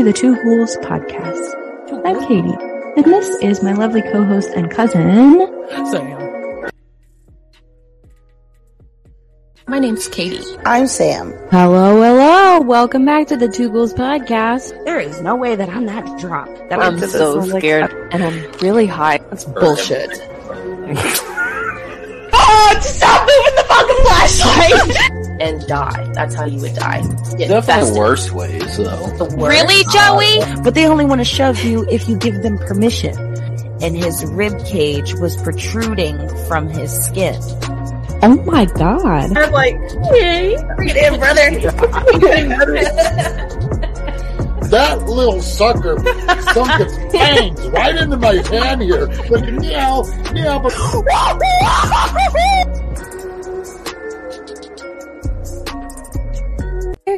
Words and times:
Welcome 0.00 0.14
to 0.14 0.18
the 0.18 0.34
Two 0.34 0.42
Ghouls 0.42 0.76
podcast. 0.78 2.06
I'm 2.06 2.26
Katie, 2.26 2.56
and 2.96 3.04
this 3.04 3.36
is 3.42 3.62
my 3.62 3.74
lovely 3.74 4.00
co-host 4.00 4.48
and 4.56 4.70
cousin. 4.70 5.46
Sam. 5.90 6.70
My 9.68 9.78
name's 9.78 10.08
Katie. 10.08 10.42
I'm 10.64 10.86
Sam. 10.86 11.34
Hello, 11.50 12.00
hello. 12.00 12.62
Welcome 12.62 13.04
back 13.04 13.26
to 13.26 13.36
the 13.36 13.48
Two 13.48 13.68
Ghouls 13.68 13.92
podcast. 13.92 14.72
There 14.86 14.98
is 15.00 15.20
no 15.20 15.36
way 15.36 15.54
that 15.54 15.68
I'm 15.68 15.84
that 15.84 16.18
drop. 16.18 16.48
That 16.70 16.80
I'm 16.80 16.98
just 16.98 17.12
so 17.12 17.34
sounds 17.38 17.52
like- 17.52 17.60
scared. 17.60 17.92
and 18.10 18.24
I'm 18.24 18.50
really 18.62 18.86
high. 18.86 19.18
That's 19.18 19.44
bullshit. 19.44 20.08
Oh, 22.32 22.78
stop 22.80 23.28
moving 23.28 23.54
the 23.56 23.64
fucking 23.68 23.96
flashlight! 24.04 25.10
and 25.40 25.66
die. 25.66 26.10
That's 26.14 26.34
how 26.34 26.44
you 26.44 26.60
would 26.60 26.74
die. 26.74 27.00
Get 27.36 27.48
Definitely 27.48 27.58
infested. 27.88 27.96
worse 27.96 28.30
ways, 28.32 28.76
though. 28.76 29.06
The 29.18 29.24
worst. 29.36 29.68
Really, 29.68 29.84
Joey? 29.92 30.62
But 30.62 30.74
they 30.74 30.86
only 30.86 31.04
want 31.04 31.20
to 31.20 31.24
shove 31.24 31.62
you 31.64 31.86
if 31.90 32.08
you 32.08 32.16
give 32.16 32.42
them 32.42 32.58
permission. 32.58 33.16
And 33.82 33.96
his 33.96 34.24
rib 34.26 34.62
cage 34.66 35.14
was 35.14 35.40
protruding 35.42 36.18
from 36.46 36.68
his 36.68 36.92
skin. 37.06 37.36
Oh 38.22 38.42
my 38.44 38.66
god. 38.66 39.34
I'm 39.36 39.52
like, 39.52 39.76
hey, 40.12 40.56
bring 40.76 41.18
brother. 41.18 41.50
That 44.70 45.02
little 45.06 45.40
sucker 45.42 45.96
sunk 46.52 46.80
its 46.80 46.94
fangs 47.12 47.66
right 47.70 47.96
into 47.96 48.16
my 48.16 48.34
hand 48.36 48.82
here. 48.82 49.06
Like, 49.28 49.52
meow, 49.54 50.02
meow, 50.32 50.60
but 50.60 50.72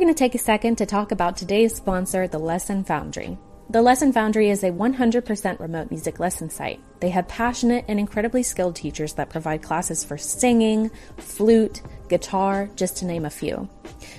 going 0.03 0.13
to 0.13 0.19
take 0.19 0.35
a 0.35 0.39
second 0.39 0.75
to 0.75 0.85
talk 0.85 1.13
about 1.13 1.37
today's 1.37 1.77
sponsor, 1.77 2.27
The 2.27 2.41
Lesson 2.41 2.83
Foundry. 2.83 3.39
The 3.71 3.83
Lesson 3.83 4.13
Foundry 4.13 4.51
is 4.51 4.65
a 4.65 4.73
100% 4.73 5.61
remote 5.61 5.93
music 5.93 6.19
lesson 6.19 6.51
site. 6.51 6.81
They 6.99 7.11
have 7.11 7.29
passionate 7.29 7.85
and 7.87 8.01
incredibly 8.01 8.43
skilled 8.43 8.75
teachers 8.75 9.13
that 9.13 9.31
provide 9.31 9.63
classes 9.63 10.03
for 10.03 10.19
singing, 10.19 10.91
flute, 11.19 11.83
guitar, 12.09 12.69
just 12.75 12.97
to 12.97 13.05
name 13.05 13.25
a 13.25 13.31
few. 13.31 13.69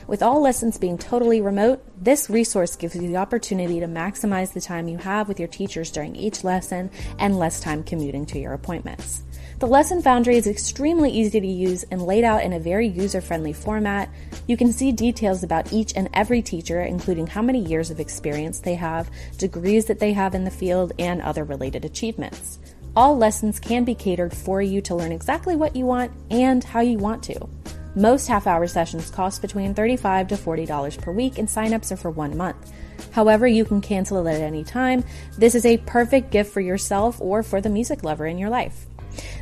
With 0.07 0.23
all 0.23 0.39
lessons 0.39 0.77
being 0.77 0.97
totally 0.97 1.41
remote, 1.41 1.83
this 2.01 2.29
resource 2.29 2.77
gives 2.77 2.95
you 2.95 3.09
the 3.09 3.17
opportunity 3.17 3.81
to 3.81 3.85
maximize 3.85 4.53
the 4.53 4.61
time 4.61 4.87
you 4.87 4.99
have 4.99 5.27
with 5.27 5.37
your 5.37 5.49
teachers 5.49 5.91
during 5.91 6.15
each 6.15 6.45
lesson 6.45 6.89
and 7.19 7.37
less 7.37 7.59
time 7.59 7.83
commuting 7.83 8.25
to 8.27 8.39
your 8.39 8.53
appointments. 8.53 9.23
The 9.64 9.69
Lesson 9.69 10.02
Foundry 10.02 10.36
is 10.36 10.45
extremely 10.45 11.09
easy 11.09 11.39
to 11.39 11.47
use 11.47 11.86
and 11.89 12.02
laid 12.02 12.25
out 12.25 12.44
in 12.44 12.52
a 12.52 12.59
very 12.59 12.86
user 12.86 13.22
friendly 13.22 13.53
format. 13.53 14.09
You 14.45 14.58
can 14.58 14.73
see 14.73 14.92
details 14.92 15.42
about 15.42 15.72
each 15.72 15.94
and 15.95 16.09
every 16.14 16.42
teacher, 16.42 16.81
including 16.81 17.28
how 17.28 17.42
many 17.42 17.59
years 17.59 17.89
of 17.89 18.02
experience 18.02 18.59
they 18.59 18.75
have, 18.75 19.09
degrees 19.38 19.86
that 19.86 20.00
they 20.00 20.11
have 20.11 20.36
in 20.36 20.44
the 20.44 20.52
field, 20.52 20.91
and 21.00 21.22
other 21.22 21.45
related 21.45 21.86
achievements. 21.86 22.59
All 22.94 23.17
lessons 23.17 23.58
can 23.58 23.86
be 23.86 23.95
catered 23.95 24.36
for 24.36 24.61
you 24.61 24.81
to 24.81 24.95
learn 24.95 25.14
exactly 25.14 25.56
what 25.56 25.78
you 25.78 25.86
want 25.86 26.11
and 26.30 26.61
how 26.61 26.81
you 26.81 26.97
want 26.97 27.23
to. 27.23 27.47
Most 27.95 28.28
half 28.28 28.47
hour 28.47 28.67
sessions 28.67 29.09
cost 29.09 29.41
between 29.41 29.73
35 29.73 30.28
to 30.28 30.36
$40 30.36 31.02
per 31.02 31.14
week, 31.14 31.38
and 31.38 31.47
signups 31.47 31.89
are 31.94 31.95
for 31.95 32.11
one 32.11 32.36
month. 32.36 32.73
However, 33.11 33.47
you 33.47 33.64
can 33.64 33.80
cancel 33.80 34.28
it 34.28 34.30
at 34.30 34.41
any 34.41 34.66
time. 34.66 35.06
This 35.38 35.56
is 35.56 35.66
a 35.66 35.78
perfect 35.78 36.31
gift 36.31 36.52
for 36.52 36.59
yourself 36.59 37.22
or 37.22 37.44
for 37.44 37.61
the 37.61 37.69
music 37.69 38.03
lover 38.03 38.25
in 38.25 38.38
your 38.38 38.50
life. 38.50 38.88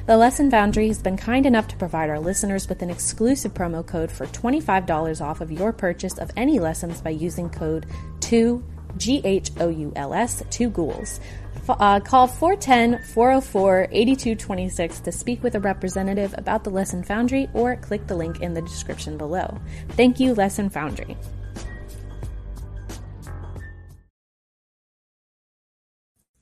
The 0.05 0.17
Lesson 0.17 0.49
Foundry 0.51 0.87
has 0.87 1.01
been 1.01 1.17
kind 1.17 1.45
enough 1.45 1.67
to 1.69 1.75
provide 1.77 2.09
our 2.09 2.19
listeners 2.19 2.67
with 2.67 2.81
an 2.81 2.89
exclusive 2.89 3.53
promo 3.53 3.85
code 3.85 4.11
for 4.11 4.25
$25 4.27 5.21
off 5.21 5.41
of 5.41 5.51
your 5.51 5.71
purchase 5.71 6.17
of 6.17 6.31
any 6.35 6.59
lessons 6.59 7.01
by 7.01 7.11
using 7.11 7.49
code 7.49 7.85
2 8.21 8.63
G 8.97 9.21
H 9.23 9.51
O 9.59 9.69
U 9.69 9.93
L 9.95 10.13
S 10.13 10.43
2 10.49 10.69
ghouls. 10.69 11.19
Uh, 11.69 11.99
call 11.99 12.27
410 12.27 13.03
404 13.13 13.87
8226 13.91 14.99
to 15.01 15.11
speak 15.11 15.43
with 15.43 15.55
a 15.55 15.59
representative 15.59 16.33
about 16.37 16.63
the 16.63 16.69
Lesson 16.69 17.03
Foundry 17.03 17.47
or 17.53 17.75
click 17.77 18.07
the 18.07 18.15
link 18.15 18.41
in 18.41 18.53
the 18.53 18.61
description 18.61 19.17
below. 19.17 19.59
Thank 19.89 20.19
you, 20.19 20.33
Lesson 20.33 20.69
Foundry. 20.69 21.15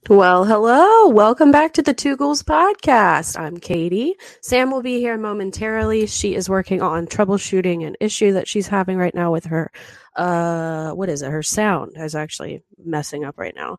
Well, 0.09 0.43
hello. 0.43 1.07
Welcome 1.09 1.51
back 1.51 1.73
to 1.73 1.83
the 1.83 1.93
Two 1.93 2.17
Ghouls 2.17 2.41
podcast. 2.41 3.39
I'm 3.39 3.57
Katie. 3.57 4.15
Sam 4.41 4.71
will 4.71 4.81
be 4.81 4.97
here 4.97 5.19
momentarily. 5.19 6.07
She 6.07 6.33
is 6.33 6.49
working 6.49 6.81
on 6.81 7.05
troubleshooting 7.05 7.85
an 7.85 7.95
issue 7.99 8.33
that 8.33 8.47
she's 8.47 8.67
having 8.67 8.97
right 8.97 9.13
now 9.13 9.31
with 9.31 9.45
her 9.45 9.71
uh 10.15 10.93
what 10.93 11.09
is 11.09 11.21
it? 11.21 11.29
Her 11.29 11.43
sound 11.43 11.91
is 11.95 12.15
actually 12.15 12.63
messing 12.83 13.23
up 13.23 13.37
right 13.37 13.53
now. 13.55 13.77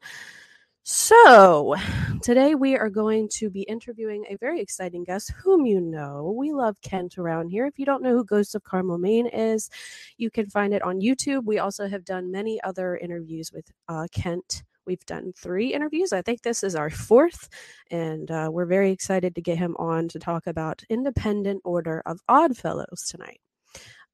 So, 0.84 1.74
today 2.22 2.54
we 2.54 2.76
are 2.76 2.90
going 2.90 3.28
to 3.32 3.50
be 3.50 3.62
interviewing 3.62 4.24
a 4.30 4.36
very 4.36 4.60
exciting 4.60 5.02
guest 5.02 5.32
whom 5.42 5.66
you 5.66 5.80
know. 5.80 6.32
We 6.38 6.52
love 6.52 6.76
Kent 6.80 7.18
around 7.18 7.48
here. 7.48 7.66
If 7.66 7.76
you 7.76 7.84
don't 7.84 8.04
know 8.04 8.16
who 8.16 8.24
Ghosts 8.24 8.54
of 8.54 8.62
Carmel, 8.62 8.98
Maine 8.98 9.26
is, 9.26 9.68
you 10.16 10.30
can 10.30 10.48
find 10.48 10.72
it 10.72 10.82
on 10.82 11.00
YouTube. 11.00 11.44
We 11.44 11.58
also 11.58 11.88
have 11.88 12.04
done 12.04 12.30
many 12.30 12.62
other 12.62 12.96
interviews 12.96 13.50
with 13.52 13.72
uh, 13.88 14.06
Kent. 14.12 14.62
We've 14.90 15.06
done 15.06 15.32
three 15.36 15.72
interviews. 15.72 16.12
I 16.12 16.20
think 16.20 16.42
this 16.42 16.64
is 16.64 16.74
our 16.74 16.90
fourth, 16.90 17.48
and 17.92 18.28
uh, 18.28 18.48
we're 18.50 18.66
very 18.66 18.90
excited 18.90 19.36
to 19.36 19.40
get 19.40 19.56
him 19.56 19.76
on 19.78 20.08
to 20.08 20.18
talk 20.18 20.48
about 20.48 20.82
Independent 20.90 21.62
Order 21.64 22.02
of 22.06 22.18
Oddfellows 22.28 23.08
tonight. 23.08 23.40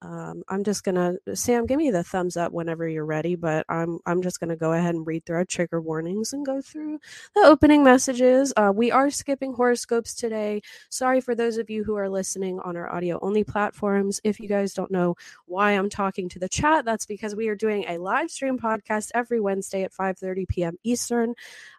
Um, 0.03 0.43
I'm 0.49 0.63
just 0.63 0.85
gonna 0.85 1.15
Sam, 1.35 1.65
give 1.65 1.79
me 1.79 1.91
the 1.91 2.05
thumbs 2.05 2.37
up 2.37 2.53
whenever 2.53 2.87
you're 2.87 3.07
ready, 3.07 3.35
but 3.35 3.65
I'm 3.69 3.99
I'm 4.05 4.21
just 4.23 4.41
gonna 4.41 4.57
go 4.57 4.73
ahead 4.73 4.95
and 4.95 5.07
read 5.07 5.25
through 5.25 5.37
our 5.37 5.45
trigger 5.47 5.81
warnings 5.81 6.35
and 6.35 6.45
go 6.45 6.61
through 6.61 7.01
the 7.35 7.41
opening 7.43 7.83
messages. 7.83 8.53
Uh, 8.57 8.73
we 8.75 8.91
are 8.93 9.11
skipping 9.11 9.55
horoscopes 9.55 10.15
today. 10.15 10.61
Sorry 10.91 11.21
for 11.23 11.35
those 11.35 11.57
of 11.57 11.71
you 11.71 11.83
who 11.83 11.97
are 11.97 12.11
listening 12.11 12.61
on 12.61 12.77
our 12.77 12.93
audio 12.95 13.19
only 13.23 13.43
platforms. 13.43 14.21
If 14.23 14.39
you 14.39 14.49
guys 14.49 14.75
don't 14.75 14.91
know 14.91 15.17
why 15.47 15.73
I'm 15.73 15.89
talking 15.89 16.29
to 16.31 16.39
the 16.39 16.49
chat, 16.49 16.85
that's 16.85 17.07
because 17.07 17.35
we 17.35 17.49
are 17.49 17.57
doing 17.57 17.85
a 17.89 17.97
live 17.99 18.31
stream 18.31 18.59
podcast 18.59 19.11
every 19.15 19.41
Wednesday 19.41 19.83
at 19.83 19.93
5:30 19.93 20.47
p.m. 20.47 20.77
Eastern. 20.85 21.35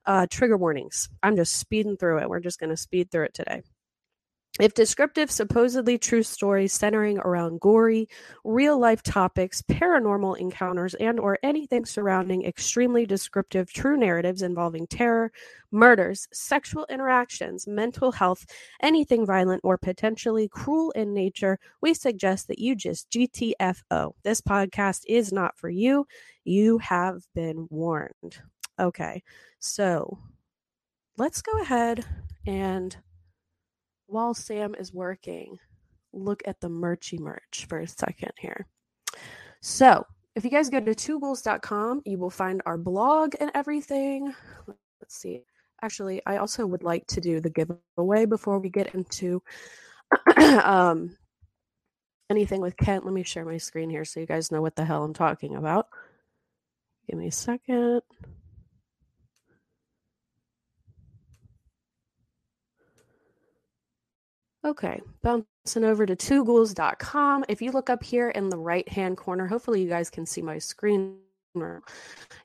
Uh, 0.06 0.26
trigger 0.30 0.58
warnings. 0.58 1.08
I'm 1.22 1.36
just 1.36 1.56
speeding 1.56 1.98
through 1.98 2.20
it. 2.20 2.30
We're 2.30 2.40
just 2.40 2.60
gonna 2.60 2.78
speed 2.78 3.12
through 3.12 3.26
it 3.26 3.34
today. 3.36 3.62
If 4.60 4.74
descriptive, 4.74 5.30
supposedly 5.30 6.00
true 6.00 6.24
stories 6.24 6.74
centering 6.74 7.20
around 7.20 7.60
gory, 7.60 8.10
real-life 8.44 9.04
topics, 9.04 9.62
paranormal 9.62 10.40
encounters, 10.40 10.96
and 10.96 11.20
or 11.20 11.38
anything 11.44 11.86
surrounding 11.86 12.44
extremely 12.44 13.06
descriptive 13.06 13.72
true 13.72 13.98
narratives 13.98 14.42
involving 14.42 14.88
terror, 14.88 15.32
murders, 15.72 16.28
sexual 16.34 16.88
interactions, 16.90 17.68
mental 17.68 18.12
health, 18.12 18.46
anything 18.82 19.28
violent 19.28 19.62
or 19.64 19.78
potentially 19.78 20.48
cruel 20.48 20.90
in 20.92 21.14
nature, 21.14 21.60
we 21.82 21.94
suggest 21.94 22.48
that 22.48 22.60
you 22.60 22.76
just 22.76 23.12
GTFO. 23.12 24.14
This 24.24 24.42
podcast 24.42 25.04
is 25.08 25.32
not 25.32 25.56
for 25.56 25.70
you. 25.70 26.08
You 26.44 26.80
have 26.80 27.22
been 27.36 27.68
warned. 27.70 28.42
Okay. 28.80 29.22
So, 29.60 30.18
let's 31.18 31.42
go 31.42 31.62
ahead 31.62 32.06
and 32.46 32.96
while 34.08 34.34
Sam 34.34 34.76
is 34.76 34.94
working, 34.94 35.60
look 36.14 36.42
at 36.46 36.60
the 36.60 36.70
merchy 36.70 37.20
merch 37.20 37.66
for 37.70 37.80
a 37.80 37.88
second 37.88 38.32
here. 38.38 38.68
So, 39.62 40.06
if 40.36 40.44
you 40.44 40.50
guys 40.50 40.70
go 40.70 40.80
to 40.80 40.94
twoghouls.com, 40.94 42.04
you 42.06 42.18
will 42.18 42.30
find 42.30 42.62
our 42.66 42.78
blog 42.78 43.34
and 43.40 43.52
everything. 43.56 44.34
Let's 45.02 45.18
see. 45.18 45.44
Actually, 45.82 46.22
I 46.26 46.38
also 46.38 46.66
would 46.66 46.84
like 46.84 47.06
to 47.08 47.22
do 47.22 47.40
the 47.40 47.50
giveaway 47.50 48.26
before 48.26 48.60
we 48.60 48.70
get 48.70 48.94
into 48.94 49.42
um, 50.64 51.16
anything 52.30 52.62
with 52.62 52.78
Kent. 52.78 53.06
Let 53.06 53.14
me 53.14 53.24
share 53.24 53.46
my 53.46 53.58
screen 53.58 53.90
here 53.90 54.06
so 54.06 54.20
you 54.20 54.26
guys 54.26 54.52
know 54.52 54.62
what 54.62 54.76
the 54.76 54.86
hell 54.86 55.04
I'm 55.04 55.14
talking 55.14 55.56
about. 55.56 55.88
Give 57.10 57.20
me 57.20 57.28
a 57.28 57.32
second. 57.32 58.02
Okay, 64.68 65.00
bouncing 65.24 65.86
over 65.86 66.06
to 66.06 66.14
twoghouls.com. 66.14 67.46
If 67.48 67.62
you 67.62 67.72
look 67.72 67.90
up 67.90 68.04
here 68.04 68.32
in 68.32 68.50
the 68.50 68.58
right 68.58 68.88
hand 68.90 69.16
corner, 69.16 69.48
hopefully 69.48 69.82
you 69.82 69.88
guys 69.88 70.10
can 70.10 70.26
see 70.26 70.42
my 70.42 70.58
screen. 70.58 71.20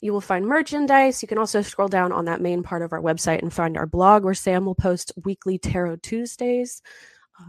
You 0.00 0.12
will 0.12 0.20
find 0.20 0.46
merchandise. 0.46 1.20
You 1.20 1.26
can 1.26 1.36
also 1.36 1.62
scroll 1.62 1.88
down 1.88 2.12
on 2.12 2.26
that 2.26 2.40
main 2.40 2.62
part 2.62 2.82
of 2.82 2.92
our 2.92 3.00
website 3.00 3.42
and 3.42 3.52
find 3.52 3.76
our 3.76 3.88
blog 3.88 4.22
where 4.22 4.34
Sam 4.34 4.64
will 4.64 4.76
post 4.76 5.10
weekly 5.24 5.58
Tarot 5.58 5.96
Tuesdays. 5.96 6.80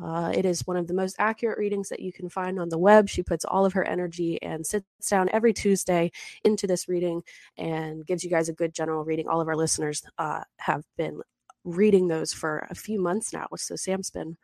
Uh, 0.04 0.31
it 0.34 0.44
is 0.44 0.66
one 0.66 0.75
of 0.75 0.88
the 0.88 0.94
most 0.96 1.18
accurate 1.20 1.60
readings 1.60 1.90
that 1.90 2.00
you 2.00 2.12
can 2.12 2.28
find 2.28 2.60
on 2.60 2.70
the 2.70 2.80
web. 2.80 3.08
She 3.08 3.22
puts 3.22 3.46
all 3.46 3.68
of 3.68 3.74
her 3.74 3.88
energy 3.88 4.42
and 4.42 4.66
sits 4.66 4.88
down 5.08 5.30
every 5.31 5.54
Tuesday 5.54 6.12
into 6.44 6.66
this 6.66 6.90
reading 6.90 7.22
and 7.58 8.04
gives 8.08 8.24
you 8.24 8.30
guys 8.31 8.50
a 8.50 8.54
good 8.54 8.74
general 8.74 9.06
reading. 9.06 9.28
All 9.28 9.40
of 9.40 9.48
our 9.48 9.56
listeners 9.56 10.02
uh, 10.18 10.42
have 10.58 10.84
been 10.98 11.22
reading 11.64 12.08
those 12.08 12.34
for 12.34 12.68
a 12.72 12.75
few 12.75 13.00
months 13.00 13.31
now. 13.34 13.48
So 13.56 13.75
Sam's 13.75 14.10
been 14.10 14.36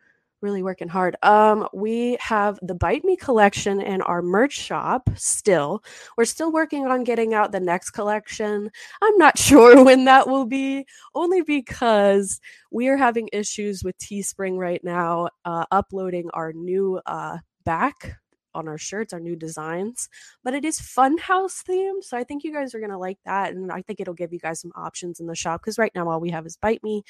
really 0.42 0.62
working 0.62 0.88
hard. 0.88 1.16
Um, 1.22 1.68
we 1.72 2.16
have 2.20 2.58
the 2.62 2.74
Bite 2.74 3.04
Me 3.04 3.16
collection 3.16 3.80
in 3.80 4.02
our 4.02 4.22
merch 4.22 4.52
shop 4.52 5.10
still. 5.16 5.82
We're 6.16 6.24
still 6.24 6.52
working 6.52 6.86
on 6.86 7.04
getting 7.04 7.34
out 7.34 7.52
the 7.52 7.60
next 7.60 7.90
collection. 7.90 8.70
I'm 9.02 9.16
not 9.18 9.38
sure 9.50 9.84
when 9.84 10.04
that 10.04 10.28
will 10.28 10.46
be, 10.46 10.86
only 11.14 11.42
because 11.42 12.40
we 12.70 12.88
are 12.88 12.96
having 12.96 13.28
issues 13.32 13.82
with 13.82 13.98
Teespring 13.98 14.58
right 14.58 14.82
now, 14.82 15.28
uh, 15.44 15.64
uploading 15.70 16.30
our 16.32 16.52
new 16.52 17.00
uh, 17.06 17.38
back 17.64 18.16
on 18.54 18.68
our 18.68 18.78
shirts, 18.78 19.12
our 19.12 19.20
new 19.20 19.36
designs. 19.36 20.08
But 20.44 20.54
it 20.54 20.64
is 20.64 20.80
Funhouse 20.80 21.62
themed, 21.64 22.04
so 22.04 22.16
I 22.16 22.24
think 22.24 22.44
you 22.44 22.52
guys 22.52 22.74
are 22.74 22.80
gonna 22.80 22.98
like 22.98 23.18
that, 23.24 23.52
and 23.52 23.70
I 23.70 23.82
think 23.82 24.00
it'll 24.00 24.14
give 24.14 24.32
you 24.32 24.38
guys 24.38 24.60
some 24.60 24.72
options 24.74 25.20
in 25.20 25.26
the 25.26 25.34
shop 25.34 25.60
because 25.60 25.78
right 25.78 25.92
now 25.94 26.08
all 26.08 26.20
we 26.20 26.30
have 26.30 26.46
is 26.46 26.56
Bite 26.56 26.82
Me. 26.82 27.02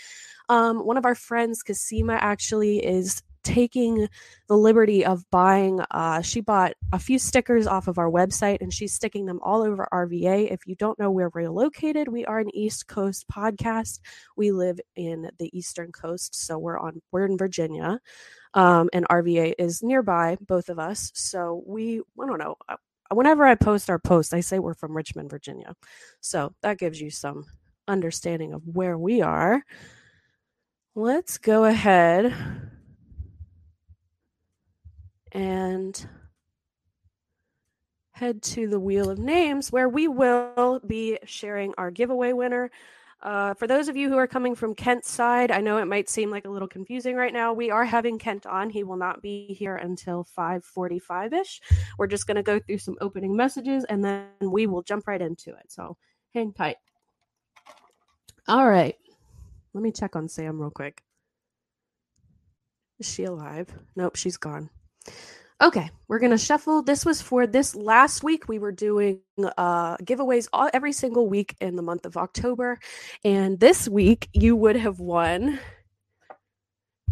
Um, 0.48 0.84
one 0.84 0.96
of 0.96 1.04
our 1.04 1.14
friends, 1.14 1.62
Kasima, 1.62 2.14
actually 2.14 2.84
is 2.84 3.22
taking 3.42 4.08
the 4.48 4.56
liberty 4.56 5.04
of 5.04 5.28
buying 5.30 5.80
uh, 5.90 6.20
she 6.20 6.40
bought 6.40 6.74
a 6.92 6.98
few 6.98 7.18
stickers 7.18 7.66
off 7.66 7.88
of 7.88 7.98
our 7.98 8.10
website 8.10 8.58
and 8.60 8.72
she's 8.72 8.92
sticking 8.92 9.26
them 9.26 9.40
all 9.42 9.62
over 9.62 9.88
rva 9.92 10.50
if 10.50 10.66
you 10.66 10.74
don't 10.76 10.98
know 10.98 11.10
where 11.10 11.30
we're 11.30 11.50
located 11.50 12.08
we 12.08 12.24
are 12.26 12.38
an 12.38 12.54
east 12.54 12.86
coast 12.86 13.26
podcast 13.28 14.00
we 14.36 14.52
live 14.52 14.78
in 14.96 15.30
the 15.38 15.56
eastern 15.56 15.90
coast 15.90 16.34
so 16.34 16.58
we're 16.58 16.78
on 16.78 17.00
we're 17.12 17.24
in 17.24 17.38
virginia 17.38 17.98
um, 18.54 18.88
and 18.92 19.06
rva 19.08 19.54
is 19.58 19.82
nearby 19.82 20.36
both 20.40 20.68
of 20.68 20.78
us 20.78 21.10
so 21.14 21.62
we 21.66 22.00
i 22.20 22.26
don't 22.26 22.38
know 22.38 22.56
uh, 22.68 22.76
whenever 23.12 23.46
i 23.46 23.54
post 23.54 23.90
our 23.90 23.98
post 23.98 24.34
i 24.34 24.40
say 24.40 24.58
we're 24.58 24.74
from 24.74 24.96
richmond 24.96 25.30
virginia 25.30 25.74
so 26.20 26.52
that 26.62 26.78
gives 26.78 27.00
you 27.00 27.10
some 27.10 27.44
understanding 27.88 28.52
of 28.52 28.66
where 28.66 28.96
we 28.96 29.20
are 29.20 29.64
let's 30.94 31.38
go 31.38 31.64
ahead 31.64 32.34
and 35.32 36.08
head 38.20 38.42
to 38.42 38.68
the 38.68 38.78
Wheel 38.78 39.08
of 39.08 39.18
Names 39.18 39.72
where 39.72 39.88
we 39.88 40.06
will 40.06 40.80
be 40.86 41.18
sharing 41.24 41.72
our 41.78 41.90
giveaway 41.90 42.34
winner. 42.34 42.70
Uh, 43.22 43.52
for 43.54 43.66
those 43.66 43.88
of 43.88 43.96
you 43.96 44.08
who 44.08 44.16
are 44.16 44.26
coming 44.26 44.54
from 44.54 44.74
Kent's 44.74 45.10
side, 45.10 45.50
I 45.50 45.60
know 45.60 45.76
it 45.76 45.84
might 45.84 46.08
seem 46.08 46.30
like 46.30 46.46
a 46.46 46.50
little 46.50 46.68
confusing 46.68 47.16
right 47.16 47.32
now. 47.32 47.52
We 47.52 47.70
are 47.70 47.84
having 47.84 48.18
Kent 48.18 48.46
on. 48.46 48.70
He 48.70 48.82
will 48.82 48.96
not 48.96 49.20
be 49.20 49.46
here 49.58 49.76
until 49.76 50.26
5:45ish. 50.36 51.60
We're 51.98 52.06
just 52.06 52.26
going 52.26 52.36
to 52.36 52.42
go 52.42 52.58
through 52.58 52.78
some 52.78 52.96
opening 53.00 53.36
messages 53.36 53.84
and 53.84 54.02
then 54.02 54.28
we 54.40 54.66
will 54.66 54.82
jump 54.82 55.06
right 55.06 55.20
into 55.20 55.50
it. 55.50 55.70
So, 55.70 55.98
hang 56.32 56.52
tight. 56.54 56.76
All 58.48 58.68
right. 58.68 58.96
Let 59.74 59.82
me 59.82 59.92
check 59.92 60.16
on 60.16 60.28
Sam 60.28 60.58
real 60.58 60.70
quick. 60.70 61.02
Is 62.98 63.08
she 63.10 63.24
alive? 63.24 63.68
Nope, 63.96 64.16
she's 64.16 64.36
gone. 64.38 64.70
Okay, 65.62 65.90
we're 66.08 66.18
gonna 66.18 66.38
shuffle. 66.38 66.82
This 66.82 67.04
was 67.04 67.20
for 67.20 67.46
this 67.46 67.74
last 67.74 68.22
week. 68.22 68.48
We 68.48 68.58
were 68.58 68.72
doing 68.72 69.20
uh, 69.58 69.98
giveaways 69.98 70.48
all, 70.54 70.70
every 70.72 70.92
single 70.92 71.28
week 71.28 71.54
in 71.60 71.76
the 71.76 71.82
month 71.82 72.06
of 72.06 72.16
October, 72.16 72.78
and 73.24 73.60
this 73.60 73.86
week 73.86 74.30
you 74.32 74.56
would 74.56 74.76
have 74.76 75.00
won 75.00 75.58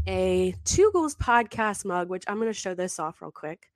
a 0.07 0.55
Two 0.65 0.91
Ghouls 0.95 1.15
podcast 1.17 1.85
mug, 1.85 2.09
which 2.09 2.25
I'm 2.27 2.39
gonna 2.39 2.55
show 2.55 2.73
this 2.73 2.99
off 2.99 3.21
real 3.21 3.31
quick. 3.31 3.67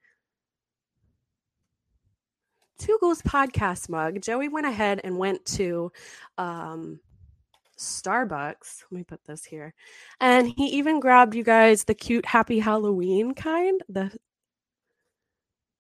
Two 2.79 2.97
Ghouls 2.99 3.21
podcast 3.21 3.91
mug. 3.91 4.23
Joey 4.23 4.49
went 4.49 4.67
ahead 4.67 5.03
and 5.05 5.19
went 5.19 5.45
to 5.45 5.93
um, 6.39 6.99
Starbucks. 7.79 8.85
Let 8.91 8.93
me 8.99 9.05
put 9.05 9.23
this 9.27 9.45
here. 9.45 9.75
And 10.19 10.49
he 10.49 10.65
even 10.79 10.99
grabbed 10.99 11.35
you 11.35 11.45
guys 11.45 11.85
the 11.85 11.95
cute 11.95 12.25
Happy 12.25 12.59
Halloween 12.59 13.35
kind, 13.35 13.83
the 13.91 14.11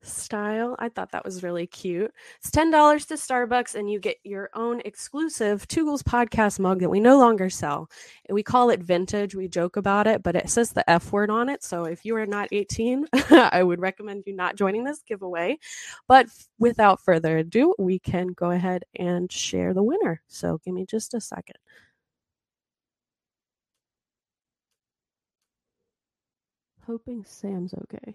style. 0.03 0.77
I 0.79 0.89
thought 0.89 1.13
that 1.13 1.25
was 1.25 1.43
really 1.43 1.67
cute. 1.67 2.13
It's 2.39 2.51
$10 2.51 3.07
to 3.07 3.15
Starbucks, 3.15 3.75
and 3.75 3.91
you 3.91 4.01
get 4.01 4.19
your 4.25 4.51
own 4.55 4.81
exclusive 4.85 5.67
Ghouls 5.69 6.03
podcast 6.03 6.59
mug 6.59 6.81
that 6.81 6.91
we 6.91 7.01
no 7.01 7.19
longer 7.19 7.51
sell. 7.51 7.89
We 8.31 8.43
call 8.43 8.71
it 8.71 8.81
vintage. 8.81 9.35
We 9.35 9.49
joke 9.49 9.77
about 9.77 10.07
it, 10.07 10.23
but 10.23 10.37
it 10.37 10.51
says 10.51 10.73
the 10.73 10.89
F 10.89 11.13
word 11.13 11.31
on 11.31 11.49
it. 11.49 11.63
So 11.65 11.85
if 11.85 12.05
you 12.05 12.17
are 12.17 12.27
not 12.27 12.49
18, 12.53 13.07
I 13.31 13.63
would 13.63 13.81
recommend 13.81 14.25
you 14.27 14.35
not 14.35 14.57
joining 14.57 14.85
this 14.85 15.03
giveaway. 15.03 15.59
But 16.09 16.27
without 16.59 17.01
further 17.01 17.39
ado, 17.39 17.75
we 17.79 17.99
can 17.99 18.29
go 18.29 18.51
ahead 18.51 18.85
and 18.97 19.31
share 19.31 19.75
the 19.75 19.83
winner. 19.83 20.23
So 20.29 20.61
give 20.65 20.75
me 20.75 20.87
just 20.87 21.15
a 21.15 21.21
second. 21.21 21.57
Hoping 26.87 27.25
Sam's 27.25 27.75
okay. 27.75 28.15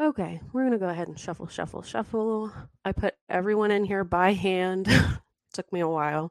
Okay, 0.00 0.40
we're 0.52 0.62
going 0.62 0.72
to 0.72 0.78
go 0.78 0.88
ahead 0.88 1.08
and 1.08 1.18
shuffle, 1.18 1.48
shuffle, 1.48 1.82
shuffle. 1.82 2.52
I 2.84 2.92
put 2.92 3.14
everyone 3.28 3.72
in 3.72 3.84
here 3.84 4.04
by 4.04 4.32
hand. 4.32 4.86
Took 5.52 5.72
me 5.72 5.80
a 5.80 5.88
while. 5.88 6.30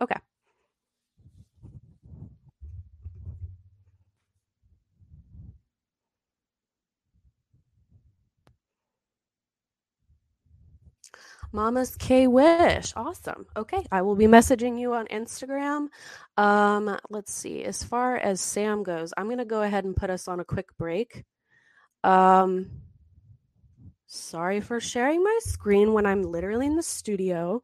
Okay. 0.00 0.20
Mama's 11.52 11.96
K 11.96 12.26
Wish. 12.26 12.92
Awesome. 12.96 13.46
Okay. 13.56 13.84
I 13.90 14.02
will 14.02 14.14
be 14.14 14.26
messaging 14.26 14.78
you 14.78 14.94
on 14.94 15.06
Instagram. 15.08 15.88
Um, 16.36 16.96
let's 17.10 17.32
see. 17.32 17.64
As 17.64 17.82
far 17.82 18.16
as 18.16 18.40
Sam 18.40 18.82
goes, 18.82 19.12
I'm 19.16 19.26
going 19.26 19.38
to 19.38 19.44
go 19.44 19.62
ahead 19.62 19.84
and 19.84 19.96
put 19.96 20.10
us 20.10 20.28
on 20.28 20.40
a 20.40 20.44
quick 20.44 20.68
break. 20.78 21.24
Um, 22.04 22.70
sorry 24.06 24.60
for 24.60 24.80
sharing 24.80 25.22
my 25.22 25.38
screen 25.42 25.92
when 25.92 26.06
I'm 26.06 26.22
literally 26.22 26.66
in 26.66 26.76
the 26.76 26.82
studio. 26.82 27.62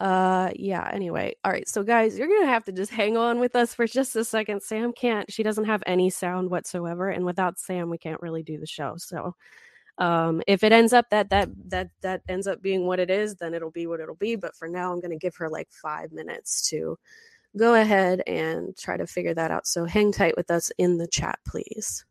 Uh, 0.00 0.50
yeah, 0.54 0.88
anyway. 0.92 1.34
All 1.44 1.50
right. 1.50 1.68
So, 1.68 1.82
guys, 1.82 2.16
you're 2.16 2.28
going 2.28 2.42
to 2.42 2.46
have 2.46 2.64
to 2.66 2.72
just 2.72 2.92
hang 2.92 3.16
on 3.16 3.40
with 3.40 3.56
us 3.56 3.74
for 3.74 3.86
just 3.86 4.14
a 4.16 4.24
second. 4.24 4.62
Sam 4.62 4.92
can't, 4.92 5.30
she 5.30 5.42
doesn't 5.42 5.64
have 5.64 5.82
any 5.86 6.08
sound 6.08 6.50
whatsoever. 6.50 7.08
And 7.10 7.24
without 7.24 7.58
Sam, 7.58 7.90
we 7.90 7.98
can't 7.98 8.22
really 8.22 8.42
do 8.42 8.58
the 8.58 8.66
show. 8.66 8.94
So, 8.96 9.34
um, 9.98 10.42
if 10.46 10.62
it 10.62 10.72
ends 10.72 10.92
up 10.92 11.10
that 11.10 11.30
that 11.30 11.48
that 11.66 11.90
that 12.02 12.22
ends 12.28 12.46
up 12.46 12.62
being 12.62 12.86
what 12.86 13.00
it 13.00 13.10
is, 13.10 13.34
then 13.36 13.54
it'll 13.54 13.70
be 13.70 13.86
what 13.86 14.00
it'll 14.00 14.14
be. 14.14 14.36
But 14.36 14.54
for 14.54 14.68
now, 14.68 14.92
I'm 14.92 15.00
going 15.00 15.10
to 15.10 15.16
give 15.16 15.36
her 15.36 15.48
like 15.48 15.68
five 15.70 16.12
minutes 16.12 16.68
to 16.70 16.98
go 17.56 17.74
ahead 17.74 18.22
and 18.26 18.76
try 18.76 18.96
to 18.96 19.06
figure 19.06 19.34
that 19.34 19.50
out. 19.50 19.66
So 19.66 19.84
hang 19.84 20.12
tight 20.12 20.36
with 20.36 20.50
us 20.50 20.70
in 20.78 20.98
the 20.98 21.08
chat, 21.08 21.38
please. 21.46 22.04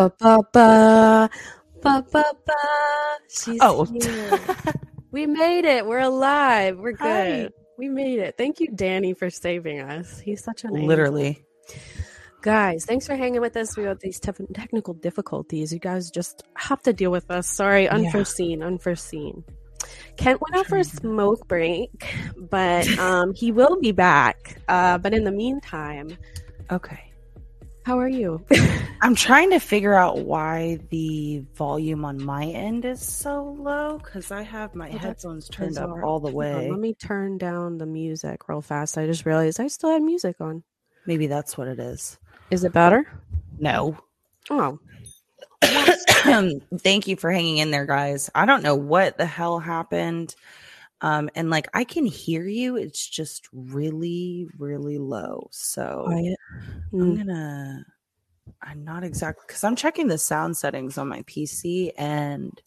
Ba 0.00 0.08
ba 0.18 0.38
ba 0.50 1.28
ba 1.82 2.02
ba 2.10 2.24
ba. 2.46 2.60
She's 3.28 3.58
Oh. 3.60 3.84
here. 3.84 4.40
we 5.12 5.26
made 5.26 5.66
it. 5.66 5.84
We're 5.84 5.98
alive. 6.00 6.78
We're 6.78 6.96
Hi. 6.96 7.04
good. 7.44 7.52
We 7.76 7.90
made 7.90 8.18
it. 8.18 8.38
Thank 8.38 8.60
you, 8.60 8.68
Danny, 8.74 9.12
for 9.12 9.28
saving 9.28 9.80
us. 9.80 10.18
He's 10.18 10.42
such 10.42 10.64
an 10.64 10.70
angel. 10.70 10.88
Literally. 10.88 11.44
Guys, 12.40 12.86
thanks 12.86 13.06
for 13.06 13.14
hanging 13.14 13.42
with 13.42 13.58
us. 13.58 13.76
We 13.76 13.84
got 13.84 14.00
these 14.00 14.18
tef- 14.18 14.40
technical 14.54 14.94
difficulties. 14.94 15.70
You 15.70 15.78
guys 15.78 16.10
just 16.10 16.44
have 16.56 16.80
to 16.84 16.94
deal 16.94 17.10
with 17.10 17.30
us. 17.30 17.46
Sorry, 17.46 17.86
unforeseen, 17.86 18.62
unforeseen. 18.62 19.44
Kent 20.16 20.40
went 20.40 20.56
out 20.56 20.66
for 20.66 20.78
a 20.78 20.84
smoke 20.84 21.46
break, 21.46 21.92
but 22.38 22.88
um, 22.98 23.34
he 23.34 23.52
will 23.52 23.78
be 23.78 23.92
back. 23.92 24.62
Uh, 24.66 24.96
but 24.96 25.12
in 25.12 25.24
the 25.24 25.32
meantime, 25.32 26.16
Okay. 26.70 27.09
How 27.84 27.98
are 27.98 28.08
you? 28.08 28.44
I'm 29.02 29.14
trying 29.14 29.50
to 29.50 29.58
figure 29.58 29.94
out 29.94 30.18
why 30.18 30.78
the 30.90 31.44
volume 31.54 32.04
on 32.04 32.22
my 32.22 32.44
end 32.44 32.84
is 32.84 33.00
so 33.04 33.56
low 33.58 33.98
because 33.98 34.30
I 34.30 34.42
have 34.42 34.74
my 34.74 34.90
Oh, 34.90 34.98
headphones 34.98 35.48
turned 35.48 35.70
bizarre. 35.70 35.98
up 36.00 36.04
all 36.04 36.20
the 36.20 36.28
on, 36.28 36.34
way. 36.34 36.70
let 36.70 36.78
me 36.78 36.94
turn 36.94 37.38
down 37.38 37.78
the 37.78 37.86
music 37.86 38.48
real 38.48 38.60
fast. 38.60 38.98
I 38.98 39.06
just 39.06 39.24
realized 39.24 39.58
I 39.60 39.68
still 39.68 39.90
had 39.90 40.02
music 40.02 40.36
on. 40.40 40.62
Maybe 41.06 41.26
that's 41.26 41.56
what 41.56 41.68
it 41.68 41.78
is. 41.78 42.18
Is 42.50 42.64
it 42.64 42.72
better? 42.72 43.10
No. 43.58 43.96
Oh, 44.50 44.78
Thank 46.78 47.06
you 47.08 47.16
for 47.16 47.30
hanging 47.30 47.58
in 47.58 47.70
there, 47.70 47.86
guys. 47.86 48.30
I 48.34 48.44
don't 48.46 48.62
know 48.62 48.74
what 48.74 49.16
the 49.18 49.26
hell 49.26 49.58
happened. 49.58 50.34
Um, 51.02 51.30
and 51.34 51.48
like 51.50 51.68
I 51.72 51.84
can 51.84 52.04
hear 52.04 52.44
you, 52.44 52.76
it's 52.76 53.08
just 53.08 53.48
really, 53.52 54.46
really 54.58 54.98
low. 54.98 55.48
So 55.50 56.04
quiet. 56.06 56.36
I'm 56.92 57.14
Mm. 57.14 57.16
gonna 57.16 57.84
I'm 58.62 58.84
not 58.84 59.04
exactly 59.04 59.44
because 59.46 59.64
I'm 59.64 59.76
checking 59.76 60.08
the 60.08 60.18
sound 60.18 60.56
settings 60.56 60.98
on 60.98 61.08
my 61.08 61.22
PC 61.22 61.92
and 61.96 62.60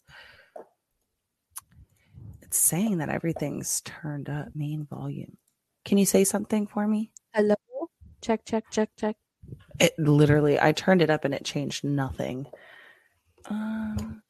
it's 2.42 2.56
saying 2.58 2.98
that 2.98 3.10
everything's 3.10 3.80
turned 3.82 4.28
up 4.30 4.48
main 4.54 4.86
volume. 4.86 5.36
Can 5.84 5.98
you 5.98 6.06
say 6.06 6.24
something 6.24 6.66
for 6.66 6.88
me? 6.88 7.12
Hello. 7.34 7.54
Check, 8.22 8.44
check, 8.46 8.64
check, 8.70 8.90
check. 8.96 9.16
It 9.78 9.92
literally 9.98 10.58
I 10.58 10.72
turned 10.72 11.02
it 11.02 11.10
up 11.10 11.24
and 11.24 11.34
it 11.34 11.44
changed 11.44 11.84
nothing. 11.84 12.46
Um 13.46 14.22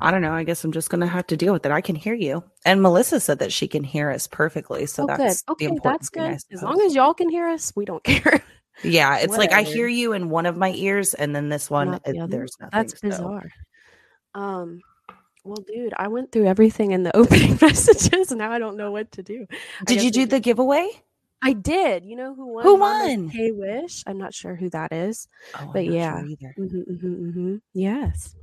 I 0.00 0.10
don't 0.10 0.22
know. 0.22 0.32
I 0.32 0.44
guess 0.44 0.64
I'm 0.64 0.72
just 0.72 0.90
gonna 0.90 1.06
have 1.06 1.26
to 1.28 1.36
deal 1.36 1.52
with 1.52 1.64
it. 1.66 1.72
I 1.72 1.80
can 1.80 1.94
hear 1.96 2.14
you. 2.14 2.42
And 2.64 2.82
Melissa 2.82 3.20
said 3.20 3.38
that 3.40 3.52
she 3.52 3.68
can 3.68 3.84
hear 3.84 4.10
us 4.10 4.26
perfectly. 4.26 4.86
So 4.86 5.04
oh, 5.04 5.06
that's 5.06 5.42
good. 5.42 5.52
Okay, 5.52 5.78
that's 5.82 6.08
good. 6.08 6.38
As 6.52 6.62
long 6.62 6.80
as 6.82 6.94
y'all 6.94 7.14
can 7.14 7.28
hear 7.28 7.48
us, 7.48 7.72
we 7.76 7.84
don't 7.84 8.02
care. 8.04 8.42
Yeah, 8.82 9.18
it's 9.18 9.36
like 9.36 9.52
I 9.52 9.62
hear 9.62 9.88
you 9.88 10.12
in 10.12 10.30
one 10.30 10.46
of 10.46 10.56
my 10.56 10.72
ears 10.72 11.14
and 11.14 11.34
then 11.34 11.48
this 11.48 11.68
one 11.70 11.92
the 11.92 12.00
it- 12.04 12.30
there's 12.30 12.56
nothing. 12.60 12.78
That's 12.78 13.00
so- 13.00 13.08
bizarre. 13.08 13.50
Um, 14.34 14.80
well, 15.44 15.64
dude, 15.66 15.94
I 15.96 16.08
went 16.08 16.30
through 16.30 16.46
everything 16.46 16.92
in 16.92 17.02
the 17.02 17.16
opening 17.16 17.58
messages. 17.60 18.30
Now 18.32 18.52
I 18.52 18.58
don't 18.58 18.76
know 18.76 18.90
what 18.92 19.10
to 19.12 19.22
do. 19.22 19.46
Did 19.86 20.02
you 20.02 20.10
do 20.10 20.26
the 20.26 20.40
giveaway? 20.40 20.88
I 21.40 21.52
did. 21.52 22.04
You 22.04 22.16
know 22.16 22.34
who 22.34 22.46
won? 22.54 22.64
Who 22.64 22.76
won? 22.76 23.28
Hey, 23.28 23.52
Wish. 23.52 24.02
I'm 24.06 24.18
not 24.18 24.34
sure 24.34 24.56
who 24.56 24.70
that 24.70 24.92
is. 24.92 25.28
Oh, 25.54 25.70
But 25.72 25.86
yeah. 25.86 26.20
sure 26.20 26.26
either. 26.26 26.54
hmm 26.56 26.66
hmm 26.82 27.30
hmm 27.30 27.56
Yes. 27.74 28.34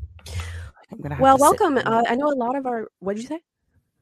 I'm 0.91 0.99
gonna 0.99 1.15
have 1.15 1.21
Well, 1.21 1.37
to 1.37 1.41
welcome. 1.41 1.77
Uh, 1.77 2.03
I 2.07 2.15
know 2.15 2.27
a 2.31 2.35
lot 2.35 2.55
of 2.55 2.65
our. 2.65 2.87
What 2.99 3.15
did 3.15 3.23
you 3.23 3.27
say? 3.29 3.41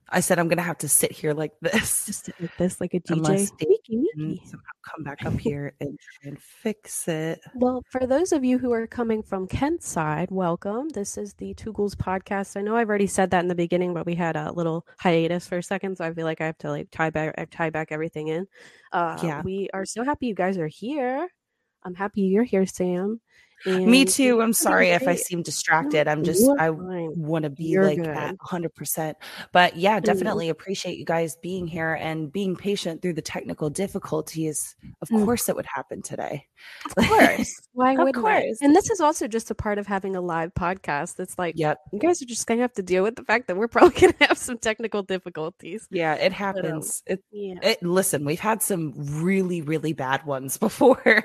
I 0.10 0.20
said 0.20 0.38
I'm 0.38 0.48
gonna 0.50 0.62
have 0.62 0.78
to 0.80 0.90
sit 0.90 1.12
here 1.14 1.34
like 1.34 1.54
this 1.62 2.06
Just 2.06 2.26
sit 2.26 2.36
like 2.40 2.56
this, 2.58 2.82
like 2.82 2.94
a 2.94 3.00
DJ. 3.00 3.12
Unless 3.14 3.52
they 3.52 3.66
Meeky, 3.66 4.04
and 4.16 4.32
meeky. 4.38 4.46
somehow 4.46 4.66
come 4.86 5.04
back 5.04 5.26
up 5.26 5.34
here 5.40 5.74
and 5.80 5.98
try 5.98 6.30
and 6.30 6.40
fix 6.42 7.08
it. 7.08 7.40
Well, 7.56 7.82
for 7.90 8.06
those 8.06 8.32
of 8.34 8.44
you 8.44 8.60
who 8.60 8.74
are 8.74 8.86
coming 8.86 9.24
from 9.24 9.48
Kent's 9.48 9.88
side, 9.88 10.30
welcome. 10.30 10.90
This 10.90 11.18
is 11.18 11.34
the 11.36 11.54
Two 11.54 11.72
Ghouls 11.72 11.96
podcast. 11.96 12.58
I 12.58 12.62
know 12.62 12.76
I've 12.76 12.90
already 12.90 13.08
said 13.08 13.32
that 13.32 13.40
in 13.40 13.48
the 13.48 13.56
beginning, 13.56 13.94
but 13.94 14.06
we 14.06 14.14
had 14.14 14.36
a 14.36 14.52
little 14.52 14.86
hiatus 15.00 15.48
for 15.48 15.58
a 15.58 15.64
second, 15.64 15.98
so 15.98 16.06
I 16.06 16.14
feel 16.14 16.26
like 16.26 16.42
I 16.42 16.46
have 16.48 16.58
to 16.60 16.70
like 16.70 16.90
tie 16.92 17.10
back 17.10 17.50
tie 17.52 17.70
back 17.70 17.88
everything 17.92 18.28
in. 18.28 18.46
Uh, 18.92 19.18
Yeah. 19.24 19.42
we 19.42 19.70
are 19.74 19.86
so 19.86 20.04
happy 20.04 20.28
you 20.28 20.36
guys 20.36 20.58
are 20.58 20.68
here. 20.68 21.28
I'm 21.84 21.96
happy 21.96 22.22
you're 22.24 22.44
here, 22.44 22.66
Sam. 22.66 23.20
Me 23.66 24.06
too. 24.06 24.42
I'm 24.42 24.54
sorry 24.54 24.90
if 24.90 25.08
I 25.08 25.16
seem 25.16 25.42
distracted. 25.42 26.08
I'm 26.08 26.24
just 26.24 26.50
I 26.60 26.70
want 26.70 27.44
to 27.44 27.50
be 27.50 27.66
You're 27.66 27.86
like 27.86 27.98
good. 27.98 28.08
at 28.08 28.36
100%. 28.38 29.16
But 29.52 29.78
yeah, 29.78 30.00
Mm. 30.00 30.04
definitely 30.04 30.50
appreciate 30.50 30.98
you 30.98 31.06
guys 31.06 31.36
being 31.42 31.68
here 31.68 31.94
and 31.94 32.32
being 32.32 32.56
patient 32.56 33.02
through 33.02 33.14
the 33.14 33.22
technical 33.22 33.70
difficulties. 33.70 34.76
Of 35.02 35.10
Mm. 35.10 35.26
course 35.26 35.48
it 35.50 35.56
would 35.56 35.66
happen 35.74 36.02
today. 36.02 36.46
Of 36.86 37.08
course. 37.08 37.54
Why 37.74 37.96
I? 37.96 38.12
course. 38.12 38.58
And 38.62 38.76
this 38.76 38.90
is 38.90 39.00
also 39.00 39.28
just 39.28 39.50
a 39.52 39.56
part 39.56 39.78
of 39.78 39.88
having 39.88 40.16
a 40.16 40.22
live 40.22 40.54
podcast. 40.54 41.20
It's 41.20 41.38
like 41.38 41.56
Yep. 41.58 41.78
you 41.94 42.00
guys 42.00 42.22
are 42.22 42.26
just 42.26 42.46
gonna 42.48 42.62
have 42.62 42.74
to 42.74 42.84
deal 42.84 43.04
with 43.04 43.16
the 43.16 43.24
fact 43.24 43.48
that 43.48 43.56
we're 43.58 43.68
probably 43.68 44.00
gonna 44.14 44.28
have 44.28 44.38
some 44.38 44.58
technical 44.58 45.04
difficulties. 45.04 45.88
Yeah, 45.90 46.16
it 46.16 46.32
happens. 46.34 47.02
It 47.06 47.24
Yeah. 47.32 47.56
It, 47.62 47.84
listen, 47.84 48.26
we've 48.26 48.40
had 48.40 48.62
some 48.62 48.94
really, 49.24 49.62
really 49.62 49.94
bad 49.94 50.26
ones 50.26 50.58
before 50.68 51.24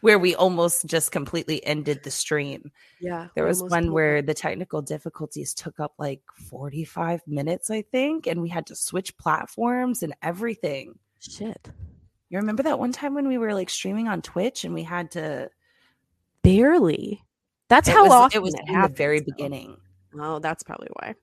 where 0.00 0.18
we 0.18 0.34
almost 0.34 0.86
just 0.86 1.12
completely 1.12 1.64
ended 1.80 2.02
the 2.02 2.10
stream. 2.10 2.70
Yeah. 3.00 3.28
There 3.34 3.46
was 3.46 3.62
one 3.62 3.92
where 3.92 4.22
the 4.22 4.34
technical 4.34 4.82
difficulties 4.82 5.54
took 5.54 5.80
up 5.80 5.94
like 5.98 6.20
45 6.48 7.22
minutes, 7.26 7.70
I 7.70 7.82
think, 7.82 8.26
and 8.26 8.42
we 8.42 8.48
had 8.48 8.66
to 8.66 8.76
switch 8.76 9.16
platforms 9.16 10.02
and 10.02 10.14
everything. 10.22 10.98
shit. 11.18 11.70
You 12.28 12.38
remember 12.38 12.62
that 12.62 12.78
one 12.78 12.92
time 12.92 13.14
when 13.14 13.26
we 13.26 13.38
were 13.38 13.54
like 13.54 13.70
streaming 13.70 14.06
on 14.06 14.22
Twitch 14.22 14.64
and 14.64 14.72
we 14.72 14.84
had 14.84 15.10
to 15.12 15.50
Barely. 16.42 17.22
That's 17.68 17.88
it 17.88 17.92
how 17.92 18.04
was, 18.04 18.12
often 18.12 18.38
it 18.38 18.42
was 18.42 18.54
it 18.54 18.62
in 18.66 18.80
the 18.80 18.88
very 18.88 19.20
beginning. 19.20 19.76
Oh, 20.18 20.38
that's 20.38 20.62
probably 20.62 20.88
why. 20.94 21.14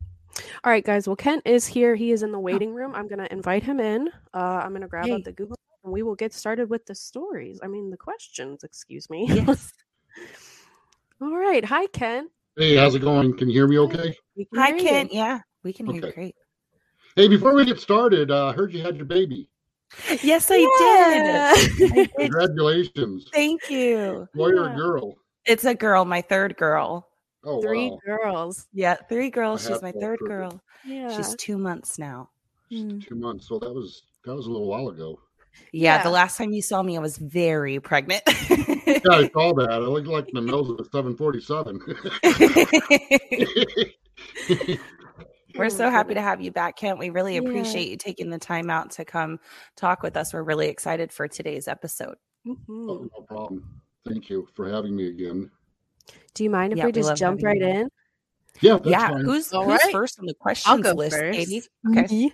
All 0.63 0.71
right, 0.71 0.85
guys. 0.85 1.07
Well, 1.07 1.15
Kent 1.15 1.43
is 1.45 1.65
here. 1.65 1.95
He 1.95 2.11
is 2.11 2.23
in 2.23 2.31
the 2.31 2.39
waiting 2.39 2.73
room. 2.73 2.93
I'm 2.93 3.07
gonna 3.07 3.27
invite 3.31 3.63
him 3.63 3.79
in. 3.79 4.09
Uh, 4.33 4.61
I'm 4.63 4.73
gonna 4.73 4.87
grab 4.87 5.09
up 5.09 5.23
the 5.23 5.31
Google 5.31 5.57
and 5.83 5.91
we 5.91 6.03
will 6.03 6.15
get 6.15 6.33
started 6.33 6.69
with 6.69 6.85
the 6.85 6.95
stories. 6.95 7.59
I 7.63 7.67
mean, 7.67 7.89
the 7.89 7.97
questions. 7.97 8.63
Excuse 8.63 9.09
me. 9.09 9.25
Yes. 9.29 9.73
All 11.21 11.35
right. 11.35 11.63
Hi, 11.65 11.87
Ken. 11.87 12.29
Hey, 12.55 12.75
how's 12.75 12.95
it 12.95 12.99
going? 12.99 13.35
Can 13.37 13.49
you 13.49 13.53
hear 13.53 13.67
me 13.67 13.79
okay? 13.79 14.15
We 14.35 14.45
can 14.45 14.59
Hi, 14.59 14.71
hear 14.77 15.01
you. 15.03 15.09
Yeah, 15.11 15.39
we 15.63 15.73
can 15.73 15.85
hear 15.87 16.05
you 16.05 16.11
great. 16.11 16.35
Hey, 17.15 17.27
before 17.27 17.53
we 17.53 17.65
get 17.65 17.79
started, 17.79 18.29
uh, 18.31 18.47
I 18.47 18.53
heard 18.53 18.73
you 18.73 18.81
had 18.81 18.95
your 18.95 19.05
baby. 19.05 19.49
Yes, 20.21 20.49
I 20.51 20.57
did. 20.57 20.67
I 21.35 21.75
did. 21.97 22.13
Congratulations. 22.15 23.27
Thank 23.33 23.69
you. 23.69 24.27
Boy 24.35 24.51
or 24.51 24.75
girl? 24.75 25.15
It's 25.45 25.65
a 25.65 25.73
girl, 25.73 26.03
my 26.05 26.21
third 26.21 26.57
girl. 26.57 27.07
Oh, 27.43 27.61
Three 27.61 27.89
wow. 27.91 27.99
girls. 28.05 28.67
Yeah, 28.73 28.95
three 29.07 29.29
girls. 29.29 29.65
I 29.65 29.73
She's 29.73 29.81
my 29.81 29.91
third 29.93 30.19
for- 30.19 30.27
girl. 30.27 30.61
Yeah. 30.85 31.15
She's 31.15 31.35
two 31.35 31.57
months 31.57 31.97
now. 31.97 32.29
Mm. 32.71 33.05
Two 33.07 33.15
months. 33.15 33.47
So 33.47 33.57
that 33.59 33.71
was 33.73 34.03
that 34.25 34.35
was 34.35 34.45
a 34.45 34.49
little 34.51 34.67
while 34.67 34.89
ago. 34.89 35.19
Yeah, 35.73 35.97
Yeah. 35.97 36.03
the 36.03 36.09
last 36.09 36.37
time 36.37 36.51
you 36.53 36.61
saw 36.61 36.81
me, 36.81 36.97
I 36.97 37.01
was 37.01 37.17
very 37.17 37.79
pregnant. 37.79 38.23
Yeah, 38.27 39.01
I 39.11 39.29
saw 39.33 39.53
that. 39.53 39.69
I 39.71 39.77
looked 39.77 40.07
like 40.07 40.27
the 40.31 40.41
nose 40.41 40.69
of 40.69 40.79
a 40.79 40.85
747. 40.85 41.79
We're 45.55 45.69
so 45.69 45.89
happy 45.89 46.13
to 46.13 46.21
have 46.21 46.41
you 46.41 46.51
back, 46.51 46.77
Kent. 46.77 46.99
We 46.99 47.09
really 47.09 47.35
Yeah. 47.35 47.41
appreciate 47.41 47.89
you 47.89 47.97
taking 47.97 48.29
the 48.29 48.37
time 48.37 48.69
out 48.69 48.91
to 48.91 49.05
come 49.05 49.39
talk 49.75 50.03
with 50.03 50.15
us. 50.15 50.33
We're 50.33 50.43
really 50.43 50.67
excited 50.67 51.11
for 51.11 51.27
today's 51.27 51.67
episode. 51.67 52.15
Mhm. 52.45 52.57
oh, 52.69 53.09
no 53.11 53.21
problem. 53.27 53.81
Thank 54.07 54.29
you 54.29 54.47
for 54.55 54.69
having 54.69 54.95
me 54.95 55.07
again. 55.07 55.51
Do 56.33 56.43
you 56.43 56.49
mind 56.49 56.73
if 56.73 56.77
Yeah, 56.77 56.85
we 56.85 56.89
we 56.89 56.93
just 56.93 57.15
jump 57.17 57.41
right 57.43 57.59
you. 57.59 57.67
in? 57.67 57.89
Yeah, 58.61 58.73
that's 58.77 58.87
yeah, 58.89 59.09
fine. 59.09 59.25
who's 59.25 59.51
who's 59.51 59.65
right. 59.67 59.91
first 59.91 60.19
on 60.19 60.25
the 60.25 60.33
I'll 60.33 60.41
questions 60.41 60.81
go 60.81 60.91
list, 60.93 61.17
first. 61.17 61.37
Katie? 61.39 61.63
Okay. 61.89 62.03
Mhm. 62.03 62.31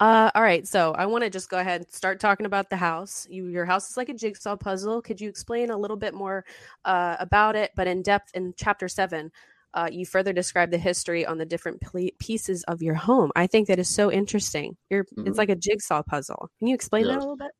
Uh, 0.00 0.30
all 0.34 0.42
right. 0.42 0.66
So 0.66 0.92
I 0.92 1.06
want 1.06 1.24
to 1.24 1.30
just 1.30 1.48
go 1.48 1.58
ahead 1.58 1.80
and 1.82 1.90
start 1.90 2.20
talking 2.20 2.46
about 2.46 2.68
the 2.70 2.76
house. 2.76 3.26
You, 3.30 3.46
your 3.46 3.64
house 3.64 3.90
is 3.90 3.96
like 3.96 4.08
a 4.08 4.14
jigsaw 4.14 4.56
puzzle. 4.56 5.00
Could 5.00 5.20
you 5.20 5.28
explain 5.28 5.70
a 5.70 5.76
little 5.76 5.96
bit 5.96 6.14
more 6.14 6.44
uh, 6.84 7.16
about 7.18 7.56
it, 7.56 7.72
but 7.74 7.86
in 7.86 8.02
depth 8.02 8.30
in 8.34 8.54
chapter 8.56 8.88
seven? 8.88 9.32
Uh, 9.74 9.88
you 9.92 10.06
further 10.06 10.32
describe 10.32 10.70
the 10.70 10.78
history 10.78 11.26
on 11.26 11.36
the 11.36 11.44
different 11.44 11.82
pieces 12.18 12.64
of 12.64 12.82
your 12.82 12.94
home. 12.94 13.30
I 13.36 13.46
think 13.46 13.68
that 13.68 13.78
is 13.78 13.88
so 13.88 14.10
interesting. 14.10 14.74
You're, 14.88 15.04
Mhm. 15.04 15.28
It's 15.28 15.36
like 15.36 15.50
a 15.50 15.56
jigsaw 15.56 16.02
puzzle. 16.02 16.50
Can 16.58 16.68
you 16.68 16.74
explain 16.74 17.04
that 17.06 17.16
a 17.16 17.20
little 17.20 17.36
bit? 17.36 17.50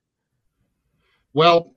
Well, 1.34 1.74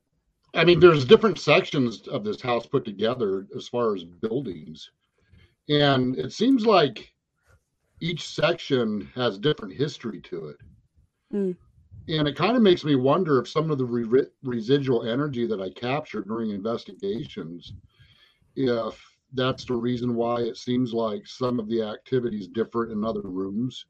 I 0.53 0.63
mean, 0.63 0.79
there's 0.79 1.03
different 1.03 1.39
sections 1.39 2.07
of 2.07 2.23
this 2.23 2.41
house 2.41 2.65
put 2.65 2.85
together 2.85 3.47
as 3.55 3.67
far 3.67 3.95
as 3.95 4.05
buildings. 4.05 4.91
And 5.67 6.17
it 6.17 6.31
seems 6.31 6.65
like 6.65 7.13
each 8.01 8.27
section 8.27 9.09
has 9.15 9.37
different 9.37 9.73
history 9.73 10.21
to 10.21 10.47
it. 10.47 10.57
Mm. 11.33 11.55
And 12.07 12.27
it 12.27 12.35
kind 12.35 12.55
of 12.55 12.63
makes 12.63 12.83
me 12.83 12.95
wonder 12.95 13.39
if 13.39 13.47
some 13.47 13.69
of 13.69 13.77
the 13.77 13.85
re- 13.85 14.25
residual 14.43 15.07
energy 15.07 15.45
that 15.45 15.61
I 15.61 15.69
captured 15.69 16.27
during 16.27 16.51
investigations, 16.51 17.73
if 18.55 18.99
that's 19.33 19.65
the 19.65 19.75
reason 19.75 20.15
why 20.15 20.41
it 20.41 20.57
seems 20.57 20.93
like 20.93 21.27
some 21.27 21.59
of 21.59 21.67
the 21.67 21.83
activities 21.83 22.47
differ 22.47 22.91
in 22.91 23.03
other 23.03 23.21
rooms 23.21 23.85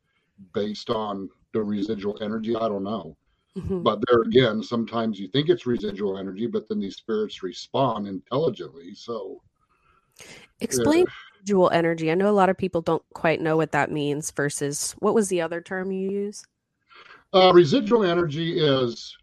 based 0.53 0.89
on 0.89 1.29
the 1.53 1.63
residual 1.63 2.17
energy. 2.21 2.55
I 2.55 2.67
don't 2.67 2.83
know. 2.83 3.15
Mhm. 3.55 3.83
But 3.83 4.03
there 4.07 4.21
again, 4.21 4.61
sometimes 4.61 5.19
you 5.19 5.27
think 5.29 5.49
it's 5.49 5.65
residual 5.65 6.17
energy, 6.17 6.45
but 6.47 6.67
then 6.67 6.79
these 6.79 6.97
spirits 6.97 7.41
respond 7.41 8.07
intelligently. 8.07 8.93
So 8.93 9.41
Explain 10.59 11.05
residual 11.39 11.69
energy. 11.71 12.11
I 12.11 12.15
know 12.15 12.29
a 12.29 12.31
lot 12.31 12.49
of 12.49 12.57
people 12.57 12.81
don't 12.81 13.03
quite 13.13 13.41
know 13.41 13.57
what 13.57 13.71
that 13.71 13.91
means 13.91 14.31
versus 14.31 14.95
what 14.99 15.13
was 15.15 15.29
the 15.29 15.41
other 15.41 15.61
term 15.61 15.91
you 15.91 16.09
use? 16.09 16.43
Uh, 17.33 17.51
residual 17.53 18.03
energy 18.03 18.59
is 18.59 19.15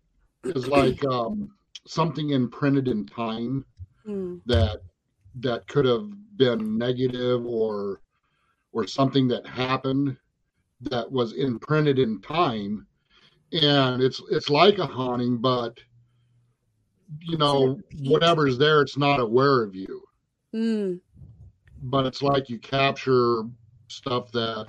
is 0.44 0.68
like 0.68 1.02
um, 1.05 1.50
something 1.87 2.31
imprinted 2.31 2.88
in 2.88 3.07
time 3.07 3.64
Hmm. 4.05 4.37
that 4.46 4.83
that 5.40 5.66
could 5.66 5.85
have 5.85 6.09
been 6.37 6.79
negative 6.79 7.44
or 7.44 8.00
or 8.72 8.87
something 8.87 9.26
that 9.29 9.44
happened 9.46 10.16
that 10.83 11.11
was 11.11 11.33
imprinted 11.33 11.98
in 11.98 12.20
time 12.20 12.87
and 13.52 14.00
it's 14.02 14.22
it's 14.31 14.48
like 14.48 14.79
a 14.79 14.87
haunting 14.87 15.38
but 15.38 15.76
you 17.20 17.37
know 17.37 17.81
whatever's 18.02 18.57
there 18.59 18.83
it's 18.83 18.96
not 18.96 19.18
aware 19.18 19.62
of 19.64 19.74
you 19.74 20.02
Mm. 20.55 21.00
But 21.90 22.07
it's 22.07 22.22
like 22.22 22.49
you 22.49 22.59
capture 22.59 23.42
stuff 23.88 24.31
that 24.33 24.66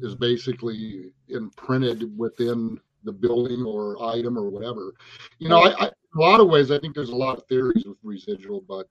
is 0.00 0.14
basically 0.14 1.12
imprinted 1.28 2.16
within 2.18 2.78
the 3.04 3.12
building 3.12 3.64
or 3.64 4.02
item 4.02 4.36
or 4.38 4.48
whatever 4.50 4.94
you 5.38 5.48
know 5.48 5.58
I, 5.58 5.70
I 5.78 5.86
in 5.86 5.92
a 6.16 6.20
lot 6.20 6.40
of 6.40 6.48
ways 6.48 6.70
i 6.70 6.78
think 6.78 6.94
there's 6.94 7.10
a 7.10 7.16
lot 7.16 7.36
of 7.38 7.44
theories 7.46 7.84
with 7.86 7.98
residual 8.02 8.60
but 8.66 8.88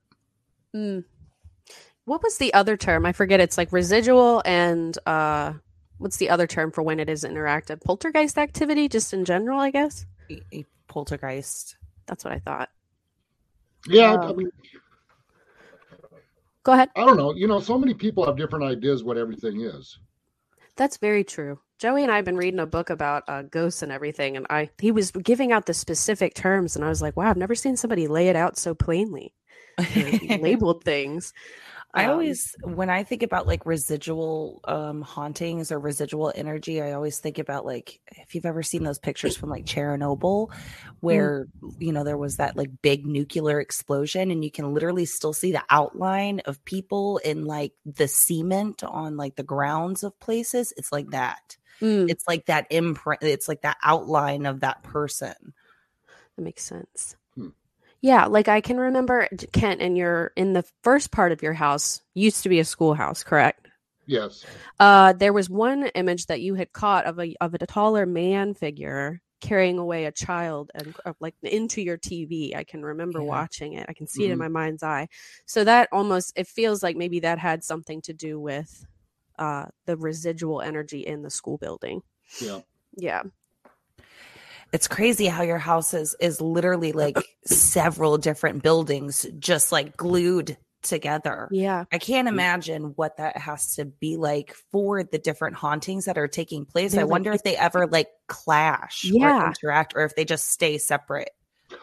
Mm. 0.74 1.04
What 2.04 2.20
was 2.22 2.36
the 2.38 2.52
other 2.52 2.76
term? 2.76 3.06
I 3.06 3.12
forget. 3.12 3.38
It's 3.38 3.56
like 3.56 3.70
residual 3.72 4.42
and 4.44 4.98
uh, 5.06 5.52
what's 5.98 6.16
the 6.16 6.28
other 6.30 6.48
term 6.48 6.72
for 6.72 6.82
when 6.82 6.98
it 6.98 7.08
is 7.08 7.22
interactive? 7.22 7.80
Poltergeist 7.82 8.36
activity, 8.36 8.88
just 8.88 9.14
in 9.14 9.24
general, 9.24 9.60
I 9.60 9.70
guess. 9.70 10.04
A- 10.30 10.42
a 10.52 10.66
poltergeist. 10.88 11.76
That's 12.06 12.24
what 12.24 12.32
I 12.34 12.40
thought. 12.40 12.70
yeah 13.86 14.14
i 14.14 14.26
Um, 14.26 14.36
mean 14.36 14.50
Go 16.64 16.72
ahead. 16.72 16.90
I 16.96 17.04
don't 17.04 17.16
know. 17.16 17.34
You 17.34 17.46
know, 17.46 17.60
so 17.60 17.78
many 17.78 17.94
people 17.94 18.24
have 18.24 18.36
different 18.36 18.64
ideas 18.64 19.04
what 19.04 19.18
everything 19.18 19.60
is. 19.60 19.98
That's 20.76 20.96
very 20.96 21.22
true. 21.22 21.60
Joey 21.78 22.02
and 22.02 22.10
I 22.10 22.16
have 22.16 22.24
been 22.24 22.36
reading 22.36 22.60
a 22.60 22.66
book 22.66 22.90
about 22.90 23.24
uh, 23.28 23.42
ghosts 23.42 23.82
and 23.82 23.92
everything, 23.92 24.36
and 24.36 24.46
I 24.48 24.70
he 24.78 24.90
was 24.90 25.10
giving 25.10 25.52
out 25.52 25.66
the 25.66 25.74
specific 25.74 26.34
terms, 26.34 26.74
and 26.74 26.84
I 26.84 26.88
was 26.88 27.02
like, 27.02 27.16
"Wow, 27.16 27.28
I've 27.30 27.36
never 27.36 27.54
seen 27.54 27.76
somebody 27.76 28.06
lay 28.06 28.28
it 28.28 28.36
out 28.36 28.56
so 28.56 28.74
plainly, 28.74 29.34
labeled 30.40 30.82
things." 30.82 31.32
I 31.96 32.06
Um, 32.06 32.06
always, 32.06 32.56
when 32.64 32.90
I 32.90 33.04
think 33.04 33.22
about 33.22 33.46
like 33.46 33.64
residual 33.66 34.60
um, 34.64 35.00
hauntings 35.00 35.70
or 35.70 35.78
residual 35.78 36.32
energy, 36.34 36.82
I 36.82 36.92
always 36.92 37.20
think 37.20 37.38
about 37.38 37.64
like 37.64 38.00
if 38.16 38.34
you've 38.34 38.46
ever 38.46 38.64
seen 38.64 38.82
those 38.82 38.98
pictures 38.98 39.36
from 39.36 39.48
like 39.48 39.64
Chernobyl, 39.64 40.52
where 41.00 41.46
you 41.78 41.92
know 41.92 42.02
there 42.02 42.18
was 42.18 42.38
that 42.38 42.56
like 42.56 42.70
big 42.82 43.06
nuclear 43.06 43.60
explosion, 43.60 44.32
and 44.32 44.44
you 44.44 44.50
can 44.50 44.74
literally 44.74 45.04
still 45.04 45.32
see 45.32 45.52
the 45.52 45.62
outline 45.70 46.40
of 46.46 46.64
people 46.64 47.18
in 47.18 47.44
like 47.44 47.74
the 47.84 48.08
cement 48.08 48.82
on 48.82 49.16
like 49.16 49.36
the 49.36 49.44
grounds 49.44 50.02
of 50.02 50.18
places. 50.18 50.72
It's 50.76 50.90
like 50.90 51.10
that. 51.10 51.56
mm, 51.80 52.08
It's 52.08 52.24
like 52.26 52.46
that 52.46 52.66
imprint. 52.70 53.22
It's 53.22 53.46
like 53.48 53.62
that 53.62 53.78
outline 53.84 54.46
of 54.46 54.60
that 54.60 54.82
person. 54.82 55.54
that 56.36 56.42
makes 56.42 56.62
sense. 56.64 57.16
Yeah, 58.04 58.26
like 58.26 58.48
I 58.48 58.60
can 58.60 58.76
remember 58.76 59.26
Kent, 59.54 59.80
and 59.80 59.96
you're 59.96 60.30
in 60.36 60.52
the 60.52 60.62
first 60.82 61.10
part 61.10 61.32
of 61.32 61.42
your 61.42 61.54
house 61.54 62.02
used 62.12 62.42
to 62.42 62.50
be 62.50 62.60
a 62.60 62.64
schoolhouse, 62.64 63.24
correct? 63.24 63.66
Yes. 64.04 64.44
Uh, 64.78 65.14
there 65.14 65.32
was 65.32 65.48
one 65.48 65.86
image 65.94 66.26
that 66.26 66.42
you 66.42 66.54
had 66.54 66.70
caught 66.74 67.06
of 67.06 67.18
a 67.18 67.34
of 67.40 67.54
a 67.54 67.66
taller 67.66 68.04
man 68.04 68.52
figure 68.52 69.22
carrying 69.40 69.78
away 69.78 70.04
a 70.04 70.12
child 70.12 70.70
and 70.74 70.94
uh, 71.06 71.14
like 71.18 71.34
into 71.42 71.80
your 71.80 71.96
TV. 71.96 72.54
I 72.54 72.64
can 72.64 72.84
remember 72.84 73.20
Yeah. 73.20 73.24
watching 73.24 73.72
it. 73.72 73.86
I 73.88 73.94
can 73.94 74.06
see 74.06 74.26
it 74.26 74.32
in 74.32 74.36
Mhm. 74.36 74.40
my 74.40 74.48
mind's 74.48 74.82
eye. 74.82 75.08
So 75.46 75.64
that 75.64 75.88
almost 75.90 76.34
it 76.36 76.46
feels 76.46 76.82
like 76.82 76.96
maybe 76.98 77.20
that 77.20 77.38
had 77.38 77.64
something 77.64 78.02
to 78.02 78.12
do 78.12 78.38
with 78.38 78.84
uh 79.38 79.64
the 79.86 79.96
residual 79.96 80.60
energy 80.60 81.00
in 81.00 81.22
the 81.22 81.30
school 81.30 81.56
building. 81.56 82.02
Yeah. 82.42 82.60
Yeah. 82.98 83.22
It's 84.74 84.88
crazy 84.88 85.26
how 85.26 85.42
your 85.42 85.58
house 85.58 85.94
is 85.94 86.14
is 86.20 86.40
literally 86.40 86.92
like 86.92 87.16
several 87.46 88.18
different 88.18 88.62
buildings 88.62 89.24
just 89.38 89.70
like 89.72 89.96
glued 89.96 90.58
together 90.82 91.48
Yeah. 91.50 91.84
i 91.92 91.98
can't 91.98 92.28
imagine 92.28 92.92
what 92.96 93.16
that 93.16 93.38
has 93.38 93.76
to 93.76 93.86
be 93.86 94.16
like 94.18 94.54
for 94.70 95.02
the 95.02 95.18
different 95.18 95.56
hauntings 95.56 96.04
that 96.04 96.18
are 96.18 96.28
taking 96.28 96.66
place 96.66 96.92
They're 96.92 97.00
i 97.00 97.04
like- 97.04 97.10
wonder 97.12 97.32
if 97.32 97.42
they 97.42 97.56
ever 97.56 97.86
like 97.86 98.08
clash 98.28 99.04
Yeah. 99.04 99.44
or 99.44 99.46
interact 99.46 99.94
or 99.96 100.04
if 100.04 100.14
they 100.14 100.26
just 100.26 100.50
stay 100.50 100.76
separate 100.76 101.30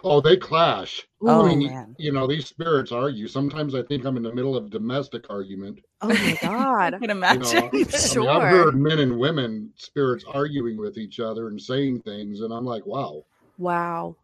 Oh, 0.04 0.22
they 0.22 0.38
clash. 0.38 1.08
oh 1.22 1.46
I 1.46 1.56
mean, 1.56 1.64
man 1.68 1.96
You 1.98 2.12
know, 2.12 2.28
these 2.28 2.48
spirits 2.48 2.92
argue. 2.92 3.28
Sometimes 3.28 3.76
I 3.76 3.84
think 3.84 4.06
I'm 4.06 4.18
in 4.18 4.24
the 4.24 4.34
middle 4.34 4.56
of 4.56 4.70
domestic 4.70 5.30
argument. 5.30 5.80
Oh 6.02 6.08
my 6.10 6.36
god, 6.42 6.94
i 6.94 7.00
god. 7.00 7.00
can 7.00 7.10
You 7.28 7.40
know, 7.40 7.50
imagine 7.50 7.70
I 7.74 7.76
mean, 7.76 7.88
Sure. 7.90 8.30
I've 8.30 8.50
heard 8.50 8.76
men 8.76 9.00
and 9.00 9.18
women 9.20 9.72
spirits 9.76 10.24
arguing 10.28 10.78
with 10.78 10.98
each 10.98 11.20
other 11.20 11.48
and 11.48 11.62
saying 11.62 12.02
things, 12.02 12.42
and 12.42 12.54
I'm 12.54 12.66
like, 12.66 12.86
wow. 12.86 13.24
Wow. 13.58 14.16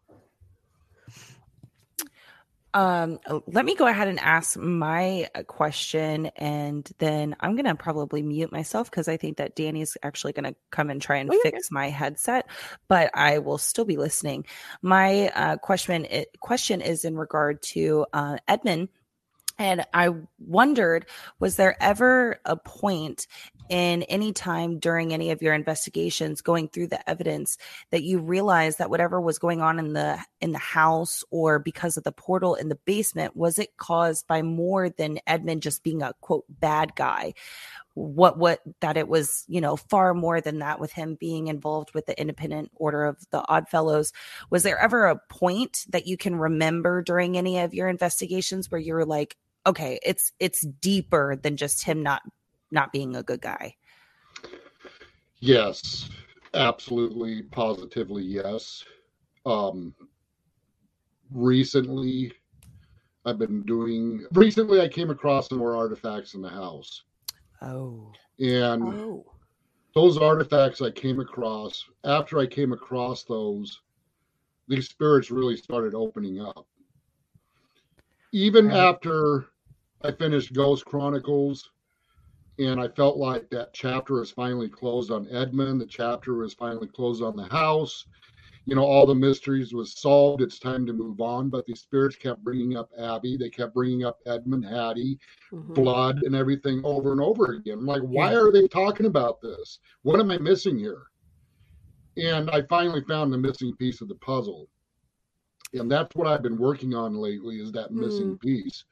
Um, 2.74 3.18
let 3.46 3.64
me 3.64 3.74
go 3.74 3.86
ahead 3.86 4.08
and 4.08 4.20
ask 4.20 4.56
my 4.56 5.28
uh, 5.34 5.42
question, 5.42 6.26
and 6.36 6.88
then 6.98 7.34
I'm 7.40 7.56
gonna 7.56 7.74
probably 7.74 8.22
mute 8.22 8.52
myself 8.52 8.90
because 8.90 9.08
I 9.08 9.16
think 9.16 9.38
that 9.38 9.56
Danny's 9.56 9.96
actually 10.02 10.34
gonna 10.34 10.54
come 10.70 10.90
and 10.90 11.00
try 11.00 11.16
and 11.16 11.30
Oh, 11.32 11.40
fix 11.42 11.70
my 11.70 11.88
headset, 11.88 12.46
but 12.86 13.10
I 13.14 13.38
will 13.38 13.58
still 13.58 13.86
be 13.86 13.96
listening. 13.96 14.44
My 14.82 15.28
uh, 15.30 15.56
question 15.56 16.06
i- 16.12 16.26
question 16.40 16.80
is 16.82 17.04
in 17.04 17.16
regard 17.16 17.62
to 17.62 18.04
uh, 18.12 18.36
Edmund, 18.46 18.90
and 19.58 19.84
I 19.94 20.10
wondered, 20.38 21.06
was 21.40 21.56
there 21.56 21.76
ever 21.82 22.38
a 22.44 22.56
point 22.56 23.26
in 23.68 24.02
any 24.04 24.32
time 24.32 24.78
during 24.78 25.12
any 25.12 25.30
of 25.30 25.42
your 25.42 25.54
investigations 25.54 26.40
going 26.40 26.68
through 26.68 26.86
the 26.86 27.08
evidence 27.08 27.58
that 27.90 28.02
you 28.02 28.18
realized 28.18 28.78
that 28.78 28.90
whatever 28.90 29.20
was 29.20 29.38
going 29.38 29.60
on 29.60 29.78
in 29.78 29.92
the 29.92 30.18
in 30.40 30.52
the 30.52 30.58
house 30.58 31.24
or 31.30 31.58
because 31.58 31.96
of 31.96 32.04
the 32.04 32.12
portal 32.12 32.54
in 32.54 32.68
the 32.68 32.78
basement 32.84 33.36
was 33.36 33.58
it 33.58 33.76
caused 33.76 34.26
by 34.26 34.42
more 34.42 34.88
than 34.88 35.18
Edmund 35.26 35.62
just 35.62 35.82
being 35.82 36.02
a 36.02 36.14
quote 36.20 36.44
bad 36.48 36.94
guy? 36.94 37.34
What 37.94 38.38
what 38.38 38.60
that 38.80 38.96
it 38.96 39.08
was 39.08 39.44
you 39.48 39.60
know 39.60 39.76
far 39.76 40.14
more 40.14 40.40
than 40.40 40.60
that 40.60 40.80
with 40.80 40.92
him 40.92 41.16
being 41.18 41.48
involved 41.48 41.92
with 41.94 42.06
the 42.06 42.18
independent 42.18 42.70
order 42.76 43.04
of 43.04 43.18
the 43.30 43.44
odd 43.48 43.68
fellows 43.68 44.12
was 44.50 44.62
there 44.62 44.78
ever 44.78 45.06
a 45.06 45.20
point 45.28 45.84
that 45.90 46.06
you 46.06 46.16
can 46.16 46.36
remember 46.36 47.02
during 47.02 47.36
any 47.36 47.58
of 47.58 47.74
your 47.74 47.88
investigations 47.88 48.70
where 48.70 48.80
you 48.80 48.94
were 48.94 49.04
like 49.04 49.36
okay 49.66 49.98
it's 50.04 50.32
it's 50.38 50.64
deeper 50.80 51.36
than 51.36 51.56
just 51.56 51.84
him 51.84 52.02
not 52.02 52.22
not 52.70 52.92
being 52.92 53.16
a 53.16 53.22
good 53.22 53.40
guy 53.40 53.74
Yes, 55.40 56.08
absolutely, 56.54 57.42
positively, 57.42 58.24
yes. 58.24 58.84
Um, 59.46 59.94
recently, 61.30 62.32
I've 63.24 63.38
been 63.38 63.62
doing. 63.62 64.24
Recently, 64.32 64.80
I 64.80 64.88
came 64.88 65.10
across 65.10 65.48
some 65.48 65.58
more 65.58 65.76
artifacts 65.76 66.34
in 66.34 66.42
the 66.42 66.48
house, 66.48 67.04
oh 67.62 68.12
and 68.40 68.82
Oh. 68.82 69.24
those 69.94 70.18
artifacts 70.18 70.82
I 70.82 70.90
came 70.90 71.20
across, 71.20 71.84
after 72.04 72.38
I 72.38 72.46
came 72.46 72.72
across 72.72 73.24
those, 73.24 73.80
these 74.68 74.88
spirits 74.88 75.30
really 75.30 75.56
started 75.56 75.94
opening 75.94 76.40
up. 76.40 76.66
Even 78.32 78.66
Right. 78.66 78.76
after 78.76 79.46
I 80.02 80.12
finished 80.12 80.52
Ghost 80.52 80.84
Chronicles, 80.84 81.70
and 82.58 82.80
I 82.80 82.88
felt 82.88 83.16
like 83.16 83.48
that 83.50 83.72
chapter 83.72 84.20
is 84.20 84.30
finally 84.30 84.68
closed 84.68 85.10
on 85.10 85.28
Edmund, 85.30 85.80
the 85.80 85.86
chapter 85.86 86.42
is 86.42 86.54
finally 86.54 86.88
closed 86.88 87.22
on 87.22 87.36
the 87.36 87.44
house. 87.44 88.06
You 88.66 88.74
know, 88.74 88.84
all 88.84 89.06
the 89.06 89.14
mysteries 89.14 89.72
was 89.72 89.98
solved. 89.98 90.42
It's 90.42 90.58
time 90.58 90.84
to 90.86 90.92
move 90.92 91.20
on. 91.20 91.48
But 91.48 91.64
these 91.64 91.80
spirits 91.80 92.16
kept 92.16 92.44
bringing 92.44 92.76
up 92.76 92.90
Abby. 92.98 93.36
They 93.36 93.48
kept 93.48 93.72
bringing 93.72 94.04
up 94.04 94.18
Edmund, 94.26 94.64
Hattie, 94.66 95.18
Mhm. 95.52 95.74
blood 95.74 96.22
and 96.24 96.34
everything 96.34 96.82
over 96.84 97.12
and 97.12 97.20
over 97.20 97.52
again. 97.52 97.78
I'm 97.78 97.86
like, 97.86 98.02
why 98.02 98.34
are 98.34 98.52
they 98.52 98.68
talking 98.68 99.06
about 99.06 99.40
this? 99.40 99.78
What 100.02 100.20
am 100.20 100.30
I 100.30 100.38
missing 100.38 100.78
here? 100.78 101.06
And 102.18 102.50
I 102.50 102.62
finally 102.62 103.02
found 103.02 103.32
the 103.32 103.38
missing 103.38 103.74
piece 103.76 104.02
of 104.02 104.08
the 104.08 104.16
puzzle. 104.16 104.68
And 105.72 105.90
that's 105.90 106.14
what 106.14 106.26
I've 106.26 106.42
been 106.42 106.58
working 106.58 106.94
on 106.94 107.14
lately 107.14 107.60
is 107.60 107.72
that 107.72 107.92
missing 107.92 108.36
piece. 108.38 108.84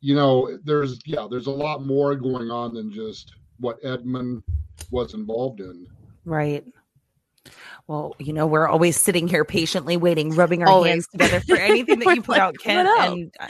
You 0.00 0.14
know, 0.14 0.58
there's 0.64 0.98
yeah, 1.06 1.26
there's 1.30 1.46
a 1.46 1.50
lot 1.50 1.84
more 1.84 2.14
going 2.16 2.50
on 2.50 2.74
than 2.74 2.92
just 2.92 3.34
what 3.58 3.78
Edmund 3.84 4.42
was 4.90 5.14
involved 5.14 5.60
in. 5.60 5.86
Right. 6.24 6.64
Well, 7.88 8.16
you 8.18 8.32
know, 8.32 8.48
we're 8.48 8.66
always 8.66 9.00
sitting 9.00 9.28
here 9.28 9.44
patiently 9.44 9.96
waiting, 9.96 10.30
rubbing 10.34 10.62
our 10.62 10.68
Always. 10.68 10.90
hands 10.90 11.06
together 11.06 11.38
for 11.40 11.54
anything 11.56 12.00
that 12.00 12.16
you 12.16 12.22
put 12.22 12.28
like, 12.32 12.40
out, 12.40 12.56
Ken. 12.58 12.84
else?" 12.84 12.98
And 13.12 13.32
I, 13.38 13.48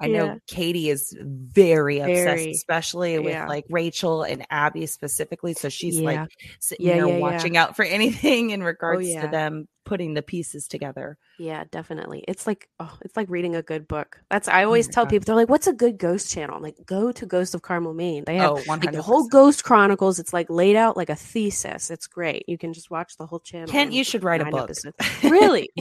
I 0.00 0.06
know 0.08 0.24
Yeah. 0.24 0.34
Katie 0.48 0.90
is 0.90 1.16
very 1.20 2.00
obsessed, 2.00 2.24
Very. 2.24 2.50
especially 2.50 3.18
with 3.20 3.32
Yeah. 3.34 3.46
like 3.46 3.66
Rachel 3.70 4.24
and 4.24 4.44
Abby 4.50 4.86
specifically. 4.86 5.54
So 5.54 5.68
she's 5.68 6.00
Yeah. 6.00 6.04
like 6.22 6.30
sitting 6.58 6.86
Yeah, 6.86 6.94
here 6.94 7.06
yeah, 7.06 7.12
yeah. 7.14 7.20
watching 7.20 7.56
out 7.56 7.76
for 7.76 7.84
anything 7.84 8.50
in 8.50 8.64
regards 8.64 9.08
yeah. 9.08 9.22
to 9.22 9.28
them 9.28 9.68
putting 9.88 10.14
the 10.14 10.22
pieces 10.22 10.68
together. 10.68 11.16
Yeah, 11.38 11.64
definitely. 11.70 12.24
It's 12.28 12.46
like 12.46 12.68
oh, 12.78 12.96
it's 13.00 13.16
like 13.16 13.28
reading 13.30 13.56
a 13.56 13.62
good 13.62 13.88
book. 13.88 14.20
That's 14.30 14.46
I 14.48 14.64
always 14.64 14.88
my 14.88 14.92
tell 14.92 15.04
God. 15.04 15.10
people 15.10 15.24
they're 15.26 15.34
like, 15.34 15.48
"What's 15.48 15.66
a 15.66 15.72
good 15.72 15.98
ghost 15.98 16.30
channel?" 16.30 16.56
I'm 16.56 16.62
like, 16.62 16.76
"Go 16.84 17.10
to 17.10 17.26
Ghost 17.26 17.54
of 17.54 17.62
Carmel, 17.62 17.94
Maine. 17.94 18.24
They 18.26 18.36
have 18.36 18.50
Oh, 18.52 18.62
like 18.66 18.92
the 18.92 19.02
whole 19.02 19.26
Ghost 19.28 19.64
Chronicles. 19.64 20.18
It's 20.18 20.32
like 20.32 20.50
laid 20.50 20.76
out 20.76 20.96
like 20.96 21.10
a 21.10 21.16
thesis. 21.16 21.90
It's 21.90 22.06
great. 22.06 22.44
You 22.48 22.58
can 22.58 22.72
just 22.72 22.90
watch 22.90 23.16
the 23.16 23.26
whole 23.26 23.40
channel. 23.40 23.68
Kent, 23.68 23.92
you 23.92 24.04
should 24.04 24.24
write 24.24 24.40
a 24.40 24.44
book. 24.46 24.70
Really? 25.22 25.70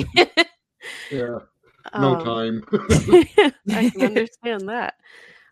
Yeah, 1.12 1.39
no 1.98 2.15
Um, 2.15 2.24
time. 2.24 2.63
I 3.70 3.89
can 3.89 4.02
understand 4.04 4.70
that. 4.70 4.93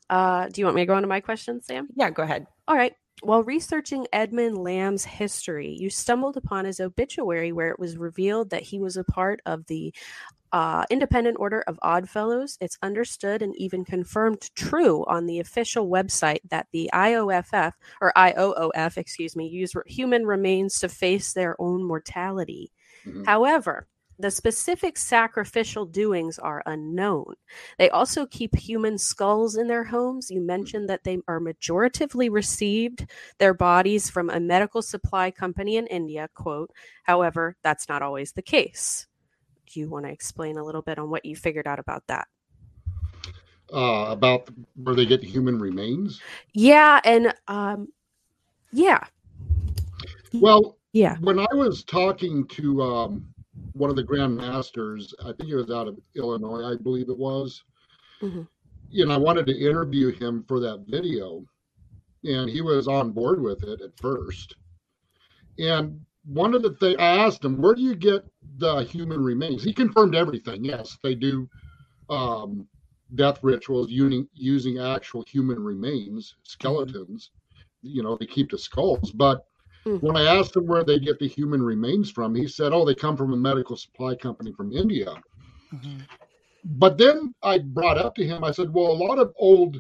Uh, 0.10 0.48
do 0.48 0.62
you 0.62 0.66
want 0.66 0.76
me 0.76 0.84
to 0.84 0.86
go 0.86 0.94
on 0.94 1.02
to 1.02 1.08
my 1.08 1.20
question, 1.20 1.62
Sam? 1.62 1.88
Yeah, 1.96 2.10
go 2.10 2.24
ahead. 2.24 2.46
All 2.68 2.76
right. 2.76 2.94
While 3.26 3.42
researching 3.44 4.06
Edmund 4.14 4.56
Lamb's 4.60 5.04
history, 5.04 5.76
you 5.80 5.90
stumbled 5.90 6.38
upon 6.38 6.66
his 6.66 6.80
obituary 6.80 7.52
where 7.52 7.70
it 7.70 7.80
was 7.80 7.98
revealed 7.98 8.52
that 8.52 8.62
he 8.62 8.80
was 8.80 8.98
a 8.98 9.04
part 9.04 9.42
of 9.48 9.66
the 9.66 9.92
uh, 10.52 10.86
Independent 10.92 11.38
Order 11.40 11.64
of 11.68 11.80
Odd 11.82 12.08
Fellows. 12.08 12.58
It's 12.62 12.78
understood 12.84 13.42
and 13.42 13.56
even 13.58 13.84
confirmed 13.84 14.50
true 14.56 15.04
on 15.08 15.26
the 15.26 15.40
official 15.40 15.90
website 15.90 16.40
that 16.50 16.68
the 16.72 16.88
IOFF 16.94 17.74
or 18.00 18.14
IOOF, 18.16 18.98
excuse 18.98 19.36
me, 19.36 19.48
use 19.48 19.74
human 19.88 20.28
remains 20.28 20.80
to 20.80 20.88
face 20.88 21.34
their 21.34 21.60
own 21.60 21.84
mortality. 21.84 22.72
Mhm. 23.08 23.26
However, 23.26 23.88
the 24.18 24.32
specific 24.32 24.98
sacrificial 24.98 25.86
doings 25.86 26.40
are 26.40 26.64
unknown. 26.66 27.34
They 27.78 27.90
also 27.90 28.26
keep 28.26 28.56
human 28.56 28.98
skulls 28.98 29.58
in 29.58 29.68
their 29.68 29.84
homes. 29.84 30.32
You 30.32 30.42
mentioned 30.42 30.88
that 30.90 31.04
they 31.04 31.20
are 31.28 31.40
majoritively 31.40 32.32
received 32.32 33.08
their 33.40 33.54
bodies 33.54 34.10
from 34.10 34.30
a 34.30 34.40
medical 34.40 34.82
supply 34.82 35.32
company 35.32 35.78
in 35.78 35.88
India, 35.88 36.30
quote. 36.34 36.72
However, 37.04 37.58
that's 37.62 37.90
not 37.90 38.02
always 38.02 38.32
the 38.32 38.42
case. 38.42 39.08
Do 39.72 39.80
you 39.80 39.90
want 39.90 40.06
to 40.06 40.12
explain 40.12 40.58
a 40.58 40.64
little 40.64 40.82
bit 40.82 40.98
on 40.98 41.10
what 41.10 41.26
you 41.26 41.36
figured 41.36 41.68
out 41.68 41.80
about 41.80 42.04
that? 42.08 42.28
Uh, 43.74 44.06
about 44.12 44.48
where 44.76 44.96
they 44.96 45.06
get 45.06 45.24
human 45.24 45.60
remains. 45.60 46.22
Yeah, 46.54 47.02
and 47.04 47.34
um 47.48 47.88
yeah. 48.72 49.04
Well, 50.34 50.78
Yeah. 50.94 51.18
when 51.20 51.40
I 51.40 51.48
was 51.54 51.84
talking 51.84 52.46
to 52.50 52.82
um, 52.84 53.28
one 53.76 53.90
of 53.90 53.96
the 53.96 54.04
Grand 54.04 54.36
Masters, 54.36 55.14
I 55.20 55.34
think 55.34 55.50
it 55.50 55.56
was 55.56 55.70
out 55.70 55.88
of 55.88 56.00
Illinois, 56.16 56.64
I 56.64 56.76
believe 56.76 57.10
it 57.10 57.18
was. 57.18 57.64
Mhm. 58.22 58.48
You 58.90 59.06
know, 59.06 59.14
I 59.14 59.18
wanted 59.18 59.46
to 59.48 59.58
interview 59.58 60.12
him 60.12 60.44
for 60.44 60.60
that 60.62 60.86
video, 60.88 61.46
and 62.24 62.50
he 62.50 62.62
was 62.62 62.88
on 62.88 63.12
board 63.12 63.42
with 63.42 63.64
it 63.64 63.82
at 63.82 64.00
first. 64.00 64.56
And 65.60 66.06
one 66.26 66.54
of 66.54 66.62
the 66.62 66.72
things 66.72 66.98
I 67.00 67.18
asked 67.18 67.44
him, 67.44 67.62
where 67.62 67.76
do 67.76 67.82
you 67.82 67.96
get 67.96 68.26
the 68.58 68.84
human 68.84 69.22
remains? 69.22 69.64
He 69.64 69.74
confirmed 69.74 70.16
everything. 70.16 70.64
Yes, 70.64 70.98
they 71.04 71.16
do 71.16 71.50
um, 72.10 72.68
death 73.16 73.44
rituals 73.44 73.92
using 73.92 74.28
using 74.34 74.80
actual 74.80 75.24
human 75.24 75.62
remains, 75.62 76.36
skeletons. 76.44 77.32
You 77.82 78.04
know, 78.04 78.16
they 78.18 78.26
keep 78.26 78.52
the 78.52 78.58
skulls, 78.58 79.12
but 79.12 79.46
when 79.86 80.18
I 80.18 80.24
asked 80.24 80.56
him 80.56 80.66
where 80.66 80.84
they 80.84 81.00
get 81.00 81.20
the 81.20 81.28
human 81.28 81.62
remains 81.62 82.12
from, 82.12 82.34
he 82.36 82.48
said, 82.48 82.74
"Oh, 82.74 82.86
they 82.86 82.96
come 82.96 83.16
from 83.16 83.34
a 83.34 83.38
medical 83.38 83.78
supply 83.78 84.16
company 84.16 84.52
from 84.52 84.72
India." 84.72 85.14
But 86.64 86.98
then 86.98 87.34
I 87.44 87.60
brought 87.60 87.98
up 87.98 88.16
to 88.16 88.26
him, 88.26 88.44
I 88.44 88.52
said, 88.52 88.74
"Well, 88.74 88.92
a 88.92 89.04
lot 89.08 89.20
of 89.20 89.34
old 89.38 89.78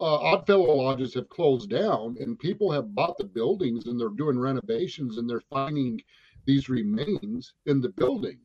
uh, 0.00 0.18
Oddfellow 0.18 0.74
lodges 0.74 1.14
have 1.14 1.28
closed 1.28 1.70
down, 1.70 2.16
and 2.20 2.38
people 2.38 2.70
have 2.70 2.94
bought 2.94 3.16
the 3.18 3.24
buildings, 3.24 3.86
and 3.86 3.98
they're 3.98 4.08
doing 4.08 4.38
renovations, 4.38 5.16
and 5.16 5.28
they're 5.28 5.40
finding 5.48 6.00
these 6.44 6.68
remains 6.68 7.54
in 7.66 7.80
the 7.80 7.90
building." 7.90 8.38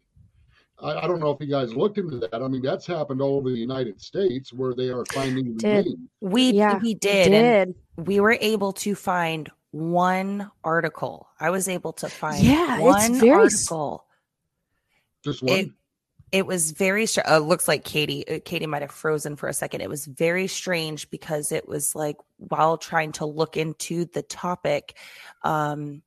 I, 0.80 0.94
I 0.94 1.08
don't 1.08 1.20
know 1.20 1.32
if 1.32 1.42
you 1.42 1.48
guys 1.48 1.76
looked 1.76 1.98
into 1.98 2.20
that. 2.20 2.42
I 2.42 2.48
mean, 2.48 2.62
that's 2.62 2.86
happened 2.86 3.22
all 3.22 3.38
over 3.38 3.50
the 3.50 3.58
United 3.58 4.00
States 4.00 4.54
where 4.54 4.74
they 4.74 4.90
are 4.90 5.06
finding 5.06 5.58
Did. 5.58 5.86
remains. 5.86 6.10
We 6.22 6.52
Yeah, 6.52 6.80
we 6.82 6.94
did, 6.94 7.34
and 7.34 7.76
Did. 7.98 8.06
we 8.06 8.20
were 8.20 8.38
able 8.40 8.72
to 8.74 8.96
find 8.96 9.50
one 9.78 10.50
article. 10.64 11.30
I 11.40 11.50
was 11.50 11.68
able 11.68 11.94
to 11.94 12.10
find 12.10 12.44
Yeah, 12.44 12.80
it's 12.82 13.20
very 13.20 13.46
s- 13.46 13.72
article. 13.72 14.06
Just 15.24 15.44
one. 15.44 15.54
It 15.54 15.70
it 16.34 16.46
was 16.46 16.72
very 16.72 17.06
str- 17.06 17.22
uh, 17.26 17.38
looks 17.38 17.68
like 17.70 17.86
Katie 17.86 18.28
uh, 18.28 18.40
Katie 18.44 18.66
might 18.68 18.82
have 18.82 18.92
frozen 18.92 19.36
for 19.36 19.48
a 19.48 19.54
second. 19.54 19.82
It 19.82 19.90
was 19.90 20.06
very 20.06 20.48
strange 20.48 21.10
because 21.10 21.52
it 21.52 21.68
was 21.68 21.96
like 21.96 22.18
while 22.38 22.78
trying 22.78 23.14
to 23.14 23.26
look 23.26 23.56
into 23.56 24.06
the 24.06 24.24
topic 24.24 24.98
um 25.44 26.02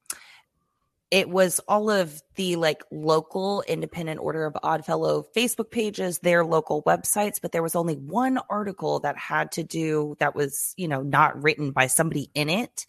it 1.11 1.29
was 1.29 1.61
all 1.69 1.91
of 1.91 2.23
the 2.37 2.57
like 2.57 2.83
local 2.91 3.63
independent 3.67 4.21
order 4.21 4.47
of 4.47 4.57
oddfellow 4.63 5.25
facebook 5.37 5.71
pages 5.71 6.19
their 6.21 6.45
local 6.45 6.83
websites 6.85 7.41
but 7.41 7.53
there 7.53 7.63
was 7.63 7.77
only 7.77 7.95
one 7.95 8.39
article 8.49 9.01
that 9.01 9.17
had 9.17 9.53
to 9.53 9.63
do 9.63 10.17
that 10.19 10.35
was 10.35 10.75
you 10.77 10.89
know 10.89 11.03
not 11.03 11.41
written 11.43 11.71
by 11.71 11.87
somebody 11.87 12.31
in 12.35 12.49
it. 12.49 12.87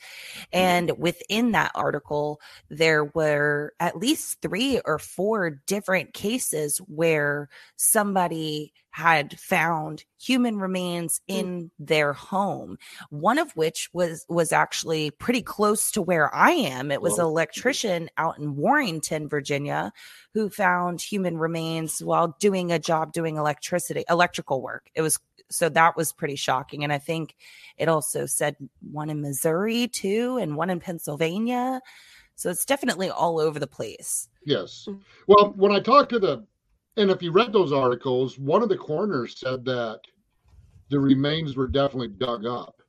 Mm-hmm. 0.53 0.57
And 0.57 0.91
within 0.97 1.51
that 1.51 1.71
article 1.75 2.41
there 2.69 3.05
were 3.05 3.73
at 3.79 3.97
least 3.97 4.41
three 4.41 4.79
or 4.79 4.99
four 4.99 5.49
different 5.49 6.13
cases 6.13 6.77
where 6.87 7.49
somebody 7.75 8.73
had 8.91 9.39
found 9.39 10.03
human 10.19 10.57
remains 10.57 11.21
in 11.27 11.71
their 11.79 12.13
home 12.13 12.77
one 13.09 13.39
of 13.39 13.51
which 13.55 13.89
was 13.93 14.25
was 14.29 14.51
actually 14.51 15.11
pretty 15.11 15.41
close 15.41 15.91
to 15.91 16.01
where 16.01 16.33
i 16.35 16.51
am. 16.51 16.91
It 16.91 17.01
was 17.01 17.17
an 17.17 17.25
electrician 17.25 18.09
out 18.17 18.37
in 18.37 18.55
warrington 18.55 19.27
virginia 19.27 19.91
who 20.33 20.49
found 20.49 21.01
human 21.01 21.37
remains 21.37 22.03
while 22.03 22.35
doing 22.39 22.71
a 22.71 22.79
job 22.79 23.13
doing 23.13 23.37
electricity 23.37 24.03
electrical 24.09 24.61
work. 24.61 24.89
It 24.93 25.01
was 25.01 25.19
so 25.49 25.69
that 25.69 25.97
was 25.97 26.13
pretty 26.13 26.35
shocking. 26.35 26.83
And 26.83 26.93
i 26.93 26.97
think 26.97 27.35
it 27.77 27.87
also 27.87 28.25
said 28.25 28.55
one 28.91 29.09
in 29.09 29.21
missouri 29.21 29.87
too 29.87 30.37
and 30.37 30.55
one 30.55 30.69
in 30.69 30.79
pennsylvania. 30.79 31.81
So 32.35 32.49
it's 32.49 32.65
definitely 32.65 33.09
all 33.09 33.39
over 33.39 33.59
the 33.59 33.67
place. 33.67 34.27
Yes. 34.45 34.85
Mm. 34.89 35.01
Well, 35.27 35.53
when 35.55 35.71
I 35.71 35.79
talked 35.79 36.09
to 36.09 36.19
the, 36.19 36.43
and 36.97 37.09
if 37.09 37.21
you 37.21 37.31
read 37.31 37.53
those 37.53 37.71
articles, 37.71 38.37
one 38.37 38.61
of 38.61 38.69
the 38.69 38.77
coroners 38.77 39.39
said 39.39 39.65
that 39.65 40.01
the 40.89 40.99
remains 40.99 41.55
were 41.55 41.67
definitely 41.67 42.09
dug 42.09 42.45
up. 42.45 42.81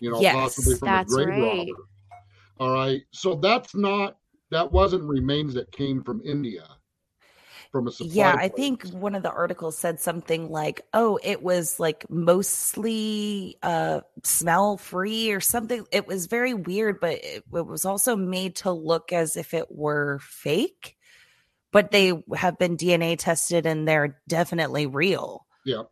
You 0.00 0.10
know, 0.10 0.20
Yes, 0.20 0.34
possibly 0.34 0.74
from 0.76 0.88
a 0.94 1.04
grave 1.04 1.28
right. 1.28 1.42
robber. 1.42 1.82
All 2.60 2.72
right. 2.72 3.02
So 3.12 3.34
that's 3.34 3.74
not 3.74 4.16
that 4.50 4.70
wasn't 4.70 5.04
remains 5.04 5.54
that 5.54 5.70
came 5.72 6.02
from 6.02 6.20
India. 6.24 6.64
From 7.72 7.86
a 7.86 7.92
supply. 7.92 8.14
yeah 8.14 8.34
i 8.38 8.48
think 8.48 8.82
one 8.92 9.14
of 9.14 9.22
the 9.22 9.30
articles 9.30 9.76
said 9.76 10.00
something 10.00 10.48
like 10.48 10.80
oh 10.94 11.18
it 11.22 11.42
was 11.42 11.78
like 11.78 12.08
mostly 12.08 13.58
uh 13.62 14.00
smell 14.22 14.78
free 14.78 15.30
or 15.30 15.40
something 15.40 15.84
it 15.92 16.06
was 16.06 16.26
very 16.26 16.54
weird 16.54 16.98
but 16.98 17.22
it, 17.22 17.44
it 17.52 17.66
was 17.66 17.84
also 17.84 18.16
made 18.16 18.56
to 18.56 18.72
look 18.72 19.12
as 19.12 19.36
if 19.36 19.52
it 19.52 19.70
were 19.70 20.18
fake 20.22 20.96
but 21.72 21.90
they 21.90 22.12
have 22.34 22.58
been 22.58 22.76
dna 22.76 23.16
tested 23.18 23.66
and 23.66 23.86
they're 23.86 24.20
definitely 24.28 24.86
real 24.86 25.46
Yeah. 25.64 25.82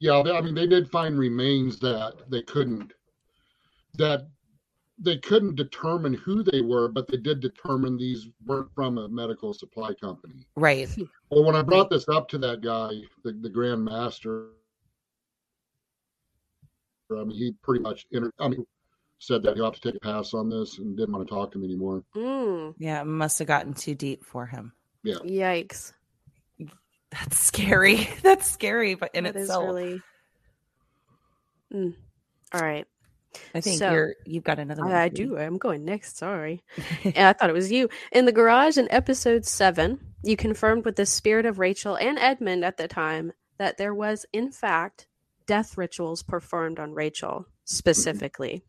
Yeah, 0.00 0.20
I 0.20 0.40
mean 0.40 0.54
they 0.54 0.66
did 0.66 0.90
find 0.90 1.18
remains 1.18 1.80
that 1.80 2.30
they 2.30 2.42
couldn't 2.42 2.92
that 3.94 4.28
they 4.98 5.16
couldn't 5.18 5.54
determine 5.54 6.14
who 6.14 6.42
they 6.42 6.60
were, 6.60 6.88
but 6.88 7.06
they 7.06 7.16
did 7.16 7.40
determine 7.40 7.96
these 7.96 8.28
weren't 8.44 8.72
from 8.74 8.98
a 8.98 9.08
medical 9.08 9.54
supply 9.54 9.94
company. 9.94 10.46
right 10.56 10.88
Well, 11.30 11.44
when 11.44 11.54
I 11.54 11.62
brought 11.62 11.90
this 11.90 12.08
up 12.08 12.28
to 12.30 12.38
that 12.38 12.62
guy, 12.62 12.90
the, 13.22 13.32
the 13.32 13.50
Grand 13.50 13.84
Master, 13.84 14.46
I 17.12 17.24
mean, 17.24 17.36
he 17.36 17.52
pretty 17.62 17.82
much, 17.82 18.06
inter- 18.10 18.32
I 18.38 18.48
mean, 18.48 18.64
said 19.18 19.42
that 19.42 19.56
he'll 19.56 19.66
have 19.66 19.74
to 19.74 19.80
take 19.80 19.96
a 19.96 20.00
pass 20.00 20.32
on 20.32 20.48
this 20.48 20.78
and 20.78 20.96
didn't 20.96 21.12
want 21.12 21.28
to 21.28 21.34
talk 21.34 21.52
to 21.52 21.58
me 21.58 21.66
anymore. 21.66 22.02
Mm, 22.16 22.74
yeah 22.78 23.02
it 23.02 23.06
must 23.06 23.38
have 23.40 23.48
gotten 23.48 23.74
too 23.74 23.94
deep 23.94 24.24
for 24.24 24.46
him 24.46 24.72
yikes. 25.24 25.92
that's 27.10 27.38
scary 27.38 28.08
that's 28.22 28.50
scary 28.50 28.94
but 28.94 29.10
in 29.14 29.24
That 29.24 29.36
is 29.36 29.42
itself 29.44 29.64
really. 29.66 30.02
Mm. 31.72 31.94
All 32.54 32.60
right. 32.62 32.86
i 33.54 33.60
think 33.60 33.78
so- 33.78 33.90
you're 33.90 34.14
you've 34.24 34.44
got 34.44 34.58
another 34.58 34.82
one 34.82 34.92
I, 34.92 35.04
I 35.04 35.08
do. 35.08 35.36
I'm 35.38 35.58
going 35.58 35.84
next. 35.84 36.16
Sorry. 36.16 36.62
Yeah, 37.04 37.28
I 37.28 37.32
thought 37.32 37.50
it 37.50 37.54
was 37.54 37.70
you. 37.72 37.88
In 38.12 38.24
the 38.24 38.32
garage 38.32 38.76
in 38.78 38.90
episode 38.90 39.44
seven, 39.46 40.00
you 40.22 40.36
confirmed 40.36 40.84
with 40.84 40.96
the 40.96 41.06
spirit 41.06 41.46
of 41.46 41.58
Rachel 41.58 41.96
and 41.96 42.18
Edmund 42.18 42.64
at 42.64 42.76
the 42.76 42.88
time 42.88 43.32
that 43.58 43.76
there 43.78 43.94
was, 43.94 44.24
in 44.32 44.50
fact, 44.50 45.06
death 45.46 45.76
rituals 45.78 46.22
performed 46.22 46.78
on 46.78 46.92
Rachel 46.94 47.46
specifically. 47.64 48.62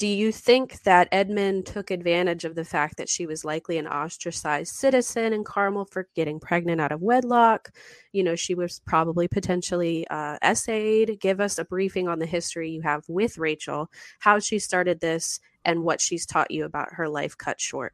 Do 0.00 0.06
you 0.06 0.32
think 0.32 0.80
that 0.84 1.08
Edmund 1.12 1.66
took 1.66 1.90
advantage 1.90 2.46
of 2.46 2.54
the 2.54 2.64
fact 2.64 2.96
that 2.96 3.10
she 3.10 3.26
was 3.26 3.44
likely 3.44 3.76
an 3.76 3.86
ostracized 3.86 4.74
citizen 4.74 5.34
in 5.34 5.44
Carmel 5.44 5.84
for 5.84 6.08
getting 6.16 6.40
pregnant 6.40 6.80
out 6.80 6.90
of 6.90 7.02
wedlock? 7.02 7.68
You 8.10 8.24
know, 8.24 8.34
she 8.34 8.54
was 8.54 8.80
probably 8.86 9.28
potentially 9.28 10.08
uh, 10.08 10.38
essayed. 10.42 11.20
Give 11.20 11.38
us 11.38 11.58
a 11.58 11.66
briefing 11.66 12.08
on 12.08 12.18
the 12.18 12.24
history 12.24 12.70
you 12.70 12.80
have 12.80 13.04
with 13.08 13.36
Rachel, 13.36 13.90
how 14.20 14.38
she 14.38 14.58
started 14.58 15.00
this, 15.00 15.38
and 15.66 15.82
what 15.84 16.00
she's 16.00 16.24
taught 16.24 16.50
you 16.50 16.64
about 16.64 16.94
her 16.94 17.06
life 17.06 17.36
cut 17.36 17.60
short. 17.60 17.92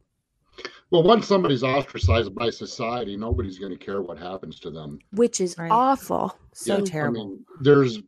Well, 0.93 1.03
once 1.03 1.27
somebody's 1.27 1.65
ostracized 1.65 2.37
by 2.37 2.51
society, 2.51 3.17
nobody's 3.17 3.59
going 3.59 3.77
to 3.77 3.85
care 3.85 4.01
what 4.01 4.17
happens 4.17 4.61
to 4.61 4.71
them. 4.71 5.01
which 5.11 5.41
is 5.41 5.59
Right. 5.59 5.73
awful. 5.73 6.39
So 6.53 6.77
Yeah, 6.77 6.85
terrible. 6.85 7.21
I 7.21 7.25
mean, 7.25 7.45
there's 7.63 7.99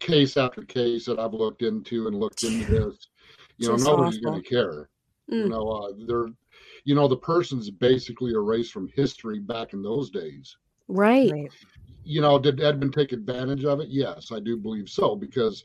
case 0.00 0.38
after 0.38 0.62
case 0.62 1.04
that 1.04 1.18
I've 1.18 1.34
looked 1.34 1.60
into 1.60 2.06
and 2.06 2.18
looked 2.18 2.42
into 2.42 2.64
this. 2.70 3.08
You 3.58 3.68
know, 3.68 3.74
Just 3.74 3.86
nobody's 3.86 4.18
awful. 4.18 4.30
going 4.30 4.42
to 4.42 4.48
care. 4.48 4.88
You 5.28 5.44
Mm. 5.44 5.50
know, 5.50 5.68
uh, 5.68 5.92
they're, 6.06 6.28
you 6.84 6.94
know, 6.94 7.08
the 7.08 7.16
person's 7.16 7.70
basically 7.70 8.32
erased 8.32 8.72
from 8.72 8.88
history 8.88 9.38
back 9.40 9.72
in 9.72 9.82
those 9.82 10.10
days. 10.10 10.56
Right. 10.88 11.32
Right. 11.32 11.50
You 12.04 12.20
know, 12.20 12.38
did 12.38 12.60
Edmund 12.60 12.92
take 12.94 13.12
advantage 13.12 13.64
of 13.64 13.80
it? 13.80 13.88
Yes, 13.88 14.30
I 14.30 14.38
do 14.38 14.56
believe 14.56 14.88
so 14.88 15.16
because 15.16 15.64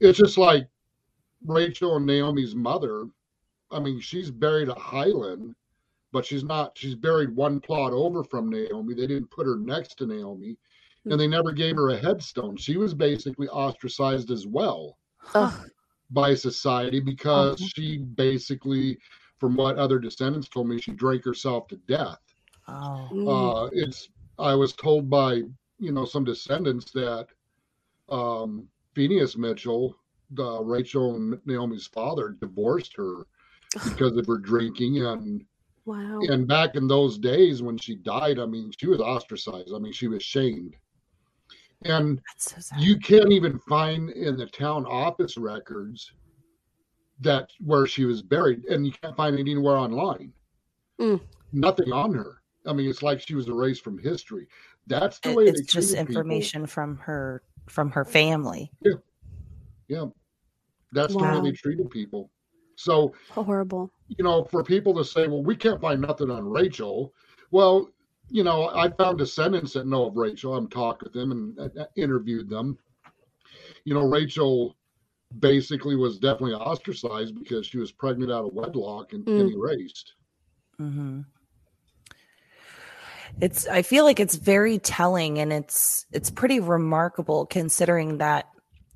it's 0.00 0.18
just 0.18 0.36
like 0.36 0.68
Rachel 1.46 1.96
and 1.96 2.06
Naomi's 2.06 2.56
mother. 2.56 3.06
I 3.70 3.78
mean, 3.78 4.00
she's 4.00 4.30
buried 4.30 4.68
at 4.70 4.78
Highland, 4.78 5.54
but 6.10 6.26
she's 6.26 6.42
not. 6.42 6.76
She's 6.76 6.96
buried 6.96 7.36
one 7.36 7.60
plot 7.60 7.92
over 7.92 8.24
from 8.24 8.48
Naomi. 8.48 8.94
They 8.94 9.06
didn't 9.06 9.30
put 9.30 9.46
her 9.46 9.56
next 9.56 9.96
to 9.98 10.06
Naomi, 10.06 10.56
and 11.04 11.20
they 11.20 11.28
never 11.28 11.52
gave 11.52 11.76
her 11.76 11.90
a 11.90 11.96
headstone. 11.96 12.56
She 12.56 12.76
was 12.76 12.94
basically 12.94 13.46
ostracized 13.48 14.30
as 14.32 14.46
well 14.46 14.98
Ugh. 15.34 15.70
By 16.10 16.34
society 16.34 17.00
because 17.00 17.60
she 17.60 17.98
basically, 17.98 18.98
from 19.38 19.56
what 19.56 19.76
other 19.76 19.98
descendants 19.98 20.48
told 20.48 20.68
me, 20.68 20.80
she 20.80 20.92
drank 20.92 21.24
herself 21.24 21.68
to 21.68 21.76
death. 21.88 22.18
Oh. 22.66 23.08
Mm. 23.12 23.66
Uh, 23.66 23.70
it's 23.72 24.08
I 24.38 24.54
was 24.54 24.72
told 24.72 25.10
by 25.10 25.42
you 25.78 25.92
know 25.92 26.04
some 26.04 26.24
descendants 26.24 26.90
that 26.92 27.28
um, 28.08 28.68
Phineas 28.94 29.36
Mitchell, 29.36 29.96
the 30.30 30.62
Rachel 30.62 31.16
and 31.16 31.38
Naomi's 31.46 31.86
father, 31.86 32.36
divorced 32.40 32.96
her 32.96 33.26
because 33.84 34.16
of 34.16 34.26
her 34.26 34.38
drinking 34.38 35.04
and 35.04 35.44
wow. 35.84 36.20
and 36.22 36.46
back 36.46 36.74
in 36.74 36.88
those 36.88 37.18
days 37.18 37.62
when 37.62 37.78
she 37.78 37.96
died, 37.96 38.38
I 38.38 38.46
mean, 38.46 38.72
she 38.78 38.86
was 38.86 39.00
ostracized. 39.00 39.72
I 39.74 39.78
mean, 39.78 39.92
she 39.92 40.08
was 40.08 40.22
shamed. 40.22 40.76
And 41.82 42.20
so 42.36 42.58
you 42.78 42.98
can't 42.98 43.30
even 43.32 43.58
find 43.60 44.10
in 44.10 44.36
the 44.36 44.46
town 44.46 44.84
office 44.86 45.36
records 45.36 46.12
that 47.20 47.50
where 47.64 47.86
she 47.86 48.04
was 48.04 48.22
buried, 48.22 48.64
and 48.66 48.84
you 48.86 48.92
can't 48.92 49.16
find 49.16 49.36
it 49.36 49.40
anywhere 49.40 49.76
online. 49.76 50.32
Mm. 51.00 51.20
Nothing 51.52 51.92
on 51.92 52.14
her. 52.14 52.42
I 52.66 52.72
mean, 52.72 52.88
it's 52.90 53.02
like 53.02 53.20
she 53.20 53.34
was 53.34 53.48
erased 53.48 53.82
from 53.84 53.98
history. 53.98 54.48
That's 54.86 55.18
the 55.20 55.30
It- 55.30 55.36
way 55.36 55.44
it's 55.44 55.60
they 55.60 55.64
just 55.66 55.88
treated 55.90 56.06
people. 56.08 56.20
information 56.20 56.66
from 56.66 56.96
her 56.98 57.42
from 57.66 57.90
her 57.90 58.04
family. 58.04 58.72
Yeah, 58.80 58.92
yeah, 59.88 60.06
that's 60.92 61.12
the 61.12 61.18
way 61.18 61.40
they 61.42 61.52
treated 61.52 61.90
people. 61.90 62.30
So 62.76 63.12
Horrible. 63.30 63.92
you 64.08 64.24
know, 64.24 64.44
for 64.44 64.64
people 64.64 64.94
to 64.94 65.04
say, 65.04 65.26
well, 65.28 65.42
we 65.42 65.54
can't 65.54 65.80
find 65.80 66.00
nothing 66.00 66.30
on 66.30 66.48
Rachel. 66.48 67.12
Well, 67.50 67.90
you 68.30 68.44
know, 68.44 68.68
I 68.68 68.90
found 68.90 69.18
descendants 69.18 69.72
that 69.72 69.86
know 69.86 70.06
of 70.06 70.16
Rachel. 70.16 70.54
I'm 70.54 70.68
talked 70.68 71.02
with 71.02 71.12
them 71.12 71.32
and 71.32 71.70
interviewed 71.96 72.48
them. 72.48 72.78
You 73.84 73.94
know, 73.94 74.06
Rachel 74.06 74.76
basically 75.38 75.96
was 75.96 76.18
definitely 76.18 76.54
ostracized 76.54 77.38
because 77.38 77.66
she 77.66 77.78
was 77.78 77.92
pregnant 77.92 78.32
out 78.32 78.46
of 78.46 78.52
wedlock 78.52 79.12
and, 79.12 79.26
and 79.28 79.50
Mm. 79.50 79.54
erased. 79.54 80.14
hmm 80.78 81.20
It's. 83.40 83.66
I 83.68 83.82
feel 83.82 84.04
like 84.04 84.20
it's 84.20 84.34
very 84.34 84.78
telling, 84.78 85.38
and 85.38 85.52
it's 85.52 86.06
it's 86.12 86.30
pretty 86.30 86.60
remarkable 86.60 87.46
considering 87.46 88.18
that 88.18 88.46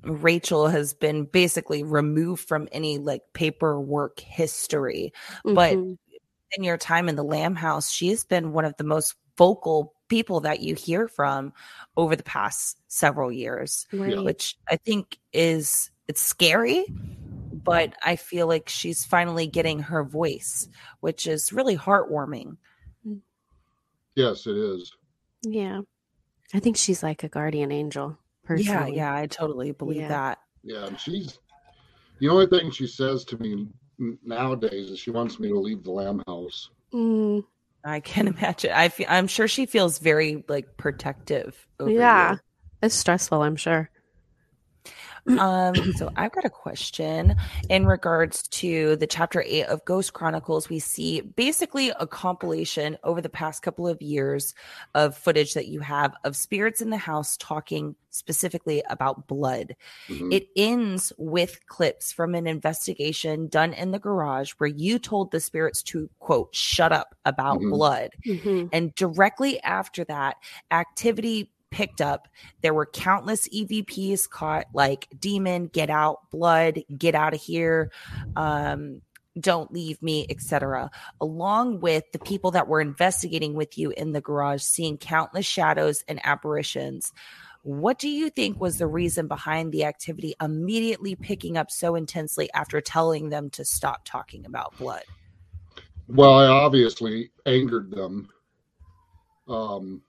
Rachel 0.03 0.67
has 0.67 0.93
been 0.93 1.25
basically 1.25 1.83
removed 1.83 2.47
from 2.47 2.67
any 2.71 2.97
like 2.97 3.21
paperwork 3.33 4.19
history. 4.19 5.13
But 5.45 5.73
Mhm. 5.73 5.97
in 6.57 6.63
your 6.63 6.77
time 6.77 7.09
in 7.09 7.15
the 7.15 7.23
Lamb 7.23 7.55
House, 7.55 7.91
she's 7.91 8.25
been 8.25 8.53
one 8.53 8.65
of 8.65 8.75
the 8.77 8.83
most 8.83 9.15
vocal 9.37 9.93
people 10.09 10.41
that 10.41 10.59
you 10.59 10.75
hear 10.75 11.07
from 11.07 11.53
over 11.97 12.15
the 12.15 12.23
past 12.23 12.77
several 12.87 13.31
years, 13.31 13.87
right. 13.91 14.23
which 14.23 14.57
I 14.69 14.75
think 14.77 15.17
is 15.31 15.89
it's 16.07 16.21
scary, 16.21 16.85
but 17.51 17.93
I 18.03 18.15
feel 18.17 18.47
like 18.47 18.69
she's 18.69 19.05
finally 19.05 19.47
getting 19.47 19.79
her 19.79 20.03
voice, 20.03 20.67
which 20.99 21.25
is 21.27 21.53
really 21.53 21.77
heartwarming. 21.77 22.57
Yes, 24.15 24.45
it 24.45 24.55
is. 24.55 24.91
yeah. 25.41 25.81
I 26.55 26.59
think 26.59 26.77
she's 26.77 27.01
like 27.01 27.23
a 27.23 27.29
guardian 27.29 27.71
angel. 27.71 28.09
Yeah, 28.09 28.47
Personally. 28.47 28.95
yeah, 28.97 29.15
I 29.15 29.25
totally 29.25 29.71
believe 29.71 30.01
Yeah. 30.01 30.07
that. 30.09 30.39
Yeah, 30.61 30.85
and 30.85 30.99
she's 30.99 31.39
the 32.19 32.29
only 32.29 32.45
thing 32.45 32.69
she 32.69 32.85
says 32.85 33.25
to 33.25 33.37
me 33.41 33.67
nowadays 34.23 34.91
is 34.91 34.99
she 34.99 35.09
wants 35.09 35.39
me 35.39 35.47
to 35.47 35.59
leave 35.59 35.83
the 35.83 35.89
lamb 35.91 36.21
house. 36.27 36.69
Mm, 36.93 37.43
I 37.83 37.99
can 37.99 38.27
imagine. 38.37 38.71
I 38.73 38.89
feel, 38.89 39.07
I'm 39.09 39.27
sure 39.27 39.47
she 39.47 39.65
feels 39.65 39.99
very 39.99 40.43
like 40.47 40.77
protective. 40.77 41.67
Over 41.79 41.91
yeah. 41.91 42.33
you. 42.33 42.39
It's 42.81 42.95
stressful, 42.95 43.41
I'm 43.41 43.55
sure. 43.55 43.89
Um, 45.27 45.93
so 45.93 46.11
I've 46.15 46.33
got 46.33 46.45
a 46.45 46.49
question 46.49 47.35
in 47.69 47.85
regards 47.85 48.43
to 48.49 48.95
the 48.97 49.07
chapter 49.07 49.41
eight 49.47 49.65
of 49.65 49.83
Ghost 49.85 50.13
Chronicles. 50.13 50.69
We 50.69 50.79
see 50.79 51.21
basically 51.21 51.89
a 51.91 52.05
compilation 52.05 52.97
over 53.03 53.21
the 53.21 53.29
past 53.29 53.63
couple 53.63 53.87
of 53.87 54.01
years 54.01 54.53
of 54.95 55.17
footage 55.17 55.53
that 55.53 55.67
you 55.67 55.79
have 55.79 56.13
of 56.25 56.35
spirits 56.35 56.81
in 56.81 56.89
the 56.89 56.97
house 56.97 57.37
talking 57.37 57.95
specifically 58.09 58.83
about 58.89 59.25
blood. 59.27 59.75
Mhm. 60.07 60.31
It 60.31 60.47
ends 60.55 61.11
with 61.17 61.65
clips 61.67 62.11
from 62.11 62.35
an 62.35 62.45
investigation 62.45 63.47
done 63.47 63.73
in 63.73 63.91
the 63.91 63.99
garage 63.99 64.51
where 64.57 64.67
you 64.69 64.99
told 64.99 65.31
the 65.31 65.39
spirits 65.39 65.81
to 65.83 66.09
quote, 66.19 66.53
shut 66.53 66.91
up 66.91 67.15
about 67.25 67.59
Mhm. 67.59 67.71
blood. 67.71 68.11
Mhm. 68.25 68.69
And 68.71 68.93
directly 68.95 69.59
after 69.63 70.03
that, 70.03 70.35
activity 70.69 71.49
picked 71.73 71.99
up. 71.99 72.27
There 72.61 72.73
were 72.73 72.85
countless 72.85 73.49
EVPs 73.49 74.29
caught, 74.29 74.67
like 74.73 75.07
demon, 75.19 75.65
get 75.65 75.89
out, 75.89 76.29
blood, 76.31 76.79
get 76.95 77.15
out 77.15 77.33
of 77.33 77.41
here, 77.41 77.91
um, 78.35 79.01
don't 79.39 79.73
leave 79.73 80.01
me, 80.01 80.27
etc. 80.29 80.91
Along 81.19 81.79
with 81.79 82.03
the 82.11 82.19
people 82.19 82.51
that 82.51 82.67
were 82.67 82.79
investigating 82.79 83.55
with 83.55 83.77
you 83.77 83.89
in 83.89 84.11
the 84.11 84.21
garage, 84.21 84.61
seeing 84.61 84.97
countless 84.97 85.45
shadows 85.45 86.03
and 86.07 86.21
apparitions. 86.23 87.11
What 87.63 87.97
do 87.97 88.09
you 88.09 88.29
think 88.29 88.59
was 88.59 88.77
the 88.77 88.87
reason 88.87 89.27
behind 89.27 89.71
the 89.71 89.85
activity 89.85 90.35
immediately 90.41 91.15
picking 91.15 91.57
up 91.57 91.71
so 91.71 91.95
intensely 91.95 92.51
after 92.53 92.81
telling 92.81 93.29
them 93.29 93.49
to 93.51 93.65
stop 93.65 94.01
talking 94.05 94.45
about 94.45 94.77
blood? 94.77 95.03
Well, 96.07 96.33
I 96.33 96.45
obviously 96.45 97.31
angered 97.45 97.89
them. 97.89 98.29
Um, 99.47 100.01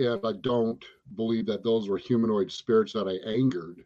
and 0.00 0.24
I 0.24 0.32
don't 0.40 0.82
believe 1.16 1.46
that 1.46 1.62
those 1.62 1.88
were 1.88 1.98
humanoid 1.98 2.50
spirits 2.50 2.92
that 2.94 3.08
I 3.08 3.28
angered. 3.28 3.84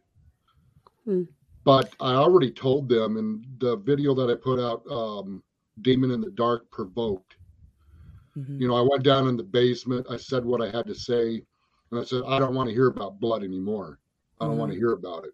Hmm. 1.03 1.23
But 1.63 1.93
I 1.99 2.13
already 2.13 2.51
told 2.51 2.89
them 2.89 3.17
in 3.17 3.45
the 3.57 3.77
video 3.77 4.13
that 4.15 4.29
I 4.29 4.35
put 4.35 4.59
out, 4.59 4.85
um, 4.89 5.43
Demon 5.81 6.11
in 6.11 6.21
the 6.21 6.31
Dark 6.31 6.69
Provoked. 6.71 7.37
Mhm. 8.37 8.59
You 8.61 8.67
know, 8.67 8.75
I 8.75 8.81
went 8.81 9.03
down 9.03 9.27
in 9.27 9.37
the 9.37 9.43
basement. 9.43 10.05
I 10.09 10.17
said 10.17 10.45
what 10.45 10.61
I 10.61 10.69
had 10.69 10.85
to 10.87 10.95
say. 10.95 11.45
And 11.91 11.99
I 11.99 12.03
said, 12.03 12.23
I 12.27 12.39
don't 12.39 12.55
want 12.55 12.69
to 12.69 12.75
hear 12.75 12.87
about 12.87 13.19
blood 13.19 13.43
anymore. 13.43 13.99
I 14.39 14.45
don't 14.45 14.57
want 14.57 14.71
to 14.71 14.77
hear 14.77 14.91
about 14.91 15.25
it. 15.25 15.33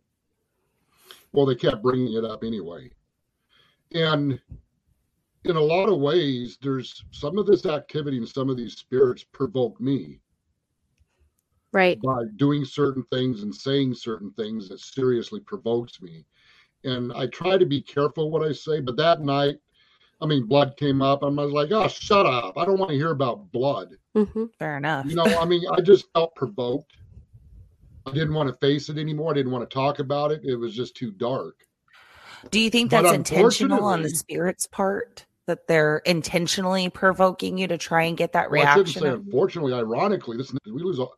Well, 1.32 1.46
they 1.46 1.56
kept 1.56 1.82
bringing 1.82 2.14
it 2.14 2.24
up 2.24 2.44
anyway. 2.44 2.92
And 3.94 4.40
in 5.44 5.56
a 5.56 5.62
lot 5.62 5.90
of 5.90 6.00
ways, 6.00 6.58
there's 6.62 7.04
some 7.12 7.38
of 7.38 7.46
this 7.46 7.66
activity 7.66 8.18
and 8.18 8.28
some 8.28 8.50
of 8.50 8.58
these 8.58 8.78
spirits 8.78 9.24
provoke 9.24 9.80
me 9.82 10.20
Right. 11.74 12.02
by 12.02 12.24
doing 12.36 12.66
certain 12.66 13.04
things 13.12 13.44
and 13.44 13.54
saying 13.54 13.94
certain 13.96 14.32
things 14.32 14.68
that 14.70 14.80
seriously 14.80 15.40
provokes 15.40 16.02
me. 16.02 16.26
And 16.84 17.14
I 17.14 17.28
try 17.28 17.58
to 17.58 17.66
be 17.66 17.82
careful 17.82 18.30
what 18.32 18.44
I 18.44 18.52
say, 18.52 18.80
but 18.82 18.98
that 18.98 19.22
night, 19.22 19.56
I 20.20 20.26
mean, 20.26 20.48
blood 20.48 20.76
came 20.78 21.02
up. 21.02 21.24
and 21.24 21.40
I 21.40 21.44
was 21.44 21.54
like, 21.54 21.72
oh, 21.72 21.88
shut 21.88 22.26
up. 22.26 22.58
I 22.58 22.66
don't 22.66 22.78
want 22.78 22.90
to 22.92 22.98
hear 22.98 23.12
about 23.12 23.52
blood. 23.52 23.96
hmm 24.16 24.46
Fair 24.60 24.78
enough. 24.78 25.06
You 25.08 25.16
know, 25.16 25.26
I 25.40 25.46
mean, 25.46 25.64
I 25.72 25.82
just 25.82 26.06
felt 26.14 26.36
provoked. 26.36 26.94
I 28.06 28.12
didn't 28.12 28.34
want 28.34 28.50
to 28.50 28.56
face 28.66 28.90
it 28.90 28.98
anymore. 28.98 29.32
I 29.32 29.36
didn't 29.36 29.52
want 29.52 29.70
to 29.70 29.74
talk 29.74 30.00
about 30.00 30.32
it. 30.32 30.42
It 30.44 30.56
was 30.56 30.76
just 30.76 30.96
too 30.96 31.12
dark. 31.12 31.56
Do 32.50 32.60
you 32.60 32.70
think 32.70 32.90
that's 32.92 33.12
intentional 33.12 33.84
on 33.84 34.02
the 34.02 34.10
spirit's 34.10 34.68
part? 34.68 35.26
That 35.48 35.68
they're 35.68 35.98
intentionally 36.06 36.90
provoking 36.90 37.58
you 37.58 37.68
to 37.68 37.78
try 37.78 38.04
and 38.04 38.16
get 38.16 38.34
that 38.34 38.52
Well, 38.52 38.62
I 38.62 38.72
shouldn't 38.74 38.96
reaction? 38.96 39.02
say 39.04 39.10
unfortunately, 39.10 39.74
ironically, 39.74 40.38
this 40.38 40.54
we 40.66 40.82
lose 40.82 41.00
all, 41.00 41.14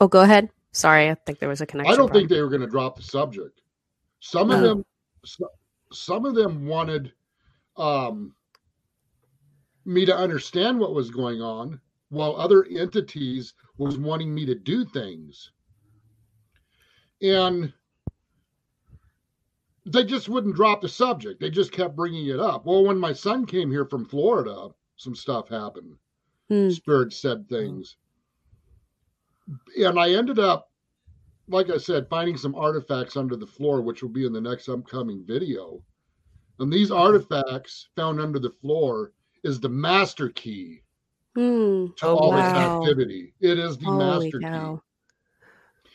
Oh, 0.00 0.08
go 0.08 0.20
ahead. 0.20 0.50
Sorry, 0.72 1.08
I 1.08 1.14
think 1.14 1.38
there 1.38 1.48
was 1.48 1.60
a 1.60 1.66
connection. 1.66 1.92
I 1.92 1.96
don't 1.96 2.08
problem. 2.08 2.22
think 2.22 2.30
they 2.30 2.42
were 2.42 2.48
going 2.48 2.60
to 2.60 2.66
drop 2.66 2.96
the 2.96 3.02
subject. 3.02 3.60
Some 4.20 4.50
of 4.50 4.60
them, 4.60 4.84
some 5.92 6.24
of 6.24 6.34
them 6.34 6.66
wanted 6.66 7.12
um, 7.76 8.34
me 9.84 10.04
to 10.06 10.16
understand 10.16 10.78
what 10.78 10.94
was 10.94 11.10
going 11.10 11.40
on, 11.40 11.80
while 12.08 12.34
other 12.36 12.64
entities 12.64 13.54
was 13.76 13.98
wanting 13.98 14.34
me 14.34 14.46
to 14.46 14.54
do 14.54 14.84
things. 14.84 15.52
And 17.22 17.72
they 19.86 20.04
just 20.04 20.28
wouldn't 20.28 20.56
drop 20.56 20.80
the 20.80 20.88
subject. 20.88 21.40
They 21.40 21.50
just 21.50 21.72
kept 21.72 21.96
bringing 21.96 22.28
it 22.28 22.40
up. 22.40 22.66
Well, 22.66 22.84
when 22.84 22.98
my 22.98 23.12
son 23.12 23.46
came 23.46 23.70
here 23.70 23.84
from 23.84 24.06
Florida, 24.06 24.68
some 24.96 25.14
stuff 25.14 25.48
happened. 25.48 25.96
Hmm. 26.48 26.70
Spirit 26.70 27.12
said 27.12 27.48
things. 27.48 27.96
And 29.78 29.98
I 29.98 30.12
ended 30.12 30.38
up, 30.38 30.70
like 31.48 31.70
I 31.70 31.76
said, 31.78 32.08
finding 32.08 32.36
some 32.36 32.54
artifacts 32.54 33.16
under 33.16 33.36
the 33.36 33.46
floor, 33.46 33.82
which 33.82 34.02
will 34.02 34.10
be 34.10 34.26
in 34.26 34.32
the 34.32 34.40
next 34.40 34.68
upcoming 34.68 35.24
video. 35.26 35.82
And 36.58 36.72
these 36.72 36.90
artifacts 36.90 37.88
found 37.96 38.20
under 38.20 38.38
the 38.38 38.50
floor 38.50 39.12
is 39.42 39.60
the 39.60 39.68
master 39.68 40.30
key 40.30 40.82
Hmm. 41.36 41.86
to 41.96 42.06
Oh, 42.06 42.14
all 42.14 42.32
wow. 42.32 42.36
this 42.36 42.54
activity. 42.54 43.34
It 43.40 43.58
is 43.58 43.78
the 43.78 43.90
Holy 43.90 43.98
master 43.98 44.40
cow. 44.40 44.74
key. 44.74 44.82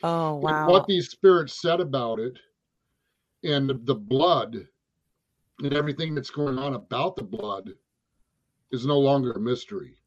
Oh 0.04 0.36
And 0.42 0.58
wow. 0.58 0.66
what 0.66 0.88
these 0.88 1.10
spirits 1.10 1.62
said 1.62 1.80
about 1.82 2.20
it 2.20 2.40
and 3.44 3.86
the 3.86 3.96
blood 3.96 4.68
and 5.60 5.74
everything 5.74 6.16
that's 6.16 6.30
going 6.30 6.58
on 6.58 6.74
about 6.76 7.16
the 7.16 7.24
blood 7.24 7.76
is 8.72 8.86
no 8.86 9.00
longer 9.00 9.32
a 9.34 9.40
mystery. 9.40 9.98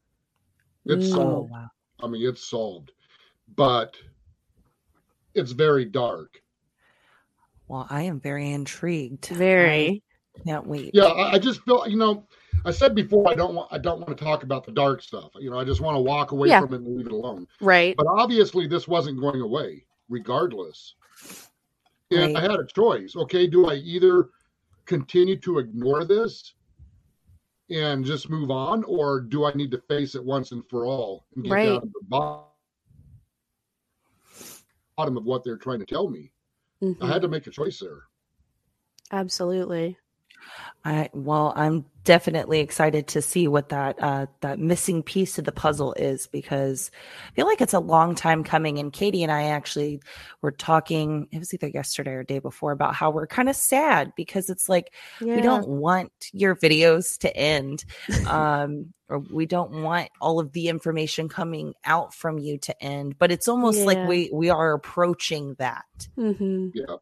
It's 0.85 1.07
Mm. 1.07 1.13
oh 1.19 1.41
solved. 1.41 1.51
wow. 1.51 1.67
I 2.01 2.07
mean, 2.07 2.27
it's 2.27 2.49
solved, 2.49 2.91
but 3.55 3.95
it's 5.33 5.51
very 5.51 5.85
dark. 5.85 6.41
Well, 7.67 7.87
I 7.89 8.03
am 8.03 8.19
very 8.19 8.51
intrigued. 8.51 9.25
Very. 9.27 10.03
I 10.37 10.39
can't 10.43 10.67
wait. 10.67 10.91
Yeah, 10.93 11.05
I, 11.05 11.33
I 11.33 11.39
just 11.39 11.61
feel 11.63 11.87
you 11.87 11.97
know. 11.97 12.25
I 12.65 12.71
said 12.71 12.95
before 12.95 13.29
I 13.29 13.35
don't 13.35 13.55
want 13.55 13.67
I 13.71 13.77
don't 13.77 13.99
want 13.99 14.17
to 14.17 14.23
talk 14.23 14.43
about 14.43 14.65
the 14.65 14.71
dark 14.71 15.01
stuff. 15.01 15.31
You 15.39 15.49
know, 15.49 15.59
I 15.59 15.63
just 15.65 15.81
want 15.81 15.95
to 15.95 16.01
walk 16.01 16.31
away 16.31 16.47
Yeah. 16.49 16.61
from 16.61 16.73
it 16.73 16.77
and 16.77 16.95
leave 16.97 17.07
it 17.07 17.11
alone. 17.11 17.47
Right. 17.59 17.95
But 17.97 18.07
obviously, 18.07 18.67
this 18.67 18.87
wasn't 18.87 19.19
going 19.19 19.41
away, 19.41 19.85
regardless. 20.09 20.95
And 22.11 22.37
I 22.37 22.41
had 22.41 22.51
a 22.51 22.65
choice. 22.65 23.15
Okay, 23.15 23.47
do 23.47 23.69
I 23.69 23.75
either 23.75 24.29
continue 24.85 25.35
to 25.39 25.57
ignore 25.59 26.05
this 26.05 26.53
and 27.69 28.05
just 28.05 28.29
move 28.29 28.51
on, 28.51 28.83
or 28.83 29.19
do 29.21 29.45
I 29.45 29.53
need 29.53 29.71
to 29.71 29.81
face 29.89 30.13
it 30.15 30.23
once 30.23 30.51
and 30.51 30.63
for 30.69 30.85
all 30.85 31.25
and 31.35 31.43
get 31.43 31.51
Right. 31.53 31.65
down 31.69 31.81
to 31.81 31.87
the 31.87 32.01
bo- 32.07 32.45
bottom 34.95 35.17
of 35.17 35.25
what 35.25 35.43
they're 35.43 35.57
trying 35.57 35.79
to 35.79 35.85
tell 35.85 36.09
me? 36.09 36.31
Mhm. 36.81 36.97
I 37.01 37.07
had 37.07 37.21
to 37.21 37.27
make 37.27 37.47
a 37.47 37.51
choice 37.51 37.79
there. 37.79 38.03
Absolutely. 39.11 39.97
I 40.85 41.09
well, 41.13 41.53
I'm 41.55 41.85
definitely 42.03 42.59
excited 42.59 43.07
to 43.07 43.21
see 43.21 43.47
what 43.47 43.69
that 43.69 44.01
uh 44.03 44.25
that 44.41 44.59
missing 44.59 45.01
piece 45.01 45.37
of 45.39 45.45
the 45.45 45.51
puzzle 45.53 45.93
is 45.93 46.27
because 46.27 46.91
I 47.29 47.35
feel 47.35 47.45
like 47.45 47.61
it's 47.61 47.73
a 47.73 47.79
long 47.79 48.15
time 48.15 48.43
coming. 48.43 48.79
And 48.79 48.91
Katie 48.91 49.23
and 49.23 49.31
I 49.31 49.43
actually 49.43 50.01
were 50.41 50.51
talking, 50.51 51.27
it 51.31 51.39
was 51.39 51.53
either 51.53 51.67
yesterday 51.69 52.11
or 52.11 52.23
day 52.23 52.39
before, 52.39 52.73
about 52.73 52.95
how 52.95 53.11
we're 53.11 53.27
kind 53.27 53.47
of 53.47 53.55
sad 53.55 54.11
because 54.17 54.49
it's 54.49 54.67
like 54.67 54.93
Yeah. 55.21 55.35
we 55.37 55.41
don't 55.41 55.67
want 55.67 56.11
your 56.33 56.55
videos 56.55 57.17
to 57.19 57.35
end. 57.35 57.85
Um 58.27 58.93
or 59.09 59.19
we 59.19 59.45
don't 59.45 59.83
want 59.83 60.09
all 60.19 60.39
of 60.39 60.51
the 60.53 60.67
information 60.69 61.29
coming 61.29 61.73
out 61.85 62.13
from 62.13 62.39
you 62.39 62.57
to 62.57 62.83
end. 62.83 63.17
But 63.19 63.31
it's 63.31 63.47
almost 63.47 63.79
Yeah. 63.79 63.85
like 63.85 64.03
we 64.03 64.29
we 64.33 64.49
are 64.49 64.73
approaching 64.73 65.55
that. 65.59 65.85
hmm 66.15 66.69
Yeah. 66.73 66.95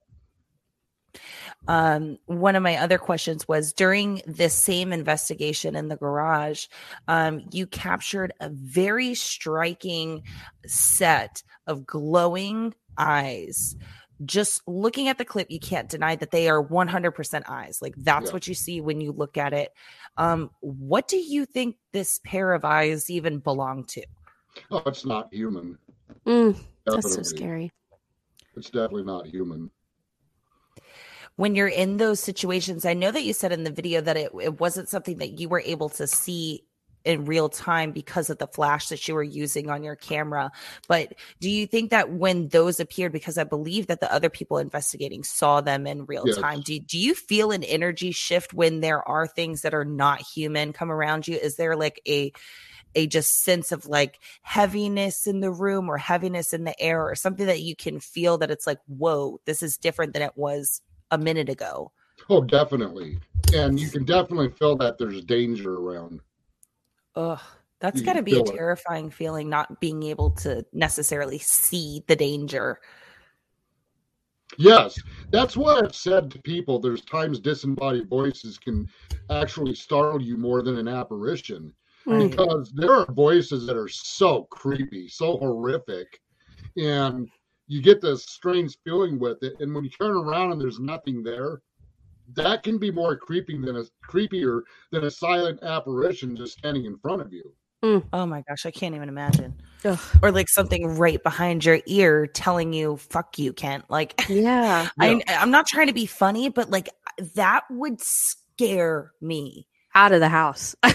Um, 1.68 2.18
one 2.26 2.56
of 2.56 2.64
my 2.64 2.78
other 2.78 2.98
questions 2.98 3.48
was 3.48 3.74
during 3.74 4.22
this 4.26 4.54
same 4.54 4.92
investigation 4.92 5.76
in 5.76 5.88
the 5.88 5.96
garage, 5.98 6.68
um, 7.08 7.44
you 7.52 7.68
captured 7.68 8.34
a 8.40 8.50
very 8.50 9.14
striking 9.14 10.24
set 10.66 11.44
of 11.68 11.86
glowing 11.86 12.74
eyes. 12.98 13.76
Just 14.24 14.62
looking 14.68 15.08
at 15.08 15.18
the 15.18 15.26
clip, 15.26 15.50
you 15.50 15.60
can't 15.60 15.90
deny 15.90 16.16
that 16.16 16.32
they 16.32 16.48
are 16.48 16.62
100% 16.64 17.44
eyes. 17.50 17.82
Like 17.82 17.96
that's 17.98 18.28
Yeah. 18.28 18.34
what 18.34 18.48
you 18.48 18.54
see 18.54 18.80
when 18.80 19.02
you 19.02 19.12
look 19.12 19.38
at 19.38 19.54
it. 19.54 19.72
Um, 20.18 20.52
what 20.60 21.08
do 21.08 21.18
you 21.18 21.46
think 21.46 21.78
this 21.92 22.20
pair 22.24 22.54
of 22.54 22.64
eyes 22.64 23.10
even 23.10 23.40
belong 23.40 23.86
to? 23.86 24.06
Oh, 24.70 24.84
it's 24.86 25.06
not 25.06 25.34
human. 25.34 25.78
Mm, 26.26 26.56
that's 26.86 27.16
so 27.16 27.24
scary. 27.24 27.72
It's 28.56 28.70
definitely 28.70 29.04
not 29.06 29.26
human. 29.26 29.72
When 31.42 31.56
you're 31.56 31.68
in 31.68 31.98
those 31.98 32.20
situations 32.20 32.86
i 32.86 32.94
know 32.94 33.10
that 33.10 33.24
you 33.24 33.34
said 33.34 33.52
in 33.52 33.64
the 33.64 33.72
video 33.72 34.00
that 34.00 34.16
it, 34.16 34.32
it 34.40 34.60
wasn't 34.60 34.88
something 34.88 35.18
that 35.18 35.40
you 35.40 35.50
were 35.50 35.64
able 35.66 35.90
to 35.90 36.06
see 36.06 36.64
in 37.04 37.26
real 37.26 37.50
time 37.50 37.92
because 37.92 38.30
of 38.30 38.38
the 38.38 38.46
flash 38.46 38.90
that 38.90 39.08
you 39.08 39.16
were 39.16 39.24
using 39.24 39.68
on 39.68 39.82
your 39.82 39.96
camera 39.96 40.52
but 40.88 41.16
do 41.40 41.50
you 41.50 41.66
think 41.66 41.90
that 41.90 42.12
when 42.12 42.48
those 42.50 42.80
appeared 42.80 43.12
because 43.12 43.40
i 43.40 43.44
believe 43.44 43.88
that 43.88 44.02
the 44.02 44.14
other 44.14 44.30
people 44.30 44.60
investigating 44.60 45.24
saw 45.24 45.62
them 45.62 45.88
in 45.88 46.06
real 46.06 46.28
Yes. 46.28 46.38
time 46.38 46.62
do, 46.62 46.80
do 46.80 47.00
you 47.00 47.16
feel 47.16 47.50
an 47.50 47.64
energy 47.64 48.12
shift 48.12 48.54
when 48.54 48.82
there 48.82 49.02
are 49.10 49.26
things 49.26 49.64
that 49.64 49.74
are 49.74 49.84
not 49.84 50.22
human 50.22 50.72
come 50.72 50.92
around 50.92 51.28
you 51.28 51.36
is 51.38 51.56
there 51.56 51.76
like 51.76 52.00
a 52.08 52.32
a 52.94 53.08
just 53.08 53.32
sense 53.42 53.72
of 53.72 53.88
like 53.88 54.20
heaviness 54.44 55.26
in 55.26 55.40
the 55.40 55.52
room 55.52 55.90
or 55.90 55.98
heaviness 55.98 56.54
in 56.54 56.66
the 56.66 56.80
air 56.80 57.02
or 57.02 57.16
something 57.16 57.48
that 57.48 57.62
you 57.62 57.76
can 57.76 58.00
feel 58.00 58.38
that 58.38 58.52
it's 58.52 58.68
like 58.68 58.80
whoa 58.86 59.40
this 59.48 59.64
is 59.64 59.76
different 59.78 60.14
than 60.14 60.22
it 60.22 60.34
was 60.36 60.82
a 61.12 61.18
minute 61.18 61.50
ago 61.50 61.92
Oh, 62.30 62.42
definitely. 62.42 63.20
And 63.54 63.80
you 63.80 63.90
can 63.90 64.06
definitely 64.06 64.52
feel 64.52 64.76
that 64.78 64.98
there's 64.98 65.24
danger 65.24 65.76
around. 65.76 66.22
Ugh, 67.16 67.40
that's 67.80 68.02
got 68.02 68.14
to 68.14 68.22
be 68.22 68.34
a 68.34 68.36
feel 68.36 68.46
it. 68.46 68.56
terrifying 68.56 69.10
feeling, 69.10 69.50
not 69.50 69.82
being 69.82 70.04
able 70.04 70.32
to 70.32 70.66
necessarily 70.72 71.40
see 71.40 72.04
the 72.08 72.16
danger. 72.16 72.80
Yes, 74.58 74.98
that's 75.32 75.58
what 75.58 75.84
I've 75.84 75.96
said 75.96 76.30
to 76.32 76.42
people. 76.42 76.80
There's 76.80 77.04
times 77.04 77.40
disembodied 77.40 78.08
voices 78.08 78.58
can 78.58 78.88
actually 79.30 79.76
startle 79.76 80.22
you 80.22 80.38
more 80.38 80.62
than 80.62 80.78
an 80.78 80.88
apparition 80.88 81.74
Mm. 82.08 82.32
because 82.32 82.72
there 82.74 82.94
are 82.94 83.06
voices 83.12 83.68
that 83.68 83.78
are 83.78 83.88
so 83.88 84.44
creepy, 84.46 85.08
so 85.08 85.38
horrific, 85.38 86.20
and 86.76 87.30
you 87.68 87.82
get 87.82 88.02
this 88.02 88.26
strange 88.26 88.78
feeling 88.84 89.20
with 89.20 89.44
it. 89.44 89.54
And 89.60 89.74
when 89.74 89.84
you 89.84 89.90
turn 89.90 90.12
around 90.12 90.52
and 90.52 90.62
there's 90.62 90.80
nothing 90.80 91.24
there, 91.24 91.62
that 92.36 92.64
can 92.64 92.78
be 92.78 92.92
more 92.92 93.16
creepy 93.16 93.58
than 93.58 93.78
a 93.78 93.84
creepier 94.10 94.62
than 94.92 95.04
a 95.06 95.12
silent 95.12 95.62
apparition 95.64 96.36
just 96.36 96.58
standing 96.58 96.86
in 96.86 96.98
front 96.98 97.22
of 97.22 97.34
you. 97.34 97.54
Hmm. 97.84 98.00
Oh 98.14 98.28
my 98.28 98.44
gosh, 98.48 98.66
I 98.66 98.72
can't 98.72 98.94
even 98.94 99.10
imagine. 99.10 99.60
Ugh. 99.86 100.00
Or 100.22 100.32
like 100.32 100.50
something 100.50 100.98
right 100.98 101.22
behind 101.24 101.66
your 101.66 101.80
ear 101.88 102.28
telling 102.28 102.74
you 102.74 102.98
"fuck 102.98 103.40
you, 103.40 103.54
Kent." 103.54 103.86
Like 103.90 104.24
Yeah. 104.30 104.88
I, 105.00 105.22
I'm 105.28 105.50
not 105.50 105.66
trying 105.66 105.88
to 105.88 105.94
be 105.94 106.06
funny, 106.06 106.50
but 106.50 106.70
like 106.70 106.90
that 107.36 107.64
would 107.72 108.00
scare 108.00 109.12
me. 109.20 109.68
Out 109.94 110.14
of 110.14 110.22
the 110.22 110.30
house. 110.30 110.74
I 110.84 110.94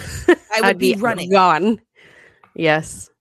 would 0.55 0.65
I'd 0.65 0.77
be 0.79 0.95
running. 0.95 1.29
Gone. 1.29 1.79
Yes. 2.55 3.11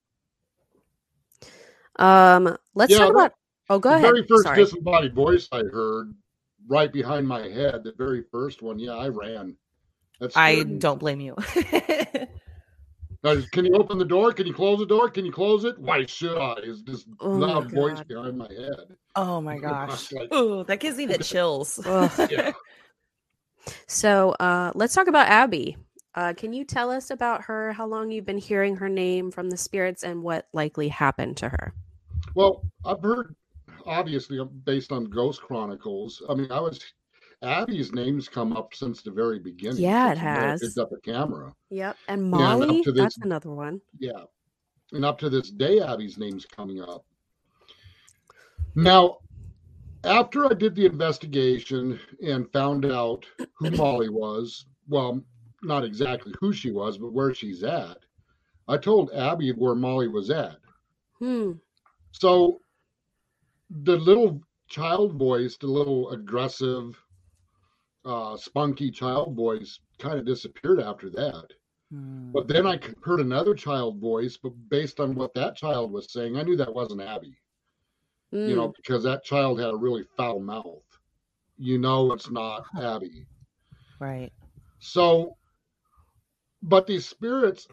Um, 1.99 2.57
let's 2.75 2.93
Yeah, 2.93 2.99
talk 2.99 3.11
about 3.11 3.33
oh 3.71 3.79
go 3.79 3.91
the 3.91 3.97
ahead. 3.97 4.11
very 4.15 4.27
first 4.27 4.43
Sorry. 4.45 4.57
disembodied 4.65 5.15
voice 5.15 5.49
I 5.53 5.63
heard 5.65 6.15
right 6.69 6.93
behind 6.93 7.27
my 7.27 7.49
head, 7.49 7.85
the 7.85 7.93
very 7.97 8.23
first 8.31 8.63
one, 8.63 8.79
yeah, 8.79 8.93
I 8.93 9.09
ran. 9.09 9.57
That's 10.21 10.37
I 10.37 10.63
don't 10.63 10.99
blame 10.99 11.21
you. 11.21 11.37
Can 13.53 13.65
you 13.65 13.75
open 13.75 13.99
the 13.99 14.05
door? 14.05 14.33
Can 14.33 14.47
you 14.47 14.55
close 14.55 14.79
the 14.79 14.87
door? 14.87 15.11
Can 15.11 15.25
you 15.27 15.33
close 15.33 15.65
it? 15.65 15.77
Why 15.79 16.07
should 16.07 16.39
I? 16.39 16.55
Is 16.63 16.85
this 16.85 17.05
Oh 17.21 17.31
loud 17.31 17.71
voice 17.73 18.01
behind 18.05 18.39
my 18.39 18.49
head? 18.49 18.97
oh 19.17 19.41
my 19.41 19.59
gosh. 19.63 20.13
Like- 20.13 20.29
Oh, 20.31 20.63
that 20.65 20.79
gives 20.81 20.97
me 20.97 21.07
the 21.07 21.19
chills. 21.25 21.81
Yeah. 21.85 22.53
So 23.89 24.31
uh, 24.39 24.73
let's 24.75 24.95
talk 24.95 25.09
about 25.09 25.27
Abby. 25.29 25.77
Uh, 26.15 26.33
can 26.35 26.53
you 26.53 26.65
tell 26.65 26.91
us 26.91 27.11
about 27.11 27.43
her, 27.43 27.73
how 27.73 27.87
long 27.87 28.11
you've 28.11 28.25
been 28.25 28.39
hearing 28.39 28.77
her 28.77 28.89
name 28.89 29.31
from 29.31 29.51
the 29.51 29.57
spirits, 29.57 30.03
and 30.03 30.23
what 30.23 30.47
likely 30.53 30.89
happened 30.89 31.37
to 31.39 31.49
her? 31.49 31.75
Well, 32.37 32.63
I've 32.85 33.01
heard, 33.03 33.35
obviously, 33.87 34.39
uh, 34.39 34.45
based 34.45 34.93
on 34.93 35.05
Ghost 35.07 35.41
Chronicles. 35.41 36.23
I 36.29 36.35
mean, 36.35 36.53
I 36.53 36.61
was 36.61 36.81
Abby's 37.43 37.93
name's 37.93 38.29
come 38.29 38.55
up 38.55 38.75
since 38.75 39.03
the 39.03 39.11
very 39.11 39.39
beginning. 39.39 39.83
Yeah, 39.83 40.13
it 40.13 40.17
the 40.17 40.21
day 40.21 40.27
I 40.27 40.51
has. 40.51 40.61
Picked 40.61 40.79
up 40.79 40.93
a 40.93 41.01
camera. 41.01 41.55
Yep. 41.71 41.97
And 42.09 42.21
Yeah, 42.31 42.53
and 42.53 42.61
Molly, 42.61 42.83
this- 42.85 42.95
that's 42.95 43.19
another 43.19 43.51
one. 43.51 43.81
Yeah. 43.99 44.25
And 44.93 45.05
up 45.05 45.19
to 45.19 45.31
this 45.31 45.51
day, 45.51 45.81
Abby's 45.81 46.19
name's 46.19 46.45
coming 46.47 46.81
up. 46.81 47.05
Now, 48.75 49.19
after 50.05 50.45
I 50.47 50.55
did 50.55 50.75
the 50.75 50.87
investigation 50.87 51.99
and 52.23 52.51
found 52.53 52.85
out 52.85 53.25
who 53.55 53.71
Molly 53.73 54.11
was, 54.11 54.67
well, 54.89 55.23
not 55.63 55.85
exactly 55.85 56.35
who 56.39 56.53
she 56.53 56.71
was, 56.71 56.99
but 56.99 57.13
where 57.13 57.35
she's 57.35 57.65
at, 57.65 57.99
I 58.69 58.77
told 58.77 59.11
Abby 59.13 59.53
where 59.53 59.75
Molly 59.75 60.09
was 60.09 60.31
at. 60.31 60.59
Hmm. 61.19 61.53
So 62.21 62.61
the 63.69 63.97
little 63.97 64.41
child 64.69 65.15
voice, 65.15 65.57
the 65.59 65.67
little 65.67 66.11
aggressive, 66.11 66.99
uh, 68.05 68.37
spunky 68.37 68.91
child 68.91 69.35
voice 69.37 69.81
kind 69.99 70.19
of 70.19 70.25
disappeared 70.25 70.81
after 70.81 71.11
that. 71.11 71.53
Hmm. 71.93 72.33
But 72.33 72.49
then 72.49 72.67
I 72.67 72.81
heard 73.03 73.21
another 73.21 73.55
child 73.55 74.01
voice, 74.01 74.39
but 74.43 74.53
based 74.71 74.99
on 74.99 75.15
what 75.15 75.35
that 75.35 75.57
child 75.57 75.93
was 75.93 76.13
saying, 76.13 76.37
I 76.37 76.43
knew 76.43 76.57
that 76.57 76.75
wasn't 76.75 77.03
Abby, 77.03 77.37
you 78.33 78.57
know, 78.57 78.73
because 78.77 79.05
that 79.05 79.25
child 79.25 79.61
had 79.61 79.71
a 79.71 79.77
really 79.77 80.05
foul 80.17 80.41
mouth. 80.41 80.83
you 81.59 81.79
know 81.79 82.13
it's 82.13 82.31
not 82.31 82.65
Abby. 82.81 83.27
Right. 84.01 84.33
So, 84.79 85.37
but 86.63 86.87
these 86.87 87.07
spirits, 87.07 87.69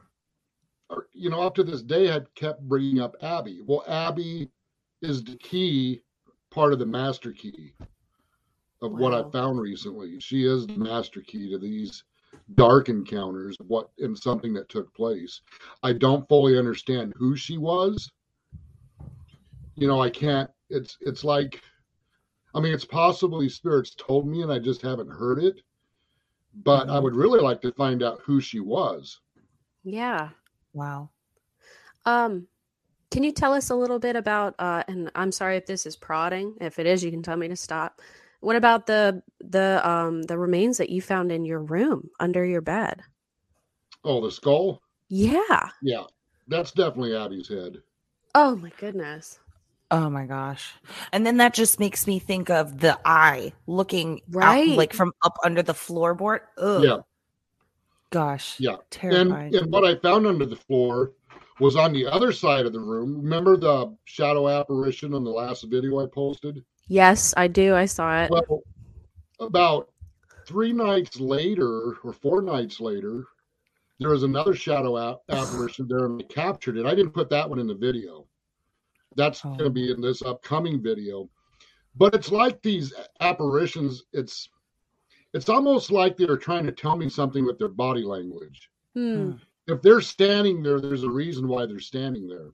you 1.14 1.30
know, 1.30 1.42
up 1.42 1.56
to 1.56 1.64
this 1.64 1.82
day 1.82 2.08
had 2.08 2.34
kept 2.36 2.62
bringing 2.68 3.00
up 3.00 3.16
Abby. 3.22 3.62
Well, 3.66 3.84
Abby 3.88 4.50
is 5.02 5.24
the 5.24 5.36
key 5.38 6.02
part 6.52 6.74
of 6.74 6.80
the 6.80 6.86
master 6.86 7.32
key 7.32 7.74
of 8.82 8.94
what 8.94 9.14
I 9.14 9.24
found 9.32 9.60
recently. 9.60 10.20
She 10.20 10.46
is 10.46 10.68
the 10.68 10.78
master 10.78 11.22
key 11.22 11.50
to 11.52 11.58
these 11.58 12.04
dark 12.56 12.90
encounters, 12.90 13.56
what 13.68 13.90
and 14.00 14.18
something 14.18 14.54
that 14.54 14.70
took 14.70 14.94
place. 14.94 15.42
I 15.84 15.94
don't 15.94 16.28
fully 16.28 16.58
understand 16.58 17.14
who 17.18 17.36
she 17.36 17.58
was. 17.58 18.12
You 19.76 19.88
know, 19.88 20.02
I 20.02 20.10
can't. 20.10 20.50
It's 20.70 20.98
it's 21.02 21.24
like, 21.24 21.62
I 22.54 22.60
mean, 22.60 22.74
it's 22.74 22.86
possibly 22.86 23.50
spirits 23.50 23.96
told 23.96 24.28
me, 24.28 24.42
and 24.42 24.52
I 24.52 24.60
just 24.60 24.82
haven't 24.82 25.10
heard 25.10 25.40
it. 25.44 25.62
But 26.64 26.90
I 26.90 27.00
Mhm. 27.00 27.04
would 27.04 27.16
really 27.16 27.40
like 27.42 27.62
to 27.62 27.72
find 27.72 28.04
out 28.04 28.22
who 28.22 28.40
she 28.42 28.60
was. 28.60 29.20
Yeah. 29.84 30.32
Wow. 30.74 31.10
Um, 32.06 32.48
can 33.12 33.24
you 33.24 33.32
tell 33.32 33.54
us 33.54 33.70
a 33.70 33.76
little 33.76 34.00
bit 34.00 34.16
about? 34.16 34.56
Uh, 34.60 34.84
and 34.88 35.12
I'm 35.16 35.32
sorry 35.32 35.58
if 35.58 35.66
this 35.66 35.86
is 35.86 35.96
prodding. 35.96 36.56
If 36.60 36.80
it 36.80 36.86
is, 36.86 37.04
you 37.04 37.12
can 37.12 37.22
tell 37.24 37.38
me 37.38 37.48
to 37.48 37.56
stop. 37.56 38.02
What 38.40 38.56
about 38.56 38.88
the 38.88 39.22
the 39.40 39.80
um 39.88 40.24
the 40.24 40.38
remains 40.38 40.78
that 40.80 40.90
you 40.90 41.02
found 41.02 41.32
in 41.32 41.46
your 41.46 41.60
room 41.62 42.10
under 42.20 42.44
your 42.44 42.62
bed? 42.62 43.02
Oh, 44.04 44.20
the 44.20 44.32
skull. 44.32 44.82
Yeah. 45.08 45.70
Yeah, 45.82 46.04
that's 46.48 46.72
definitely 46.72 47.16
Abby's 47.16 47.48
head. 47.48 47.78
Oh 48.36 48.56
my 48.56 48.72
goodness. 48.80 49.40
Oh 49.92 50.10
my 50.10 50.26
gosh. 50.26 50.74
And 51.12 51.26
then 51.26 51.38
that 51.38 51.54
just 51.54 51.80
makes 51.80 52.08
me 52.08 52.18
think 52.18 52.50
of 52.50 52.80
the 52.80 53.00
eye 53.06 53.54
looking 53.68 54.22
Right. 54.30 54.72
out, 54.72 54.76
like 54.78 54.94
from 54.94 55.14
up 55.24 55.38
under 55.44 55.62
the 55.62 55.74
floorboard. 55.74 56.40
Ugh. 56.58 56.84
Yeah. 56.84 56.98
Gosh. 58.14 58.60
Yeah. 58.60 58.74
And, 58.74 58.80
Terrifying. 58.92 59.56
and 59.56 59.72
what 59.72 59.84
I 59.84 59.96
found 59.96 60.28
under 60.28 60.46
the 60.46 60.56
floor 60.56 61.14
was 61.60 61.76
on 61.76 61.92
the 61.94 62.06
other 62.06 62.32
side 62.32 62.68
of 62.68 62.72
the 62.74 62.80
room. 62.80 63.18
Remember 63.24 63.58
the 63.58 63.96
shadow 64.06 64.48
apparition 64.50 65.16
on 65.16 65.24
the 65.24 65.32
last 65.32 65.64
video 65.64 66.00
I 66.00 66.06
posted? 66.06 66.64
Yes, 66.88 67.34
I 67.36 67.48
do. 67.48 67.74
I 67.76 67.86
saw 67.86 68.22
it. 68.24 68.30
Well, 68.30 68.62
about 69.40 69.90
three 70.46 70.74
nights 70.74 71.20
later, 71.20 71.96
or 72.04 72.14
four 72.14 72.44
nights 72.44 72.80
later, 72.80 73.24
there 74.00 74.10
was 74.12 74.22
another 74.24 74.54
shadow 74.54 74.96
a- 74.98 75.20
apparition 75.30 75.88
there, 75.88 76.06
and 76.06 76.22
I 76.22 76.26
captured 76.32 76.78
it. 76.78 76.86
I 76.86 76.94
didn't 76.94 77.14
put 77.14 77.30
that 77.32 77.50
one 77.50 77.58
in 77.60 77.66
the 77.68 77.74
video. 77.76 78.28
That's 79.16 79.44
Oh. 79.44 79.50
going 79.50 79.64
to 79.66 79.70
be 79.72 79.92
in 79.92 80.02
this 80.02 80.22
upcoming 80.22 80.84
video. 80.84 81.30
But 81.96 82.14
it's 82.14 82.32
like 82.32 82.62
these 82.62 82.94
apparitions. 83.22 84.04
It's 84.14 84.50
it's 85.34 85.50
almost 85.50 85.92
like 85.92 86.16
they're 86.18 86.38
trying 86.38 86.66
to 86.66 86.72
tell 86.72 86.96
me 86.96 87.10
something 87.10 87.46
with 87.46 87.58
their 87.58 87.68
body 87.70 88.04
language. 88.04 88.70
Hmm. 88.94 89.34
If 89.68 89.82
they're 89.82 90.02
standing 90.02 90.62
there, 90.62 90.80
there's 90.80 91.04
a 91.04 91.10
reason 91.10 91.48
why 91.48 91.66
they're 91.66 91.80
standing 91.80 92.28
there. 92.28 92.52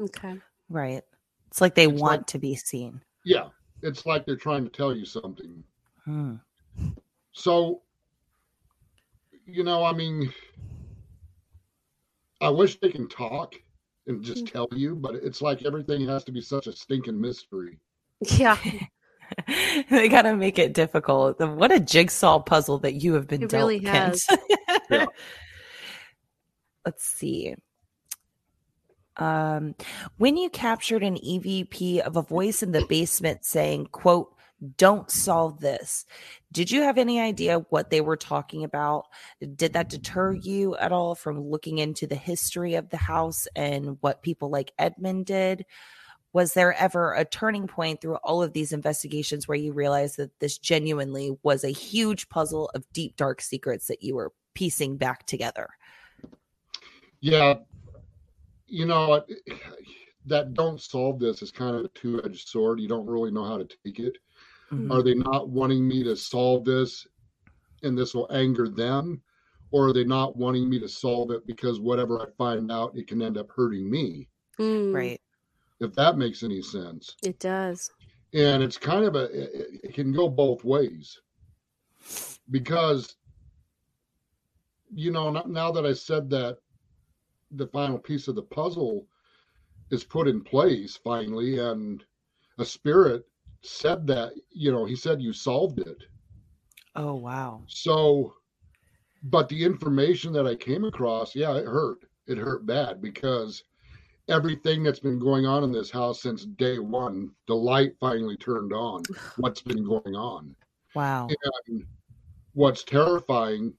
Okay. 0.00 0.36
right. 0.68 1.02
It's 1.48 1.60
like 1.60 1.74
they 1.74 1.88
It's 1.88 2.00
want 2.00 2.20
like- 2.20 2.26
to 2.28 2.38
be 2.38 2.54
seen. 2.56 3.00
Yeah, 3.24 3.48
it's 3.82 4.06
like 4.06 4.24
they're 4.26 4.36
trying 4.36 4.64
to 4.64 4.70
tell 4.70 4.94
you 4.96 5.04
something. 5.04 5.62
Hmm. 6.04 6.34
So, 7.32 7.82
you 9.46 9.64
know, 9.64 9.82
I 9.84 9.92
mean, 9.92 10.32
I 12.40 12.48
wish 12.50 12.78
they 12.78 12.90
can 12.90 13.08
talk 13.08 13.54
and 14.06 14.22
just 14.22 14.44
Mm. 14.44 14.52
tell 14.52 14.68
you, 14.72 14.94
but 14.94 15.16
it's 15.16 15.42
like 15.42 15.64
everything 15.64 16.06
has 16.06 16.24
to 16.24 16.32
be 16.32 16.40
such 16.40 16.66
a 16.66 16.72
stinking 16.72 17.20
mystery. 17.20 17.78
Yeah. 18.36 18.56
they 19.90 20.08
gotta 20.08 20.36
make 20.36 20.58
it 20.58 20.72
difficult. 20.72 21.40
What 21.40 21.72
a 21.72 21.80
jigsaw 21.80 22.40
puzzle 22.40 22.78
that 22.78 22.94
you 22.94 23.14
have 23.14 23.26
been 23.26 23.42
It 23.42 23.50
dealt, 23.50 23.68
really 23.68 23.80
Kent. 23.80 24.20
Yeah. 24.90 25.06
Let's 26.84 27.04
see. 27.04 27.54
Um, 29.18 29.74
when 30.16 30.36
you 30.36 30.48
captured 30.48 31.02
an 31.02 31.16
EVP 31.16 31.98
of 32.00 32.16
a 32.16 32.22
voice 32.22 32.62
in 32.62 32.72
the 32.72 32.86
basement 32.86 33.44
saying, 33.44 33.86
quote, 33.86 34.32
don't 34.76 35.10
solve 35.10 35.60
this. 35.60 36.04
Did 36.50 36.70
you 36.70 36.82
have 36.82 36.98
any 36.98 37.20
idea 37.20 37.64
what 37.70 37.90
they 37.90 38.00
were 38.00 38.16
talking 38.16 38.64
about? 38.64 39.06
Did 39.56 39.74
that 39.74 39.90
deter 39.90 40.32
you 40.32 40.76
at 40.76 40.92
all 40.92 41.14
from 41.14 41.40
looking 41.40 41.78
into 41.78 42.06
the 42.06 42.16
history 42.16 42.74
of 42.74 42.88
the 42.90 42.96
house 42.96 43.46
and 43.54 43.98
what 44.00 44.22
people 44.22 44.50
like 44.50 44.72
Edmund 44.78 45.26
did? 45.26 45.64
Was 46.32 46.52
there 46.52 46.74
ever 46.74 47.14
a 47.14 47.24
turning 47.24 47.66
point 47.66 48.00
through 48.00 48.16
all 48.16 48.42
of 48.42 48.52
these 48.52 48.72
investigations 48.72 49.48
where 49.48 49.56
you 49.56 49.72
realized 49.72 50.18
that 50.18 50.38
this 50.40 50.58
genuinely 50.58 51.36
was 51.42 51.64
a 51.64 51.70
huge 51.70 52.28
puzzle 52.28 52.70
of 52.74 52.84
deep, 52.92 53.16
dark 53.16 53.40
secrets 53.40 53.86
that 53.86 54.02
you 54.02 54.14
were 54.14 54.32
piecing 54.54 54.98
back 54.98 55.24
together? 55.26 55.68
Yeah, 57.20 57.54
you 58.66 58.86
know, 58.86 59.24
that 60.26 60.52
don't 60.52 60.80
solve 60.80 61.18
this 61.18 61.40
is 61.40 61.50
kind 61.50 61.74
of 61.74 61.84
a 61.84 61.88
two 61.88 62.22
edged 62.24 62.48
sword. 62.48 62.80
You 62.80 62.88
don't 62.88 63.06
really 63.06 63.30
know 63.30 63.44
how 63.44 63.56
to 63.56 63.66
take 63.84 63.98
it. 63.98 64.18
Mhm. 64.70 64.92
Are 64.92 65.02
they 65.02 65.14
not 65.14 65.48
wanting 65.48 65.88
me 65.88 66.02
to 66.04 66.14
solve 66.14 66.64
this 66.64 67.06
and 67.82 67.96
this 67.96 68.14
will 68.14 68.28
anger 68.30 68.68
them? 68.68 69.22
Or 69.70 69.88
are 69.88 69.92
they 69.92 70.04
not 70.04 70.36
wanting 70.36 70.68
me 70.68 70.78
to 70.80 70.88
solve 70.88 71.30
it 71.30 71.46
because 71.46 71.78
whatever 71.80 72.20
I 72.20 72.26
find 72.36 72.72
out, 72.72 72.96
it 72.96 73.06
can 73.06 73.20
end 73.20 73.36
up 73.36 73.50
hurting 73.50 73.90
me? 73.90 74.28
Hmm. 74.56 74.94
Right. 74.94 75.20
If 75.80 75.94
that 75.94 76.16
makes 76.18 76.42
any 76.42 76.60
sense. 76.62 77.16
It 77.22 77.38
does. 77.38 77.90
and 78.34 78.62
it's 78.62 78.76
kind 78.76 79.04
of 79.04 79.14
a 79.14 79.24
it, 79.24 79.80
it 79.84 79.94
can 79.94 80.12
go 80.12 80.28
both 80.28 80.62
ways 80.64 81.18
because 82.50 83.16
you 84.94 85.10
know 85.10 85.30
now 85.46 85.70
that 85.70 85.86
i 85.86 85.92
said 85.92 86.28
that 86.30 86.58
the 87.52 87.66
final 87.68 87.98
piece 87.98 88.28
of 88.28 88.34
the 88.34 88.42
puzzle 88.42 89.06
is 89.90 90.04
put 90.04 90.28
in 90.28 90.42
place 90.42 90.96
finally 91.02 91.58
and 91.58 92.04
a 92.58 92.64
spirit 92.64 93.24
said 93.62 94.06
that 94.06 94.32
you 94.50 94.70
know 94.72 94.84
he 94.84 94.96
said 94.96 95.20
you 95.22 95.32
solved 95.32 95.78
it 95.78 96.04
Oh, 96.96 97.14
wow. 97.14 97.62
so 97.66 98.34
but 99.24 99.48
the 99.48 99.64
information 99.64 100.32
that 100.32 100.46
i 100.46 100.54
came 100.54 100.84
across 100.84 101.34
yeah 101.34 101.54
it 101.56 101.64
hurt 101.66 101.98
it 102.26 102.36
hurt 102.38 102.66
bad 102.66 103.00
because 103.00 103.64
everything 104.28 104.82
that's 104.82 105.00
been 105.00 105.18
going 105.18 105.46
on 105.46 105.64
in 105.64 105.72
this 105.72 105.90
house 105.90 106.22
since 106.22 106.44
day 106.44 106.78
one 106.78 107.30
the 107.46 107.54
light 107.54 107.92
finally 107.98 108.36
turned 108.36 108.72
on 108.72 109.02
what's 109.36 109.62
been 109.62 109.84
going 109.84 110.14
on. 110.14 110.54
Wow. 110.94 111.28
and 111.68 111.84
what's 112.54 112.82
terrifying 112.82 113.72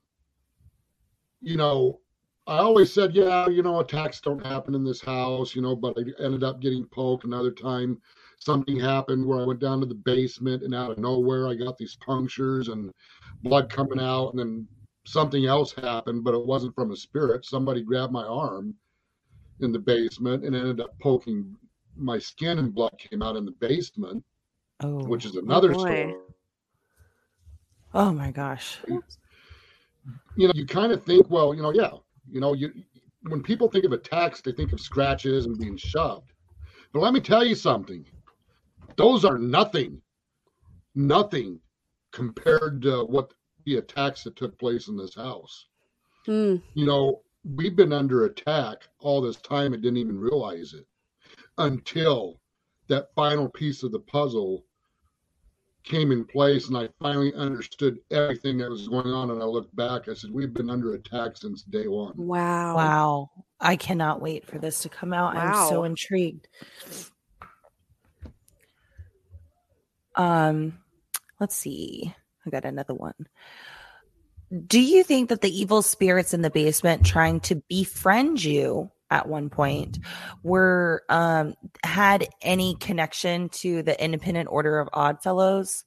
you 1.42 1.58
know 1.58 2.00
i 2.48 2.58
always 2.58 2.94
said 2.94 3.14
yeah 3.16 3.48
you 3.48 3.64
know 3.64 3.80
attacks 3.80 4.22
don't 4.22 4.46
happen 4.46 4.76
in 4.76 4.84
this 4.84 5.02
house 5.02 5.56
you 5.56 5.62
know 5.62 5.76
but 5.76 5.98
i 5.98 6.24
ended 6.24 6.44
up 6.44 6.62
getting 6.62 6.86
poked 6.86 7.26
another 7.26 7.52
time. 7.52 8.00
Something 8.42 8.80
happened 8.80 9.26
where 9.26 9.42
i 9.42 9.44
went 9.44 9.60
down 9.60 9.82
to 9.82 9.86
the 9.86 9.96
basement 9.96 10.64
and 10.64 10.74
out 10.74 10.92
of 10.92 10.98
nowhere 10.98 11.48
i 11.48 11.56
got 11.56 11.78
these 11.78 11.98
punctures 11.98 12.70
and 12.70 12.92
blood 13.44 13.70
coming 13.70 14.00
out 14.00 14.30
and 14.30 14.40
then 14.40 14.68
something 15.06 15.46
else 15.46 15.74
happened 15.74 16.24
but 16.24 16.34
it 16.34 16.46
wasn't 16.46 16.76
from 16.76 16.92
a 16.92 16.96
spirit. 16.96 17.44
Somebody 17.44 17.82
grabbed 17.82 18.14
my 18.14 18.24
arm 18.24 18.76
in 19.62 19.72
the 19.72 19.80
basement 19.80 20.44
and 20.46 20.56
ended 20.56 20.80
up 20.80 20.98
poking 21.00 21.56
my 21.96 22.18
skin 22.18 22.60
and 22.60 22.74
blood 22.74 22.94
came 22.98 23.22
out 23.22 23.36
in 23.36 23.46
the 23.46 23.52
basement 23.52 24.24
Oh, 24.82 25.04
which 25.06 25.26
is 25.26 25.36
another 25.36 25.74
boy. 25.74 25.80
story 25.80 26.16
oh 27.94 28.12
my 28.12 28.32
gosh. 28.32 28.78
you 28.88 30.48
know, 30.48 30.54
you 30.56 30.66
kind 30.66 30.92
of 30.92 31.04
think, 31.04 31.30
well, 31.30 31.54
you 31.54 31.62
know, 31.62 31.74
yeah, 31.74 31.92
you 32.30 32.40
know, 32.40 32.54
you 32.54 32.72
when 33.24 33.44
people 33.44 33.70
think 33.70 33.84
of 33.84 33.92
attacks, 33.92 34.42
they 34.42 34.54
think 34.54 34.72
of 34.72 34.80
scratches 34.80 35.46
and 35.46 35.58
being 35.60 35.76
shoved. 35.76 36.32
But 36.94 37.02
let 37.02 37.14
me 37.14 37.20
tell 37.20 37.44
you 37.44 37.56
something. 37.56 38.06
Those 38.96 39.26
are 39.26 39.38
nothing, 39.38 40.02
nothing 40.96 41.60
compared 42.14 42.82
to 42.84 43.04
what 43.04 43.34
the 43.66 43.78
attacks 43.78 44.24
that 44.24 44.36
took 44.38 44.58
place 44.58 44.88
in 44.88 44.96
this 44.96 45.16
house. 45.16 45.66
Hmm. 46.26 46.58
You 46.74 46.86
know, 46.86 47.22
we've 47.56 47.76
been 47.76 47.94
under 47.94 48.26
attack 48.26 48.88
all 49.00 49.22
this 49.22 49.38
time 49.38 49.74
and 49.74 49.82
didn't 49.82 49.98
even 49.98 50.20
realize 50.20 50.74
it 50.74 50.86
until 51.58 52.40
that 52.88 53.14
final 53.16 53.50
piece 53.50 53.84
of 53.84 53.92
the 53.92 54.00
puzzle 54.00 54.66
came 55.84 56.12
in 56.12 56.26
place 56.26 56.68
and 56.68 56.78
I 56.78 56.90
finally 57.02 57.34
understood 57.34 58.00
everything 58.12 58.58
that 58.58 58.70
was 58.70 58.88
going 58.88 59.08
on. 59.08 59.32
And 59.32 59.42
I 59.42 59.46
looked 59.46 59.76
back, 59.76 60.08
I 60.08 60.14
said, 60.14 60.32
We've 60.32 60.54
been 60.54 60.70
under 60.70 60.94
attack 60.94 61.38
since 61.38 61.64
day 61.64 61.88
one. 61.88 62.14
Wow. 62.16 62.76
Wow. 62.76 63.32
I 63.60 63.76
cannot 63.76 64.22
wait 64.22 64.46
for 64.46 64.58
this 64.58 64.82
to 64.82 64.90
come 64.90 65.14
out. 65.14 65.36
I'm 65.36 65.70
so 65.70 65.84
intrigued. 65.84 66.48
Um, 70.16 70.80
let's 71.40 71.56
see. 71.56 72.14
I 72.46 72.50
got 72.50 72.66
another 72.66 72.94
one. 72.94 73.14
Do 74.68 74.82
you 74.82 75.04
think 75.04 75.30
that 75.30 75.42
the 75.42 75.60
evil 75.60 75.82
spirits 75.82 76.34
in 76.34 76.42
the 76.42 76.50
basement 76.50 77.06
trying 77.06 77.40
to 77.42 77.56
befriend 77.70 78.44
you 78.44 78.92
at 79.12 79.28
one 79.28 79.50
point 79.50 79.98
were 80.44 81.04
um 81.10 81.56
had 81.84 82.28
any 82.42 82.76
connection 82.76 83.50
to 83.50 83.82
the 83.82 84.02
independent 84.04 84.50
order 84.52 84.80
of 84.80 84.88
odd 84.94 85.22
fellows 85.24 85.84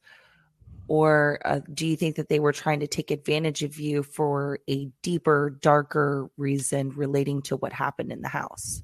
or 0.88 1.40
uh, 1.44 1.60
do 1.72 1.86
you 1.86 1.96
think 1.96 2.16
that 2.16 2.28
they 2.28 2.40
were 2.40 2.52
trying 2.52 2.80
to 2.80 2.86
take 2.86 3.10
advantage 3.10 3.62
of 3.62 3.78
you 3.78 4.02
for 4.02 4.58
a 4.68 4.90
deeper, 5.02 5.58
darker 5.62 6.28
reason 6.36 6.90
relating 6.90 7.40
to 7.42 7.56
what 7.56 7.72
happened 7.72 8.12
in 8.12 8.20
the 8.20 8.28
house? 8.28 8.82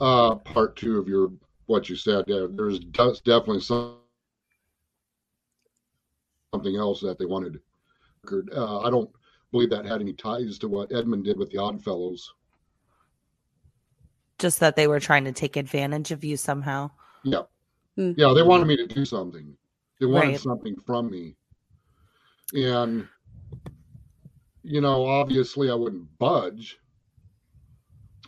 Uh, 0.00 0.34
part 0.36 0.76
two 0.76 0.98
of 0.98 1.08
your 1.08 1.30
what 1.66 1.88
you 1.88 1.96
said. 1.96 2.24
Yeah, 2.26 2.46
there's 2.50 2.80
definitely 2.80 3.60
some 3.60 3.96
something 6.52 6.76
else 6.76 7.00
that 7.02 7.18
they 7.18 7.26
wanted. 7.26 7.60
Uh, 8.32 8.80
I 8.80 8.90
don't 8.90 9.10
believe 9.52 9.70
that 9.70 9.84
had 9.84 10.00
any 10.00 10.12
ties 10.12 10.58
to 10.58 10.68
what 10.68 10.92
Edmund 10.92 11.24
did 11.24 11.38
with 11.38 11.50
the 11.50 11.58
Oddfellows. 11.58 12.32
Just 14.38 14.60
that 14.60 14.76
they 14.76 14.86
were 14.86 15.00
trying 15.00 15.24
to 15.24 15.32
take 15.32 15.56
advantage 15.56 16.10
of 16.12 16.22
you 16.24 16.36
somehow. 16.36 16.90
Yeah, 17.24 17.42
Hmm. 17.96 18.12
yeah, 18.16 18.32
they 18.34 18.42
wanted 18.42 18.66
me 18.66 18.76
to 18.76 18.86
do 18.86 19.04
something. 19.04 19.56
They 19.98 20.06
wanted 20.06 20.28
Right. 20.28 20.40
something 20.40 20.76
from 20.86 21.10
me, 21.10 21.34
and 22.54 23.08
you 24.62 24.80
know, 24.80 25.06
obviously, 25.06 25.70
I 25.70 25.74
wouldn't 25.74 26.18
budge. 26.18 26.78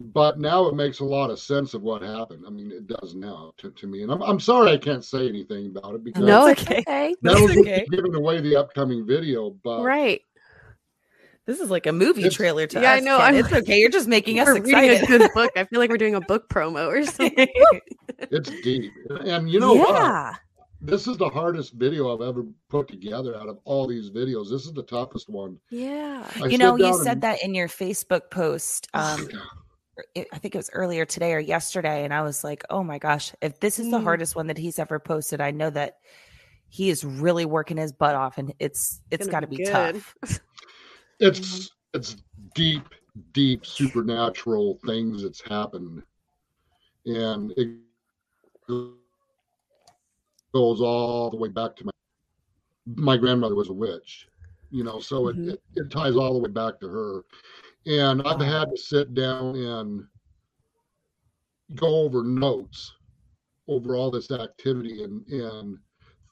But 0.02 0.38
now 0.40 0.66
it 0.66 0.74
makes 0.74 1.00
a 1.00 1.04
lot 1.04 1.28
of 1.30 1.38
sense 1.38 1.74
of 1.74 1.82
what 1.82 2.00
happened. 2.00 2.44
I 2.46 2.50
mean, 2.50 2.72
it 2.72 2.86
does 2.86 3.14
now 3.14 3.52
to, 3.58 3.70
to 3.70 3.86
me, 3.86 4.02
and 4.02 4.10
I'm 4.10 4.22
I'm 4.22 4.40
sorry 4.40 4.72
I 4.72 4.78
can't 4.78 5.04
say 5.04 5.28
anything 5.28 5.66
about 5.76 5.94
it 5.94 6.02
because 6.04 6.24
No, 6.24 6.48
okay. 6.50 6.78
okay. 6.80 7.14
that 7.22 7.32
That's 7.34 7.40
was 7.42 7.56
okay. 7.58 7.86
giving 7.90 8.14
away 8.14 8.40
the 8.40 8.56
upcoming 8.56 9.06
video. 9.06 9.50
But 9.62 9.82
Right. 9.82 10.22
This 11.46 11.60
is 11.60 11.68
like 11.70 11.86
a 11.86 11.92
movie 11.92 12.20
It's- 12.20 12.34
trailer 12.34 12.66
to 12.68 12.80
Yeah, 12.80 12.92
I 12.92 12.98
us. 12.98 13.04
know, 13.04 13.18
I'm- 13.18 13.34
It's 13.34 13.52
okay. 13.52 13.78
You're 13.78 13.90
just 13.90 14.08
making 14.08 14.38
us 14.40 14.46
We're 14.46 14.62
reading 14.62 15.02
a 15.02 15.06
good 15.06 15.30
book. 15.34 15.50
I 15.56 15.64
feel 15.64 15.80
like 15.80 15.90
we're 15.90 15.96
doing 15.98 16.14
a 16.14 16.20
book 16.22 16.48
promo 16.48 16.86
or 16.86 17.04
something. 17.04 17.48
it's 18.30 18.50
deep, 18.62 18.92
and 19.24 19.50
you 19.50 19.60
know 19.60 19.74
what? 19.74 19.94
yeah. 19.94 20.34
This 20.82 21.06
is 21.06 21.18
the 21.18 21.28
hardest 21.28 21.74
video 21.74 22.14
I've 22.14 22.26
ever 22.26 22.44
put 22.70 22.88
together 22.88 23.36
out 23.36 23.50
of 23.50 23.58
all 23.64 23.86
these 23.86 24.08
videos. 24.10 24.48
This 24.48 24.64
is 24.64 24.72
the 24.72 24.82
toughest 24.84 25.28
one. 25.28 25.58
Yeah. 25.70 26.26
I 26.40 26.46
you 26.46 26.56
know, 26.56 26.76
you 26.76 26.94
said 27.02 27.12
and- 27.14 27.22
that 27.22 27.42
in 27.42 27.54
your 27.54 27.68
Facebook 27.68 28.30
post. 28.30 28.88
Um, 28.94 29.20
Yeah. 29.30 29.38
it- 29.40 29.44
I 29.98 30.38
think 30.38 30.54
it 30.54 30.58
was 30.58 30.70
earlier 30.72 31.04
today 31.04 31.32
or 31.34 31.38
yesterday, 31.40 32.04
and 32.04 32.14
I 32.14 32.22
was 32.22 32.42
like, 32.44 32.62
"Oh 32.70 32.82
my 32.82 32.98
gosh! 32.98 33.32
If 33.42 33.60
this 33.60 33.78
is 33.78 33.90
the 33.90 33.98
Mm. 33.98 34.04
hardest 34.04 34.36
one 34.36 34.46
that 34.46 34.58
he's 34.58 34.78
ever 34.78 34.98
posted, 34.98 35.40
I 35.40 35.50
know 35.50 35.70
that 35.70 35.98
he 36.68 36.90
is 36.90 37.04
really 37.04 37.44
working 37.44 37.76
his 37.76 37.92
butt 37.92 38.14
off, 38.14 38.38
and 38.38 38.54
it's 38.58 39.00
it's 39.10 39.26
Gonna 39.26 39.32
got 39.32 39.40
to 39.40 39.46
be 39.46 39.56
be 39.58 39.64
tough." 39.64 40.14
It's 41.20 41.70
it's 41.92 42.16
deep, 42.54 42.84
deep 43.32 43.66
supernatural 43.66 44.78
things 44.86 45.22
that's 45.22 45.42
happened, 45.42 46.02
and 47.04 47.52
it 47.58 47.68
goes 50.52 50.80
all 50.80 51.30
the 51.30 51.36
way 51.36 51.48
back 51.48 51.76
to 51.76 51.84
my 51.84 51.90
my 52.96 53.16
grandmother 53.16 53.54
was 53.54 53.68
a 53.68 53.72
witch, 53.72 54.26
you 54.70 54.82
know, 54.82 54.98
so 55.00 55.28
it, 55.28 55.36
Mhm. 55.36 55.48
it, 55.50 55.62
it 55.76 55.90
ties 55.90 56.16
all 56.16 56.32
the 56.32 56.38
way 56.40 56.48
back 56.50 56.80
to 56.80 56.88
her. 56.88 57.22
And 57.86 58.22
I've 58.22 58.40
had 58.40 58.70
to 58.70 58.76
sit 58.76 59.14
down 59.14 59.56
and 59.56 60.06
go 61.76 62.00
over 62.00 62.22
notes 62.22 62.92
over 63.68 63.94
all 63.94 64.10
this 64.10 64.30
activity 64.30 65.04
and 65.04 65.26
and 65.28 65.78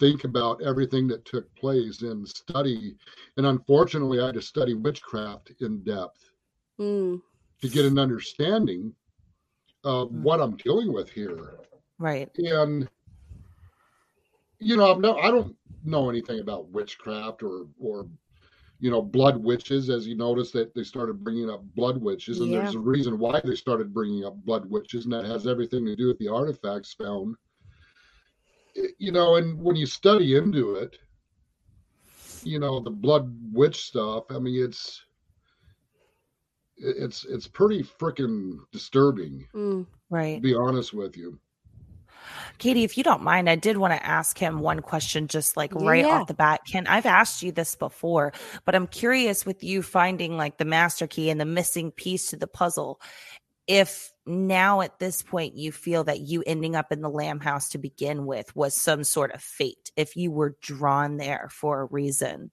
think 0.00 0.24
about 0.24 0.62
everything 0.62 1.08
that 1.08 1.24
took 1.24 1.52
place 1.56 2.02
and 2.02 2.26
study. 2.26 2.96
And 3.36 3.46
unfortunately, 3.46 4.20
I 4.20 4.26
had 4.26 4.34
to 4.36 4.42
study 4.42 4.74
witchcraft 4.74 5.52
in 5.60 5.82
depth 5.82 6.30
Mm. 6.78 7.20
to 7.60 7.68
get 7.68 7.84
an 7.84 7.98
understanding 7.98 8.94
of 9.84 10.10
Mm. 10.10 10.22
what 10.22 10.40
I'm 10.40 10.56
dealing 10.56 10.92
with 10.92 11.10
here. 11.10 11.58
Right? 11.98 12.30
And 12.38 12.88
you 14.60 14.76
know, 14.76 14.92
I'm 14.92 15.00
no, 15.00 15.16
I 15.18 15.30
don't 15.30 15.56
know 15.84 16.10
anything 16.10 16.40
about 16.40 16.68
witchcraft 16.68 17.42
or 17.42 17.66
or 17.80 18.08
you 18.80 18.90
know 18.90 19.02
blood 19.02 19.36
witches. 19.42 19.90
As 19.90 20.06
you 20.06 20.16
notice 20.16 20.50
that 20.52 20.74
they 20.74 20.82
started 20.84 21.22
bringing 21.24 21.50
up 21.50 21.62
blood 21.74 21.98
witches, 21.98 22.40
and 22.40 22.52
Yeah. 22.52 22.58
there's 22.60 22.74
a 22.74 22.80
reason 22.80 23.18
why 23.18 23.40
they 23.40 23.54
started 23.54 23.92
bringing 23.94 24.24
up 24.24 24.36
blood 24.44 24.66
witches, 24.70 25.04
and 25.04 25.12
that 25.12 25.24
has 25.24 25.46
everything 25.46 25.84
to 25.86 25.96
do 25.96 26.08
with 26.08 26.18
the 26.18 26.28
artifacts 26.28 26.92
found. 26.94 27.36
You 28.98 29.12
know, 29.12 29.36
and 29.36 29.60
when 29.60 29.76
you 29.76 29.86
study 29.86 30.36
into 30.36 30.74
it, 30.76 30.96
you 32.42 32.58
know 32.58 32.80
the 32.80 32.90
blood 32.90 33.34
witch 33.52 33.84
stuff. 33.86 34.24
I 34.30 34.38
mean, 34.38 34.62
it's 34.62 35.04
it's 36.76 37.24
it's 37.24 37.46
pretty 37.48 37.82
freaking 37.82 38.58
disturbing. 38.72 39.46
Mm. 39.54 39.86
To 40.32 40.38
Right. 40.38 40.40
be 40.40 40.54
honest 40.54 40.92
with 40.92 41.16
you. 41.16 41.38
Katie, 42.58 42.84
if 42.84 42.98
you 42.98 43.04
don't 43.04 43.22
mind, 43.22 43.48
I 43.48 43.56
did 43.56 43.76
want 43.76 43.92
to 43.94 44.04
ask 44.04 44.36
him 44.36 44.60
one 44.60 44.80
question 44.80 45.28
just 45.28 45.56
like 45.56 45.74
right 45.74 46.04
Yeah. 46.04 46.20
off 46.20 46.26
the 46.26 46.34
bat. 46.34 46.60
Ken, 46.70 46.86
I've 46.86 47.06
asked 47.06 47.42
you 47.42 47.52
this 47.52 47.74
before, 47.76 48.32
but 48.64 48.74
I'm 48.74 48.86
curious 48.86 49.46
with 49.46 49.62
you 49.62 49.82
finding 49.82 50.36
like 50.36 50.58
the 50.58 50.64
master 50.64 51.06
key 51.06 51.30
and 51.30 51.40
the 51.40 51.44
missing 51.44 51.90
piece 51.90 52.30
to 52.30 52.36
the 52.36 52.46
puzzle. 52.46 53.00
If 53.66 54.12
now 54.26 54.80
at 54.80 54.98
this 54.98 55.22
point 55.22 55.56
you 55.56 55.72
feel 55.72 56.04
that 56.04 56.20
you 56.20 56.42
ending 56.46 56.74
up 56.74 56.90
in 56.90 57.00
the 57.00 57.10
Lamb 57.10 57.40
House 57.40 57.68
to 57.70 57.78
begin 57.78 58.26
with 58.26 58.54
was 58.56 58.74
some 58.74 59.04
sort 59.04 59.32
of 59.32 59.42
fate, 59.42 59.92
if 59.96 60.16
you 60.16 60.30
were 60.30 60.56
drawn 60.60 61.16
there 61.16 61.48
for 61.50 61.80
a 61.82 61.86
reason. 61.86 62.50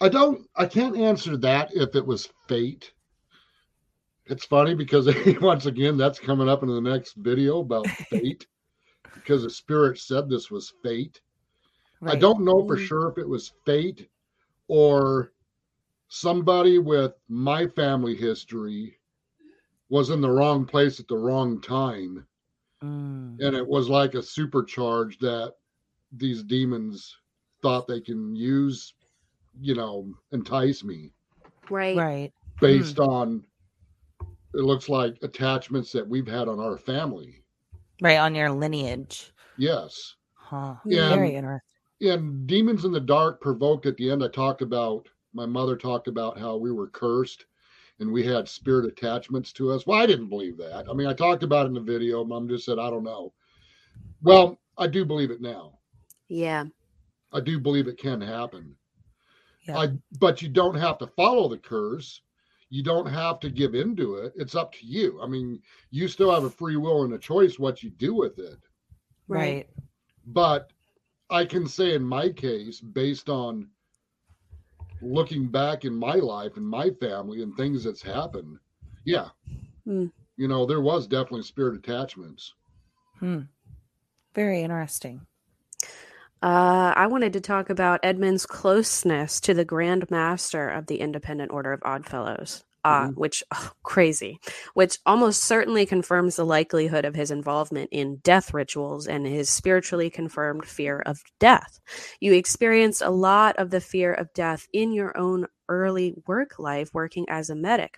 I 0.00 0.08
don't. 0.08 0.48
I 0.56 0.66
can't 0.66 0.96
answer 0.96 1.36
that 1.38 1.70
if 1.74 1.94
it 1.94 2.04
was 2.04 2.28
fate. 2.48 2.92
It's 4.26 4.44
funny 4.44 4.74
because 4.74 5.08
once 5.40 5.66
again, 5.66 5.96
that's 5.96 6.18
coming 6.18 6.48
up 6.48 6.62
in 6.62 6.68
the 6.68 6.80
next 6.80 7.14
video 7.14 7.60
about 7.60 7.94
fate, 8.10 8.46
because 9.14 9.42
the 9.42 9.50
spirit 9.50 9.98
said 9.98 10.28
this 10.28 10.50
was 10.50 10.72
fate. 10.82 11.20
I 12.06 12.16
don't 12.16 12.44
know 12.44 12.64
for 12.64 12.76
Mm. 12.76 12.78
sure 12.78 13.08
if 13.10 13.18
it 13.18 13.28
was 13.28 13.52
fate 13.64 14.08
or 14.68 15.32
somebody 16.08 16.78
with 16.78 17.12
my 17.28 17.66
family 17.66 18.14
history 18.16 18.98
was 19.88 20.10
in 20.10 20.20
the 20.20 20.30
wrong 20.30 20.64
place 20.66 21.00
at 21.00 21.08
the 21.08 21.16
wrong 21.16 21.60
time, 21.60 22.26
Mm. 22.82 23.40
and 23.40 23.54
it 23.56 23.66
was 23.66 23.88
like 23.88 24.14
a 24.14 24.18
supercharge 24.18 25.18
that 25.18 25.54
these 26.12 26.42
demons 26.42 27.16
thought 27.62 27.86
they 27.86 28.00
can 28.00 28.34
use, 28.36 28.94
you 29.60 29.74
know, 29.74 30.14
entice 30.32 30.84
me. 30.84 31.12
Right. 31.68 32.06
Right. 32.20 32.32
based 32.60 32.98
on 32.98 33.44
it 34.54 34.62
looks 34.62 34.88
like 34.88 35.18
attachments 35.22 35.92
that 35.92 36.08
we've 36.08 36.26
had 36.26 36.48
on 36.48 36.60
our 36.60 36.78
family. 36.78 37.42
Right. 38.00 38.18
On 38.18 38.34
your 38.34 38.50
lineage. 38.50 39.32
Yes. 39.56 40.16
Huh. 40.34 40.76
Yeah. 40.84 41.10
Very 41.10 41.34
interesting. 41.34 41.60
And 42.00 42.46
Demons 42.46 42.84
in 42.84 42.92
the 42.92 43.00
Dark 43.00 43.40
provoked 43.40 43.86
at 43.86 43.96
the 43.96 44.10
end, 44.10 44.22
I 44.22 44.28
talked 44.28 44.62
about 44.62 45.08
my 45.32 45.46
mother 45.46 45.76
talked 45.76 46.06
about 46.06 46.38
how 46.38 46.56
we 46.56 46.70
were 46.70 46.88
cursed 46.88 47.46
and 48.00 48.10
we 48.10 48.24
had 48.24 48.48
spirit 48.48 48.86
attachments 48.86 49.52
to 49.52 49.70
us. 49.70 49.86
Well, 49.86 50.00
I 50.00 50.06
didn't 50.06 50.28
believe 50.28 50.56
that. 50.58 50.86
I 50.88 50.92
mean, 50.92 51.06
I 51.06 51.12
talked 51.12 51.42
about 51.42 51.66
it 51.66 51.68
in 51.68 51.74
the 51.74 51.80
video. 51.80 52.24
Mom 52.24 52.48
just 52.48 52.64
said, 52.64 52.78
I 52.78 52.90
don't 52.90 53.04
know. 53.04 53.32
Well, 54.22 54.58
I 54.78 54.86
do 54.86 55.04
believe 55.04 55.30
it 55.30 55.40
now. 55.40 55.78
Yeah. 56.28 56.64
I 57.32 57.40
do 57.40 57.58
believe 57.58 57.88
it 57.88 57.98
can 57.98 58.20
happen. 58.20 58.74
Yeah. 59.66 59.78
I 59.78 59.88
but 60.18 60.42
you 60.42 60.48
don't 60.48 60.76
have 60.76 60.98
to 60.98 61.06
follow 61.06 61.48
the 61.48 61.58
curse. 61.58 62.20
You 62.74 62.82
don't 62.82 63.06
have 63.06 63.38
to 63.38 63.50
give 63.50 63.76
into 63.76 64.14
it. 64.14 64.32
It's 64.34 64.56
up 64.56 64.72
to 64.72 64.84
you. 64.84 65.20
I 65.22 65.28
mean, 65.28 65.62
you 65.92 66.08
still 66.08 66.34
have 66.34 66.42
a 66.42 66.50
free 66.50 66.74
will 66.74 67.04
and 67.04 67.14
a 67.14 67.18
choice 67.18 67.56
what 67.56 67.84
you 67.84 67.90
do 67.90 68.16
with 68.16 68.40
it. 68.40 68.58
Right. 69.28 69.68
But 70.26 70.72
I 71.30 71.44
can 71.44 71.68
say 71.68 71.94
in 71.94 72.02
my 72.02 72.30
case, 72.30 72.80
based 72.80 73.28
on 73.28 73.68
looking 75.00 75.46
back 75.46 75.84
in 75.84 75.94
my 75.94 76.16
life 76.16 76.56
and 76.56 76.66
my 76.66 76.90
family 76.90 77.44
and 77.44 77.56
things 77.56 77.84
that's 77.84 78.02
happened, 78.02 78.58
yeah. 79.04 79.28
Hmm. 79.84 80.06
You 80.36 80.48
know, 80.48 80.66
there 80.66 80.80
was 80.80 81.06
definitely 81.06 81.44
spirit 81.44 81.76
attachments. 81.76 82.54
Hmm. 83.20 83.42
Very 84.34 84.62
interesting. 84.62 85.24
Uh, 86.44 86.92
I 86.94 87.06
wanted 87.06 87.32
to 87.32 87.40
talk 87.40 87.70
about 87.70 88.00
Edmund's 88.04 88.44
closeness 88.44 89.40
to 89.40 89.54
the 89.54 89.64
Grand 89.64 90.10
Master 90.10 90.68
of 90.68 90.88
the 90.88 91.00
Independent 91.00 91.50
Order 91.50 91.72
of 91.72 91.80
Oddfellows, 91.86 92.64
uh, 92.84 93.08
Mhm. 93.08 93.14
which 93.16 93.42
oh, 93.54 93.72
crazy, 93.82 94.38
which 94.74 94.98
almost 95.06 95.42
certainly 95.42 95.86
confirms 95.86 96.36
the 96.36 96.44
likelihood 96.44 97.06
of 97.06 97.14
his 97.14 97.30
involvement 97.30 97.88
in 97.92 98.16
death 98.18 98.52
rituals 98.52 99.06
and 99.08 99.26
his 99.26 99.48
spiritually 99.48 100.10
confirmed 100.10 100.66
fear 100.66 101.00
of 101.06 101.22
death. 101.40 101.80
You 102.20 102.34
experienced 102.34 103.00
a 103.00 103.08
lot 103.10 103.56
of 103.56 103.70
the 103.70 103.80
fear 103.80 104.12
of 104.12 104.34
death 104.34 104.68
in 104.70 104.92
your 104.92 105.16
own 105.16 105.46
early 105.70 106.14
work 106.26 106.58
life 106.58 106.90
working 106.92 107.24
as 107.30 107.48
a 107.48 107.54
medic. 107.54 107.96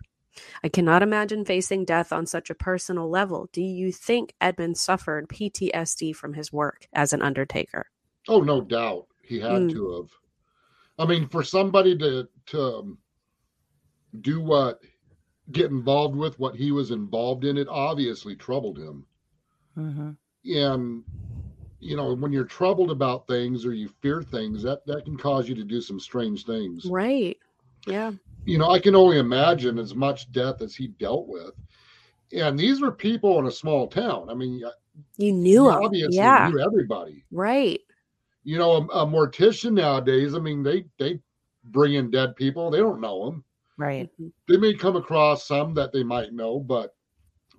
I 0.63 0.69
cannot 0.69 1.03
imagine 1.03 1.45
facing 1.45 1.85
death 1.85 2.13
on 2.13 2.27
such 2.27 2.51
a 2.51 2.55
personal 2.55 3.11
level. 3.11 3.49
Do 3.53 3.63
you 3.63 3.93
think 3.93 4.35
Edmund 4.41 4.79
suffered 4.79 5.29
PTSD 5.29 6.15
from 6.15 6.35
his 6.35 6.53
work 6.53 6.87
as 6.95 7.13
an 7.13 7.23
undertaker? 7.23 7.87
Oh, 8.29 8.41
no 8.41 8.61
doubt 8.61 9.07
he 9.23 9.39
had 9.39 9.69
Mm. 9.69 9.71
to 9.71 9.93
have. 9.97 10.11
I 10.99 11.07
mean, 11.07 11.29
for 11.29 11.43
somebody 11.43 11.97
to 11.99 12.29
to 12.47 12.63
um, 12.63 12.99
do 14.21 14.41
what, 14.41 14.81
get 15.53 15.71
involved 15.71 16.17
with 16.17 16.39
what 16.39 16.55
he 16.57 16.73
was 16.73 16.91
involved 16.91 17.45
in, 17.45 17.57
it 17.57 17.69
obviously 17.69 18.35
troubled 18.37 18.79
him. 18.79 19.07
hmm 19.75 20.11
And 20.45 21.05
you 21.81 21.97
know, 21.97 22.15
when 22.15 22.33
you're 22.33 22.45
troubled 22.45 22.91
about 22.91 23.27
things 23.27 23.67
or 23.67 23.73
you 23.75 23.89
fear 23.89 24.23
things, 24.23 24.63
that 24.63 24.85
that 24.87 25.05
can 25.05 25.17
cause 25.17 25.49
you 25.49 25.55
to 25.55 25.65
do 25.65 25.81
some 25.81 26.01
strange 26.01 26.45
things. 26.45 26.87
Right. 26.87 27.37
Yeah. 27.87 28.13
You 28.47 28.59
know, 28.59 28.71
I 28.71 28.79
can 28.79 28.95
only 28.95 29.19
imagine 29.19 29.79
as 29.79 29.95
much 29.95 30.31
death 30.33 30.63
as 30.63 30.75
he 30.75 30.89
dealt 30.89 31.29
with. 31.29 31.53
And 32.33 32.59
these 32.59 32.81
were 32.81 32.93
people 32.93 33.39
in 33.39 33.47
a 33.47 33.51
small 33.51 33.87
town. 33.87 34.29
I 34.31 34.35
mean, 34.35 34.63
You 35.17 35.33
knew 35.33 35.69
him. 35.71 35.85
obviously 35.85 36.15
Yeah. 36.15 36.51
knew 36.51 36.59
everybody. 36.61 37.25
Right. 37.31 37.81
You 38.47 38.59
know, 38.59 38.75
a, 38.75 39.01
a 39.01 39.07
mortician 39.07 39.73
nowadays, 39.73 40.33
I 40.35 40.39
mean, 40.39 40.63
they 40.63 40.85
they 40.99 41.19
bring 41.65 41.95
in 41.95 42.13
dead 42.13 42.37
people. 42.37 42.71
They 42.71 42.79
don't 42.79 43.01
know 43.01 43.25
them. 43.25 43.45
Right. 43.77 44.09
Mm-hmm. 44.21 44.29
They 44.47 44.57
may 44.57 44.73
come 44.73 44.95
across 44.95 45.49
some 45.49 45.75
that 45.75 45.93
they 45.93 46.05
might 46.05 46.33
know, 46.33 46.61
but 46.61 46.95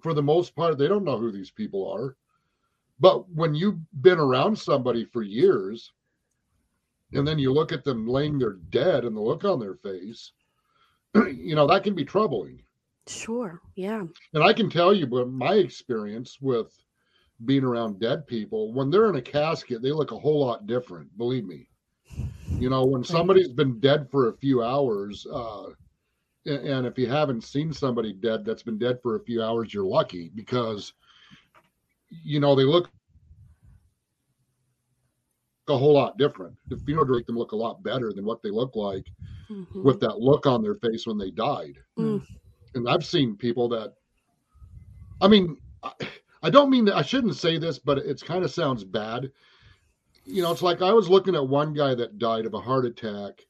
for 0.02 0.14
the 0.14 0.24
most 0.24 0.56
part, 0.56 0.78
they 0.78 0.88
don't 0.88 1.04
know 1.04 1.18
who 1.18 1.30
these 1.30 1.52
people 1.52 1.92
are. 1.92 2.16
But 3.02 3.30
when 3.30 3.54
you've 3.54 3.80
been 4.02 4.18
around 4.18 4.58
somebody 4.58 5.04
for 5.04 5.24
years, 5.24 5.92
and 7.12 7.28
then 7.28 7.38
you 7.38 7.52
look 7.52 7.74
at 7.74 7.84
them 7.84 8.08
laying 8.08 8.40
there 8.40 8.58
dead 8.70 9.04
and 9.04 9.16
the 9.16 9.22
look 9.22 9.44
on 9.44 9.60
their 9.60 9.76
face, 9.76 10.32
you 11.16 11.54
know, 11.56 11.68
that 11.68 11.84
can 11.84 11.96
be 11.96 12.06
troubling. 12.06 12.64
Sure. 13.08 13.62
Yeah. 13.76 14.04
And 14.34 14.44
I 14.44 14.54
can 14.54 14.70
tell 14.70 14.94
you, 14.94 15.06
but 15.06 15.30
my 15.30 15.56
experience 15.56 16.40
with 16.42 16.74
being 17.46 17.64
around 17.64 18.00
dead 18.00 18.26
people, 18.28 18.74
when 18.74 18.90
they're 18.90 19.10
in 19.10 19.16
a 19.16 19.22
casket, 19.22 19.82
they 19.82 19.92
look 19.92 20.12
a 20.12 20.18
whole 20.20 20.46
lot 20.46 20.68
different. 20.68 21.16
Believe 21.18 21.46
me. 21.46 21.70
You 22.60 22.70
know, 22.70 22.86
when 22.86 23.04
somebody's 23.04 23.50
been 23.54 23.80
dead 23.80 24.10
for 24.10 24.30
a 24.30 24.38
few 24.38 24.64
hours, 24.64 25.26
uh, 25.32 25.68
and 26.46 26.88
if 26.88 26.98
you 26.98 27.08
haven't 27.08 27.44
seen 27.44 27.72
somebody 27.72 28.14
dead 28.14 28.44
that's 28.46 28.64
been 28.64 28.80
dead 28.80 29.00
for 29.04 29.16
a 29.16 29.24
few 29.24 29.44
hours, 29.44 29.74
you're 29.74 29.86
lucky 29.86 30.32
because, 30.34 30.94
you 32.10 32.40
know, 32.40 32.56
they 32.56 32.64
look 32.64 32.90
a 35.68 35.78
whole 35.78 35.94
lot 35.94 36.18
different. 36.18 36.56
The 36.70 36.78
funeral 36.78 37.16
make 37.16 37.26
them 37.28 37.38
look 37.38 37.52
a 37.52 37.58
lot 37.58 37.84
better 37.84 38.14
than 38.14 38.26
what 38.26 38.42
they 38.42 38.50
look 38.50 38.76
like 38.76 39.06
Mhm. 39.50 39.84
with 39.84 40.00
that 40.00 40.20
look 40.20 40.46
on 40.48 40.64
their 40.64 40.76
face 40.76 41.06
when 41.06 41.18
they 41.18 41.32
died. 41.32 41.78
Mm. 42.00 42.26
And 42.74 42.90
I've 42.90 43.06
seen 43.06 43.36
people 43.36 43.68
that, 43.70 43.94
I 45.22 45.28
mean, 45.28 45.58
I, 45.84 45.92
I 46.44 46.50
don't 46.50 46.70
mean 46.70 46.86
that 46.86 46.96
I 46.98 47.02
shouldn't 47.02 47.36
say 47.36 47.58
this, 47.58 47.80
but 47.80 47.98
it's 48.00 48.24
kind 48.24 48.44
of 48.44 48.52
sounds 48.52 48.84
bad. 48.84 49.32
You 50.26 50.42
know, 50.42 50.52
it's 50.52 50.62
like 50.62 50.82
I 50.82 50.92
was 50.94 51.10
looking 51.10 51.36
at 51.36 51.48
one 51.48 51.74
guy 51.74 51.96
that 51.96 52.18
died 52.20 52.46
of 52.46 52.54
a 52.54 52.60
heart 52.62 52.86
attack, 52.86 53.46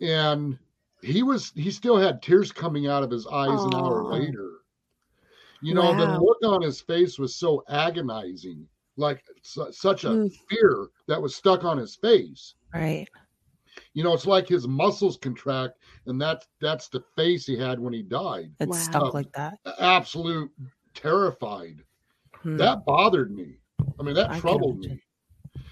and 0.00 0.58
he 1.02 1.22
was 1.22 1.52
he 1.54 1.70
still 1.70 1.96
had 1.96 2.22
tears 2.22 2.52
coming 2.52 2.86
out 2.86 3.02
of 3.02 3.10
his 3.10 3.26
eyes 3.26 3.64
an 3.64 3.74
hour 3.74 4.02
later. 4.04 4.50
You 5.60 5.74
know, 5.74 5.92
the 5.94 6.06
look 6.20 6.38
on 6.44 6.62
his 6.62 6.80
face 6.80 7.18
was 7.18 7.34
so 7.34 7.64
agonizing, 7.68 8.68
like 8.96 9.24
su- 9.42 9.72
such 9.72 10.04
a 10.04 10.08
Mm. 10.10 10.32
fear 10.48 10.88
that 11.08 11.20
was 11.20 11.34
stuck 11.34 11.64
on 11.64 11.78
his 11.78 11.96
face 11.96 12.54
Right. 12.74 13.08
you 13.94 14.02
know 14.04 14.12
it's 14.12 14.26
like 14.26 14.46
his 14.48 14.66
muscles 14.68 15.16
contract 15.16 15.78
and 16.06 16.20
that's 16.20 16.46
that's 16.60 16.88
the 16.88 17.00
face 17.16 17.46
he 17.46 17.56
had 17.56 17.78
when 17.80 17.92
he 17.92 18.02
died 18.02 18.52
It's 18.60 18.70
Wow. 18.70 18.82
stuck 18.82 19.14
like 19.14 19.32
that. 19.32 19.58
absolute 19.78 20.50
terrified 20.94 21.82
Hmm. 22.42 22.56
that 22.56 22.84
bothered 22.84 23.30
me 23.34 23.58
i 23.98 24.02
mean 24.02 24.14
that 24.14 24.30
I 24.30 24.40
troubled 24.40 24.78
me 24.78 25.00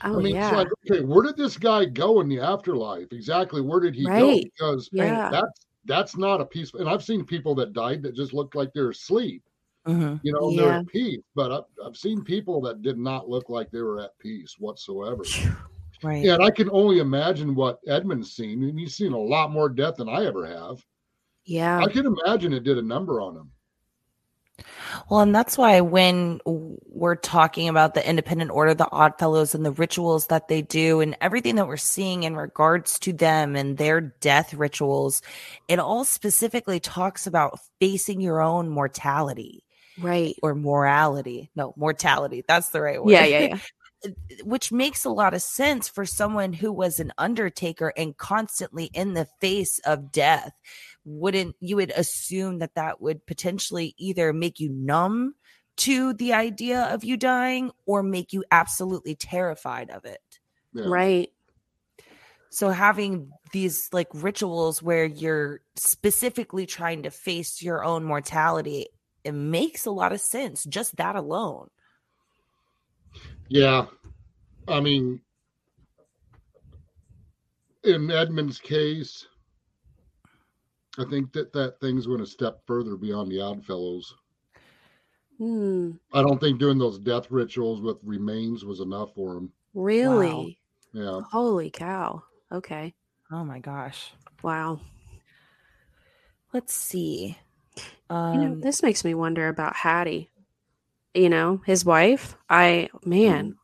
Oh 0.05 0.19
i 0.19 0.23
mean 0.23 0.35
yeah. 0.35 0.49
it's 0.49 0.57
like 0.57 0.69
okay 0.91 1.05
where 1.05 1.23
did 1.23 1.37
this 1.37 1.57
guy 1.57 1.85
go 1.85 2.21
in 2.21 2.29
the 2.29 2.41
afterlife 2.41 3.13
exactly 3.13 3.61
where 3.61 3.81
did 3.81 3.95
he 3.95 4.05
go 4.05 4.39
because 4.43 4.89
Yeah. 4.93 5.31
that's 5.31 5.67
that's 5.85 6.17
not 6.17 6.41
a 6.41 6.45
peaceful 6.45 6.81
and 6.81 6.89
i've 6.89 7.05
seen 7.05 7.25
people 7.25 7.55
that 7.57 7.73
died 7.73 8.03
that 8.03 8.15
just 8.17 8.33
looked 8.33 8.55
like 8.55 8.73
they're 8.75 8.91
asleep 8.91 9.43
Mhm. 9.87 10.21
you 10.25 10.33
know 10.33 10.55
they're 10.57 10.73
at 10.73 10.87
peace 10.89 11.21
but 11.37 11.53
I've, 11.53 11.63
I've 11.85 11.97
seen 11.97 12.23
people 12.25 12.61
that 12.63 12.83
did 12.83 12.99
not 12.99 13.29
look 13.29 13.49
like 13.49 13.71
they 13.71 13.83
were 13.83 14.01
at 14.01 14.19
peace 14.19 14.57
whatsoever 14.59 15.23
Right. 16.03 16.27
and 16.27 16.43
i 16.43 16.51
can 16.51 16.69
only 16.71 16.99
imagine 16.99 17.55
what 17.55 17.79
edmund's 17.87 18.33
seen 18.33 18.65
and 18.65 18.79
he's 18.79 18.97
seen 18.97 19.13
a 19.13 19.19
lot 19.19 19.51
more 19.53 19.69
death 19.69 19.97
than 19.97 20.09
i 20.09 20.27
ever 20.27 20.45
have 20.47 20.85
yeah. 21.49 21.79
I 21.79 21.87
can 21.89 22.07
imagine 22.07 22.53
it 22.53 22.65
did 22.65 22.77
a 22.77 22.83
number 22.83 23.21
on 23.21 23.37
him. 23.37 23.53
Well, 25.11 25.21
and 25.21 25.35
that's 25.35 25.59
why 25.59 25.81
when 25.83 26.41
we're 26.45 27.17
talking 27.17 27.69
about 27.69 27.95
the 27.95 28.09
independent 28.09 28.51
order, 28.51 28.75
the 28.75 28.91
odd 28.91 29.19
fellows, 29.19 29.55
and 29.55 29.65
the 29.65 29.73
rituals 29.73 30.29
that 30.29 30.49
they 30.49 30.63
do, 30.63 31.01
and 31.01 31.17
everything 31.21 31.57
that 31.57 31.69
we're 31.69 31.77
seeing 31.77 32.23
in 32.23 32.37
regards 32.37 32.99
to 33.01 33.13
them 33.13 33.55
and 33.57 33.77
their 33.77 34.01
death 34.01 34.55
rituals, 34.55 35.23
it 35.69 35.79
all 35.79 36.05
specifically 36.05 36.81
talks 36.81 37.27
about 37.27 37.61
facing 37.81 38.21
your 38.21 38.41
own 38.41 38.69
mortality 38.69 39.63
Right. 39.99 40.35
or 40.43 40.55
morality. 40.55 41.51
No, 41.55 41.73
mortality. 41.77 42.45
That's 42.47 42.71
the 42.71 42.81
right 42.81 43.03
word. 43.03 43.13
Yeah. 43.13 43.25
Yeah. 43.25 43.41
Yeah. 43.41 43.59
Which 44.45 44.71
makes 44.71 45.05
a 45.05 45.11
lot 45.11 45.35
of 45.35 45.43
sense 45.43 45.89
for 45.89 46.05
someone 46.05 46.53
who 46.53 46.73
was 46.73 47.01
an 47.01 47.13
undertaker 47.19 47.93
and 47.97 48.17
constantly 48.17 48.91
in 48.93 49.15
the 49.15 49.27
face 49.41 49.79
of 49.81 50.13
death. 50.13 50.53
Wouldn't 51.05 51.57
you 51.61 51.77
would 51.77 51.93
assume 51.97 52.59
that 52.59 52.75
that 52.75 53.01
would 53.01 53.25
potentially 53.27 53.95
either 53.97 54.33
make 54.33 54.61
you 54.61 54.71
numb 54.71 55.35
to 55.79 56.13
the 56.15 56.33
idea 56.33 56.83
of 56.85 57.05
you 57.05 57.17
dying 57.17 57.71
or 57.87 58.03
make 58.03 58.33
you 58.33 58.45
absolutely 58.51 59.15
terrified 59.15 59.91
of 59.91 60.05
it? 60.05 60.21
Yeah. 60.73 60.85
Right. 60.87 61.33
So 62.51 62.71
having 62.71 63.31
these 63.53 63.89
like 63.93 64.09
rituals 64.13 64.83
where 64.83 65.05
you're 65.05 65.61
specifically 65.75 66.67
trying 66.67 67.03
to 67.03 67.11
face 67.11 67.63
your 67.63 67.85
own 67.85 68.05
mortality, 68.05 68.87
it 69.25 69.33
makes 69.33 69.87
a 69.87 69.91
lot 69.91 70.13
of 70.13 70.21
sense. 70.21 70.65
Just 70.65 70.97
that 70.97 71.17
alone. 71.17 71.69
Yeah. 73.49 73.87
I 74.69 74.81
mean, 74.81 75.21
in 77.85 78.11
Edmund's 78.11 78.59
case, 78.59 79.27
I 80.99 81.05
think 81.05 81.33
that 81.33 81.53
that 81.53 81.79
thing's 81.81 82.09
went 82.09 82.23
a 82.23 82.27
step 82.27 82.63
further 82.67 82.97
beyond 82.97 83.31
the 83.31 83.41
Oddfellows. 83.41 84.15
Hmm. 85.39 85.93
I 86.13 86.23
don't 86.23 86.41
think 86.41 86.59
doing 86.59 86.79
those 86.79 86.99
death 86.99 87.31
rituals 87.31 87.81
with 87.81 87.99
remains 88.03 88.65
was 88.65 88.81
enough 88.81 89.15
for 89.15 89.37
him. 89.37 89.53
Really? 89.75 90.59
Yeah. 90.93 91.21
Holy 91.31 91.71
cow. 91.71 92.23
Okay. 92.51 92.95
Oh 93.31 93.45
my 93.45 93.59
gosh. 93.59 94.13
Wow. 94.43 94.81
Let's 96.53 96.75
see. 96.75 97.37
You 97.77 97.85
Um, 98.09 98.41
know, 98.41 98.61
this 98.61 98.83
makes 98.83 99.05
me 99.05 99.15
wonder 99.15 99.49
about 99.49 99.77
Hattie. 99.77 100.31
You 101.17 101.31
know, 101.31 101.63
his 101.65 101.85
wife. 101.85 102.37
I 102.51 102.91
man, 103.05 103.53
mm. 103.53 103.57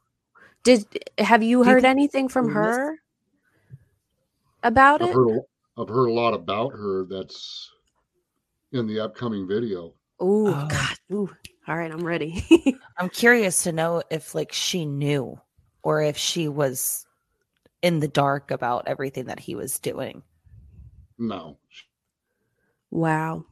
did 0.64 0.86
have 1.18 1.42
you 1.42 1.62
heard 1.62 1.84
anything 1.84 2.28
from 2.28 2.48
her 2.50 2.98
about 4.62 5.02
I've 5.02 5.10
it? 5.10 5.14
heard, 5.14 5.28
a- 5.36 5.80
I've 5.80 5.88
heard 5.88 6.08
a 6.08 6.12
lot 6.12 6.34
about 6.34 6.72
her 6.72 7.04
that's 7.04 7.70
in 8.72 8.86
the 8.86 9.00
upcoming 9.00 9.46
video. 9.46 9.92
Oh 10.18 10.46
Oh. 10.48 10.68
God. 10.68 10.96
Ooh. 11.12 11.30
All 11.68 11.76
right, 11.76 11.92
I'm 11.92 12.04
ready. 12.04 12.44
I'm 12.98 13.08
curious 13.10 13.64
to 13.64 13.72
know 13.72 14.02
if 14.10 14.34
like 14.34 14.52
she 14.52 14.86
knew 14.86 15.38
or 15.82 16.02
if 16.02 16.16
she 16.16 16.48
was 16.48 17.06
in 17.82 18.00
the 18.00 18.08
dark 18.08 18.50
about 18.50 18.88
everything 18.88 19.26
that 19.26 19.38
he 19.40 19.54
was 19.54 19.78
doing. 19.78 20.22
No, 21.18 21.58
wow. 22.90 23.44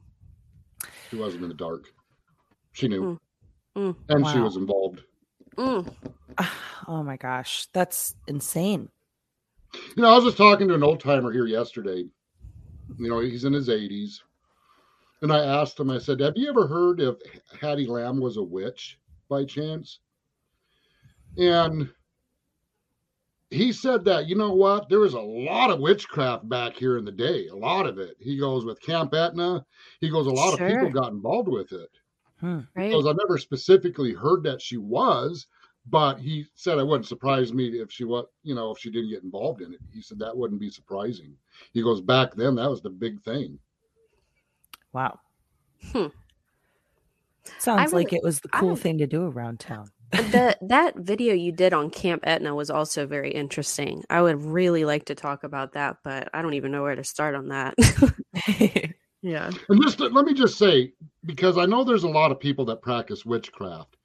she 1.11 1.17
wasn't 1.17 1.43
in 1.43 1.49
the 1.51 1.55
dark. 1.55 1.85
She 2.73 2.89
knew. 2.89 3.03
Hmm. 3.03 3.15
Mm. 3.81 3.97
And 4.11 4.27
she 4.29 4.39
was 4.39 4.57
involved. 4.57 5.03
Mm. 5.57 5.93
Oh 6.89 7.05
my 7.05 7.17
gosh, 7.17 7.69
that's 7.73 8.17
insane. 8.27 8.89
You 9.97 10.03
know, 10.03 10.11
I 10.11 10.17
was 10.17 10.25
just 10.25 10.39
talking 10.39 10.67
to 10.67 10.75
an 10.75 10.83
old 10.83 10.99
timer 10.99 11.31
here 11.31 11.47
yesterday. 11.47 12.05
You 12.99 13.09
know, 13.09 13.21
he's 13.21 13.45
in 13.45 13.53
his 13.53 13.69
80s. 13.69 14.21
And 15.23 15.33
I 15.33 15.39
asked 15.39 15.79
him, 15.79 15.91
I 15.91 15.99
said, 15.99 16.19
Have 16.19 16.33
you 16.37 16.49
ever 16.49 16.67
heard 16.67 17.01
if 17.01 17.17
Hattie 17.61 17.87
Lamb 17.87 18.19
was 18.19 18.39
a 18.39 18.43
witch 18.43 18.99
by 19.29 19.45
chance? 19.45 20.01
And 21.37 21.89
he 23.51 23.73
said 23.73 24.05
that, 24.07 24.27
you 24.27 24.35
know 24.35 24.53
what? 24.53 24.89
There 24.89 25.01
was 25.01 25.15
a 25.15 25.21
lot 25.21 25.71
of 25.71 25.79
witchcraft 25.79 26.49
back 26.49 26.75
here 26.75 26.99
in 26.99 27.05
the 27.05 27.13
day, 27.13 27.47
a 27.49 27.55
lot 27.55 27.87
of 27.87 27.99
it. 27.99 28.17
He 28.19 28.37
goes, 28.37 28.65
With 28.65 28.81
Camp 28.81 29.15
Etna, 29.15 29.65
he 30.01 30.11
goes, 30.11 30.27
A 30.27 30.31
lot 30.31 30.55
of 30.55 30.67
people 30.67 30.91
got 30.91 31.13
involved 31.13 31.49
with 31.49 31.71
it. 31.73 31.91
Hmm. 32.41 32.61
Right. 32.75 32.89
Because 32.89 33.07
I 33.07 33.13
never 33.13 33.39
specifically 33.39 34.13
heard 34.13 34.43
that 34.45 34.61
she 34.63 34.77
was, 34.79 35.47
but 35.87 36.19
he 36.19 36.47
said 36.55 36.79
it 36.79 36.87
wouldn't 36.87 37.07
surprise 37.07 37.53
me 37.53 37.69
if 37.81 37.91
she 37.91 38.05
was, 38.05 38.27
you 38.43 38.55
know, 38.55 38.71
if 38.71 38.79
she 38.79 38.91
didn't 38.91 39.11
get 39.11 39.23
involved 39.23 39.63
in 39.63 39.73
it. 39.73 39.81
He 39.93 40.01
said 40.01 40.19
that 40.19 40.37
wouldn't 40.37 40.61
be 40.61 40.71
surprising. 40.71 41.37
He 41.73 41.83
goes 41.83 42.01
back 42.01 42.35
then 42.35 42.55
that 42.57 42.71
was 42.71 42.81
the 42.81 42.91
big 42.91 43.23
thing. 43.23 43.59
Wow. 44.93 45.21
Hmm. 45.93 46.07
Sounds 47.59 47.93
like 47.93 48.13
it 48.13 48.23
was 48.23 48.41
the 48.41 48.49
cool 48.49 48.77
thing 48.77 48.99
to 48.99 49.07
do 49.07 49.27
around 49.27 49.61
town. 49.61 49.91
the 50.13 50.57
that 50.63 50.97
video 50.97 51.35
you 51.35 51.53
did 51.53 51.73
on 51.73 51.91
Camp 51.91 52.23
Etna 52.27 52.55
was 52.55 52.71
also 52.71 53.07
very 53.07 53.31
interesting. 53.31 54.05
I 54.11 54.23
would 54.23 54.43
really 54.45 54.85
like 54.85 55.07
to 55.07 55.15
talk 55.15 55.45
about 55.45 55.73
that, 55.73 55.99
but 56.05 56.29
I 56.35 56.43
don't 56.43 56.55
even 56.55 56.73
know 56.73 56.83
where 56.83 56.97
to 56.97 57.05
start 57.05 57.35
on 57.35 57.49
that. 57.49 57.75
yeah. 59.23 59.51
And 59.69 59.83
just 59.83 60.01
let 60.01 60.25
me 60.25 60.35
just 60.35 60.57
say, 60.59 60.93
because 61.25 61.59
I 61.59 61.67
know 61.67 61.85
there's 61.85 62.05
a 62.05 62.09
lot 62.09 62.31
of 62.33 62.41
people 62.41 62.65
that 62.67 62.83
practice 62.83 63.25
witchcraft. 63.25 63.97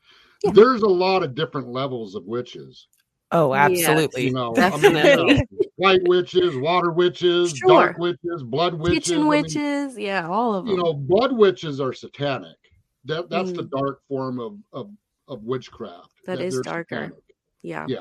Yeah. 0.44 0.52
there's 0.54 0.82
a 0.84 0.88
lot 0.88 1.24
of 1.24 1.34
different 1.34 1.70
levels 1.70 2.14
of 2.16 2.26
witches. 2.26 2.88
Oh, 3.32 3.54
Yeah. 3.54 3.66
absolutely. 3.66 4.26
You 4.26 4.34
know, 4.34 4.54
I 4.56 4.78
mean, 4.78 4.96
you 4.96 5.16
know, 5.16 5.40
white 5.78 6.02
witches, 6.08 6.56
water 6.58 6.92
witches, 6.92 7.52
Sure. 7.56 7.70
dark 7.70 7.98
witches, 7.98 8.44
blood 8.44 8.76
witches. 8.76 9.00
Kitchen 9.06 9.16
I 9.16 9.18
mean, 9.20 9.28
witches. 9.28 9.98
yeah, 9.98 10.28
all 10.30 10.54
of 10.54 10.66
them. 10.66 10.76
you 10.76 10.84
know, 10.84 10.94
blood 10.94 11.32
witches 11.36 11.80
are 11.82 11.94
satanic. 11.94 12.58
That 13.06 13.30
that's 13.30 13.52
the 13.54 13.64
Mm. 13.64 13.72
dark 13.72 14.02
form 14.08 14.40
of 14.40 14.58
of, 14.74 14.90
of 15.28 15.44
witchcraft. 15.44 16.12
That 16.26 16.40
is 16.42 16.60
darker. 16.62 16.96
satanic. 16.96 17.24
yeah. 17.64 17.86
yeah. 17.88 18.00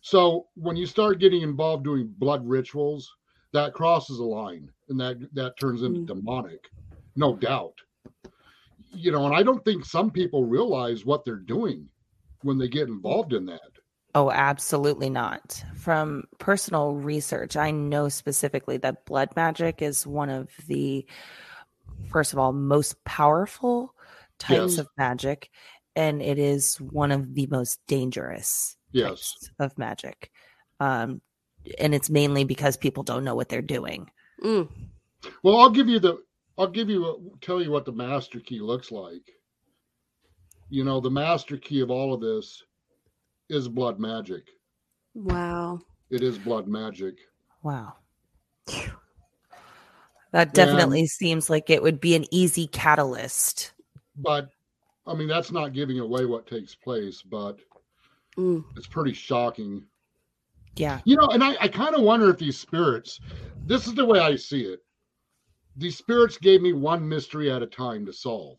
So 0.00 0.46
when 0.54 0.76
you 0.76 0.86
start 0.86 1.18
getting 1.20 1.42
involved 1.42 1.84
doing 1.84 2.12
blood 2.18 2.46
rituals, 2.48 3.14
that 3.52 3.74
crosses 3.74 4.18
a 4.18 4.24
line, 4.24 4.70
and 4.88 5.00
that 5.00 5.34
that 5.34 5.58
turns 5.58 5.82
into 5.82 6.00
Mm. 6.00 6.06
demonic, 6.06 6.68
no 7.16 7.36
doubt. 7.36 7.74
You 8.92 9.12
know, 9.12 9.26
and 9.26 9.34
I 9.34 9.42
don't 9.42 9.64
think 9.64 9.84
some 9.84 10.10
people 10.10 10.44
realize 10.44 11.04
what 11.04 11.24
they're 11.24 11.36
doing 11.36 11.88
when 12.42 12.58
they 12.58 12.68
get 12.68 12.88
involved 12.88 13.32
in 13.32 13.46
that. 13.46 13.70
Oh, 14.14 14.30
absolutely 14.30 15.08
not. 15.08 15.62
From 15.76 16.24
personal 16.38 16.96
research, 16.96 17.56
I 17.56 17.70
know 17.70 18.08
specifically 18.08 18.76
that 18.78 19.04
blood 19.04 19.28
magic 19.36 19.82
is 19.82 20.04
one 20.06 20.30
of 20.30 20.48
the, 20.66 21.06
first 22.08 22.32
of 22.32 22.38
all, 22.40 22.52
most 22.52 23.02
powerful 23.04 23.94
types 24.40 24.76
Yes. 24.76 24.78
of 24.78 24.88
magic, 24.96 25.48
and 25.94 26.20
it 26.20 26.38
is 26.40 26.80
one 26.80 27.12
of 27.12 27.34
the 27.34 27.46
most 27.46 27.78
dangerous 27.86 28.76
Yes. 28.90 29.34
types 29.34 29.50
of 29.60 29.78
magic. 29.78 30.32
Um, 30.80 31.22
and 31.78 31.94
it's 31.94 32.10
mainly 32.10 32.44
because 32.44 32.76
people 32.76 33.02
don't 33.02 33.24
know 33.24 33.34
what 33.34 33.48
they're 33.48 33.62
doing. 33.62 34.10
Mm. 34.42 34.68
Well, 35.42 35.58
I'll 35.58 35.70
give 35.70 35.88
you 35.88 35.98
the 35.98 36.22
I'll 36.58 36.68
give 36.68 36.88
you 36.90 37.32
tell 37.40 37.62
you 37.62 37.70
what 37.70 37.84
the 37.84 37.92
master 37.92 38.40
key 38.40 38.60
looks 38.60 38.90
like. 38.92 39.22
You 40.68 40.84
know, 40.84 41.00
the 41.00 41.10
master 41.10 41.56
key 41.56 41.80
of 41.80 41.90
all 41.90 42.14
of 42.14 42.20
this 42.20 42.62
is 43.48 43.68
blood 43.68 43.98
magic. 43.98 44.44
Wow. 45.14 45.80
It 46.10 46.22
is 46.22 46.38
blood 46.38 46.68
magic. 46.68 47.16
Wow. 47.62 47.94
That 50.32 50.54
definitely 50.54 51.06
seems 51.06 51.50
like 51.50 51.70
it 51.70 51.82
would 51.82 52.00
be 52.00 52.14
an 52.14 52.24
easy 52.30 52.68
catalyst. 52.68 53.72
But 54.16 54.50
I 55.06 55.14
mean, 55.14 55.28
that's 55.28 55.50
not 55.50 55.72
giving 55.72 55.98
away 55.98 56.24
what 56.24 56.46
takes 56.46 56.74
place, 56.74 57.22
but 57.22 57.58
Mm. 58.36 58.64
it's 58.76 58.86
pretty 58.86 59.12
shocking. 59.12 59.84
Yeah. 60.76 61.00
You 61.04 61.16
know, 61.16 61.28
and 61.28 61.42
I, 61.42 61.56
I 61.60 61.68
kind 61.68 61.94
of 61.94 62.02
wonder 62.02 62.30
if 62.30 62.38
these 62.38 62.58
spirits, 62.58 63.20
this 63.66 63.86
is 63.86 63.94
the 63.94 64.04
way 64.04 64.20
I 64.20 64.36
see 64.36 64.62
it. 64.62 64.80
These 65.76 65.96
spirits 65.98 66.38
gave 66.38 66.62
me 66.62 66.72
one 66.72 67.06
mystery 67.08 67.50
at 67.50 67.62
a 67.62 67.66
time 67.66 68.04
to 68.06 68.12
solve. 68.12 68.58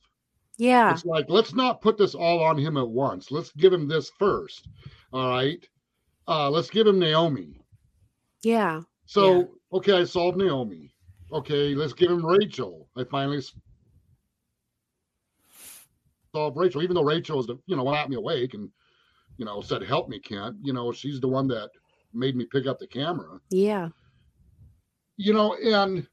Yeah. 0.57 0.91
It's 0.93 1.05
like, 1.05 1.26
let's 1.30 1.53
not 1.53 1.82
put 1.82 1.97
this 1.97 2.14
all 2.14 2.43
on 2.43 2.57
him 2.57 2.78
at 2.78 2.88
once. 2.88 3.32
Let's 3.32 3.51
give 3.53 3.74
him 3.74 3.88
this 3.88 4.12
first. 4.20 4.68
All 5.12 5.30
right. 5.30 5.66
Uh, 6.28 6.49
let's 6.49 6.70
give 6.70 6.86
him 6.88 6.99
Naomi. 6.99 7.59
Yeah. 8.43 8.82
So, 9.05 9.39
Yeah. 9.39 9.45
okay, 9.74 9.93
I 9.93 10.03
solved 10.03 10.38
Naomi. 10.38 10.93
Okay, 11.32 11.74
let's 11.76 11.93
give 11.93 12.12
him 12.12 12.26
Rachel. 12.26 12.88
I 12.95 13.03
finally 13.05 13.41
solved 16.34 16.57
Rachel, 16.57 16.82
even 16.84 16.95
though 16.95 17.03
Rachel 17.03 17.39
is 17.39 17.47
the, 17.47 17.57
you 17.66 17.76
know, 17.76 17.84
whacked 17.84 18.09
me 18.09 18.16
awake 18.18 18.53
and, 18.53 18.70
you 19.38 19.45
know, 19.45 19.62
said, 19.62 19.82
help 19.84 20.09
me, 20.09 20.20
Kent. 20.20 20.57
You 20.62 20.74
know, 20.74 20.91
she's 20.91 21.20
the 21.20 21.28
one 21.28 21.47
that 21.47 21.70
made 22.14 22.36
me 22.36 22.45
pick 22.45 22.68
up 22.68 22.80
the 22.80 22.88
camera. 22.88 23.39
Yeah. 23.49 23.89
You 25.18 25.34
know, 25.34 25.55
and 25.55 26.07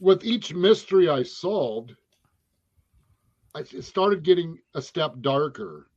with 0.00 0.24
each 0.24 0.54
mystery 0.54 1.08
I 1.08 1.22
solved, 1.22 1.94
I 3.54 3.62
started 3.62 4.22
getting 4.22 4.58
a 4.74 4.82
step 4.82 5.14
darker. 5.20 5.90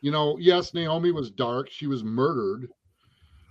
You 0.00 0.12
know, 0.12 0.36
yes, 0.38 0.74
Naomi 0.74 1.10
was 1.10 1.30
dark. 1.30 1.68
She 1.70 1.86
was 1.86 2.04
murdered. 2.04 2.68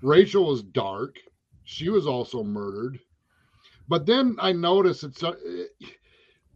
Rachel 0.02 0.48
was 0.48 0.64
dark. 0.64 1.18
She 1.66 1.90
was 1.90 2.08
also 2.08 2.44
murdered. 2.44 3.00
But 3.90 4.06
then 4.06 4.38
I 4.40 4.52
noticed 4.54 5.04
it's 5.04 5.24
uh, 5.24 5.34
it, 5.44 5.70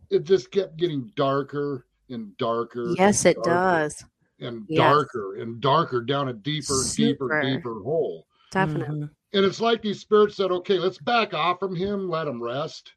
it 0.09 0.23
just 0.23 0.51
kept 0.51 0.77
getting 0.77 1.11
darker 1.15 1.85
and 2.09 2.35
darker. 2.37 2.93
Yes, 2.97 3.25
and 3.25 3.31
it 3.31 3.43
darker 3.43 3.81
does. 3.83 4.05
And 4.39 4.65
Yes. 4.67 4.77
darker 4.77 5.35
and 5.35 5.61
darker 5.61 6.01
down 6.01 6.29
a 6.29 6.33
deeper, 6.33 6.83
deeper, 6.95 7.41
deeper 7.41 7.81
hole. 7.81 8.25
Definitely. 8.51 8.99
Mhm. 8.99 9.09
And 9.33 9.45
it's 9.45 9.61
like 9.61 9.81
these 9.81 9.99
spirits 10.01 10.35
said, 10.35 10.51
okay, 10.51 10.77
let's 10.77 10.97
back 10.97 11.33
off 11.33 11.59
from 11.59 11.75
him, 11.75 12.09
let 12.09 12.27
him 12.27 12.41
rest. 12.43 12.93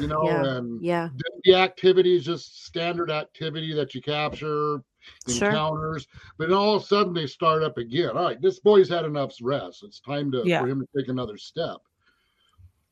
You 0.00 0.06
know, 0.08 0.22
Yeah. 0.24 0.44
and 0.56 0.82
Yeah. 0.82 1.08
the- 1.16 1.40
the 1.44 1.54
activity 1.56 2.16
is 2.16 2.24
just 2.24 2.64
standard 2.64 3.10
activity 3.10 3.74
that 3.74 3.94
you 3.94 4.00
capture, 4.00 4.82
Sure. 5.28 5.48
encounters, 5.48 6.06
but 6.38 6.48
then 6.48 6.56
all 6.56 6.76
of 6.76 6.82
a 6.82 6.86
sudden 6.86 7.12
they 7.12 7.26
start 7.26 7.62
up 7.62 7.76
again. 7.76 8.16
All 8.16 8.22
right, 8.24 8.40
this 8.40 8.60
boy's 8.60 8.88
had 8.88 9.04
enough 9.04 9.34
rest. 9.42 9.82
It's 9.82 10.00
time 10.00 10.30
to 10.32 10.42
Yeah. 10.46 10.60
for 10.62 10.68
him 10.68 10.80
to 10.80 10.86
take 10.98 11.08
another 11.08 11.36
step. 11.36 11.78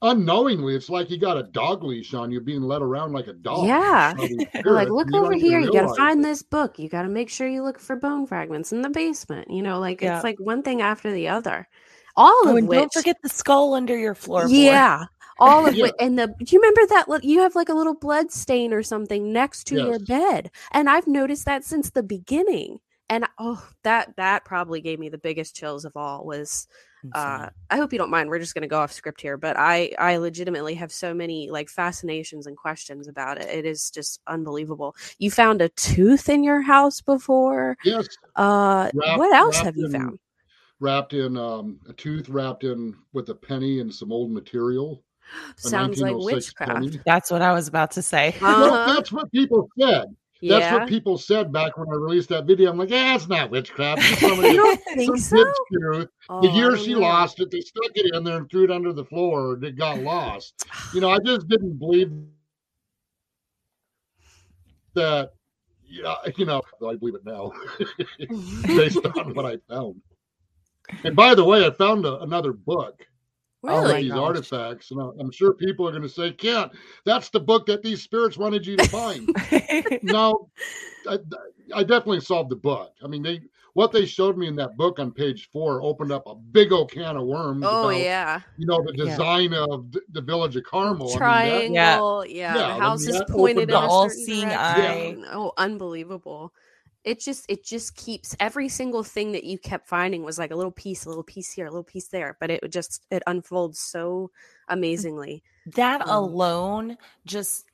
Unknowingly, 0.05 0.75
it's 0.75 0.91
like 0.91 1.11
you 1.11 1.17
got 1.19 1.37
a 1.39 1.45
dog 1.45 1.85
leash 1.85 2.13
on 2.13 2.33
you, 2.33 2.41
being 2.41 2.63
led 2.63 2.83
around 2.83 3.13
like 3.13 3.29
a 3.29 3.33
dog. 3.33 3.67
Yeah. 3.69 4.13
by 4.15 4.27
these 4.27 4.47
They're 4.65 4.73
like, 4.73 4.89
look 4.89 5.15
over 5.15 5.33
here. 5.33 5.61
You 5.61 5.73
got 5.73 5.87
to 5.87 5.95
find 5.95 6.25
this 6.25 6.43
book. 6.43 6.77
You 6.81 6.89
got 6.89 7.03
to 7.03 7.09
make 7.09 7.31
sure 7.31 7.47
you 7.47 7.63
look 7.63 7.79
for 7.79 7.95
bone 7.95 8.27
fragments 8.27 8.73
in 8.73 8.83
the 8.83 8.91
basement. 8.91 9.49
You 9.49 9.63
know, 9.63 9.79
like 9.79 10.03
Yeah. 10.03 10.17
it's 10.17 10.25
like 10.25 10.41
one 10.41 10.63
thing 10.65 10.83
after 10.83 11.13
the 11.13 11.29
other. 11.29 11.69
All 12.17 12.33
Oh, 12.45 12.51
of 12.51 12.57
and 12.57 12.69
which, 12.69 12.79
don't 12.79 12.93
forget 12.93 13.17
the 13.23 13.29
skull 13.29 13.75
under 13.75 13.97
your 13.97 14.15
floorboard. 14.15 14.49
yeah, 14.51 15.05
all 15.39 15.67
of 15.67 15.75
Yeah. 15.75 15.85
which, 15.85 15.95
and 16.01 16.19
the. 16.19 16.27
Do 16.27 16.45
you 16.55 16.61
remember 16.61 16.87
that? 16.89 17.25
You 17.25 17.41
have 17.41 17.55
like 17.55 17.69
a 17.69 17.75
little 17.75 17.95
blood 17.95 18.31
stain 18.33 18.73
or 18.73 18.83
something 18.83 19.33
next 19.33 19.65
to 19.69 19.77
your 19.77 19.99
bed, 19.99 20.51
and 20.73 20.89
I've 20.91 21.07
noticed 21.07 21.45
that 21.47 21.65
since 21.65 21.91
the 21.91 22.03
beginning. 22.03 22.81
And 23.09 23.27
oh, 23.39 23.63
that 23.83 24.15
that 24.17 24.45
probably 24.47 24.81
gave 24.81 24.99
me 24.99 25.09
the 25.11 25.19
biggest 25.19 25.55
chills 25.57 25.85
of 25.85 25.97
all 25.97 26.25
was 26.25 26.67
uh 27.17 27.49
i 27.69 27.77
hope 27.77 27.93
you 27.93 27.99
don't 27.99 28.13
mind 28.13 28.31
we're 28.31 28.39
just 28.39 28.55
going 28.55 28.63
to 28.63 28.69
go 28.69 28.79
off 28.79 28.93
script 28.93 29.21
here 29.21 29.37
but 29.37 29.57
i 29.59 29.91
i 29.99 30.17
legitimately 30.19 30.73
have 30.73 30.93
so 30.93 31.13
many 31.13 31.51
like 31.51 31.69
fascinations 31.69 32.47
and 32.47 32.57
questions 32.57 33.09
about 33.09 33.39
it 33.39 33.49
it 33.49 33.65
is 33.67 33.91
just 33.91 34.21
unbelievable 34.29 34.95
you 35.19 35.29
found 35.29 35.61
a 35.61 35.69
tooth 35.71 36.29
in 36.29 36.45
your 36.45 36.63
house 36.63 37.01
before 37.01 37.77
Yes, 37.85 38.07
uh 38.37 38.89
Wrapped- 38.95 39.19
what 39.19 39.35
else 39.35 39.59
have 39.59 39.77
you 39.77 39.87
in- 39.87 39.93
found 39.93 40.19
wrapped 40.83 41.15
in 41.15 41.37
um, 41.37 41.79
a 41.89 41.93
tooth 41.93 42.29
wrapped 42.29 42.65
in 42.65 42.95
with 43.13 43.29
a 43.31 43.35
penny 43.35 43.79
and 43.81 43.95
some 43.95 44.13
old 44.13 44.33
material. 44.33 45.03
sounds 45.57 46.01
like 46.01 46.15
witchcraft 46.17 46.73
penny. 46.73 47.01
That's 47.07 47.31
what 47.31 47.41
I 47.41 47.53
was 47.53 47.69
about 47.69 47.93
to 47.93 48.03
say. 48.03 48.35
Uh-huh. 48.41 48.93
that's 48.95 49.13
what 49.13 49.31
people 49.33 49.69
said. 49.79 50.07
That's 50.43 50.61
yeah 50.65 50.75
what 50.75 50.89
people 50.89 51.19
said 51.19 51.53
back 51.53 51.79
when 51.79 51.87
I 51.89 51.95
released 51.95 52.29
that 52.31 52.47
video. 52.47 52.73
I'm 52.73 52.77
like, 52.77 52.91
yeah, 52.91 53.15
it's 53.15 53.29
not 53.29 53.49
witchcraft. 53.49 54.03
It's 54.03 54.23
you 54.23 54.57
don't 54.57 54.81
think 54.93 55.17
so 55.17 55.37
kid's 55.37 55.59
truth. 55.73 56.09
Oh, 56.29 56.43
the 56.43 56.49
I 56.49 56.53
year 56.53 56.77
she 56.77 56.95
know. 56.95 56.99
lost 56.99 57.39
it, 57.39 57.53
they 57.53 57.61
stuck 57.61 57.93
it 57.95 58.13
in 58.13 58.25
there 58.25 58.39
and 58.39 58.51
threw 58.51 58.65
it 58.65 58.73
under 58.73 58.93
the 58.93 59.05
floor. 59.05 59.55
and 59.55 59.63
It 59.63 59.77
got 59.77 59.99
lost. 59.99 60.67
You 60.93 61.01
know, 61.01 61.11
I 61.11 61.21
just 61.21 61.47
didn't 61.47 61.79
believe 61.79 62.13
that. 64.95 65.31
Yeah, 65.85 66.15
you 66.37 66.47
know, 66.47 66.63
I 66.89 66.97
believe 66.97 67.15
it 67.15 67.25
now 67.25 67.53
based 68.67 69.05
on 69.05 69.35
what 69.35 69.45
I 69.45 69.59
found. 69.69 70.01
And 71.05 71.15
by 71.17 71.35
the 71.35 71.45
way, 71.45 71.65
I 71.67 71.71
found 71.71 72.05
a, 72.07 72.19
another 72.21 72.53
book 72.53 73.07
Oh 73.65 73.69
with 73.69 73.85
my 73.85 73.89
really 73.91 74.03
these 74.03 74.11
gosh. 74.13 74.21
artifacts, 74.21 74.91
and 74.91 75.01
I- 75.01 75.11
I'm 75.21 75.31
sure 75.31 75.53
people 75.55 75.87
are 75.87 75.93
going 75.93 76.03
to 76.03 76.09
say, 76.09 76.33
"Kent." 76.33 76.73
that's 77.05 77.29
the 77.31 77.39
book 77.41 77.65
that 77.67 77.83
these 77.83 78.03
spirits 78.03 78.37
wanted 78.37 78.67
you 78.67 78.77
to 78.77 78.89
find." 78.89 79.29
no, 80.03 80.49
I, 81.09 81.19
I 81.75 81.83
definitely 81.83 82.21
solved 82.21 82.51
the 82.51 82.57
book. 82.57 82.93
I 83.05 83.07
mean, 83.07 83.23
they 83.23 83.41
what 83.75 83.91
they 83.93 84.05
showed 84.05 84.37
me 84.37 84.49
in 84.49 84.57
that 84.57 84.77
book 84.77 84.99
on 84.99 85.13
page 85.13 85.49
four 85.53 85.81
opened 85.83 86.11
up 86.13 86.25
a 86.27 86.35
big 86.35 86.73
old 86.73 86.91
can 86.91 87.17
of 87.17 87.25
worms. 87.25 87.65
oh 87.67 87.89
about, 87.89 88.01
yeah 88.03 88.41
you 88.59 88.67
know 88.67 88.83
the 88.85 88.93
Yeah. 88.97 89.05
design 89.05 89.55
of 89.55 89.91
th- 89.93 90.05
the 90.11 90.21
village 90.21 90.57
of 90.57 90.65
Carmel. 90.65 91.07
I 91.07 91.09
mean, 91.09 91.73
that- 91.75 91.97
triangle 91.97 92.27
yeah, 92.27 92.55
Yeah, 92.57 92.77
I 92.77 92.97
mean, 92.97 93.09
is 93.09 93.23
pointed 93.31 93.71
in 93.71 93.75
opened 93.75 93.87
a 93.87 93.91
all-seeing 93.91 94.49
direction. 94.49 95.25
oh 95.31 95.53
unbelievable 95.57 96.53
it 97.05 97.21
just 97.21 97.45
it 97.49 97.65
just 97.65 97.97
keeps 97.97 98.37
every 98.39 98.69
single 98.69 99.03
thing 99.03 99.33
that 99.33 99.45
you 99.45 99.59
kept 99.59 99.89
finding 99.89 100.23
was 100.23 100.39
like 100.39 100.51
a 100.51 100.57
little 100.57 100.73
piece 100.73 101.05
a 101.05 101.09
little 101.09 101.25
piece 101.25 101.53
here 101.53 101.67
a 101.67 101.71
little 101.71 101.83
piece 101.85 102.09
there 102.09 102.37
but 102.41 102.51
it 102.51 102.61
would 102.63 102.73
just 102.73 103.05
it 103.11 103.23
unfolds 103.27 103.79
so 103.79 104.31
amazingly. 104.69 105.43
that 105.67 106.01
Um, 106.03 106.09
alone 106.09 106.97
just 107.27 107.67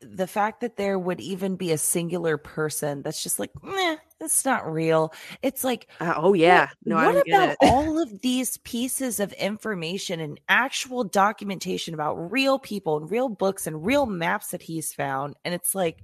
the 0.00 0.26
fact 0.26 0.60
that 0.60 0.76
there 0.76 0.98
would 0.98 1.20
even 1.20 1.56
be 1.56 1.72
a 1.72 1.78
singular 1.78 2.36
person 2.36 3.02
that's 3.02 3.22
just 3.22 3.38
like 3.38 3.50
meh, 3.62 3.96
it's 4.22 4.44
not 4.44 4.70
real. 4.72 5.12
It's 5.42 5.64
like 5.64 5.88
Uh, 6.00 6.14
oh 6.16 6.32
yeah. 6.34 6.70
No 6.84 6.96
i 6.96 7.06
what 7.06 7.12
don't 7.12 7.26
get 7.26 7.34
about 7.42 7.50
it. 7.50 7.56
all 7.62 8.00
of 8.02 8.20
these 8.22 8.56
pieces 8.58 9.20
of 9.20 9.32
information 9.34 10.20
and 10.20 10.40
actual 10.48 11.04
documentation 11.04 11.94
about 11.94 12.14
real 12.32 12.58
people 12.58 12.96
and 12.98 13.10
real 13.10 13.28
books 13.28 13.66
and 13.66 13.84
real 13.84 14.06
maps 14.06 14.48
that 14.48 14.62
he's 14.62 14.92
found? 14.92 15.34
And 15.44 15.54
it's 15.54 15.74
like 15.74 15.98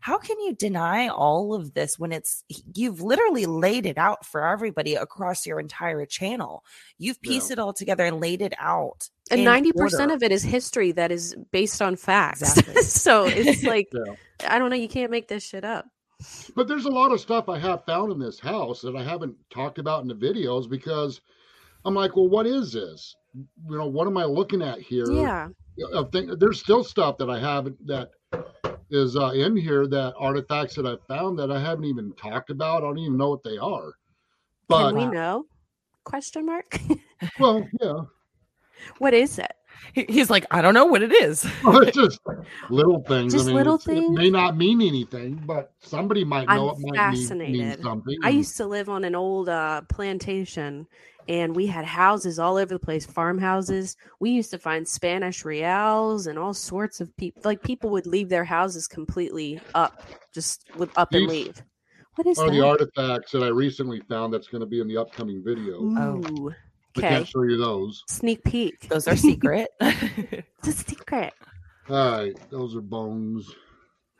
how 0.00 0.18
can 0.18 0.38
you 0.40 0.54
deny 0.54 1.08
all 1.08 1.54
of 1.54 1.74
this 1.74 1.98
when 1.98 2.12
it's 2.12 2.44
you've 2.74 3.00
literally 3.00 3.46
laid 3.46 3.86
it 3.86 3.98
out 3.98 4.24
for 4.26 4.46
everybody 4.46 4.94
across 4.94 5.46
your 5.46 5.58
entire 5.60 6.04
channel. 6.06 6.64
You've 6.98 7.18
Yeah. 7.22 7.30
pieced 7.30 7.50
it 7.50 7.58
all 7.58 7.72
together 7.72 8.04
and 8.04 8.20
laid 8.20 8.42
it 8.42 8.52
out 8.58 9.08
and 9.30 9.40
90% 9.46 10.12
of 10.12 10.22
it 10.22 10.30
is 10.32 10.42
history 10.42 10.92
that 10.92 11.10
is 11.10 11.34
based 11.50 11.80
on 11.80 11.96
facts. 11.96 12.42
Exactly. 12.58 12.82
so 12.82 13.24
it's 13.24 13.62
like 13.74 13.88
Yeah. 13.92 14.14
i 14.46 14.58
don't 14.58 14.68
know 14.70 14.76
you 14.76 14.88
can't 14.88 15.10
make 15.10 15.28
this 15.28 15.42
shit 15.44 15.64
up 15.64 15.86
But 16.54 16.68
there's 16.68 16.84
a 16.84 16.90
lot 16.90 17.12
of 17.12 17.20
stuff 17.20 17.48
I 17.48 17.58
have 17.58 17.84
found 17.84 18.12
in 18.12 18.18
this 18.18 18.38
house 18.38 18.80
that 18.82 18.96
I 18.96 19.02
haven't 19.02 19.36
talked 19.50 19.78
about 19.78 20.02
in 20.02 20.08
the 20.08 20.14
videos 20.14 20.68
because 20.68 21.20
I'm 21.84 21.94
like, 21.94 22.16
well, 22.16 22.28
what 22.28 22.46
is 22.46 22.72
this? 22.72 23.14
You 23.34 23.78
know, 23.78 23.86
what 23.86 24.06
am 24.06 24.16
I 24.16 24.24
looking 24.24 24.62
at 24.62 24.80
here? 24.80 25.10
Yeah. 25.10 25.48
of 25.92 26.12
thing, 26.12 26.34
there's 26.38 26.60
still 26.60 26.84
stuff 26.84 27.18
that 27.18 27.28
I 27.28 27.38
haven't 27.38 27.84
that 27.86 28.10
is 28.90 29.16
uh, 29.16 29.30
in 29.30 29.56
here 29.56 29.86
that 29.88 30.14
artifacts 30.18 30.76
that 30.76 30.86
I 30.86 30.96
found 31.08 31.38
that 31.38 31.50
I 31.50 31.60
haven't 31.60 31.84
even 31.84 32.12
talked 32.14 32.50
about. 32.50 32.78
I 32.78 32.86
don't 32.86 32.98
even 32.98 33.16
know 33.16 33.30
what 33.30 33.42
they 33.42 33.58
are. 33.58 33.92
But 34.68 34.92
Can 34.92 34.96
we 34.96 35.06
know? 35.06 35.46
Question 36.04 36.46
mark. 36.46 36.78
well, 37.40 37.66
yeah, 37.80 38.02
what 38.98 39.14
is 39.14 39.38
it? 39.38 39.52
He- 39.92 40.06
He's 40.08 40.30
like, 40.30 40.46
I 40.50 40.60
don't 40.62 40.74
know 40.74 40.86
what 40.86 41.02
it 41.02 41.12
is. 41.12 41.46
it's 41.64 41.96
just 41.96 42.20
little 42.70 43.02
things. 43.04 43.32
Just 43.32 43.44
I 43.44 43.48
mean, 43.48 43.56
little 43.56 43.74
it's- 43.76 43.96
It 43.96 44.10
may 44.10 44.30
not 44.30 44.56
mean 44.56 44.80
anything, 44.80 45.42
but 45.46 45.72
somebody 45.80 46.24
might 46.24 46.48
I'm 46.48 46.58
know 46.58 46.70
it 46.70 46.78
might 46.80 47.12
mean, 47.12 47.38
mean 47.52 47.82
something. 47.82 48.18
I 48.22 48.30
used 48.30 48.56
to 48.58 48.66
live 48.66 48.88
on 48.88 49.04
an 49.04 49.14
old 49.14 49.48
uh, 49.48 49.82
plantation 49.88 50.86
and 51.28 51.56
we 51.56 51.66
had 51.66 51.84
houses 51.84 52.38
all 52.38 52.56
over 52.56 52.74
the 52.74 52.78
place, 52.78 53.06
farmhouses. 53.06 53.96
We 54.20 54.30
used 54.30 54.50
to 54.50 54.58
find 54.58 54.86
Spanish 54.86 55.44
reals 55.44 56.26
and 56.26 56.38
all 56.38 56.52
sorts 56.52 57.00
of 57.00 57.14
people. 57.16 57.42
Like 57.44 57.62
people 57.62 57.90
would 57.90 58.06
leave 58.06 58.28
their 58.28 58.44
houses 58.44 58.86
completely 58.86 59.60
up, 59.74 60.02
just 60.34 60.64
would 60.76 60.90
up 60.96 61.14
and 61.14 61.26
leave. 61.26 61.62
What 62.16 62.26
is 62.26 62.38
are 62.38 62.50
the 62.50 62.60
artifacts 62.64 63.32
that 63.32 63.42
I 63.42 63.48
recently 63.48 64.00
found 64.08 64.32
that's 64.32 64.46
going 64.48 64.60
to 64.60 64.66
be 64.66 64.80
in 64.80 64.86
the 64.86 64.96
upcoming 64.96 65.42
video. 65.44 65.78
Oh. 65.98 66.52
Ooh. 66.96 67.00
I 67.00 67.08
can't 67.08 67.28
show 67.28 67.42
you 67.42 67.56
those. 67.56 68.02
Sneak 68.08 68.44
peek. 68.44 68.88
Those 68.88 69.08
are 69.08 69.16
secret. 69.16 69.68
It's 69.80 70.68
a 70.68 70.72
secret. 70.72 71.32
All 71.90 71.96
right, 72.12 72.34
those 72.50 72.74
are 72.74 72.80
bones. 72.80 73.46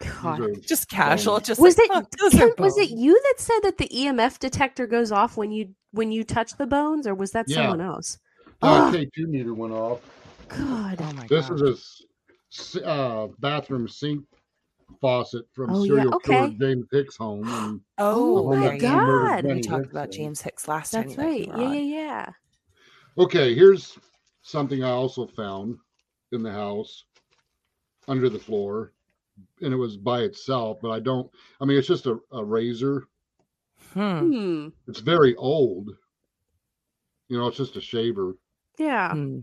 These 0.01 0.11
God. 0.11 0.41
are 0.41 0.55
just 0.57 0.89
casual. 0.91 1.35
bones. 1.37 1.47
Just 1.47 1.61
Was 1.61 1.79
like, 1.79 1.89
it 1.91 2.07
"Oh, 2.21 2.31
those 2.31 2.53
was 2.59 2.77
it 2.77 2.91
you 2.91 3.13
that 3.19 3.35
said 3.39 3.61
that 3.63 3.79
the 3.79 3.89
EMF 3.89 4.39
detector 4.39 4.87
goes 4.87 5.11
off 5.11 5.37
when 5.39 5.51
you 5.53 5.75
when 5.93 6.13
you 6.13 6.23
touch 6.25 6.57
the 6.59 6.67
bones, 6.67 7.07
or 7.07 7.15
was 7.15 7.31
that 7.31 7.47
Yeah. 7.49 7.57
someone 7.57 7.81
else? 7.81 8.19
Uh, 8.61 8.67
Ah. 8.67 8.93
K2 8.93 9.27
meter 9.29 9.55
went 9.55 9.73
off. 9.73 10.01
God. 10.49 10.99
Oh 11.01 11.13
my 11.15 11.27
God. 11.27 11.29
This 11.29 11.49
God. 11.49 11.63
is 11.63 12.77
a 12.83 12.87
uh, 12.87 13.29
bathroom 13.39 13.89
sink 13.89 14.25
faucet 15.01 15.47
from 15.53 15.71
Oh, 15.71 15.85
yeah, 15.85 15.95
serial 16.03 16.19
killer. 16.21 16.51
James 16.61 16.87
Hicks' 16.93 17.17
home. 17.17 17.49
And 17.49 17.81
Oh, 17.99 18.39
Oh 18.49 18.51
my 18.55 18.61
there 18.61 18.75
you 18.75 18.81
go. 18.81 18.89
God. 18.91 19.45
We 19.47 19.61
talked 19.63 19.83
Hicks 19.85 19.91
about. 19.93 20.11
James 20.11 20.43
Hicks 20.43 20.69
last 20.69 20.91
time. 20.93 21.07
That's 21.07 21.17
right. 21.19 21.49
were 21.49 21.63
Yeah, 21.63 21.73
yeah, 21.73 21.81
yeah. 21.81 22.27
Okay, 23.19 23.55
here's 23.55 23.99
something 24.43 24.83
I 24.85 24.91
also 24.91 25.27
found 25.27 25.79
in 26.33 26.43
the 26.43 26.53
house 26.53 27.05
under 28.09 28.29
the 28.29 28.39
floor. 28.39 28.93
And 29.63 29.73
it 29.73 29.77
was 29.77 29.97
by 29.97 30.21
itself, 30.21 30.79
but 30.81 30.91
I 30.91 31.01
don't, 31.01 31.29
I 31.61 31.65
mean, 31.65 31.77
it's 31.77 31.89
just 31.89 32.07
a, 32.07 32.19
a 32.33 32.45
razor. 32.45 33.05
Hmm. 33.93 34.19
Hmm. 34.33 34.69
It's 34.87 35.01
very 35.01 35.35
old. 35.37 35.91
You 37.29 37.39
know, 37.39 37.49
it's 37.49 37.57
just 37.57 37.77
a 37.77 37.81
shaver. 37.81 38.37
Yeah. 38.79 39.13
Hmm. 39.13 39.39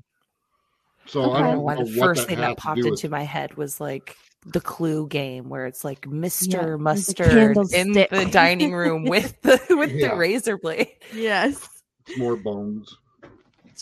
So 1.07 1.24
Okay. 1.24 1.32
I 1.32 1.34
I 1.34 1.39
don't 1.39 1.47
don't 1.47 1.55
know 1.57 1.61
why 1.61 1.76
the 1.76 1.82
what 1.82 1.93
first 1.99 2.22
that 2.22 2.28
thing 2.28 2.38
that 2.39 2.57
popped 2.57 2.78
do 2.78 2.84
with- 2.84 2.91
into 2.93 3.09
my 3.09 3.24
head 3.24 3.55
was 3.55 3.82
like 3.82 4.15
the 4.45 4.61
clue 4.61 5.07
game 5.07 5.49
where 5.49 5.65
it's 5.65 5.84
like 5.84 6.01
Mr. 6.01 6.53
Yeah, 6.53 6.59
with 6.61 6.69
the 6.72 6.78
Mustard 6.78 7.57
in 7.74 7.91
the 7.93 8.30
dining 8.32 8.74
room 8.74 9.03
with 9.05 9.39
the 9.41 9.59
with 9.72 9.91
Yeah. 9.91 10.09
the 10.09 10.15
razor 10.15 10.57
blade. 10.57 10.88
Yes. 11.13 11.67
It's 12.07 12.17
more 12.17 12.36
bones. 12.38 12.95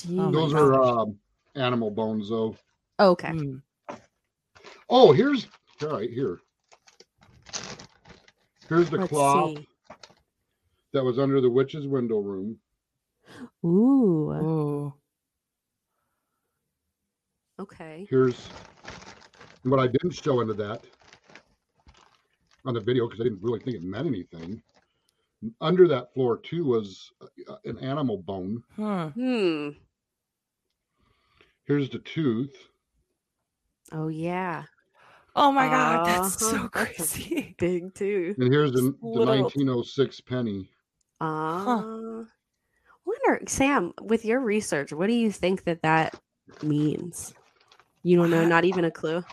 Oh 0.07 0.11
my 0.11 0.31
Those 0.31 0.53
are 0.53 0.81
um, 0.81 1.17
animal 1.55 1.91
bones, 1.91 2.29
though. 2.29 2.55
okay. 2.99 3.31
Hmm. 3.31 3.57
Oh, 4.89 5.11
here's 5.11 5.47
all 5.81 5.89
right 5.89 6.09
here. 6.09 6.39
Here's 8.67 8.89
the 8.89 8.97
Let's 8.97 9.09
cloth 9.09 9.57
see. 9.57 9.67
that 10.93 11.03
was 11.03 11.17
under 11.19 11.41
the 11.41 11.49
witch's 11.49 11.87
window 11.87 12.19
room. 12.19 12.57
Ooh. 13.65 14.31
Ooh. 14.31 14.93
Okay. 17.59 18.07
Here's 18.09 18.47
what 19.63 19.79
I 19.79 19.87
didn't 19.87 20.11
show 20.11 20.41
into 20.41 20.53
that 20.55 20.85
on 22.65 22.73
the 22.73 22.79
video 22.79 23.07
because 23.07 23.19
I 23.21 23.23
didn't 23.25 23.41
really 23.41 23.59
think 23.59 23.75
it 23.75 23.83
meant 23.83 24.07
anything. 24.07 24.61
Under 25.61 25.87
that 25.87 26.13
floor 26.13 26.37
too 26.37 26.65
was 26.65 27.11
uh, 27.47 27.55
an 27.65 27.77
animal 27.79 28.17
bone. 28.17 28.63
Hmm. 28.75 29.07
Hmm. 29.07 29.69
Here's 31.69 31.89
the 31.91 31.99
tooth. 31.99 32.55
Oh 33.91 34.07
yeah. 34.07 34.63
Oh 35.35 35.51
my 35.51 35.67
god, 35.67 36.05
that's 36.07 36.41
Uh-huh. 36.41 36.51
so 36.51 36.69
That's 36.73 37.15
a 37.15 37.15
crazy. 37.19 37.55
Big 37.59 37.93
too. 37.93 38.33
And 38.39 38.51
here's 38.51 38.71
the, 38.71 38.81
the 38.81 39.07
Little- 39.07 39.43
1906 39.43 40.19
penny. 40.21 40.67
Uh, 41.21 42.23
wonder, 43.05 43.41
Sam, 43.47 43.93
with 44.01 44.25
your 44.25 44.39
research, 44.39 44.91
what 44.91 45.07
do 45.07 45.13
you 45.13 45.31
think 45.31 45.65
that 45.65 45.83
that 45.83 46.19
means? 46.63 47.33
You 48.01 48.17
don't 48.17 48.31
know, 48.31 48.47
not 48.47 48.65
even 48.65 48.85
a 48.85 48.91
clue. 48.91 49.23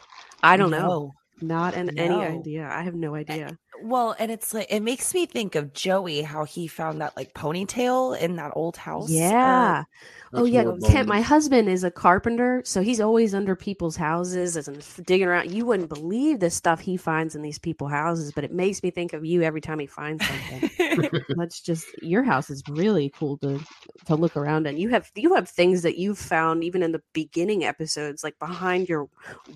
I 0.42 0.58
don't 0.58 0.70
know. 0.72 1.14
Not 1.40 1.74
an 1.74 1.98
any 1.98 2.14
idea. 2.16 2.68
I 2.70 2.82
have 2.82 2.94
no 2.94 3.14
idea. 3.14 3.56
Well, 3.82 4.14
and 4.18 4.30
it's 4.30 4.54
like 4.54 4.66
it 4.70 4.80
makes 4.80 5.12
me 5.14 5.26
think 5.26 5.54
of 5.54 5.72
Joey, 5.72 6.22
how 6.22 6.44
he 6.44 6.66
found 6.66 7.00
that 7.00 7.16
like 7.16 7.34
ponytail 7.34 8.18
in 8.18 8.36
that 8.36 8.52
old 8.54 8.76
house. 8.76 9.10
Uh, 9.10 9.12
yeah. 9.12 9.84
oh 10.32 10.44
yeah, 10.44 10.64
Kent. 10.86 11.08
My 11.08 11.20
husband 11.20 11.68
is 11.68 11.84
a 11.84 11.90
carpenter, 11.90 12.62
so 12.64 12.82
he's 12.82 13.00
always 13.00 13.34
under 13.34 13.54
people's 13.56 13.96
houses 13.96 14.56
and 14.56 14.78
f- 14.78 15.00
digging 15.04 15.28
around. 15.28 15.50
You 15.50 15.66
wouldn't 15.66 15.88
believe 15.88 16.40
the 16.40 16.50
stuff 16.50 16.80
he 16.80 16.96
finds 16.96 17.34
in 17.34 17.42
these 17.42 17.58
people's 17.58 17.90
houses, 17.92 18.32
but 18.32 18.44
it 18.44 18.52
makes 18.52 18.82
me 18.82 18.90
think 18.90 19.12
of 19.12 19.24
you 19.24 19.42
every 19.42 19.60
time 19.60 19.78
he 19.78 19.86
finds 19.86 20.24
something. 20.26 21.10
That's 21.36 21.60
just 21.60 21.86
your 22.02 22.22
house 22.22 22.50
is 22.50 22.62
really 22.68 23.12
cool 23.16 23.38
to 23.38 23.60
to 24.06 24.14
look 24.14 24.36
around 24.36 24.66
and 24.66 24.78
you 24.78 24.88
have 24.88 25.10
you 25.14 25.34
have 25.34 25.48
things 25.48 25.82
that 25.82 25.98
you've 25.98 26.18
found 26.18 26.62
even 26.62 26.82
in 26.82 26.92
the 26.92 27.02
beginning 27.12 27.64
episodes 27.64 28.22
like 28.22 28.38
behind 28.38 28.88
your 28.88 29.08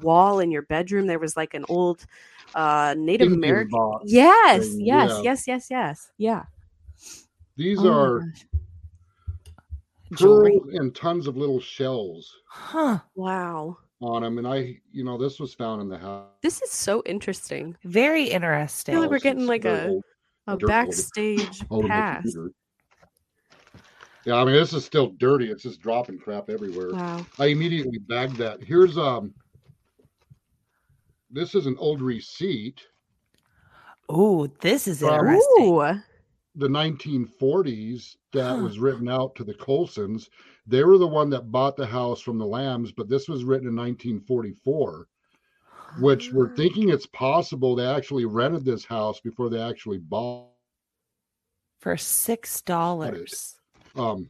wall 0.02 0.40
in 0.40 0.50
your 0.50 0.62
bedroom 0.62 1.06
there 1.06 1.18
was 1.18 1.36
like 1.36 1.54
an 1.54 1.64
old 1.68 2.04
uh 2.54 2.94
Native 2.98 3.32
Indian 3.32 3.44
American 3.50 3.70
box 3.70 4.04
Yes, 4.06 4.68
thing, 4.68 4.80
yes, 4.86 5.10
yeah. 5.10 5.22
yes, 5.22 5.44
yes, 5.46 5.66
yes. 5.70 6.10
Yeah. 6.18 6.42
These 7.56 7.78
Oh 7.80 7.92
are 7.92 8.20
gosh. 8.20 8.46
Jewelry. 10.16 10.58
pearls 10.58 10.74
and 10.74 10.94
tons 10.94 11.26
of 11.26 11.36
little 11.36 11.60
shells 11.60 12.34
Huh. 12.48 12.98
Wow. 13.14 13.78
on 14.02 14.22
them. 14.22 14.38
And 14.38 14.46
I, 14.46 14.76
you 14.90 15.04
know, 15.04 15.16
this 15.16 15.38
was 15.38 15.54
found 15.54 15.82
in 15.82 15.88
the 15.88 15.98
house. 15.98 16.26
This 16.42 16.60
is 16.62 16.70
so 16.70 17.02
interesting. 17.06 17.76
Very 17.84 18.24
interesting. 18.24 18.94
I 18.94 18.96
feel 18.96 19.02
like 19.02 19.10
we're 19.10 19.16
It's 19.16 19.22
getting 19.22 19.46
like 19.46 19.64
a- 19.64 19.86
old- 19.88 20.04
A 20.48 20.56
backstage 20.56 21.62
old 21.70 21.86
pass. 21.86 22.22
computer. 22.22 22.50
Yeah, 24.26 24.34
I 24.34 24.44
mean 24.44 24.54
this 24.54 24.72
is 24.74 24.84
still 24.84 25.12
dirty. 25.18 25.50
It's 25.50 25.62
just 25.62 25.80
dropping 25.80 26.18
crap 26.18 26.50
everywhere. 26.50 26.90
Wow. 26.92 27.24
I 27.38 27.46
immediately 27.46 27.98
bagged 27.98 28.36
that. 28.36 28.62
Here's 28.62 28.98
um 28.98 29.32
this 31.30 31.54
is 31.54 31.66
an 31.66 31.76
old 31.78 32.02
receipt, 32.02 32.80
Oh, 34.12 34.48
this 34.60 34.88
is 34.88 35.02
interesting. 35.02 35.66
Ooh. 35.68 35.94
the 36.56 36.68
1940s 36.68 38.16
that 38.32 38.56
Huh. 38.56 38.62
was 38.62 38.80
written 38.80 39.08
out 39.08 39.36
to 39.36 39.44
the 39.44 39.54
Colsons. 39.54 40.28
They 40.66 40.82
were 40.82 40.98
the 40.98 41.06
one 41.06 41.30
that 41.30 41.52
bought 41.52 41.76
the 41.76 41.86
house 41.86 42.20
from 42.20 42.36
the 42.38 42.46
Lambs, 42.46 42.90
but 42.90 43.08
this 43.08 43.28
was 43.28 43.44
written 43.44 43.68
in 43.68 43.76
1944, 43.76 45.06
which 46.00 46.32
we're 46.32 46.54
thinking 46.56 46.88
it's 46.88 47.06
possible 47.06 47.76
they 47.76 47.86
actually 47.86 48.24
rented 48.24 48.64
this 48.64 48.84
house 48.84 49.20
before 49.20 49.48
they 49.48 49.60
actually 49.60 49.98
bought. 49.98 50.48
for 51.78 51.96
six 51.96 52.60
dollars. 52.62 53.56
Um, 53.94 54.28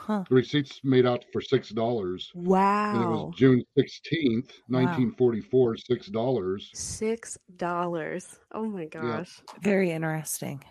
Huh. 0.00 0.24
the 0.30 0.34
receipts 0.34 0.80
made 0.82 1.04
out 1.04 1.26
for 1.30 1.42
six 1.42 1.68
dollars, 1.68 2.32
Wow. 2.34 2.94
and 2.94 3.02
it 3.02 3.06
was 3.06 3.34
June 3.36 3.62
16th, 3.78 4.50
1944, 4.68 5.76
six 5.76 6.06
dollars. 6.06 6.70
Six 6.72 7.36
dollars. 7.56 8.38
Oh 8.52 8.64
my 8.64 8.86
gosh. 8.86 9.42
Very 9.60 9.90
interesting. 9.90 10.64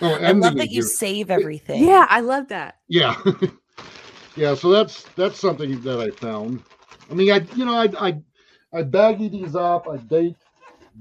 Oh, 0.00 0.14
I 0.14 0.32
love 0.32 0.56
that 0.56 0.70
you 0.70 0.82
save 0.82 1.30
everything. 1.30 1.84
Yeah, 1.84 2.06
I 2.08 2.20
love 2.20 2.48
that. 2.48 2.76
Yeah, 2.88 3.14
yeah. 4.36 4.54
So 4.54 4.70
that's 4.70 5.02
that's 5.16 5.38
something 5.38 5.80
that 5.82 6.00
I 6.00 6.10
found. 6.10 6.62
I 7.10 7.14
mean, 7.14 7.30
I 7.30 7.46
you 7.54 7.66
know 7.66 7.74
I 7.74 7.88
I 8.00 8.22
I 8.72 8.82
baggy 8.84 9.28
these 9.28 9.54
up. 9.54 9.86
I 9.86 9.98
date 9.98 10.36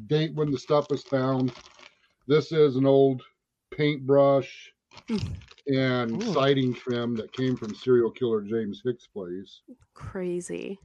date 0.07 0.35
when 0.35 0.51
the 0.51 0.59
stuff 0.59 0.87
was 0.89 1.03
found. 1.03 1.53
This 2.27 2.51
is 2.51 2.75
an 2.75 2.85
old 2.85 3.23
paintbrush 3.71 4.73
hmm. 5.07 5.17
And 5.67 6.21
Ooh. 6.21 6.33
siding 6.33 6.73
trim 6.73 7.15
that 7.15 7.31
came 7.33 7.55
from 7.55 7.75
serial 7.75 8.11
killer 8.11 8.41
James 8.41 8.81
Hicks' 8.83 9.07
place. 9.07 9.61
Crazy. 9.93 10.79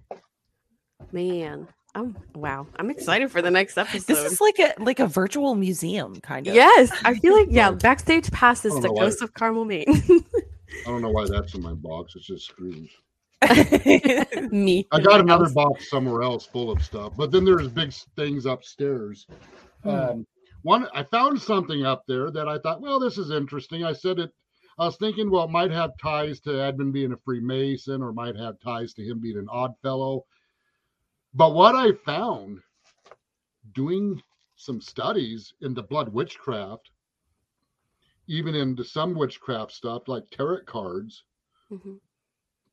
Man. 1.12 1.68
I'm 1.96 2.14
wow. 2.34 2.66
I'm 2.76 2.90
excited 2.90 3.30
for 3.30 3.40
the 3.40 3.50
next 3.50 3.78
episode. 3.78 4.06
This 4.06 4.32
is 4.32 4.38
like 4.38 4.58
a 4.58 4.74
like 4.82 5.00
a 5.00 5.06
virtual 5.06 5.54
museum 5.54 6.20
kind 6.20 6.46
of. 6.46 6.54
Yes, 6.54 6.90
I 7.06 7.14
feel 7.14 7.34
like 7.34 7.48
yeah. 7.50 7.70
Backstage 7.82 8.30
passes 8.30 8.76
I 8.76 8.82
to. 8.82 8.88
Ghost 8.88 9.22
of 9.22 9.32
Carmel, 9.32 9.64
Maine. 9.64 9.86
I 9.88 10.84
don't 10.84 11.00
know 11.00 11.08
why 11.08 11.26
that's 11.26 11.54
in 11.54 11.62
my 11.62 11.72
box. 11.72 12.14
It's 12.14 12.26
just 12.26 12.44
screws. 12.44 12.90
Me. 14.52 14.86
I 14.92 15.00
got 15.00 15.20
another 15.20 15.48
box 15.48 15.88
somewhere 15.88 16.22
else 16.22 16.44
full 16.44 16.70
of 16.70 16.82
stuff, 16.82 17.14
but 17.16 17.32
then 17.32 17.46
there's 17.46 17.68
big 17.68 17.94
things 18.14 18.44
upstairs. 18.44 19.26
Hmm. 19.82 19.88
Um, 19.88 20.26
one 20.62 20.88
I 20.92 21.02
found 21.04 21.40
something 21.40 21.86
up 21.86 22.02
there 22.06 22.30
that 22.30 22.46
I 22.46 22.58
thought, 22.58 22.82
well, 22.82 23.00
this 23.00 23.16
is 23.16 23.30
interesting. 23.30 23.84
I 23.84 23.94
said 23.94 24.18
it. 24.18 24.32
I 24.78 24.86
was 24.86 24.96
thinking, 24.96 25.30
well, 25.30 25.44
it 25.44 25.50
might 25.50 25.70
have 25.70 25.96
ties 25.98 26.40
to 26.40 26.60
Edmund 26.62 26.92
being 26.92 27.12
a 27.12 27.16
Freemason, 27.16 28.02
or 28.02 28.12
might 28.12 28.36
have 28.36 28.60
ties 28.60 28.92
to 28.94 29.02
him 29.02 29.20
being 29.20 29.38
an 29.38 29.48
odd 29.48 29.74
fellow. 29.80 30.26
But 31.34 31.54
what 31.54 31.74
I 31.74 31.92
found 31.92 32.60
doing 33.72 34.22
some 34.56 34.80
studies 34.80 35.54
into 35.60 35.82
blood 35.82 36.08
witchcraft, 36.10 36.90
even 38.26 38.54
into 38.54 38.84
some 38.84 39.14
witchcraft 39.14 39.72
stuff 39.72 40.08
like 40.08 40.28
tarot 40.30 40.64
cards, 40.64 41.24
Mhm. 41.70 42.00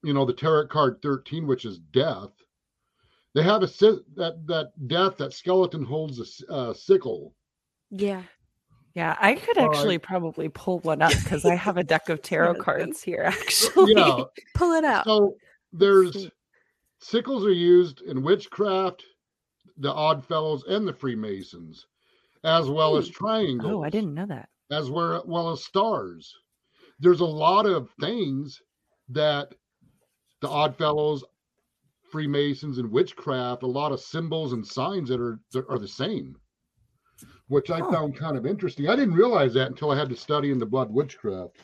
you 0.04 0.14
know, 0.14 0.26
the 0.26 0.34
tarot 0.34 0.68
card 0.68 1.02
13, 1.02 1.48
which 1.48 1.66
is 1.66 1.80
death. 1.80 2.32
They 3.34 3.44
have 3.44 3.64
a 3.64 3.68
that 3.68 4.44
that 4.48 4.88
death 4.88 5.18
that 5.18 5.34
skeleton 5.34 5.84
holds 5.84 6.20
a 6.20 6.54
a 6.54 6.76
sickle. 6.76 7.36
Yeah. 7.90 8.24
Yeah, 8.96 9.16
I 9.20 9.36
could 9.36 9.58
All 9.58 9.70
actually 9.70 9.96
right. 9.98 10.04
probably 10.04 10.50
pull 10.50 10.80
one 10.80 11.02
up 11.02 11.14
because 11.24 11.46
I 11.46 11.56
have 11.56 11.78
a 11.78 11.84
deck 11.84 12.10
of 12.10 12.22
tarot 12.22 12.56
cards 12.56 13.02
here. 13.02 13.24
Actually, 13.28 13.94
Yeah. 13.96 14.24
Pull 14.54 14.74
it 14.74 14.84
out. 14.84 15.06
So 15.06 15.36
there's 15.72 16.30
sickles 17.00 17.44
are 17.46 17.52
used 17.52 18.02
in 18.02 18.22
witchcraft, 18.22 19.04
the 19.78 19.92
Odd 19.92 20.24
Fellows, 20.26 20.64
and 20.68 20.88
the 20.88 20.94
Freemasons, 20.94 21.88
as 22.44 22.70
well 22.70 22.96
as 22.96 23.10
triangles. 23.10 23.72
oh, 23.72 23.84
I 23.84 23.90
didn't 23.90 24.14
know 24.14 24.28
that. 24.28 24.50
as 24.72 24.92
well, 24.92 25.24
well 25.26 25.50
as 25.50 25.64
stars. 25.66 26.32
There's 27.00 27.22
a 27.22 27.26
lot 27.26 27.66
of 27.66 27.90
things 28.00 28.62
that 29.10 29.54
the 30.42 30.48
Odd 30.50 30.78
Fellows, 30.78 31.24
Freemasons, 32.12 32.78
and 32.78 32.92
witchcraft, 32.92 33.64
a 33.64 33.68
lot 33.68 33.92
of 33.92 34.00
symbols 34.00 34.54
and 34.54 34.66
signs 34.66 35.10
that 35.10 35.20
are 35.20 35.40
that 35.54 35.66
are 35.68 35.80
the 35.80 35.88
same, 35.88 36.36
which 37.48 37.70
I 37.70 37.80
Huh. 37.80 37.92
found 37.92 38.16
kind 38.18 38.38
of 38.38 38.46
interesting. 38.46 38.88
I 38.90 38.96
didn't 38.96 39.16
realize 39.16 39.54
that 39.56 39.68
until 39.68 39.92
I 39.92 39.98
had 39.98 40.10
to 40.10 40.16
study 40.16 40.52
in 40.52 40.60
the 40.60 40.66
blood 40.66 40.92
witchcraft. 40.92 41.58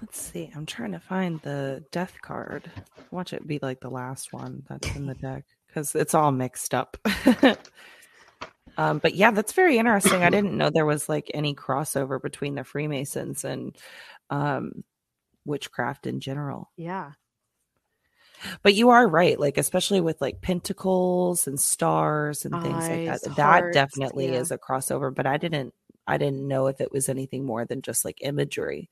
Let's 0.00 0.20
see. 0.20 0.50
I'm 0.54 0.66
trying 0.66 0.92
to 0.92 1.00
find 1.00 1.40
the 1.42 1.84
death 1.92 2.16
card. 2.22 2.70
Watch 3.10 3.32
it 3.32 3.46
be 3.46 3.58
like 3.60 3.80
the 3.80 3.90
last 3.90 4.32
one 4.32 4.62
that's 4.68 4.94
in 4.96 5.06
the 5.06 5.14
deck 5.14 5.44
because 5.66 5.94
it's 5.94 6.14
all 6.14 6.32
mixed 6.32 6.74
up. 6.74 6.96
um, 8.78 8.98
but 8.98 9.14
yeah, 9.14 9.30
that's 9.30 9.52
very 9.52 9.78
interesting. 9.78 10.22
I 10.22 10.30
didn't 10.30 10.56
know 10.56 10.70
there 10.70 10.86
was 10.86 11.08
like 11.08 11.30
any 11.34 11.54
crossover 11.54 12.20
between 12.20 12.54
the 12.54 12.64
Freemasons 12.64 13.44
and 13.44 13.76
um, 14.30 14.82
witchcraft 15.44 16.06
in 16.06 16.20
general. 16.20 16.70
Yeah. 16.76 17.12
But 18.62 18.74
you 18.74 18.90
are 18.90 19.06
right, 19.06 19.38
like 19.38 19.58
especially 19.58 20.00
with 20.00 20.20
like 20.20 20.40
pentacles 20.40 21.46
and 21.46 21.58
stars 21.60 22.44
and 22.44 22.54
things 22.62 22.88
like 22.88 23.08
Eyes, 23.08 23.20
that. 23.22 23.36
That 23.36 23.60
hearts, 23.60 23.74
definitely 23.74 24.26
yeah. 24.28 24.40
is 24.40 24.50
a 24.50 24.58
crossover. 24.58 25.14
But 25.14 25.26
I 25.26 25.36
didn't, 25.36 25.74
I 26.06 26.18
didn't 26.18 26.46
know 26.48 26.66
if 26.66 26.80
it 26.80 26.90
was 26.92 27.08
anything 27.08 27.44
more 27.44 27.64
than 27.64 27.82
just 27.82 28.04
like 28.04 28.18
imagery. 28.22 28.90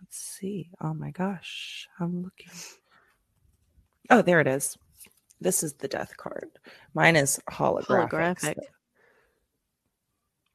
Let's 0.00 0.18
see. 0.18 0.70
Oh 0.80 0.94
my 0.94 1.10
gosh, 1.10 1.88
I'm 1.98 2.22
looking. 2.22 2.50
Oh, 4.10 4.22
there 4.22 4.40
it 4.40 4.46
is. 4.46 4.76
This 5.40 5.62
is 5.62 5.74
the 5.74 5.88
death 5.88 6.16
card. 6.16 6.48
Mine 6.94 7.16
is 7.16 7.40
holographic. 7.50 8.10
Holographic. 8.10 8.54
so- 8.54 8.62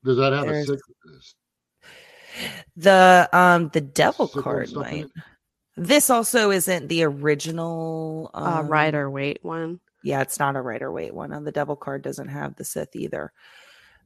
Does 0.06 0.18
that 0.18 0.34
have 0.34 0.46
There's- 0.46 0.70
a 0.70 0.78
six? 0.78 1.36
The 2.78 3.28
um 3.34 3.70
the 3.74 3.82
devil 3.82 4.26
sickle 4.28 4.42
card 4.42 4.70
stuff 4.70 4.84
might. 4.90 5.08
It? 5.78 5.88
This 5.88 6.10
also 6.10 6.52
isn't 6.52 6.88
the 6.88 7.04
original 7.04 8.32
Uh, 8.34 8.60
um, 8.60 8.68
Rider-Waite 8.68 9.44
one. 9.44 9.80
Yeah, 10.04 10.22
it's 10.22 10.40
not 10.40 10.56
a 10.56 10.62
Rider-Waite 10.62 11.14
one. 11.14 11.32
And 11.32 11.46
the 11.46 11.52
devil 11.52 11.76
card 11.76 12.02
doesn't 12.02 12.30
have 12.30 12.56
the 12.56 12.64
scythe 12.64 12.96
either. 12.96 13.32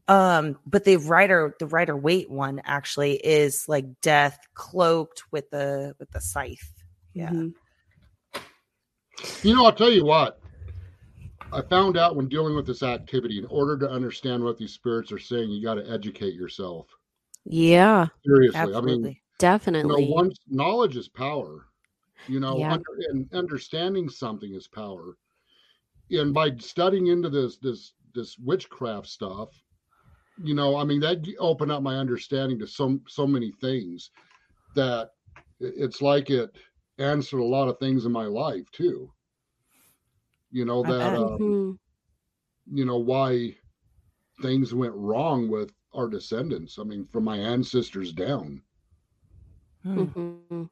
Um, 0.08 0.60
but 0.68 0.84
the 0.84 0.98
rider, 0.98 1.56
the 1.60 1.66
Rider-Waite 1.66 2.30
one 2.30 2.62
actually 2.64 3.14
is 3.16 3.68
like 3.68 4.02
death 4.02 4.38
cloaked 4.54 5.24
with 5.32 5.50
the 5.50 5.96
with 6.00 6.12
the 6.12 6.22
scythe. 6.22 6.84
Yeah. 7.14 7.32
Mhm. 7.32 7.54
You 9.42 9.56
know, 9.56 9.66
I'll 9.66 9.74
tell 9.74 9.90
you 9.92 10.06
what. 10.06 10.40
I 11.54 11.62
found 11.62 11.98
out 11.98 12.16
when 12.16 12.28
dealing 12.28 12.56
with 12.56 12.68
this 12.68 12.84
activity, 12.84 13.40
in 13.40 13.46
order 13.46 13.78
to 13.80 13.90
understand 13.90 14.44
what 14.44 14.58
these 14.58 14.74
spirits 14.74 15.12
are 15.12 15.20
saying, 15.20 15.50
you 15.50 15.64
got 15.64 15.76
to 15.76 15.90
educate 15.90 16.34
yourself. 16.34 16.88
Yeah, 17.46 18.08
Seriously, 18.26 18.60
Absolutely. 18.60 18.92
I 18.92 18.96
mean, 18.96 19.18
you 19.82 19.90
definitely. 19.90 19.90
know, 19.90 20.00
once 20.00 20.38
knowledge 20.48 20.96
is 20.98 21.10
power. 21.10 21.68
You 22.28 22.40
know, 22.40 22.66
Yeah. 22.66 22.70
under, 22.70 22.92
and 23.10 23.32
understanding 23.34 24.10
something 24.10 24.54
is 24.54 24.68
power. 24.68 25.18
And 26.12 26.34
by 26.34 26.56
studying 26.58 27.08
into 27.08 27.30
this 27.30 27.58
this 27.58 27.94
this 28.14 28.38
witchcraft 28.40 29.08
stuff, 29.08 29.64
you 30.38 30.54
know, 30.56 30.76
I 30.78 30.84
mean 30.86 31.02
that 31.02 31.26
opened 31.40 31.72
up 31.72 31.84
my 31.84 31.98
understanding 31.98 32.60
to 32.60 32.68
so 32.68 33.00
so 33.08 33.28
many 33.28 33.52
things 33.52 34.12
that 34.76 35.12
it's 35.60 36.02
like 36.02 36.30
it 36.30 36.58
answered 37.00 37.40
a 37.40 37.46
lot 37.46 37.70
of 37.70 37.80
things 37.80 38.06
in 38.06 38.12
my 38.12 38.26
life 38.26 38.70
too. 38.72 39.14
You 40.52 40.66
know 40.66 40.84
that 40.84 41.14
um, 41.14 41.40
Mhm. 41.40 41.78
you 42.72 42.86
know 42.86 42.98
why 42.98 43.58
things 44.42 44.74
went 44.74 44.94
wrong 44.96 45.50
with 45.50 45.74
our 45.94 46.08
descendants. 46.10 46.80
I 46.80 46.84
mean, 46.84 47.08
from 47.08 47.24
my 47.26 47.38
ancestors 47.38 48.14
down. 48.14 48.64
Hmm. 49.86 50.12
Mhm. 50.18 50.70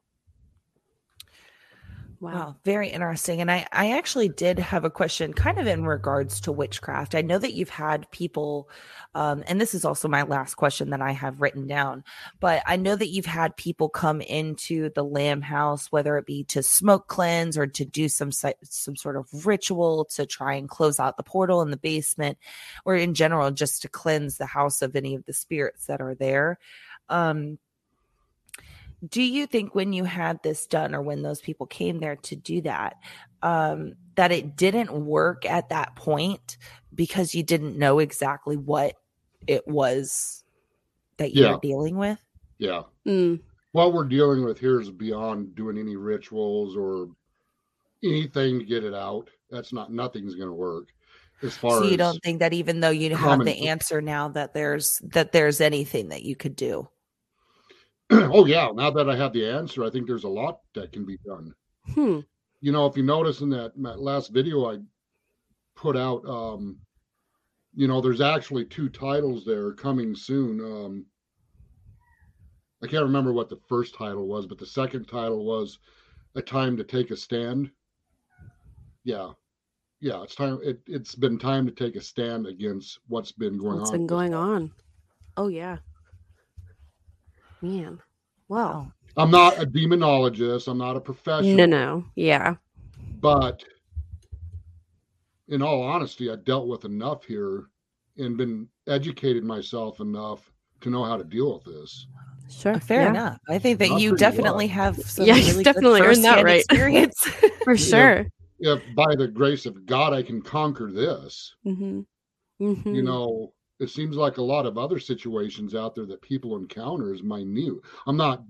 Wow. 2.20 2.32
Wow, 2.32 2.56
very 2.64 2.88
interesting. 2.88 3.42
And 3.42 3.50
I, 3.50 3.66
I 3.70 3.90
actually 3.92 4.30
did 4.30 4.58
have 4.58 4.84
a 4.84 4.90
question 4.90 5.34
kind 5.34 5.58
of 5.58 5.66
in 5.66 5.84
regards 5.84 6.40
to 6.42 6.52
witchcraft. 6.52 7.14
I 7.14 7.20
know 7.20 7.38
that 7.38 7.52
you've 7.52 7.68
had 7.68 8.10
people, 8.12 8.70
um, 9.14 9.44
and 9.46 9.60
this 9.60 9.74
is 9.74 9.84
also 9.84 10.08
my 10.08 10.22
last 10.22 10.54
question 10.54 10.88
that 10.90 11.02
I 11.02 11.10
have 11.12 11.42
written 11.42 11.66
down, 11.66 12.02
but 12.40 12.62
I 12.66 12.76
know 12.76 12.96
that 12.96 13.08
you've 13.08 13.26
had 13.26 13.56
people 13.56 13.90
come 13.90 14.22
into 14.22 14.88
the 14.94 15.04
Lamb 15.04 15.42
House, 15.42 15.92
whether 15.92 16.16
it 16.16 16.24
be 16.24 16.44
to 16.44 16.62
smoke 16.62 17.08
cleanse 17.08 17.58
or 17.58 17.66
to 17.66 17.84
do 17.84 18.08
some 18.08 18.32
some 18.32 18.96
sort 18.96 19.16
of 19.16 19.28
ritual 19.44 20.06
to 20.14 20.24
try 20.24 20.54
and 20.54 20.68
close 20.68 20.98
out 20.98 21.18
the 21.18 21.22
portal 21.22 21.60
in 21.60 21.70
the 21.70 21.76
basement, 21.76 22.38
or 22.86 22.94
in 22.94 23.12
general 23.12 23.50
just 23.50 23.82
to 23.82 23.88
cleanse 23.88 24.38
the 24.38 24.46
house 24.46 24.80
of 24.80 24.96
any 24.96 25.14
of 25.14 25.26
the 25.26 25.34
spirits 25.34 25.86
that 25.86 26.00
are 26.00 26.14
there. 26.14 26.58
Um, 27.10 27.58
do 29.08 29.22
you 29.22 29.46
think 29.46 29.74
when 29.74 29.92
you 29.92 30.04
had 30.04 30.42
this 30.42 30.66
done 30.66 30.94
or 30.94 31.02
when 31.02 31.22
those 31.22 31.40
people 31.40 31.66
came 31.66 31.98
there 32.00 32.16
to 32.16 32.36
do 32.36 32.60
that 32.60 32.96
um 33.42 33.94
that 34.14 34.32
it 34.32 34.56
didn't 34.56 34.92
work 34.92 35.44
at 35.44 35.68
that 35.68 35.94
point 35.96 36.56
because 36.94 37.34
you 37.34 37.42
didn't 37.42 37.76
know 37.78 37.98
exactly 37.98 38.56
what 38.56 38.94
it 39.46 39.66
was 39.66 40.44
that 41.16 41.34
you 41.34 41.42
Yeah. 41.42 41.52
were 41.52 41.60
dealing 41.60 41.96
with 41.96 42.18
Yeah. 42.58 42.82
Mm. 43.06 43.40
what 43.72 43.92
we're 43.92 44.04
dealing 44.04 44.44
with 44.44 44.58
here 44.58 44.80
is 44.80 44.90
beyond 44.90 45.54
doing 45.54 45.76
any 45.78 45.96
rituals 45.96 46.76
or 46.76 47.08
anything 48.02 48.58
to 48.60 48.64
get 48.64 48.84
it 48.84 48.94
out. 48.94 49.28
That's 49.50 49.72
not 49.72 49.92
nothing's 49.92 50.34
going 50.34 50.48
to 50.48 50.54
work 50.54 50.88
as 51.42 51.56
far 51.56 51.78
so 51.78 51.84
you 51.84 51.92
as 51.92 51.98
don't 51.98 52.22
think 52.22 52.38
that 52.38 52.52
even 52.52 52.80
though 52.80 52.90
you 52.90 53.14
have 53.16 53.44
the 53.44 53.68
answer 53.68 54.00
now 54.00 54.28
that 54.28 54.54
there's 54.54 54.98
that 55.04 55.32
there's 55.32 55.60
anything 55.60 56.08
that 56.10 56.22
you 56.22 56.36
could 56.36 56.54
do 56.56 56.88
oh 58.32 58.46
yeah. 58.46 58.70
Now 58.74 58.90
that 58.90 59.08
I 59.08 59.16
have 59.16 59.32
the 59.32 59.48
answer, 59.48 59.84
I 59.84 59.90
think 59.90 60.06
there's 60.06 60.24
a 60.24 60.28
lot 60.28 60.60
that 60.74 60.92
can 60.92 61.04
be 61.04 61.18
done. 61.26 61.54
Hmm. 61.94 62.20
You 62.60 62.72
know, 62.72 62.86
if 62.86 62.96
you 62.96 63.02
notice 63.02 63.40
in 63.40 63.50
that, 63.50 63.72
last 63.78 64.32
video 64.32 64.70
I 64.70 64.78
put 65.76 65.96
out, 65.96 66.24
um, 66.26 66.78
you 67.74 67.88
know, 67.88 68.00
there's 68.00 68.20
actually 68.20 68.64
two 68.64 68.88
titles 68.88 69.44
there 69.44 69.72
coming 69.72 70.14
soon. 70.14 70.60
Um, 70.60 71.06
I 72.82 72.86
can't 72.86 73.04
remember 73.04 73.32
what 73.32 73.48
the 73.48 73.60
first 73.68 73.94
title 73.94 74.26
was, 74.26 74.46
but 74.46 74.58
the 74.58 74.66
second 74.66 75.06
title 75.06 75.44
was 75.44 75.78
"A 76.34 76.42
Time 76.42 76.76
to 76.76 76.84
Take 76.84 77.10
a 77.10 77.16
Stand." 77.16 77.70
Yeah, 79.04 79.30
yeah, 80.00 80.22
it's 80.22 80.34
time. 80.34 80.60
It, 80.62 80.80
it's 80.86 81.14
been 81.14 81.38
time 81.38 81.66
to 81.66 81.72
take 81.72 81.96
a 81.96 82.00
stand 82.00 82.46
against 82.46 83.00
what's 83.08 83.32
been 83.32 83.58
going 83.58 83.78
What's 83.78 83.90
on. 83.90 83.94
been 83.94 84.02
with 84.02 84.10
this 84.10 84.14
going 84.14 84.34
on? 84.34 84.72
Oh 85.36 85.48
yeah. 85.48 85.78
Man. 87.64 87.98
Well. 88.48 88.92
I'm 89.16 89.30
not 89.30 89.60
a 89.62 89.66
demonologist. 89.66 90.68
I'm 90.68 90.78
not 90.78 90.96
a 90.96 91.00
professional. 91.00 91.54
No, 91.56 91.66
no. 91.66 92.04
Yeah. 92.16 92.56
but 93.20 93.64
in 95.48 95.62
all 95.62 95.82
honesty, 95.82 96.30
I 96.30 96.36
dealt 96.36 96.66
with 96.68 96.84
enough 96.84 97.24
here 97.24 97.66
and 98.18 98.36
been 98.36 98.68
educated 98.86 99.44
myself 99.44 100.00
enough 100.00 100.50
to 100.82 100.90
know 100.90 101.04
how 101.04 101.16
to 101.16 101.24
deal 101.24 101.54
with 101.54 101.64
this. 101.64 102.06
Sure. 102.50 102.78
fair 102.78 103.02
yeah, 103.04 103.08
enough 103.10 103.38
i 103.48 103.58
think 103.58 103.78
that 103.78 103.88
Not 103.88 104.00
you 104.02 104.10
pretty 104.10 104.22
well. 104.24 104.30
definitely 104.30 104.66
have 104.66 104.96
some 104.96 105.24
Yeah, 105.24 105.36
you 105.36 105.52
really 105.52 105.64
good 105.64 105.72
definitely 105.72 106.00
earned 106.02 106.22
that 106.24 106.40
firsthand 106.40 106.44
right. 106.44 106.60
experience 106.70 107.18
For 107.64 107.76
sure. 107.76 108.26
If 108.60 108.82
by 108.94 109.14
the 109.16 109.26
grace 109.26 109.64
of 109.64 109.86
God 109.86 110.12
I 110.12 110.22
can 110.22 110.42
conquer 110.42 110.92
this, 110.92 111.54
Mm-hmm. 111.66 112.00
Mm-hmm. 112.62 112.94
you 112.94 113.02
know, 113.02 113.52
it 113.80 113.90
seems 113.90 114.16
like 114.16 114.36
a 114.36 114.42
lot 114.42 114.66
of 114.66 114.78
other 114.78 114.98
situations 114.98 115.74
out 115.74 115.94
there 115.94 116.06
that 116.06 116.22
people 116.22 116.56
encounter 116.56 117.12
is 117.12 117.22
minute. 117.22 117.74
I'm 118.06 118.16
not 118.16 118.44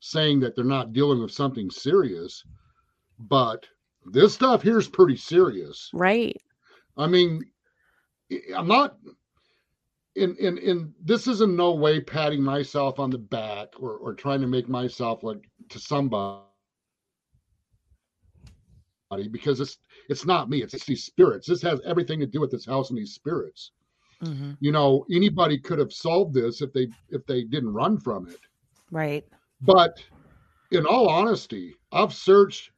saying 0.00 0.40
that 0.40 0.54
they're 0.56 0.64
not 0.64 0.92
dealing 0.92 1.20
with 1.20 1.30
something 1.32 1.70
serious, 1.70 2.44
but 3.18 3.66
this 4.06 4.34
stuff 4.34 4.62
here 4.62 4.78
is 4.78 4.88
pretty 4.88 5.16
serious. 5.16 5.90
Right. 5.92 6.36
I 6.96 7.06
mean, 7.06 7.44
I'm 8.54 8.68
not. 8.68 8.96
in 10.16 10.36
in 10.36 10.58
in 10.58 10.94
this 11.02 11.26
is 11.26 11.40
in 11.40 11.56
no 11.56 11.74
way 11.74 12.00
patting 12.00 12.42
myself 12.42 12.98
on 12.98 13.10
the 13.10 13.18
back 13.18 13.68
or 13.80 13.96
or 13.96 14.14
trying 14.14 14.40
to 14.40 14.46
make 14.46 14.68
myself 14.68 15.22
like 15.22 15.48
to 15.68 15.78
somebody 15.78 16.44
because 19.30 19.60
it's 19.60 19.78
it's 20.08 20.24
not 20.24 20.50
me 20.50 20.62
it's, 20.62 20.74
it's 20.74 20.86
these 20.86 21.04
spirits 21.04 21.48
this 21.48 21.62
has 21.62 21.80
everything 21.84 22.20
to 22.20 22.26
do 22.26 22.40
with 22.40 22.50
this 22.50 22.66
house 22.66 22.90
and 22.90 22.98
these 22.98 23.14
spirits 23.14 23.72
Mhm. 24.22 24.56
you 24.60 24.72
know 24.72 25.04
anybody 25.10 25.58
could 25.58 25.78
have 25.78 25.92
solved 25.92 26.34
this 26.34 26.60
if 26.62 26.72
they 26.72 26.88
if 27.10 27.24
they 27.26 27.44
didn't 27.44 27.72
run 27.74 27.98
from 27.98 28.26
it 28.28 28.40
Right. 28.90 29.26
but 29.60 30.02
in 30.70 30.86
all 30.86 31.08
honesty 31.08 31.74
i've 31.92 32.12
searched 32.14 32.70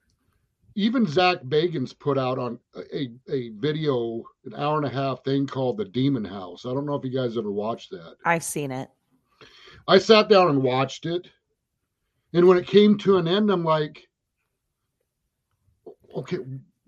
even 0.79 1.07
Zak 1.07 1.43
Bagans 1.45 1.99
put 1.99 2.19
out 2.19 2.39
on 2.39 2.59
a, 2.93 3.11
a 3.31 3.49
video 3.51 4.23
an 4.45 4.55
hour 4.55 4.77
and 4.77 4.85
a 4.87 4.91
half 4.91 5.25
thing 5.25 5.47
called 5.47 5.79
the 5.79 5.85
demon 5.87 6.25
house 6.25 6.67
i 6.67 6.75
don't 6.75 6.85
know 6.87 6.95
if 6.95 7.05
you 7.05 7.11
guys 7.11 7.39
ever 7.39 7.53
watched 7.53 7.91
that 7.91 8.17
I've 8.25 8.45
seen 8.45 8.71
it. 8.71 8.91
I 9.89 9.99
sat 9.99 10.29
down 10.29 10.49
and 10.49 10.63
watched 10.63 11.07
it. 11.07 11.29
And 12.33 12.47
when 12.49 12.59
it 12.59 12.67
came 12.67 12.99
to 12.99 13.19
an 13.19 13.29
end, 13.29 13.51
I'm 13.51 13.63
like, 13.65 14.09
okay, 16.17 16.39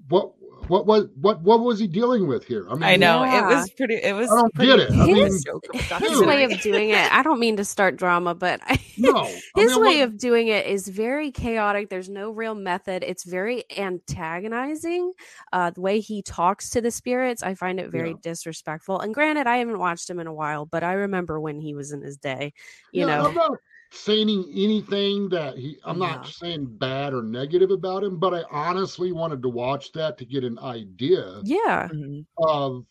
what 0.09 0.33
what 0.67 0.87
what 0.87 1.17
what 1.17 1.41
what 1.43 1.61
was 1.61 1.79
he 1.79 1.87
dealing 1.87 2.27
with 2.27 2.45
here? 2.45 2.67
I 2.69 2.75
mean, 2.75 2.83
I 2.83 2.97
know 2.97 3.23
Yeah. 3.25 3.51
it 3.51 3.55
was 3.55 3.71
pretty. 3.71 3.95
It 3.97 4.15
was. 4.15 4.31
I 4.31 4.35
don't 4.37 4.55
pretty 4.55 4.71
get 4.77 4.81
it. 4.81 4.91
I 4.93 5.07
mean, 5.07 5.17
His- 5.27 5.45
joke 5.45 5.65
His 5.73 6.21
way 6.21 6.45
of 6.45 6.61
doing 6.61 6.91
it, 6.91 7.13
I 7.13 7.23
don't 7.23 7.39
mean 7.41 7.57
to 7.57 7.65
start 7.65 7.97
drama, 7.97 8.35
but 8.35 8.61
I, 8.65 8.79
no. 8.99 9.17
I 9.17 9.41
his 9.57 9.73
mean, 9.73 9.81
way 9.81 9.99
what- 10.01 10.09
of 10.09 10.19
doing 10.19 10.49
it 10.49 10.67
is 10.67 10.89
very 10.89 11.31
chaotic. 11.31 11.89
There's 11.89 12.09
no 12.11 12.31
real 12.31 12.55
method. 12.55 13.03
It's 13.07 13.25
very 13.25 13.65
antagonizing. 13.77 15.13
Uh, 15.53 15.71
the 15.71 15.81
way 15.81 16.01
he 16.01 16.23
talks 16.23 16.71
to 16.71 16.81
the 16.81 16.91
spirits, 16.91 17.43
I 17.43 17.55
find 17.55 17.81
it 17.81 17.91
very 17.91 18.11
Yeah. 18.11 18.17
disrespectful. 18.23 19.01
And 19.01 19.15
granted, 19.15 19.47
I 19.47 19.59
haven't 19.59 19.79
watched 19.79 20.11
him 20.11 20.19
in 20.21 20.27
a 20.27 20.35
while, 20.35 20.67
but 20.67 20.83
I 20.83 20.93
remember 20.95 21.41
when 21.41 21.61
he 21.61 21.75
was 21.75 21.93
in 21.93 22.03
his 22.03 22.17
day. 22.17 22.53
You 22.93 23.07
yeah, 23.07 23.17
know, 23.19 23.27
I'm 23.29 23.35
not 23.35 23.53
saying 23.91 24.29
anything 24.55 25.29
that 25.31 25.57
he. 25.57 25.79
I'm 25.85 25.99
not 25.99 26.27
saying 26.27 26.77
bad 26.79 27.15
or 27.15 27.23
negative 27.23 27.71
about 27.71 28.05
him, 28.05 28.19
but 28.19 28.35
I 28.35 28.45
honestly 28.51 29.13
wanted 29.13 29.43
to 29.43 29.49
watch 29.49 29.93
that 29.93 30.19
to 30.19 30.25
get 30.27 30.45
an 30.45 30.59
idea 30.59 31.41
yeah, 31.45 31.89
Mhm. 31.89 32.27
of 32.39 32.85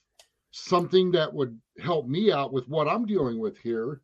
something 0.51 1.11
that 1.11 1.31
would 1.31 1.59
help 1.79 2.07
me 2.07 2.31
out 2.31 2.51
with 2.51 2.67
what 2.67 2.87
I'm 2.87 3.05
dealing 3.05 3.37
with 3.39 3.57
here. 3.59 4.01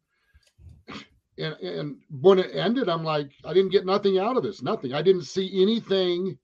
And 1.40 1.56
and 1.62 1.98
when 2.22 2.38
it 2.38 2.52
ended, 2.54 2.90
I'm 2.90 3.04
like, 3.04 3.32
I 3.44 3.54
didn't 3.54 3.72
get 3.72 3.86
nothing 3.88 4.20
out 4.20 4.38
of 4.38 4.44
this. 4.44 4.62
Nothing. 4.62 4.94
I 4.94 5.02
didn't 5.02 5.24
see 5.24 5.62
anything 5.62 6.38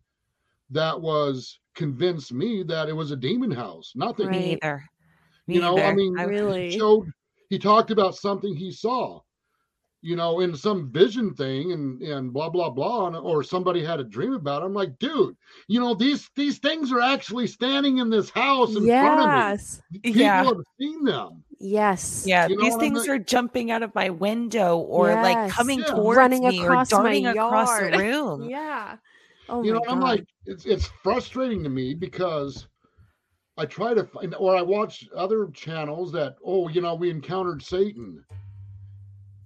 that 0.72 1.00
was 1.00 1.60
convinced 1.76 2.34
me 2.34 2.64
that 2.64 2.90
it 2.90 2.94
was 2.94 3.12
a 3.12 3.16
demon 3.16 3.52
house. 3.52 3.94
Nothing. 3.96 4.28
Right. 4.28 4.38
Me 4.40 4.52
either. 4.62 4.84
Me 5.48 5.56
You 5.56 5.62
know, 5.62 5.78
I 5.78 5.82
either. 5.90 5.96
mean, 5.96 6.14
really. 6.14 6.72
He 6.72 6.78
showed 6.80 7.12
he 7.50 7.60
talked 7.60 7.92
about 7.92 8.16
something 8.16 8.56
he 8.56 8.72
saw, 8.72 9.22
you 10.02 10.16
know, 10.16 10.40
in 10.40 10.56
some 10.56 10.92
vision 10.92 11.34
thing 11.34 11.72
and 11.74 12.02
and 12.02 12.32
blah 12.34 12.50
blah 12.50 12.70
blah, 12.70 13.08
and, 13.08 13.16
or 13.18 13.44
somebody 13.44 13.84
had 13.84 14.00
a 14.00 14.04
dream 14.04 14.34
about 14.34 14.62
it. 14.62 14.66
I'm 14.66 14.74
like, 14.74 14.98
dude, 15.00 15.36
you 15.68 15.80
know, 15.80 15.94
these 15.94 16.30
these 16.36 16.58
things 16.60 16.92
are 16.92 17.02
actually 17.02 17.48
standing 17.48 17.98
in 17.98 18.10
this 18.10 18.30
house 18.30 18.76
in 18.76 18.86
front 18.88 19.22
of 19.22 19.30
me. 19.30 19.36
Yes, 19.36 19.82
People 20.04 20.22
Yeah. 20.22 20.44
have 20.46 20.58
seen 20.80 21.04
them. 21.04 21.44
yes, 21.60 22.24
Yeah, 22.26 22.48
You 22.48 22.56
know 22.56 22.64
these 22.64 22.74
what 22.74 22.84
I'm 22.84 22.94
things 22.94 23.08
are 23.08 23.20
jumping 23.20 23.72
out 23.72 23.84
of 23.84 23.94
my 23.94 24.10
window 24.10 24.78
or 24.78 25.16
like 25.16 25.50
coming 25.50 25.80
Yeah. 25.80 25.86
towards 25.94 26.18
Running 26.18 26.44
me 26.48 26.60
across 26.64 26.94
or 26.94 27.04
my 27.04 27.04
darting 27.04 27.26
across 27.28 27.78
the 27.80 27.84
yard. 27.86 27.96
room. 28.00 28.50
yeah. 28.50 28.98
Oh 29.50 29.64
you 29.64 29.74
my 29.74 29.80
know, 29.80 29.86
I'm 29.90 30.00
like, 30.00 30.26
it's 30.46 30.66
it's 30.66 30.88
frustrating 31.04 31.64
to 31.64 31.70
me 31.70 31.94
because 31.94 32.68
I 33.58 33.66
try 33.66 33.94
to 33.94 34.06
find, 34.06 34.34
or 34.36 34.56
I 34.56 34.62
watch 34.62 35.06
other 35.14 35.48
channels 35.48 36.14
that, 36.14 36.36
oh, 36.46 36.70
you 36.70 36.80
know, 36.82 36.96
we 36.96 37.10
encountered 37.10 37.62
Satan. 37.62 38.24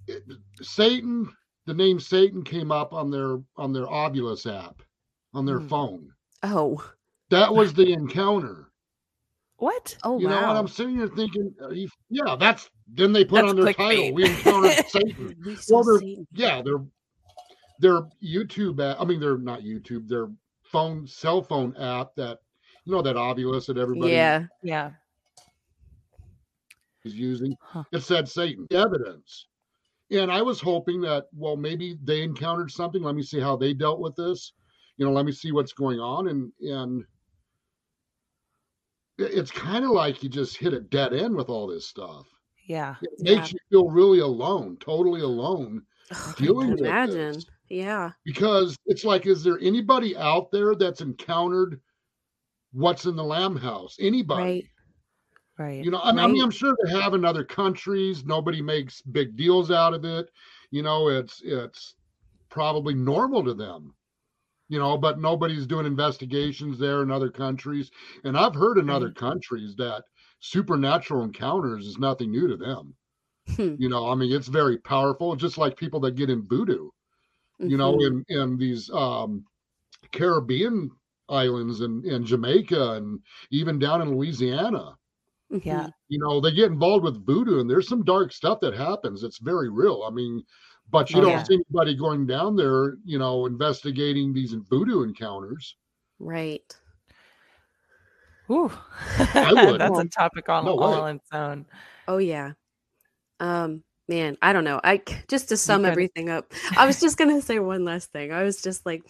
It, 0.06 0.22
Satan, 0.62 1.30
the 1.66 1.74
name 1.74 1.98
Satan 1.98 2.42
came 2.42 2.70
up 2.70 2.92
on 2.92 3.10
their 3.10 3.38
on 3.56 3.72
their 3.72 3.86
Ovilus 3.86 4.46
app, 4.52 4.82
on 5.32 5.44
their 5.46 5.60
Hmm. 5.60 5.68
phone. 5.68 6.12
oh, 6.42 6.84
That 7.30 7.54
was 7.54 7.72
the 7.74 7.92
encounter. 7.92 8.70
What? 9.56 9.96
oh 10.04 10.18
you 10.18 10.28
know, 10.28 10.36
and. 10.36 10.58
I'm 10.58 10.68
sitting 10.68 10.96
here 10.96 11.08
thinking, 11.08 11.54
you, 11.72 11.88
yeah, 12.10 12.36
that's. 12.36 12.68
Then 12.86 13.12
they 13.12 13.24
put 13.24 13.36
That's 13.36 13.50
on 13.50 13.56
their 13.56 13.64
clickbait. 13.72 13.76
title, 13.76 14.12
we 14.14 14.24
encountered 14.26 14.86
Satan. 14.88 15.36
We 15.44 15.56
saw 15.56 15.76
Well, 15.76 15.84
they're- 15.84 15.98
Satan. 16.00 16.26
yeah, 16.34 16.60
they're 16.62 16.84
their 17.80 18.02
YouTube 18.22 18.78
app. 18.80 19.00
I 19.00 19.04
mean, 19.04 19.20
they're 19.20 19.38
not 19.38 19.60
YouTube. 19.62 20.06
Their 20.06 20.28
phone, 20.64 21.06
cell 21.06 21.42
phone 21.42 21.74
app 21.76 22.14
that 22.16 22.40
you 22.84 22.92
know 22.92 23.00
that 23.02 23.16
Ovilus 23.16 23.66
that 23.66 23.78
everybody 23.78 24.12
yeah, 24.12 24.44
Yeah. 24.62 24.90
is 27.04 27.14
using. 27.14 27.56
Huh. 27.60 27.84
It 27.92 28.02
said 28.02 28.28
Satan 28.28 28.66
evidence, 28.70 29.46
and 30.10 30.30
I 30.30 30.42
was 30.42 30.60
hoping 30.60 31.00
that 31.02 31.26
well, 31.34 31.56
maybe 31.56 31.98
they 32.02 32.22
encountered 32.22 32.70
something. 32.70 33.02
Let 33.02 33.14
me 33.14 33.22
see 33.22 33.40
how 33.40 33.56
they 33.56 33.72
dealt 33.74 34.00
with 34.00 34.14
this. 34.16 34.52
You 34.96 35.04
know, 35.04 35.12
let 35.12 35.26
me 35.26 35.32
see 35.32 35.52
what's 35.52 35.72
going 35.72 35.98
on, 36.00 36.28
and 36.28 36.52
and 36.60 37.04
it's 39.18 39.50
kind 39.50 39.84
of 39.84 39.90
like 39.92 40.22
you 40.22 40.28
just 40.28 40.56
hit 40.56 40.72
a 40.74 40.80
dead 40.80 41.12
end 41.12 41.36
with 41.36 41.48
all 41.48 41.66
this 41.66 41.86
stuff. 41.86 42.26
Yeah. 42.66 42.96
It 43.02 43.10
Yeah. 43.18 43.36
makes 43.36 43.52
you 43.52 43.58
feel 43.70 43.88
really 43.88 44.18
alone, 44.20 44.76
totally 44.80 45.20
alone. 45.20 45.82
Ugh, 46.10 46.36
dealing 46.36 46.66
I 46.66 46.70
with 46.70 46.78
can 46.78 46.86
imagine. 46.86 47.14
this. 47.32 47.46
Yeah, 47.70 48.12
because 48.24 48.76
it's 48.86 49.04
like 49.04 49.24
is 49.26 49.42
there 49.42 49.58
anybody 49.60 50.14
out 50.16 50.50
there 50.52 50.74
that's 50.74 51.00
encountered 51.00 51.80
what's 52.72 53.06
in 53.06 53.16
the 53.16 53.24
lamb 53.24 53.56
house 53.56 53.96
anybody 54.00 54.42
right. 54.42 54.64
Right. 55.58 55.86
you 55.86 55.90
know 55.90 56.00
I 56.02 56.12
mean, 56.12 56.24
I 56.24 56.28
mean 56.28 56.42
Right. 56.42 56.44
i'm 56.44 56.50
sure 56.50 56.74
they 56.84 56.90
have 56.90 57.14
in 57.14 57.24
other 57.24 57.44
countries 57.44 58.24
nobody 58.24 58.62
makes 58.62 59.02
big 59.02 59.36
deals 59.36 59.70
out 59.70 59.94
of 59.94 60.04
it 60.04 60.30
you 60.70 60.82
know 60.82 61.08
it's 61.08 61.42
it's 61.44 61.96
probably 62.50 62.94
normal 62.94 63.44
to 63.44 63.54
them 63.54 63.94
you 64.68 64.78
know 64.78 64.98
but 64.98 65.20
nobody's 65.20 65.66
doing 65.66 65.86
investigations 65.86 66.78
there 66.78 67.02
in 67.02 67.10
other 67.10 67.30
countries 67.30 67.90
and 68.24 68.36
i've 68.38 68.54
heard 68.54 68.78
in 68.78 68.90
other 68.90 69.10
countries 69.12 69.76
that 69.76 70.04
supernatural 70.40 71.24
encounters 71.24 71.86
is 71.86 71.98
nothing 71.98 72.30
new 72.30 72.48
to 72.48 72.56
them 72.56 72.94
Hmm. 73.56 73.74
you 73.76 73.88
know 73.88 74.08
i 74.10 74.14
mean 74.14 74.32
it's 74.32 74.48
very 74.48 74.78
powerful 74.78 75.34
just 75.36 75.58
like 75.58 75.76
people 75.76 76.00
that 76.00 76.16
get 76.16 76.30
in 76.30 76.42
voodoo 76.42 76.88
you 77.66 77.76
know, 77.78 77.94
Mhm. 77.94 78.04
in 78.04 78.24
in 78.28 78.56
these 78.58 78.90
um, 78.90 79.44
Caribbean 80.12 80.90
islands 81.28 81.80
and 81.80 82.04
in 82.04 82.24
Jamaica 82.24 82.92
and 82.94 83.20
even 83.50 83.78
down 83.78 84.02
in 84.02 84.10
Louisiana. 84.16 84.96
Mhm. 85.54 85.64
Yeah. 85.64 85.88
You 86.08 86.18
know, 86.18 86.40
they 86.40 86.52
get 86.52 86.70
involved 86.72 87.04
with 87.04 87.24
voodoo, 87.24 87.60
and 87.60 87.70
there's 87.70 87.88
some 87.88 88.04
dark 88.04 88.32
stuff 88.32 88.60
that 88.60 88.74
happens. 88.74 89.22
It's 89.22 89.38
very 89.38 89.68
real. 89.70 90.02
I 90.06 90.10
mean, 90.10 90.42
but 90.90 91.10
you 91.10 91.18
Oh, 91.18 91.22
don't 91.22 91.30
yeah. 91.30 91.42
see 91.44 91.54
anybody 91.54 91.94
going 91.96 92.26
down 92.26 92.56
there, 92.56 92.96
you 93.04 93.18
know, 93.18 93.46
investigating 93.46 94.32
these 94.34 94.52
voodoo 94.52 95.02
encounters. 95.02 95.76
right. 96.18 96.76
Ooh. 98.50 98.70
would. 99.34 99.80
That's 99.80 99.98
a 99.98 100.04
topic 100.04 100.48
all, 100.50 100.62
No 100.64 100.76
all 100.78 100.92
way. 100.92 100.98
on 100.98 101.16
its 101.16 101.28
own. 101.32 101.64
Oh 102.06 102.18
yeah. 102.18 102.52
Um 103.40 103.82
man, 104.06 104.36
I 104.42 104.52
don't 104.52 104.64
know. 104.64 104.80
I 104.84 105.00
just 105.28 105.48
to 105.48 105.56
sum 105.56 105.86
everything 105.86 106.28
up. 106.28 106.52
I 106.76 106.84
was 106.84 107.00
just 107.00 107.16
going 107.16 107.30
to 107.34 107.40
say 107.40 107.58
one 107.58 107.86
last 107.86 108.12
thing. 108.12 108.32
I 108.34 108.42
was 108.42 108.60
just 108.60 108.84
like 108.84 109.02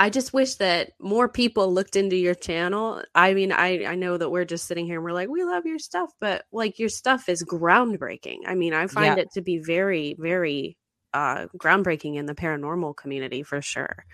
I 0.00 0.10
just 0.10 0.32
wish 0.32 0.54
that 0.56 0.92
more 0.98 1.28
people 1.28 1.72
looked 1.72 1.94
into 1.96 2.16
your 2.16 2.34
channel. 2.34 3.02
I 3.14 3.34
mean, 3.34 3.52
I 3.52 3.84
I 3.84 3.96
know 3.96 4.16
that 4.18 4.30
we're 4.30 4.46
just 4.46 4.66
sitting 4.66 4.86
here 4.86 4.96
and 4.96 5.04
we're 5.04 5.12
like, 5.12 5.28
"We 5.28 5.44
love 5.44 5.66
your 5.66 5.78
stuff," 5.78 6.10
but 6.20 6.46
like 6.52 6.78
your 6.78 6.88
stuff 6.88 7.28
is 7.28 7.44
groundbreaking. 7.44 8.38
I 8.46 8.54
mean, 8.56 8.72
I 8.74 8.86
find 8.88 9.18
Yeah. 9.18 9.18
it 9.18 9.32
to 9.34 9.42
be 9.42 9.58
very 9.58 10.16
very 10.18 10.78
uh 11.14 11.48
groundbreaking 11.58 12.16
in 12.16 12.26
the 12.26 12.34
paranormal 12.34 12.96
community 12.96 13.42
for 13.44 13.60
sure. 13.62 14.06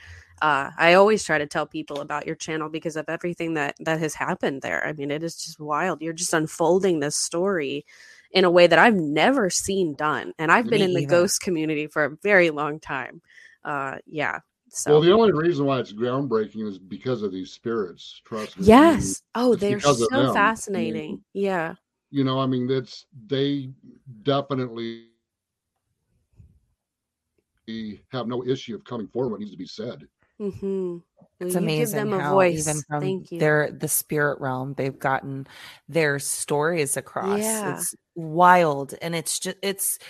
Uh, 0.43 0.71
I 0.79 0.95
always 0.95 1.25
try 1.25 1.39
to 1.39 1.47
tell 1.47 1.67
people 1.67 2.01
about 2.01 2.27
your 2.27 2.37
channel 2.37 2.69
because 2.69 2.97
of 2.97 3.07
everything 3.09 3.55
that 3.55 3.77
that 3.81 4.01
has 4.01 4.15
happened 4.15 4.63
there. 4.63 4.87
I 4.87 4.93
mean, 4.93 5.11
it 5.13 5.23
is 5.23 5.37
just 5.37 5.61
wild. 5.61 6.03
You're 6.03 6.13
just 6.15 6.35
unfolding 6.35 7.01
this 7.01 7.17
story 7.17 7.87
in 8.33 8.45
a 8.45 8.51
way 8.51 8.67
that 8.67 8.79
I've 8.79 8.97
never 8.97 9.51
seen 9.51 9.95
done, 9.95 10.33
and 10.39 10.51
I've 10.53 10.69
been 10.69 10.81
Me 10.81 10.83
in 10.83 10.95
the 10.95 11.03
either. 11.03 11.07
ghost 11.07 11.41
community 11.43 11.87
for 11.87 12.05
a 12.05 12.17
very 12.23 12.51
long 12.51 12.81
time. 12.81 13.23
Uh, 13.65 13.99
yeah. 14.07 14.41
So 14.77 14.93
Well, 14.93 15.01
the 15.01 15.11
only 15.13 15.33
reason 15.33 15.65
why 15.65 15.81
it's 15.81 15.93
groundbreaking 15.93 16.69
is 16.69 16.79
because 16.79 17.23
of 17.23 17.33
these 17.33 17.51
spirits. 17.51 18.21
Trust 18.27 18.59
me. 18.59 18.67
yes. 18.67 19.23
Oh, 19.35 19.53
it's 19.53 19.63
they're 19.63 19.81
so 19.81 19.93
of 19.93 19.99
them. 19.99 20.09
I 20.13 20.25
mean, 20.25 20.35
fascinating. 20.35 21.25
Yeah. 21.33 21.75
You 22.11 22.25
know, 22.25 22.39
I 22.39 22.47
mean, 22.47 22.67
that's 22.67 23.07
they 23.27 23.71
definitely 24.23 25.07
have 28.13 28.27
no 28.29 28.45
issue 28.47 28.75
of 28.75 28.85
coming 28.85 29.09
forward 29.09 29.31
what 29.31 29.41
needs 29.41 29.53
to 29.53 29.57
be 29.57 29.67
said. 29.67 30.07
Mm-hmm. 30.39 30.99
It's 31.41 31.55
you 31.55 31.61
give 31.61 31.63
amazing 31.63 32.11
them 32.11 32.13
a 32.13 32.21
how 32.21 32.35
voice. 32.35 32.61
even 32.69 32.83
from 32.83 33.01
Thank 33.01 33.33
you. 33.33 33.39
their 33.41 33.71
the 33.73 33.89
spirit 33.89 34.39
realm 34.43 34.75
they've 34.75 34.99
gotten 34.99 35.47
their 35.89 36.19
stories 36.19 36.99
across. 36.99 37.41
Yeah. 37.41 37.77
It's 37.79 37.95
wild 38.15 38.95
and 39.01 39.15
it's 39.15 39.39
just 39.39 39.57
it's 39.63 39.97
it 39.97 40.03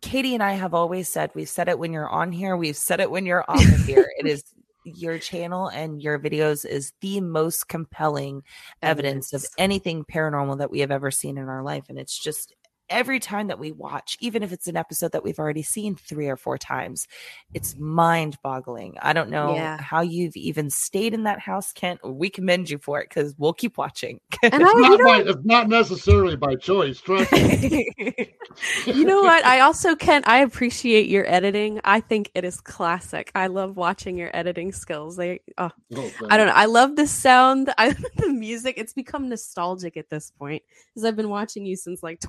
Katie 0.00 0.34
and 0.34 0.42
I 0.42 0.52
have 0.52 0.74
always 0.74 1.08
said 1.08 1.30
we've 1.34 1.48
said 1.48 1.68
it 1.68 1.78
when 1.78 1.92
you're 1.92 2.08
on 2.08 2.32
here, 2.32 2.56
we've 2.56 2.76
said 2.76 3.00
it 3.00 3.10
when 3.10 3.26
you're 3.26 3.44
off 3.48 3.64
of 3.64 3.84
here. 3.86 4.10
It 4.18 4.26
is 4.26 4.44
your 4.84 5.18
channel 5.18 5.68
and 5.68 6.00
your 6.00 6.18
videos 6.18 6.64
is 6.64 6.92
the 7.00 7.20
most 7.20 7.68
compelling 7.68 8.42
evidence 8.82 9.32
of 9.32 9.44
anything 9.58 10.04
paranormal 10.04 10.58
that 10.58 10.70
we 10.70 10.80
have 10.80 10.92
ever 10.92 11.10
seen 11.10 11.38
in 11.38 11.48
our 11.48 11.62
life. 11.62 11.84
And 11.88 11.98
it's 11.98 12.18
just 12.18 12.54
every 12.90 13.18
time 13.20 13.48
that 13.48 13.58
we 13.58 13.72
watch, 13.72 14.16
even 14.20 14.42
if 14.42 14.52
it's 14.52 14.66
an 14.66 14.76
episode 14.76 15.12
that 15.12 15.24
we've 15.24 15.38
already 15.38 15.62
seen 15.62 15.94
three 15.96 16.28
or 16.28 16.36
four 16.36 16.58
times, 16.58 17.06
it's 17.54 17.76
mind 17.78 18.36
boggling. 18.42 18.96
I 19.00 19.12
don't 19.12 19.30
know 19.30 19.54
Yeah. 19.54 19.80
how 19.80 20.00
you've 20.02 20.36
even 20.36 20.70
stayed 20.70 21.14
in 21.14 21.24
that 21.24 21.40
house, 21.40 21.72
Kent. 21.72 22.00
We 22.04 22.30
commend 22.30 22.70
you 22.70 22.78
for 22.78 23.00
it 23.00 23.08
because 23.08 23.34
we'll 23.38 23.52
keep 23.52 23.78
watching. 23.78 24.20
And 24.42 24.54
I, 24.64 24.66
It's 24.66 24.74
you 24.74 24.80
not, 24.82 24.98
know, 25.00 25.04
by, 25.06 25.30
it's 25.30 25.44
not 25.44 25.68
necessarily 25.68 26.36
by 26.36 26.54
choice. 26.56 27.00
Trust 27.00 27.32
me. 27.32 27.92
you 28.86 29.04
know 29.04 29.22
what? 29.22 29.44
I 29.44 29.60
also 29.60 29.94
Kent, 29.96 30.28
I 30.28 30.38
appreciate 30.42 31.08
your 31.08 31.28
editing. 31.30 31.80
I 31.84 32.00
think 32.00 32.30
it 32.34 32.44
is 32.44 32.60
classic. 32.60 33.30
I 33.34 33.48
love 33.48 33.76
watching 33.76 34.16
your 34.16 34.30
editing 34.34 34.72
skills. 34.72 35.16
They, 35.16 35.40
oh, 35.58 35.70
Oh, 35.94 36.10
I 36.28 36.36
don't 36.36 36.48
know. 36.48 36.52
I 36.54 36.66
love 36.66 36.96
the 36.96 37.06
sound. 37.06 37.72
I 37.78 37.88
love 37.88 38.04
the 38.16 38.28
music. 38.32 38.74
It's 38.76 38.92
become 38.92 39.28
nostalgic 39.28 39.96
at 39.96 40.10
this 40.10 40.30
point 40.30 40.62
because 40.94 41.04
I've 41.04 41.16
been 41.16 41.28
watching 41.28 41.64
you 41.64 41.76
since 41.76 42.02
like 42.02 42.20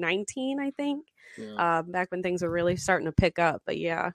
2019, 0.00 0.60
I 0.60 0.70
think. 0.72 1.06
Yeah. 1.38 1.54
Uh, 1.78 1.82
back 1.82 2.10
when 2.10 2.24
things 2.24 2.42
were 2.42 2.50
really 2.50 2.74
starting 2.76 3.06
to 3.06 3.12
pick 3.12 3.38
up. 3.38 3.62
But 3.64 3.78
yeah, 3.78 4.10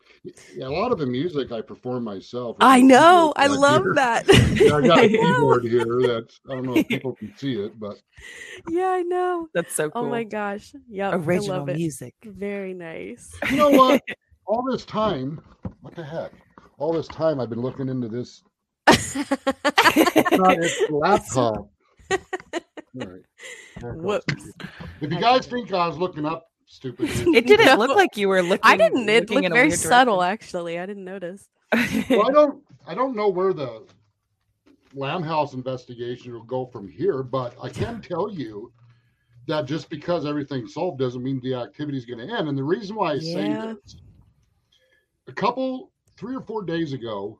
Yeah, 0.54 0.68
a 0.68 0.70
lot 0.70 0.92
of 0.92 0.98
the 1.00 1.06
music 1.06 1.50
I 1.54 1.62
perform 1.62 2.04
myself. 2.04 2.58
I 2.60 2.82
know. 2.82 3.32
I 3.38 3.48
love 3.48 3.84
here. 3.84 3.94
that. 3.96 4.26
Yeah, 4.56 4.76
I 4.76 4.82
got 4.82 5.00
a 5.00 5.04
I 5.04 5.08
know. 5.08 5.34
keyboard 5.34 5.64
here. 5.64 6.02
That's 6.08 6.40
I 6.50 6.56
don't 6.56 6.66
know 6.66 6.76
if 6.76 6.88
people 6.90 7.16
can 7.16 7.34
see 7.38 7.54
it, 7.54 7.80
but 7.80 7.98
Yeah, 8.70 8.88
I 8.90 9.04
know. 9.04 9.48
That's 9.54 9.74
so 9.74 9.90
cool. 9.90 10.04
Oh 10.06 10.10
my 10.10 10.26
gosh. 10.26 10.74
Yep. 10.90 11.14
I 11.14 11.16
Original 11.16 11.58
love 11.60 11.70
it. 11.70 11.78
music. 11.78 12.16
Very 12.26 12.74
nice. 12.74 13.32
you 13.50 13.56
know 13.58 13.70
what? 13.70 14.02
All 14.46 14.64
this 14.70 14.84
time, 14.86 15.40
what 15.82 15.96
the 15.96 16.04
heck? 16.04 16.32
All 16.80 16.92
this 16.92 17.08
time 17.08 17.40
I've 17.40 17.50
been 17.50 17.62
looking 17.62 17.88
into 17.88 18.10
this. 18.10 18.44
Not 18.90 20.58
its 20.58 20.82
laptop. 20.90 21.70
All 22.12 22.18
right. 22.94 23.22
There 23.82 23.92
it 23.92 23.96
goes. 23.96 24.04
Whoops. 24.04 24.52
If 25.02 25.12
you 25.12 25.20
guys 25.20 25.46
think 25.48 25.72
I 25.74 25.88
was 25.88 25.98
looking 25.98 26.26
up 26.26 26.48
stupid, 26.66 27.10
It 27.36 27.46
didn't 27.48 27.66
No. 27.66 27.76
look 27.78 27.96
like 27.96 28.16
you 28.18 28.28
were 28.30 28.42
looking. 28.42 28.60
I 28.64 28.78
didn't. 28.78 29.08
It 29.10 29.30
looked 29.30 29.50
very 29.50 29.72
subtle, 29.72 30.20
direction. 30.20 30.34
actually. 30.34 30.80
I 30.80 30.86
didn't 30.86 31.04
notice. 31.06 31.50
well, 32.10 32.28
I 32.30 32.32
don't 32.32 32.64
I 32.88 32.94
don't 32.96 33.16
know 33.16 33.28
where 33.30 33.54
the 33.54 33.86
Lamb 34.94 35.24
House 35.24 35.54
investigation 35.54 36.32
will 36.34 36.44
go 36.44 36.66
from 36.68 36.88
here, 36.88 37.22
but 37.24 37.56
I 37.62 37.70
can 37.70 38.02
tell 38.02 38.32
you 38.32 38.72
that 39.48 39.66
just 39.66 39.90
because 39.90 40.26
everything's 40.26 40.74
solved 40.74 41.00
doesn't 41.00 41.22
mean 41.22 41.40
the 41.44 41.54
activity 41.56 41.98
is 41.98 42.06
going 42.06 42.26
to 42.26 42.34
end. 42.34 42.48
And 42.48 42.58
the 42.58 42.64
reason 42.64 42.96
why 42.96 43.14
I 43.14 43.20
say 43.20 43.50
Yeah. 43.50 43.74
this, 43.84 43.98
a 45.28 45.34
couple 45.34 45.92
three 46.18 46.36
or 46.36 46.42
four 46.42 46.64
days 46.64 46.94
ago, 46.94 47.40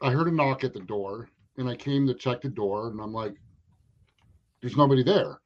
I 0.00 0.10
heard 0.10 0.28
a 0.28 0.30
knock 0.32 0.64
at 0.64 0.72
the 0.72 0.80
door, 0.80 1.28
and 1.56 1.68
I 1.68 1.74
came 1.76 2.06
to 2.06 2.14
check 2.14 2.40
the 2.40 2.48
door, 2.48 2.88
and 2.88 3.00
I'm 3.00 3.12
like, 3.12 3.34
"There's 4.60 4.76
nobody 4.76 5.02
there." 5.02 5.40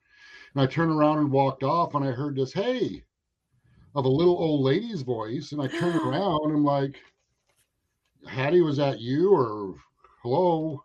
And 0.55 0.63
I 0.63 0.67
turned 0.67 0.93
around 0.93 1.19
and 1.19 1.31
walked 1.33 1.63
off, 1.63 1.95
and 1.95 2.05
I 2.05 2.13
heard 2.13 2.37
this 2.37 2.53
"Hey" 2.53 3.05
of 3.95 4.05
a 4.05 4.09
little 4.09 4.39
old 4.39 4.63
lady's 4.63 5.03
voice, 5.03 5.53
and 5.53 5.61
I 5.61 5.69
turned 5.69 5.97
around 6.07 6.41
and 6.45 6.57
I'm 6.57 6.65
like, 6.65 7.01
Hattie, 8.27 8.61
was 8.61 8.77
that 8.77 9.01
you 9.01 9.33
or 9.35 9.75
hello? 10.23 10.85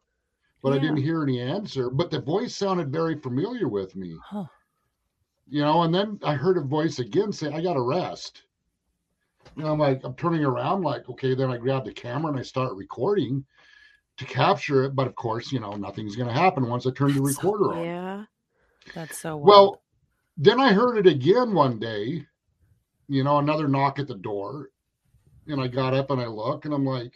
But 0.62 0.74
I 0.74 0.80
didn't 0.80 0.98
hear 0.98 1.22
any 1.24 1.40
answer. 1.40 1.90
But 1.90 2.10
the 2.10 2.20
voice 2.20 2.56
sounded 2.56 2.92
very 2.92 3.18
familiar 3.20 3.68
with 3.68 3.96
me, 3.96 4.18
Huh. 4.24 4.46
you 5.48 5.62
know. 5.62 5.84
And 5.84 5.94
then 5.94 6.20
I 6.24 6.34
heard 6.34 6.58
a 6.58 6.62
voice 6.62 7.00
again 7.00 7.32
say, 7.32 7.52
I 7.54 7.62
got 7.62 7.76
to 7.76 7.82
rest. 7.82 8.44
And 9.56 9.66
I'm 9.68 9.80
like, 9.80 10.04
I'm 10.04 10.16
turning 10.16 10.44
around, 10.44 10.82
like, 10.82 11.08
okay. 11.10 11.36
Then 11.36 11.52
I 11.52 11.58
grab 11.58 11.86
the 11.86 11.94
camera 11.94 12.32
and 12.32 12.40
I 12.40 12.44
start 12.44 12.76
recording 12.76 13.46
to 14.18 14.26
capture 14.26 14.84
it. 14.84 14.96
But 14.96 15.08
of 15.08 15.16
course, 15.16 15.52
you 15.52 15.60
know, 15.60 15.72
nothing's 15.74 16.16
going 16.16 16.28
to 16.28 16.34
happen 16.34 16.68
once 16.68 16.86
I 16.86 16.92
turn 16.92 17.14
the 17.14 17.22
That's 17.22 17.36
so 17.36 17.42
recorder 17.52 17.74
on. 17.76 17.86
Yeah. 17.86 18.24
That's 18.94 19.18
so 19.18 19.38
wild. 19.38 19.48
Well, 19.48 19.82
then 20.38 20.60
I 20.60 20.74
heard 20.74 20.98
it 20.98 21.08
again 21.08 21.54
one 21.54 21.80
day, 21.80 22.26
you 23.08 23.24
know, 23.24 23.38
another 23.40 23.68
knock 23.68 24.00
at 24.00 24.08
the 24.08 24.16
door. 24.16 24.70
And 25.48 25.62
I 25.62 25.68
got 25.68 25.94
up 25.94 26.12
and 26.12 26.22
I 26.22 26.28
look 26.28 26.66
and 26.66 26.74
I'm 26.74 26.86
like, 26.86 27.14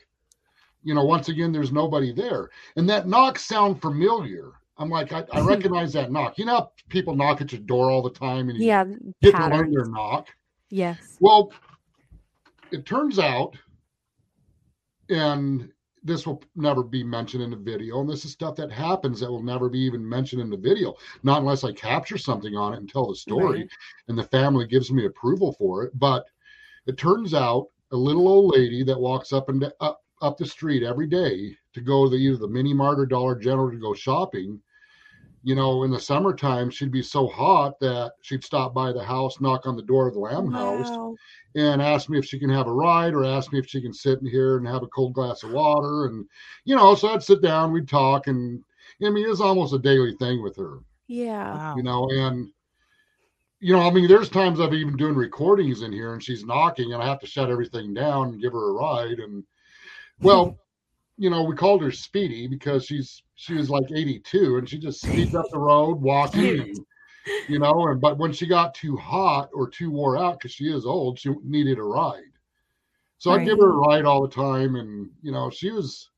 you 0.84 0.94
know, 0.94 1.04
once 1.04 1.28
again, 1.30 1.52
there's 1.52 1.72
nobody 1.72 2.14
there. 2.14 2.50
And 2.76 2.90
that 2.90 3.08
knock 3.08 3.38
sound 3.38 3.82
familiar. 3.82 4.54
I'm 4.78 4.90
like, 4.90 5.12
I, 5.12 5.24
I 5.32 5.42
recognize 5.46 5.94
that 5.94 6.12
knock. 6.12 6.38
You 6.38 6.46
know, 6.46 6.72
people 6.90 7.16
knock 7.16 7.42
at 7.42 7.52
your 7.52 7.62
door 7.62 7.92
all 7.92 8.02
the 8.02 8.10
time 8.10 8.50
and 8.50 8.58
you 8.58 8.68
Yeah. 8.68 8.86
get 9.22 9.36
to 9.36 9.48
learn 9.48 9.72
their 9.72 9.86
knock. 9.86 10.30
Yes. 10.70 11.18
Well, 11.20 11.52
it 12.72 12.86
turns 12.86 13.20
out, 13.20 13.58
and 15.10 15.70
this 16.04 16.26
will 16.26 16.42
never 16.56 16.84
be 16.84 17.04
mentioned 17.04 17.44
in 17.44 17.52
the 17.52 17.56
video, 17.56 18.00
and 18.02 18.10
this 18.10 18.26
is 18.26 18.32
stuff 18.32 18.56
that 18.56 18.72
happens 18.72 19.20
that 19.20 19.30
will 19.30 19.44
never 19.44 19.70
be 19.70 19.80
even 19.80 20.08
mentioned 20.08 20.42
in 20.42 20.50
the 20.50 20.58
video, 20.58 20.96
not 21.24 21.40
unless 21.42 21.64
I 21.64 21.72
capture 21.74 22.18
something 22.18 22.56
on 22.56 22.74
it 22.74 22.78
and 22.78 22.90
tell 22.90 23.08
the 23.08 23.16
story, 23.16 23.60
Right. 23.62 23.70
and 24.08 24.18
the 24.18 24.24
family 24.24 24.66
gives 24.66 24.92
me 24.92 25.06
approval 25.06 25.54
for 25.54 25.84
it. 25.84 25.98
But 26.00 26.26
it 26.88 26.98
turns 26.98 27.34
out 27.34 27.68
a 27.92 27.98
little 27.98 28.28
old 28.28 28.56
lady 28.56 28.84
that 28.84 29.00
walks 29.00 29.32
up 29.34 29.50
and 29.50 29.72
up 29.80 30.04
up 30.22 30.38
the 30.38 30.46
street 30.46 30.84
every 30.84 31.08
day 31.08 31.56
to 31.74 31.82
go 31.82 32.08
to 32.08 32.16
either 32.16 32.38
the 32.38 32.48
mini 32.48 32.74
mart 32.76 33.00
or 33.00 33.08
Dollar 33.08 33.36
General 33.36 33.72
to 33.72 33.78
go 33.78 33.94
shopping. 33.96 34.62
You 35.44 35.56
know, 35.56 35.84
in 35.84 35.92
the 35.92 36.00
summertime, 36.00 36.70
she'd 36.70 36.92
be 36.92 37.02
so 37.02 37.28
hot 37.28 37.80
that 37.80 38.14
she'd 38.22 38.44
stop 38.44 38.74
by 38.76 38.92
the 38.92 39.04
house, 39.04 39.42
knock 39.42 39.66
on 39.66 39.76
the 39.76 39.82
door 39.82 40.08
of 40.08 40.14
the 40.14 40.20
lamb 40.20 40.52
house, 40.52 40.90
Wow. 40.92 41.16
and 41.56 41.82
ask 41.82 42.10
me 42.10 42.20
if 42.20 42.26
she 42.26 42.38
can 42.38 42.50
have 42.50 42.68
a 42.68 42.74
ride 42.74 43.16
or 43.16 43.26
ask 43.26 43.52
me 43.52 43.58
if 43.58 43.68
she 43.68 43.82
can 43.82 43.94
sit 43.94 44.20
in 44.20 44.28
here 44.28 44.58
and 44.58 44.68
have 44.68 44.84
a 44.84 44.88
cold 44.88 45.14
glass 45.14 45.42
of 45.42 45.52
water. 45.52 46.06
And, 46.06 46.28
you 46.66 46.76
know, 46.76 46.94
so 46.94 47.10
I'd 47.10 47.24
sit 47.24 47.42
down, 47.42 47.72
we'd 47.72 47.90
talk. 47.90 48.28
And 48.28 48.64
I 49.04 49.10
mean, 49.10 49.26
it 49.26 49.30
was 49.30 49.42
almost 49.42 49.74
a 49.74 49.80
daily 49.80 50.16
thing 50.18 50.44
with 50.44 50.56
her, 50.58 50.80
Yeah. 51.08 51.56
wow. 51.56 51.76
you 51.76 51.82
know, 51.82 52.08
and, 52.12 52.52
you 53.60 53.74
know, 53.74 53.82
I 53.82 53.90
mean, 53.92 54.08
there's 54.08 54.30
times 54.30 54.60
I've 54.60 54.74
even 54.76 54.96
doing 54.96 55.16
recordings 55.16 55.82
in 55.82 55.92
here 55.92 56.14
and 56.14 56.24
she's 56.24 56.46
knocking 56.46 56.94
and 56.94 57.02
I 57.02 57.08
have 57.08 57.20
to 57.20 57.28
shut 57.28 57.50
everything 57.50 57.96
down 57.96 58.30
and 58.30 58.42
give 58.42 58.54
her 58.54 58.70
a 58.70 58.74
ride. 58.74 59.20
And, 59.20 59.44
well, 60.20 60.60
you 61.18 61.30
know, 61.30 61.44
we 61.44 61.56
called 61.56 61.82
her 61.82 61.92
Speedy 61.92 62.48
because 62.48 62.86
she's, 62.86 63.22
she 63.36 63.54
was 63.54 63.70
like 63.70 63.92
82 63.94 64.58
and 64.58 64.68
she 64.70 64.78
just 64.80 65.04
speeds 65.04 65.36
up 65.36 65.46
the 65.52 65.60
road 65.60 66.02
walking 66.02 66.86
you 67.48 67.60
know, 67.60 67.88
and 67.88 68.00
but 68.00 68.18
when 68.18 68.32
she 68.32 68.48
got 68.48 68.74
too 68.74 68.96
hot 68.98 69.50
or 69.54 69.70
too 69.70 69.92
wore 69.92 70.18
out 70.18 70.40
because 70.40 70.52
she 70.52 70.72
is 70.72 70.86
old, 70.86 71.20
she 71.20 71.30
needed 71.44 71.80
a 71.80 71.84
ride. 71.84 72.24
So 73.18 73.32
I'd 73.32 73.46
give 73.46 73.60
her 73.60 73.72
a 73.72 73.76
ride 73.76 74.06
all 74.06 74.22
the 74.22 74.34
time, 74.34 74.76
and 74.76 75.10
you 75.22 75.32
know, 75.32 75.50
she 75.50 75.72
was 75.72 76.10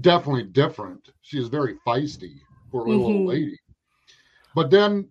definitely 0.00 0.44
different. 0.44 1.10
She 1.22 1.38
was 1.38 1.48
very 1.48 1.76
feisty 1.86 2.36
for 2.70 2.84
a 2.84 2.88
little 2.88 3.06
Mhm. 3.06 3.14
old 3.16 3.26
lady. 3.26 3.58
But 4.54 4.70
then, 4.70 5.08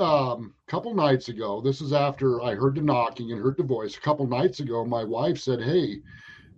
um, 0.00 0.54
a 0.66 0.70
couple 0.70 0.94
nights 0.94 1.28
ago, 1.28 1.60
this 1.60 1.80
is 1.80 1.92
after 1.92 2.42
I 2.42 2.54
heard 2.54 2.74
the 2.74 2.82
knocking 2.82 3.32
and 3.32 3.40
heard 3.40 3.56
the 3.56 3.62
voice. 3.62 3.96
A 3.96 4.00
couple 4.00 4.26
nights 4.26 4.60
ago, 4.60 4.84
my 4.84 5.04
wife 5.04 5.38
said, 5.38 5.60
"Hey, 5.62 6.02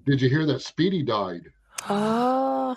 did 0.08 0.20
you 0.20 0.28
hear 0.28 0.46
that 0.46 0.62
Speedy 0.62 1.02
died?" 1.02 1.42
Oh. 1.88 2.76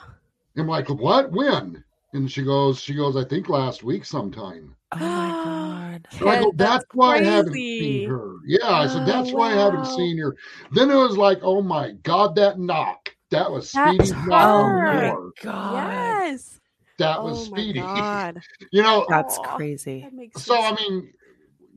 I'm 0.58 0.68
like, 0.68 0.90
"What? 0.90 1.32
When?" 1.32 1.84
And 2.14 2.30
she 2.32 2.44
goes, 2.44 2.80
"She 2.80 2.94
goes, 2.94 3.16
I 3.16 3.24
think 3.24 3.50
last 3.50 3.84
week 3.84 4.06
sometime." 4.06 4.76
oh 4.94 5.00
my 5.00 5.30
god. 5.44 6.08
And 6.20 6.30
I 6.30 6.40
go, 6.40 6.52
Ted, 6.52 6.58
that's, 6.58 6.86
why 6.94 7.18
I 7.18 7.24
haven't 7.24 7.54
seen 7.54 8.10
her. 8.10 8.36
Yeah, 8.46 8.70
I 8.70 8.88
said, 8.88 9.04
Oh, 9.04 9.06
that's 9.06 9.32
why 9.32 9.52
I 9.52 9.56
oh, 9.56 9.72
haven't 9.72 9.86
seen 9.86 10.18
her. 10.18 10.36
Then 10.72 10.90
it 10.92 10.96
was 10.96 11.18
like, 11.18 11.40
oh 11.42 11.62
my 11.62 11.92
God, 12.04 12.36
that 12.36 12.60
knock. 12.60 13.14
That 13.30 13.50
was 13.50 13.72
That's 13.72 13.90
Speedy's 13.90 14.12
knock 14.28 14.32
on 14.32 14.76
her. 14.76 14.92
the 14.92 15.02
oh 15.02 15.10
door. 15.10 15.34
God. 15.42 15.88
Yes. 15.88 16.60
That 16.98 17.24
was 17.24 17.40
oh 17.40 17.44
Speedy. 17.46 17.80
my 17.80 17.86
God. 18.02 18.42
You 18.72 18.84
know, 18.84 19.06
That's 19.10 19.38
Aw. 19.38 19.56
crazy. 19.56 20.02
That 20.02 20.14
makes 20.14 20.44
so 20.44 20.62
I 20.62 20.76
mean, 20.76 21.12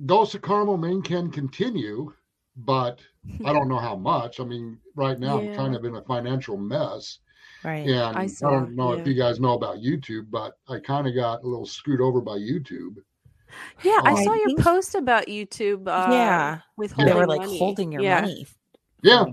Ghost 0.07 0.35
of 0.35 0.43
Carmel 0.43 0.77
Maine 0.77 1.03
can 1.03 1.31
continue, 1.31 2.13
but 2.57 3.01
I 3.45 3.53
don't 3.53 3.69
know 3.73 3.79
how 3.79 3.97
much. 3.97 4.41
I 4.41 4.45
mean, 4.45 4.79
right 4.95 5.19
now 5.19 5.41
Yeah. 5.41 5.51
I'm 5.51 5.57
kind 5.57 5.77
of 5.77 5.85
in 5.85 5.97
a 5.97 6.03
financial 6.03 6.57
mess. 6.57 7.19
Right. 7.65 7.89
And 7.89 8.17
I 8.17 8.23
I, 8.25 8.29
don't 8.41 8.77
know 8.77 8.93
if 8.93 9.07
you 9.07 9.15
guys 9.15 9.41
know 9.41 9.55
about 9.55 9.79
YouTube, 9.79 10.27
but 10.31 10.53
I 10.69 10.79
kind 10.81 11.07
of 11.07 11.15
got 11.15 11.43
a 11.43 11.47
little 11.47 11.65
screwed 11.67 12.01
over 12.03 12.21
by 12.21 12.37
YouTube. 12.37 12.97
Yeah, 13.83 14.01
I 14.05 14.13
Um, 14.13 14.25
saw 14.25 14.35
your 14.35 14.57
post 14.59 14.95
about 14.95 15.27
YouTube. 15.29 15.87
Uh, 15.89 16.13
Yeah. 16.13 16.59
with 16.77 16.91
They 16.95 17.05
holding 17.05 17.17
were 17.19 17.27
like 17.27 17.41
money. 17.43 17.59
holding 17.59 17.93
your 17.93 18.03
yeah. 18.03 18.21
money. 18.21 18.47
Yeah. 19.03 19.25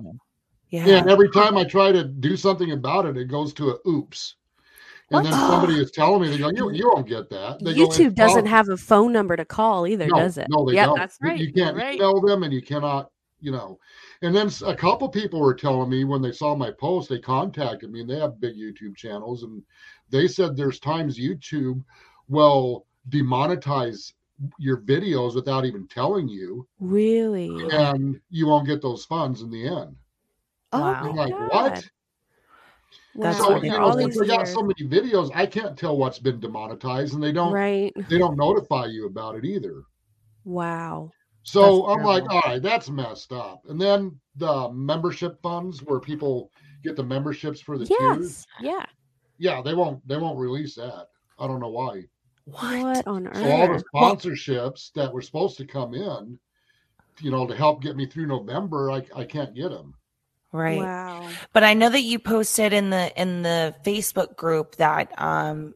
Yeah. 0.70 0.86
Yeah, 0.86 0.98
and 1.00 1.10
every 1.10 1.30
time 1.32 1.58
I 1.58 1.66
try 1.66 1.92
to 1.92 2.06
do 2.06 2.38
something 2.38 2.72
about 2.72 3.06
it, 3.06 3.18
it 3.18 3.26
goes 3.26 3.54
to 3.56 3.72
a 3.72 3.90
oops. 3.90 4.36
And 5.10 5.18
What? 5.18 5.24
then 5.30 5.34
somebody 5.34 5.78
is 5.82 5.92
telling 5.92 6.22
me, 6.22 6.30
they 6.30 6.38
go, 6.38 6.50
you, 6.52 6.72
you 6.72 6.88
won't 6.88 7.06
get 7.08 7.30
that. 7.32 7.62
They 7.62 7.74
YouTube 7.74 8.06
"It's 8.12 8.16
doesn't 8.16 8.46
have 8.46 8.70
a 8.70 8.78
phone 8.78 9.12
number 9.12 9.36
to 9.36 9.44
call 9.44 9.86
either, 9.86 10.08
no, 10.08 10.16
does 10.20 10.38
it? 10.38 10.48
No, 10.50 10.64
they 10.66 10.76
yeah, 10.76 10.86
don't. 10.86 10.98
that's 10.98 11.18
right. 11.22 11.38
You 11.38 11.52
can't 11.52 11.76
You're 11.76 11.86
right. 11.86 11.96
email 11.96 12.22
them 12.22 12.44
and 12.44 12.54
you 12.54 12.62
cannot, 12.62 13.10
you 13.42 13.52
know. 13.52 13.80
And 14.22 14.36
then 14.36 14.50
a 14.66 14.76
couple 14.76 15.10
people 15.10 15.40
were 15.40 15.54
telling 15.54 15.90
me 15.90 16.04
when 16.04 16.22
they 16.22 16.32
saw 16.32 16.56
my 16.56 16.72
post, 16.72 17.10
they 17.10 17.20
contacted 17.20 17.92
me 17.92 18.02
and 18.02 18.10
they 18.10 18.20
have 18.20 18.40
big 18.40 18.56
YouTube 18.56 18.96
channels. 18.96 19.44
And 19.44 19.64
they 20.10 20.28
said 20.28 20.56
there's 20.56 20.80
times 20.80 21.20
YouTube 21.20 21.84
will 22.30 22.86
demonetize 23.10 24.14
your 24.58 24.78
videos 24.82 25.36
without 25.36 25.66
even 25.66 25.88
telling 25.88 26.28
you, 26.28 26.68
Really? 26.80 27.72
and 27.72 28.20
you 28.30 28.48
won't 28.48 28.68
get 28.68 28.82
those 28.82 29.06
funds 29.06 29.42
in 29.42 29.50
the 29.52 29.68
end. 29.68 29.96
Oh 30.74 30.80
Wow. 30.80 31.14
like, 31.16 31.34
God. 31.38 31.50
what? 31.52 31.90
That's 33.16 33.40
So 33.40 33.50
why 33.50 33.60
you 33.62 33.70
know, 33.72 33.92
since 33.92 34.14
these 34.14 34.20
they 34.20 34.28
got 34.28 34.48
so 34.48 34.62
many 34.62 34.90
videos, 34.90 35.32
I 35.34 35.46
can't 35.46 35.78
tell 35.78 35.98
what's 35.98 36.20
been 36.20 36.40
demonetized, 36.40 37.14
and 37.14 37.24
they 37.24 37.32
don't 37.32 37.54
Right. 37.54 37.94
they 38.10 38.18
don't 38.18 38.38
notify 38.38 38.86
you 38.86 39.06
about 39.08 39.36
it 39.36 39.46
either. 39.46 39.84
Wow. 40.46 41.14
So 41.44 41.86
That's 41.88 42.00
I'm 42.00 42.06
like, 42.06 42.30
all 42.30 42.42
right, 42.46 42.62
that's 42.62 42.90
messed 42.90 43.32
up. 43.34 43.64
And 43.68 43.80
then 43.80 44.20
the 44.36 44.70
membership 44.72 45.42
funds 45.42 45.82
where 45.84 46.00
people 46.00 46.52
get 46.84 46.96
the 46.96 47.04
memberships 47.04 47.60
for 47.60 47.78
the 47.78 47.86
tiers, 47.86 47.98
Yes. 48.00 48.46
Yeah. 48.62 48.86
yeah, 49.38 49.62
they 49.62 49.74
won't 49.74 50.06
they 50.08 50.18
won't 50.18 50.38
release 50.38 50.76
that. 50.76 51.08
I 51.40 51.48
don't 51.48 51.60
know 51.60 51.70
why. 51.70 52.04
What, 52.46 53.08
on 53.08 53.28
earth? 53.28 53.38
So 53.38 53.52
all 53.52 53.68
the 53.68 53.84
sponsorships 53.96 54.92
that 54.94 55.12
were 55.12 55.22
supposed 55.22 55.58
to 55.58 55.66
come 55.66 55.94
in, 55.94 56.40
you 57.20 57.32
know, 57.32 57.48
to 57.48 57.56
help 57.56 57.82
get 57.82 57.96
me 57.96 58.06
through 58.06 58.28
November, 58.28 58.92
I 58.92 59.04
I 59.16 59.24
can't 59.24 59.56
get 59.56 59.70
them. 59.70 59.96
Right. 60.52 60.80
Wow. 60.80 61.30
But 61.54 61.64
I 61.64 61.74
know 61.74 61.90
that 61.90 62.02
you 62.02 62.20
posted 62.20 62.74
in 62.74 62.90
the 62.90 63.12
in 63.20 63.42
the 63.42 63.74
Facebook 63.86 64.36
group 64.36 64.76
that 64.76 65.20
um 65.20 65.74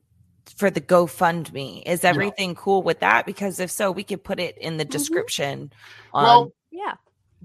for 0.56 0.69
the 0.72 0.82
GoFundMe. 0.82 1.84
Is 1.86 2.03
everything 2.03 2.56
cool 2.56 2.82
with 2.82 2.99
that? 3.02 3.26
Because 3.26 3.60
if 3.60 3.69
so, 3.69 3.91
we 3.91 4.03
could 4.03 4.23
put 4.23 4.40
it 4.40 4.57
in 4.57 4.77
the 4.77 4.86
Mhm. 4.86 4.90
description. 4.90 5.72
Well, 6.14 6.52
Yeah. 6.72 6.95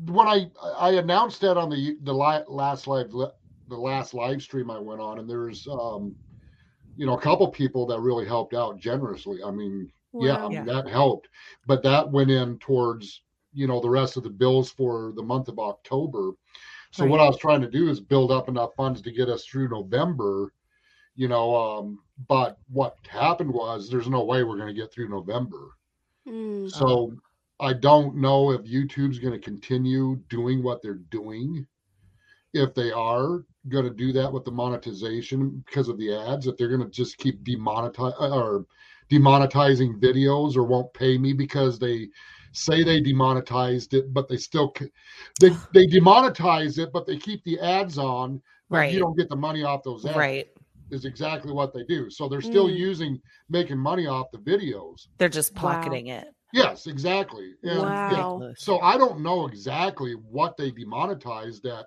when 0.06 0.26
I 0.28 0.50
I 0.78 0.90
announced 0.92 1.40
that 1.42 1.56
on 1.56 1.68
the 1.70 1.96
the 2.02 2.14
li- 2.14 2.44
last 2.48 2.86
live 2.86 3.10
the 3.10 3.76
last 3.76 4.14
live 4.14 4.40
stream 4.42 4.70
I 4.70 4.78
went 4.78 5.00
on, 5.00 5.18
and 5.18 5.28
there's 5.28 5.66
um, 5.68 6.14
you 6.96 7.06
know, 7.06 7.16
a 7.16 7.20
couple 7.20 7.46
people 7.48 7.86
that 7.86 8.00
really 8.00 8.26
helped 8.26 8.52
out 8.54 8.78
generously. 8.78 9.42
I 9.42 9.50
mean, 9.50 9.90
yeah, 10.12 10.36
I 10.36 10.42
mean, 10.42 10.52
Yeah. 10.52 10.64
that 10.64 10.88
helped, 10.88 11.28
but 11.66 11.82
that 11.82 12.10
went 12.10 12.30
in 12.30 12.58
towards 12.58 13.22
you 13.52 13.66
know 13.66 13.80
the 13.80 13.90
rest 13.90 14.16
of 14.16 14.22
the 14.22 14.30
bills 14.30 14.70
for 14.70 15.12
the 15.16 15.22
month 15.22 15.48
of 15.48 15.58
October. 15.58 16.32
So 16.92 17.06
what 17.06 17.20
I 17.20 17.26
was 17.26 17.38
trying 17.38 17.60
to 17.60 17.70
do 17.70 17.88
is 17.88 18.00
build 18.00 18.32
up 18.32 18.48
enough 18.48 18.74
funds 18.74 19.00
to 19.02 19.12
get 19.12 19.28
us 19.28 19.44
through 19.44 19.68
November. 19.68 20.52
You 21.20 21.28
know, 21.28 21.54
um, 21.54 21.98
but 22.28 22.56
what 22.72 22.96
happened 23.06 23.52
was 23.52 23.90
there's 23.90 24.08
no 24.08 24.24
way 24.24 24.42
we're 24.42 24.56
going 24.56 24.74
to 24.74 24.80
get 24.80 24.90
through 24.90 25.10
November. 25.10 25.72
Mm. 26.26 26.70
So 26.70 27.12
I 27.60 27.74
don't 27.74 28.16
know 28.16 28.52
if 28.52 28.62
YouTube's 28.62 29.18
going 29.18 29.34
to 29.34 29.38
continue 29.38 30.16
doing 30.30 30.62
what 30.62 30.80
they're 30.80 31.02
doing. 31.10 31.66
If 32.54 32.72
they 32.74 32.90
are 32.90 33.44
going 33.68 33.84
to 33.84 33.90
do 33.90 34.14
that 34.14 34.32
with 34.32 34.46
the 34.46 34.50
monetization 34.50 35.62
because 35.66 35.90
of 35.90 35.98
the 35.98 36.16
ads, 36.16 36.46
if 36.46 36.56
they're 36.56 36.74
going 36.74 36.80
to 36.80 36.88
just 36.88 37.18
keep 37.18 37.44
demonetize 37.44 38.18
or 38.18 38.64
demonetizing 39.10 40.00
videos 40.00 40.56
or 40.56 40.64
won't 40.64 40.94
pay 40.94 41.18
me 41.18 41.34
because 41.34 41.78
they 41.78 42.08
say 42.52 42.82
they 42.82 43.02
demonetized 43.02 43.92
it, 43.92 44.14
but 44.14 44.26
they 44.26 44.38
still 44.38 44.72
they 45.38 45.50
they 45.74 45.86
demonetize 45.86 46.78
it, 46.78 46.94
but 46.94 47.06
they 47.06 47.18
keep 47.18 47.44
the 47.44 47.60
ads 47.60 47.98
on. 47.98 48.40
Right. 48.70 48.90
you 48.90 49.00
don't 49.00 49.18
get 49.18 49.28
the 49.28 49.36
money 49.36 49.64
off 49.64 49.82
those 49.82 50.06
ads. 50.06 50.16
right. 50.16 50.48
Is 50.90 51.04
exactly 51.04 51.52
what 51.52 51.72
they 51.72 51.84
do. 51.84 52.10
So 52.10 52.28
they're 52.28 52.40
still 52.40 52.68
Mm. 52.68 52.76
using 52.76 53.20
making 53.48 53.78
money 53.78 54.06
off 54.06 54.30
the 54.32 54.38
videos. 54.38 55.06
They're 55.18 55.28
just 55.28 55.54
Wow. 55.54 55.60
pocketing 55.62 56.08
it. 56.08 56.28
Yes, 56.52 56.86
exactly. 56.88 57.54
And, 57.62 57.78
Wow. 57.80 58.08
Ridiculous. 58.08 58.60
so 58.62 58.80
I 58.80 58.98
don't 58.98 59.20
know 59.20 59.46
exactly 59.46 60.14
what 60.14 60.56
they 60.56 60.70
demonetized 60.72 61.62
that. 61.62 61.86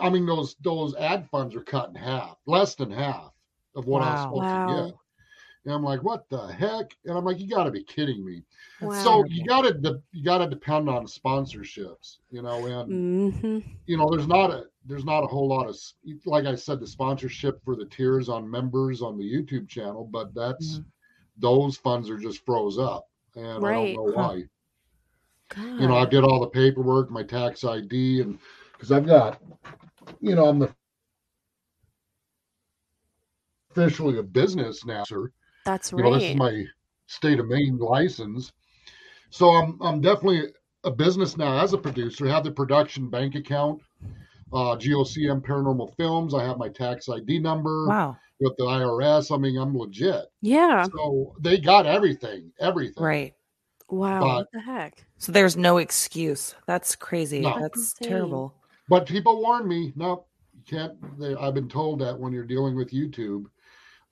I 0.00 0.10
mean, 0.10 0.26
those 0.26 0.56
those 0.62 0.94
ad 0.96 1.28
funds 1.30 1.54
are 1.54 1.62
cut 1.62 1.88
in 1.88 1.94
half, 1.94 2.36
less 2.46 2.74
than 2.74 2.90
half 2.90 3.32
of 3.74 3.86
what 3.86 4.02
I 4.02 4.10
was 4.10 4.20
Wow. 4.20 4.24
supposed 4.24 4.48
Wow. 4.52 4.66
to 4.66 4.74
get. 4.74 4.94
And 5.68 5.76
I'm 5.76 5.84
like, 5.84 6.02
what 6.02 6.26
the 6.30 6.46
heck? 6.46 6.96
And 7.04 7.18
I'm 7.18 7.26
like, 7.26 7.38
you 7.38 7.46
got 7.46 7.64
to 7.64 7.70
be 7.70 7.84
kidding 7.84 8.24
me. 8.24 8.42
That's 8.80 9.04
So 9.04 9.22
you 9.28 9.44
got 9.44 9.62
to 9.62 9.74
de- 9.74 10.02
you 10.12 10.24
got 10.24 10.38
to 10.38 10.48
depend 10.48 10.88
on 10.88 11.04
sponsorships, 11.04 12.18
you 12.30 12.40
know, 12.40 12.66
and 12.66 13.04
hmm 13.32 13.58
you 13.86 13.98
know, 13.98 14.08
there's 14.10 14.26
not 14.26 14.50
a 14.50 14.64
there's 14.86 15.04
not 15.04 15.24
a 15.24 15.26
whole 15.26 15.48
lot 15.48 15.68
of 15.68 15.76
like 16.24 16.46
I 16.46 16.54
said, 16.54 16.80
the 16.80 16.86
sponsorship 16.86 17.62
for 17.64 17.76
the 17.76 17.84
tiers 17.84 18.30
on 18.30 18.50
members 18.50 19.02
on 19.02 19.18
the 19.18 19.24
YouTube 19.24 19.68
channel, 19.68 20.08
but 20.10 20.34
that's 20.34 20.80
Mhm. 20.80 20.84
those 21.36 21.76
funds 21.76 22.08
are 22.08 22.18
just 22.18 22.46
froze 22.46 22.78
up, 22.78 23.06
and 23.36 23.66
Right. 23.66 23.66
I 23.66 23.74
don't 23.74 23.92
know 23.92 24.04
why 24.04 24.44
God. 25.54 25.78
you 25.78 25.86
know, 25.88 25.96
I 25.96 26.06
did 26.06 26.24
all 26.24 26.40
the 26.40 26.46
paperwork, 26.48 27.10
my 27.10 27.22
tax 27.24 27.64
ID, 27.64 28.22
and 28.22 28.38
because 28.72 28.90
I've 28.90 29.06
got, 29.06 29.42
you 30.20 30.34
know, 30.34 30.46
I'm 30.48 30.58
the 30.60 30.74
officially 33.70 34.18
a 34.18 34.22
business 34.22 34.84
now, 34.84 35.04
sir. 35.04 35.30
That's 35.64 35.92
You 35.92 35.98
know, 36.02 36.14
this 36.14 36.24
is 36.30 36.36
my 36.36 36.64
state 37.06 37.38
of 37.40 37.48
Maine 37.48 37.78
license, 37.78 38.52
so 39.30 39.48
I'm 39.50 39.78
I'm 39.80 40.00
definitely 40.00 40.52
a 40.84 40.90
business 40.90 41.36
now 41.36 41.58
as 41.62 41.72
a 41.72 41.78
producer. 41.78 42.26
I 42.28 42.30
have 42.32 42.44
the 42.44 42.50
production 42.52 43.08
bank 43.10 43.34
account, 43.34 43.80
uh, 44.52 44.76
GOCM 44.76 45.40
Paranormal 45.44 45.94
Films. 45.96 46.34
I 46.34 46.44
have 46.44 46.56
my 46.58 46.68
tax 46.68 47.08
ID 47.08 47.38
number 47.40 47.86
Wow. 47.88 48.16
with 48.40 48.54
the 48.56 48.64
IRS. 48.64 49.34
I 49.34 49.38
mean, 49.38 49.58
I'm 49.58 49.76
legit. 49.76 50.26
yeah. 50.40 50.84
So 50.94 51.34
they 51.40 51.58
got 51.58 51.84
everything, 51.86 52.52
everything. 52.60 53.02
Right. 53.02 53.34
Wow. 53.90 54.20
but- 54.20 54.34
what 54.36 54.46
the 54.52 54.60
heck? 54.60 55.04
So 55.18 55.32
there's 55.32 55.56
no 55.56 55.78
excuse. 55.78 56.54
That's 56.66 56.94
crazy. 56.94 57.40
No. 57.40 57.58
That's 57.60 57.76
Insane. 58.00 58.08
terrible. 58.08 58.54
But 58.88 59.04
people 59.06 59.42
warn 59.42 59.66
me, 59.66 59.92
no, 59.96 60.24
you 60.54 60.62
can't. 60.64 61.18
They, 61.18 61.34
I've 61.34 61.54
been 61.54 61.68
told 61.68 61.98
that 62.00 62.18
when 62.18 62.32
you're 62.32 62.44
dealing 62.46 62.76
with 62.76 62.90
YouTube, 62.92 63.46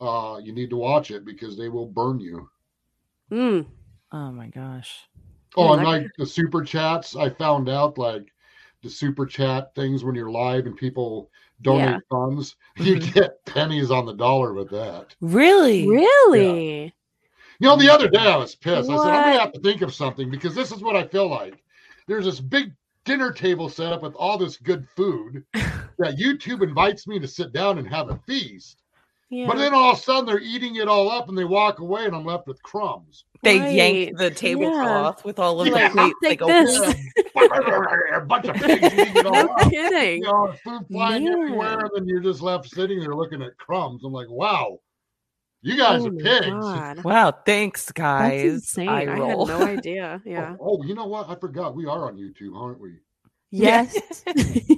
uh, 0.01 0.41
you 0.43 0.53
need 0.53 0.71
to 0.71 0.77
watch 0.77 1.11
it 1.11 1.25
because 1.25 1.57
they 1.57 1.69
will 1.69 1.87
burn 1.87 2.21
you. 2.21 2.49
Mm. 3.31 3.67
Oh 4.13 4.31
my 4.33 4.49
gosh. 4.49 5.09
Oh, 5.57 5.73
and 5.73 5.83
like 5.83 6.07
the 6.19 6.27
super 6.27 6.63
chats, 6.63 7.17
I 7.17 7.31
found 7.31 7.69
out 7.69 7.99
like 7.99 8.33
the 8.83 8.91
super 8.91 9.27
chat 9.27 9.75
things 9.75 10.05
when 10.05 10.15
you're 10.15 10.31
live 10.31 10.67
and 10.67 10.77
people 10.77 11.31
donate 11.63 11.89
Yeah. 11.89 11.99
funds, 12.11 12.57
you 12.79 12.99
get 12.99 13.45
pennies 13.47 13.91
on 13.91 14.07
the 14.07 14.15
dollar 14.15 14.53
with 14.53 14.71
that. 14.71 15.15
Really? 15.21 15.89
Really? 15.89 16.95
You 17.59 17.69
know, 17.69 17.77
the 17.77 17.93
other 17.93 18.09
day 18.09 18.21
I 18.21 18.37
was 18.37 18.55
pissed. 18.55 18.91
I 18.91 18.97
said, 18.97 19.15
I'm 19.15 19.23
gonna 19.25 19.41
have 19.41 19.53
to 19.53 19.61
think 19.61 19.81
of 19.81 19.95
something 19.95 20.31
because 20.31 20.55
this 20.55 20.73
is 20.73 20.83
what 20.83 20.97
I 20.97 21.07
feel 21.07 21.29
like. 21.29 21.63
There's 22.07 22.27
this 22.27 22.41
big 22.41 22.73
dinner 23.05 23.33
table 23.33 23.69
set 23.69 23.93
up 23.93 24.03
with 24.03 24.15
all 24.15 24.37
this 24.37 24.59
good 24.59 24.87
food 24.95 25.43
that 25.55 26.19
YouTube 26.19 26.63
invites 26.63 27.07
me 27.07 27.19
to 27.19 27.27
sit 27.27 27.53
down 27.53 27.79
and 27.79 27.89
have 27.89 28.11
a 28.11 28.21
feast. 28.27 28.83
Yeah. 29.29 29.49
But 29.49 29.57
then 29.59 29.75
all 29.75 29.93
of 29.93 29.99
a 29.99 30.01
sudden 30.03 30.27
they're 30.27 30.39
eating 30.39 30.77
it 30.77 30.87
all 30.87 31.11
up 31.11 31.29
and 31.29 31.37
they 31.37 31.45
walk 31.45 31.81
away 31.81 32.05
and 32.05 32.15
I'm 32.15 32.25
left 32.25 32.47
with 32.47 32.63
crumbs. 32.63 33.25
They 33.43 33.59
Right. 33.59 33.75
yanked 33.75 34.19
the 34.19 34.31
tablecloth 34.31 35.25
with 35.25 35.41
all 35.41 35.61
of 35.61 35.67
Yeah. 35.67 35.89
the 35.89 35.95
plates. 35.95 36.15
Take 36.23 36.41
like, 36.41 36.43
open 36.43 36.65
this. 36.65 36.95
a 38.17 38.21
bunch 38.21 38.45
of 38.47 38.55
pigs 38.57 38.85
eating 38.95 39.17
it 39.17 39.27
all 39.27 39.33
no 39.33 39.47
up. 39.55 39.71
kidding. 39.71 40.23
You 40.23 40.31
know, 40.31 40.55
food 40.63 40.87
flying 40.91 41.25
Man. 41.25 41.33
everywhere, 41.33 41.79
and 41.81 41.91
then 41.95 42.07
you're 42.07 42.21
just 42.21 42.41
left 42.41 42.69
sitting 42.71 43.01
there 43.01 43.15
looking 43.17 43.43
at 43.43 43.57
crumbs. 43.59 44.05
I'm 44.05 44.13
like, 44.13 44.31
wow, 44.31 44.79
you 45.63 45.77
guys 45.77 46.03
oh 46.03 46.07
are 46.07 46.13
my 46.13 46.23
pigs. 46.23 46.47
God. 46.47 47.05
Wow, 47.05 47.33
thanks, 47.45 47.91
guys. 47.91 48.43
That's 48.53 48.55
insane. 48.79 48.89
I 48.89 49.01
I, 49.03 49.05
had 49.07 49.19
no 49.19 49.47
idea. 49.67 50.23
Yeah. 50.25 50.55
Oh, 50.61 50.79
oh, 50.81 50.85
you 50.85 50.95
know 50.95 51.07
what? 51.07 51.29
I 51.29 51.35
forgot. 51.35 51.75
We 51.75 51.87
are 51.87 52.07
on 52.07 52.17
YouTube, 52.17 52.57
aren't 52.57 52.81
we? 52.81 52.93
Yes. 53.51 54.25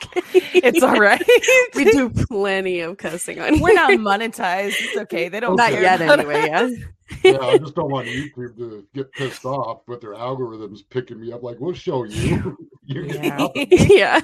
It's 0.00 0.16
okay. 0.26 0.60
it's 0.64 0.82
all 0.82 0.98
right. 0.98 1.22
we 1.74 1.84
do 1.84 2.10
plenty 2.10 2.80
of 2.80 2.96
cussing 2.98 3.40
on 3.40 3.60
We're 3.60 3.74
not 3.74 3.90
monetized. 3.92 4.74
It's 4.78 4.96
okay. 4.96 5.28
They 5.28 5.40
don't 5.40 5.56
Not 5.56 5.70
care 5.70 5.82
yet, 5.82 6.00
anyway. 6.02 6.46
Yeah. 6.46 6.68
Yeah, 7.24 7.38
I 7.38 7.56
just 7.58 7.74
don't 7.74 7.90
want 7.90 8.06
YouTube 8.06 8.56
to 8.58 8.86
get 8.94 9.10
pissed 9.12 9.44
off 9.46 9.80
with 9.88 10.00
their 10.02 10.14
algorithms 10.14 10.80
picking 10.90 11.18
me 11.20 11.32
up. 11.32 11.42
Like, 11.42 11.58
we'll 11.58 11.72
show 11.74 12.04
you. 12.04 12.56
you 12.84 13.04
Yeah. 13.04 13.48
yeah. 13.56 14.20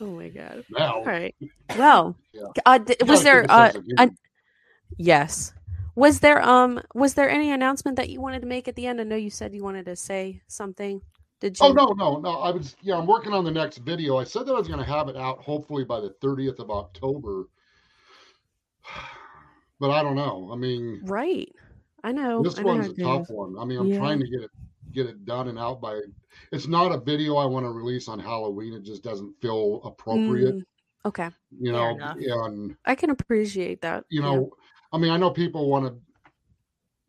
oh 0.00 0.06
my 0.06 0.28
god. 0.28 0.64
now. 0.70 0.96
All 0.96 1.04
right. 1.04 1.34
Well, 1.76 2.16
Yeah. 2.32 2.42
uh, 2.66 2.78
d- 2.78 2.96
was 3.06 3.22
there 3.22 3.42
give 3.42 3.50
a 3.50 3.52
uh, 3.52 3.64
sense 3.72 3.76
of 3.76 3.84
humor. 3.84 4.02
an- 4.02 4.16
yes. 4.98 5.54
Was 5.94 6.20
there 6.20 6.40
um 6.42 6.80
was 6.94 7.14
there 7.14 7.28
any 7.28 7.50
announcement 7.50 7.96
that 7.96 8.08
you 8.08 8.20
wanted 8.20 8.40
to 8.40 8.46
make 8.46 8.66
at 8.68 8.76
the 8.76 8.86
end? 8.86 9.00
I 9.00 9.04
know 9.04 9.16
you 9.16 9.30
said 9.30 9.54
you 9.54 9.62
wanted 9.62 9.86
to 9.86 9.96
say 9.96 10.40
something. 10.48 11.02
Did 11.42 11.58
you? 11.58 11.66
Oh 11.66 11.72
no, 11.72 11.86
no, 11.86 12.18
no! 12.20 12.30
I 12.38 12.52
was 12.52 12.76
yeah. 12.82 12.96
I'm 12.96 13.04
working 13.06 13.32
on 13.32 13.44
the 13.44 13.50
next 13.50 13.78
video. 13.78 14.16
I 14.16 14.22
said 14.22 14.46
that 14.46 14.52
I 14.52 14.58
was 14.60 14.68
going 14.68 14.78
to 14.78 14.86
have 14.86 15.08
it 15.08 15.16
out 15.16 15.40
hopefully 15.42 15.82
by 15.84 15.98
the 15.98 16.10
30th 16.22 16.60
of 16.60 16.70
October, 16.70 17.48
but 19.80 19.90
I 19.90 20.04
don't 20.04 20.14
know. 20.14 20.50
I 20.52 20.56
mean, 20.56 21.00
Right. 21.02 21.52
I 22.04 22.12
know. 22.12 22.44
this 22.44 22.58
I 22.58 22.62
know 22.62 22.68
one's 22.68 22.86
a 22.86 22.94
tough 22.94 23.26
goes. 23.26 23.36
one. 23.36 23.58
I 23.58 23.64
mean, 23.64 23.80
I'm 23.80 23.88
Yeah. 23.88 23.98
trying 23.98 24.20
to 24.20 24.28
get 24.28 24.42
it 24.42 24.50
get 24.92 25.06
it 25.06 25.24
done 25.24 25.48
and 25.48 25.58
out 25.58 25.80
by. 25.80 26.00
It's 26.52 26.68
not 26.68 26.92
a 26.92 27.00
video 27.00 27.34
I 27.36 27.44
want 27.44 27.66
to 27.66 27.70
release 27.72 28.06
on 28.06 28.20
Halloween. 28.20 28.72
It 28.74 28.84
just 28.84 29.02
doesn't 29.02 29.34
feel 29.40 29.82
appropriate, 29.84 30.54
Mm, 30.54 30.64
okay. 31.06 31.30
you 31.58 31.72
Fair 31.72 31.72
know. 31.72 31.90
enough. 31.96 32.16
And 32.18 32.76
I 32.84 32.94
can 32.94 33.10
appreciate 33.10 33.80
that. 33.80 34.04
you 34.10 34.20
yeah. 34.20 34.26
know, 34.28 34.50
I 34.92 34.98
mean, 34.98 35.10
I 35.10 35.16
know 35.16 35.30
people 35.30 35.68
want 35.68 35.86
to. 35.86 36.00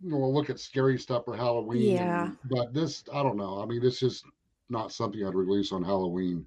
You 0.04 0.10
know, 0.12 0.30
look 0.30 0.50
at 0.50 0.60
scary 0.60 0.98
stuff 1.00 1.26
for 1.26 1.36
Halloween. 1.36 1.96
Yeah. 1.96 2.26
and- 2.26 2.38
but 2.46 2.74
this, 2.74 3.04
I 3.14 3.24
don't 3.24 3.38
know. 3.38 3.62
I 3.62 3.66
mean, 3.66 3.82
this 3.82 4.04
is 4.04 4.24
not 4.70 4.92
something 4.92 5.26
I'd 5.26 5.34
release 5.36 5.72
on 5.72 5.84
Halloween. 5.84 6.46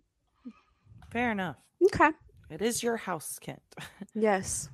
Fair 1.10 1.30
enough. 1.32 1.56
Okay. 1.86 2.10
It 2.50 2.62
is 2.62 2.82
your 2.82 2.96
house, 2.96 3.38
Kent. 3.40 3.62
Yes. 4.14 4.68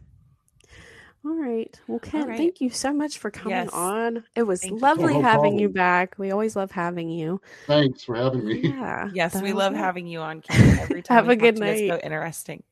All 1.25 1.35
right. 1.41 1.81
Well, 1.87 2.01
Ken, 2.01 2.27
right. 2.27 2.37
thank 2.37 2.61
you 2.61 2.69
so 2.71 2.93
much 2.93 3.19
for 3.19 3.31
coming 3.31 3.57
Yes. 3.57 3.69
on. 3.73 4.25
It 4.35 4.43
was 4.43 4.61
Thank 4.63 4.73
you. 4.75 4.79
lovely 4.81 5.15
Oh, 5.15 5.21
no 5.21 5.23
having 5.23 5.57
you 5.57 5.69
back. 5.69 6.17
We 6.19 6.33
always 6.33 6.57
love 6.57 6.73
having 6.73 7.11
you. 7.11 7.41
Thanks 7.69 8.03
for 8.03 8.17
having 8.17 8.45
me. 8.45 8.59
Yeah. 8.63 9.09
Yes, 9.15 9.41
we 9.41 9.53
love 9.53 9.75
it. 9.75 9.77
having 9.77 10.09
you 10.09 10.19
on, 10.19 10.41
Kent. 10.41 10.81
Every 10.81 11.03
time 11.03 11.17
Have 11.19 11.29
a 11.29 11.37
good 11.37 11.57
to 11.57 11.63
it's 11.65 11.81
night. 11.83 11.89
so 11.91 12.01
interesting. 12.05 12.63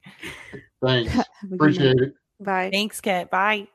Thanks. 0.84 1.12
Have 1.12 1.26
a 1.44 1.46
good 1.46 1.54
Appreciate 1.54 1.96
night. 1.96 2.08
it. 2.08 2.14
Bye. 2.40 2.70
Thanks, 2.72 3.00
Kit. 3.00 3.30
Bye. 3.30 3.68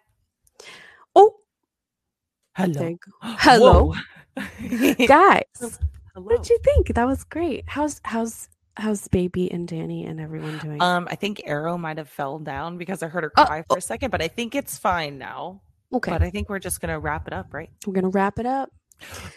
Oh, 2.58 2.64
Hello. 2.64 2.98
Hello, 3.24 3.94
guys. 5.08 5.44
Hello. 5.60 5.72
What 6.16 6.44
did 6.44 6.50
you 6.50 6.60
think? 6.64 6.94
That 6.96 7.06
was 7.08 7.24
great. 7.26 7.64
How's 7.68 8.00
how's 8.04 8.48
how's 8.78 9.08
baby 9.10 9.52
and 9.52 9.68
Danny 9.68 10.06
and 10.06 10.20
everyone 10.20 10.58
doing? 10.60 10.82
Um, 10.82 11.08
I 11.12 11.16
think 11.16 11.42
Arrow 11.46 11.78
might 11.78 11.98
have 11.98 12.10
fell 12.10 12.40
down 12.40 12.78
because 12.78 13.04
I 13.04 13.08
heard 13.08 13.24
her 13.24 13.32
Oh, 13.38 13.46
cry 13.46 13.64
for 13.68 13.78
a 13.78 13.82
second, 13.82 14.12
but 14.12 14.22
I 14.22 14.28
think 14.28 14.56
it's 14.56 14.78
fine 14.78 15.18
now. 15.18 15.62
okay, 15.94 16.12
But 16.12 16.24
I 16.24 16.30
think 16.30 16.50
we're 16.50 16.60
just 16.60 16.80
gonna 16.82 17.00
wrap 17.00 17.28
it 17.28 17.34
up, 17.34 17.54
right? 17.54 17.70
we're 17.86 17.94
gonna 17.94 18.10
wrap 18.10 18.40
it 18.40 18.46
up. 18.46 18.70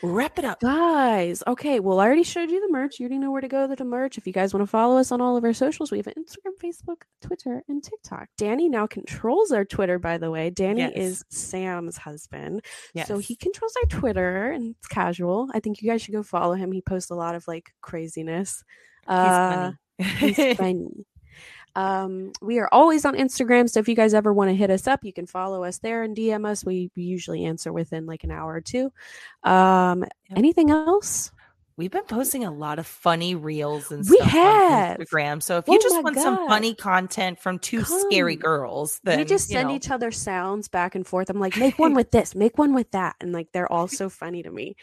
Wrap 0.02 0.38
it 0.38 0.44
up. 0.44 0.60
Guys, 0.60 1.42
okay. 1.46 1.80
Well, 1.80 2.00
I 2.00 2.06
already 2.06 2.22
showed 2.22 2.50
you 2.50 2.60
the 2.64 2.72
merch. 2.72 2.98
You 2.98 3.04
already 3.04 3.18
know 3.18 3.30
where 3.30 3.40
to 3.40 3.48
go 3.48 3.66
to 3.66 3.74
the 3.76 3.84
merch. 3.84 4.16
If 4.16 4.26
you 4.26 4.32
guys 4.32 4.54
want 4.54 4.62
to 4.62 4.66
follow 4.70 4.96
us 4.98 5.10
on 5.12 5.20
all 5.20 5.36
of 5.36 5.44
our 5.44 5.52
socials, 5.52 5.90
we 5.90 5.98
have 5.98 6.06
Instagram, 6.06 6.52
Facebook, 6.62 7.02
Twitter, 7.20 7.62
and 7.68 7.82
TikTok. 7.82 8.28
Danny 8.36 8.68
now 8.68 8.86
controls 8.86 9.50
our 9.52 9.64
Twitter, 9.64 9.98
by 9.98 10.16
the 10.18 10.30
way. 10.30 10.50
Danny 10.50 10.80
Yes. 10.80 10.92
is 10.94 11.24
Sam's 11.30 11.96
husband. 11.96 12.64
Yes. 12.94 13.08
So 13.08 13.18
he 13.18 13.34
controls 13.36 13.74
our 13.82 13.88
Twitter 13.88 14.50
and 14.50 14.74
it's 14.76 14.86
casual. 14.86 15.48
I 15.52 15.60
think 15.60 15.82
you 15.82 15.90
guys 15.90 16.02
should 16.02 16.14
go 16.14 16.22
follow 16.22 16.54
him. 16.54 16.72
He 16.72 16.80
posts 16.82 17.10
a 17.10 17.14
lot 17.16 17.34
of 17.34 17.46
like 17.48 17.70
craziness. 17.80 18.64
He's 19.02 19.10
Uh, 19.14 19.72
funny. 19.98 20.32
He's 20.32 20.56
funny. 20.56 20.86
Um, 21.78 22.32
we 22.42 22.58
are 22.58 22.68
always 22.72 23.04
on 23.04 23.14
Instagram, 23.14 23.70
so 23.70 23.78
if 23.78 23.88
you 23.88 23.94
guys 23.94 24.12
ever 24.12 24.32
want 24.32 24.50
to 24.50 24.56
hit 24.56 24.68
us 24.68 24.88
up, 24.88 25.04
you 25.04 25.12
can 25.12 25.26
follow 25.26 25.62
us 25.62 25.78
there 25.78 26.02
and 26.02 26.16
DM 26.16 26.44
us. 26.44 26.64
We 26.64 26.90
usually 26.96 27.44
answer 27.44 27.72
within 27.72 28.04
like 28.04 28.24
an 28.24 28.32
hour 28.32 28.52
or 28.52 28.60
two. 28.60 28.90
Um, 29.44 30.04
anything 30.34 30.70
else? 30.72 31.30
We've 31.76 31.92
been 31.92 32.02
posting 32.02 32.44
a 32.44 32.50
lot 32.50 32.80
of 32.80 32.88
funny 32.88 33.36
reels 33.36 33.92
and 33.92 34.04
We 34.10 34.16
stuff 34.16 34.28
have. 34.30 35.00
on 35.00 35.06
Instagram. 35.06 35.40
So 35.40 35.58
if 35.58 35.66
Oh 35.68 35.72
you 35.72 35.80
just 35.80 36.02
want 36.02 36.18
some 36.18 36.48
funny 36.48 36.74
content 36.74 37.38
from 37.38 37.60
two 37.60 37.84
scary 37.84 38.34
girls, 38.34 38.98
then 39.04 39.20
we 39.20 39.24
just 39.24 39.48
send 39.48 39.68
know. 39.68 39.76
each 39.76 39.88
other 39.88 40.10
sounds 40.10 40.66
back 40.66 40.96
and 40.96 41.06
forth. 41.06 41.30
I'm 41.30 41.38
like, 41.38 41.56
make 41.56 41.78
one 41.78 41.94
with 41.94 42.10
this, 42.10 42.34
make 42.34 42.58
one 42.58 42.74
with 42.74 42.90
that, 42.90 43.14
and 43.20 43.30
like 43.32 43.52
they're 43.52 43.70
all 43.70 43.86
so 43.86 44.08
funny 44.08 44.42
to 44.42 44.50
me. 44.50 44.74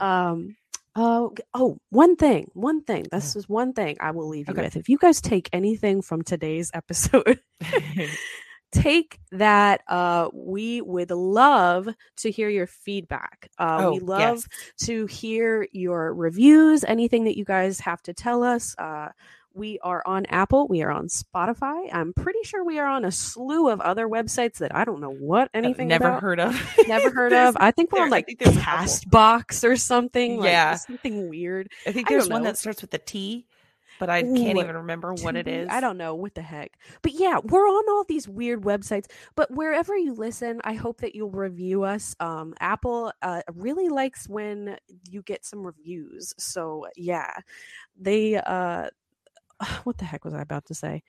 Um, 0.00 0.56
oh, 0.98 1.32
oh, 1.54 1.78
one 1.90 2.16
thing, 2.16 2.50
one 2.54 2.82
thing. 2.82 3.06
This 3.12 3.36
is 3.36 3.48
one 3.48 3.72
thing 3.72 3.96
I 4.00 4.10
will 4.10 4.28
leave 4.28 4.48
you 4.48 4.52
Okay. 4.52 4.62
with. 4.62 4.76
If 4.76 4.88
you 4.88 4.98
guys 4.98 5.20
take 5.20 5.48
anything 5.52 6.02
from 6.02 6.22
today's 6.22 6.70
episode, 6.74 7.40
take 8.72 9.18
that. 9.32 9.80
Uh, 9.88 10.28
we 10.32 10.80
would 10.82 11.10
love 11.10 11.88
to 12.18 12.30
hear 12.30 12.48
your 12.48 12.66
feedback. 12.66 13.48
Uh, 13.58 13.90
we 13.92 14.00
Oh, 14.00 14.04
love 14.04 14.18
yes. 14.18 14.48
to 14.86 15.06
hear 15.06 15.66
your 15.72 16.12
reviews, 16.14 16.84
anything 16.84 17.24
that 17.24 17.36
you 17.38 17.44
guys 17.44 17.80
have 17.80 18.02
to 18.02 18.12
tell 18.12 18.42
us. 18.42 18.74
Uh, 18.78 19.08
we 19.58 19.78
are 19.80 20.02
on 20.06 20.24
Apple. 20.26 20.66
We 20.68 20.82
are 20.82 20.90
on 20.90 21.08
Spotify. 21.08 21.88
I'm 21.92 22.14
pretty 22.14 22.38
sure 22.44 22.64
we 22.64 22.78
are 22.78 22.86
on 22.86 23.04
a 23.04 23.10
slew 23.10 23.68
of 23.68 23.80
other 23.80 24.08
websites 24.08 24.58
that 24.58 24.74
I 24.74 24.84
don't 24.84 25.00
know 25.00 25.12
what 25.12 25.50
I've 25.52 25.64
anything 25.64 25.88
never 25.88 26.08
about. 26.08 26.22
heard 26.22 26.40
of. 26.40 26.58
Never 26.86 27.10
heard 27.10 27.32
of. 27.34 27.56
I 27.60 27.72
think 27.72 27.92
we're 27.92 28.02
on 28.04 28.10
like 28.10 28.26
think 28.26 28.38
there's 28.38 28.56
a. 28.56 28.60
Castbox 28.60 29.68
or 29.68 29.76
something. 29.76 30.38
like, 30.38 30.46
Yeah. 30.50 30.76
something 30.76 31.28
weird. 31.28 31.70
I 31.86 31.92
think 31.92 32.08
I 32.08 32.14
there's 32.14 32.28
one 32.28 32.42
know. 32.42 32.48
that 32.48 32.56
starts 32.58 32.80
with 32.82 32.94
a 32.94 32.98
T, 32.98 33.46
but 33.98 34.08
I 34.08 34.22
can't 34.22 34.38
Ooh, 34.56 34.60
even 34.60 34.76
remember 34.76 35.12
what 35.14 35.34
it 35.34 35.48
is. 35.48 35.68
I 35.70 35.80
don't 35.80 35.98
know 35.98 36.14
what 36.14 36.34
the 36.34 36.42
heck. 36.42 36.78
But 37.02 37.12
yeah, 37.14 37.38
we're 37.42 37.66
on 37.66 37.84
all 37.90 38.04
these 38.04 38.28
weird 38.28 38.62
websites. 38.62 39.06
But 39.34 39.50
wherever 39.50 39.96
you 39.96 40.14
listen, 40.14 40.60
I 40.62 40.74
hope 40.74 41.00
that 41.00 41.14
you'll 41.16 41.30
review 41.30 41.82
us. 41.82 42.14
Um, 42.20 42.54
Apple 42.60 43.12
uh, 43.22 43.42
really 43.54 43.88
likes 43.88 44.28
when 44.28 44.76
you 45.10 45.22
get 45.22 45.44
some 45.44 45.66
reviews. 45.66 46.32
So 46.38 46.86
yeah, 46.96 47.32
they. 48.00 48.36
Uh, 48.36 48.90
what 49.84 49.98
the 49.98 50.04
heck 50.04 50.24
was 50.24 50.34
I 50.34 50.40
about 50.42 50.66
to 50.66 50.74
say? 50.74 51.02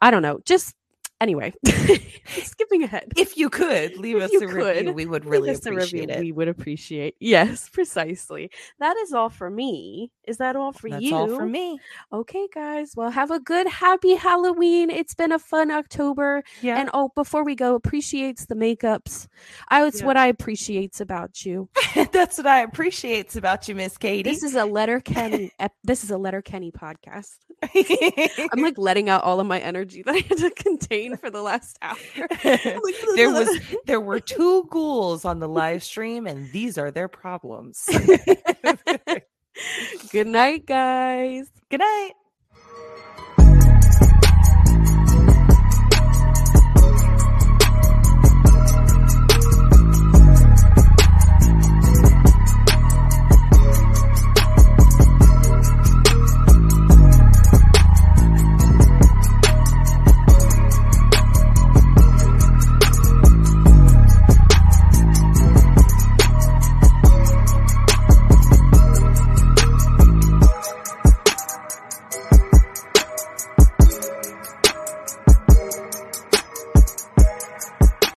I 0.00 0.10
don't 0.10 0.22
know. 0.22 0.40
Just 0.44 0.74
anyway, 1.20 1.52
skipping 2.26 2.82
ahead. 2.82 3.12
If 3.16 3.36
you 3.36 3.50
could 3.50 3.96
leave 3.96 4.16
If 4.16 4.24
us 4.34 4.42
a 4.42 4.46
review, 4.48 4.92
we 4.92 5.06
would 5.06 5.24
really 5.24 5.50
appreciate 5.50 6.10
it. 6.10 6.20
We 6.20 6.32
would 6.32 6.48
appreciate. 6.48 7.16
Yes, 7.20 7.68
precisely. 7.72 8.50
That 8.80 8.96
is 8.98 9.12
all 9.12 9.28
for 9.30 9.50
me. 9.50 10.10
Is 10.26 10.38
that 10.38 10.56
all 10.56 10.72
for 10.72 10.88
That's 10.88 11.02
you? 11.02 11.14
all 11.14 11.28
for 11.28 11.46
me. 11.46 11.78
Okay, 12.12 12.48
guys. 12.54 12.92
Well, 12.96 13.10
have 13.10 13.30
a 13.30 13.40
good, 13.40 13.66
happy 13.66 14.14
Halloween. 14.14 14.90
It's 14.90 15.14
been 15.14 15.32
a 15.32 15.38
fun 15.38 15.70
October. 15.70 16.42
Yeah. 16.62 16.78
And 16.78 16.90
oh, 16.94 17.10
before 17.14 17.44
we 17.44 17.54
go, 17.54 17.74
appreciates 17.74 18.46
the 18.46 18.54
makeups. 18.54 19.26
I 19.68 19.84
it's 19.86 20.00
Yeah. 20.00 20.06
what 20.06 20.16
I 20.16 20.28
appreciates 20.28 21.00
about 21.00 21.44
you. 21.44 21.68
That's 22.12 22.38
what 22.38 22.46
I 22.46 22.60
appreciate 22.62 23.34
about 23.36 23.68
you, 23.68 23.74
Miss 23.74 23.96
Katie. 23.98 24.28
This 24.28 24.42
is 24.42 24.54
a 24.54 24.64
Letterkenny. 24.64 25.50
ep- 25.58 25.72
this 25.84 26.04
is 26.04 26.10
a 26.10 26.18
Letterkenny 26.18 26.72
podcast. 26.72 27.34
I'm 28.52 28.62
like 28.62 28.78
letting 28.78 29.08
out 29.08 29.22
all 29.24 29.40
of 29.40 29.46
my 29.46 29.58
energy 29.60 30.02
that 30.02 30.14
I 30.14 30.18
had 30.18 30.38
to 30.38 30.50
contain 30.50 31.03
for 31.16 31.30
the 31.30 31.42
last 31.42 31.78
hour. 31.82 31.96
There 33.16 33.30
was 33.30 33.60
there 33.86 34.00
were 34.00 34.20
two 34.34 34.64
ghouls 34.70 35.24
on 35.24 35.38
the 35.38 35.48
live 35.48 35.82
stream, 35.84 36.26
and 36.26 36.50
these 36.52 36.78
are 36.78 36.90
their 36.90 37.08
problems. 37.08 37.84
good 40.10 40.26
night, 40.26 40.66
guys. 40.66 41.46
Good 41.70 41.80
night. 41.80 42.12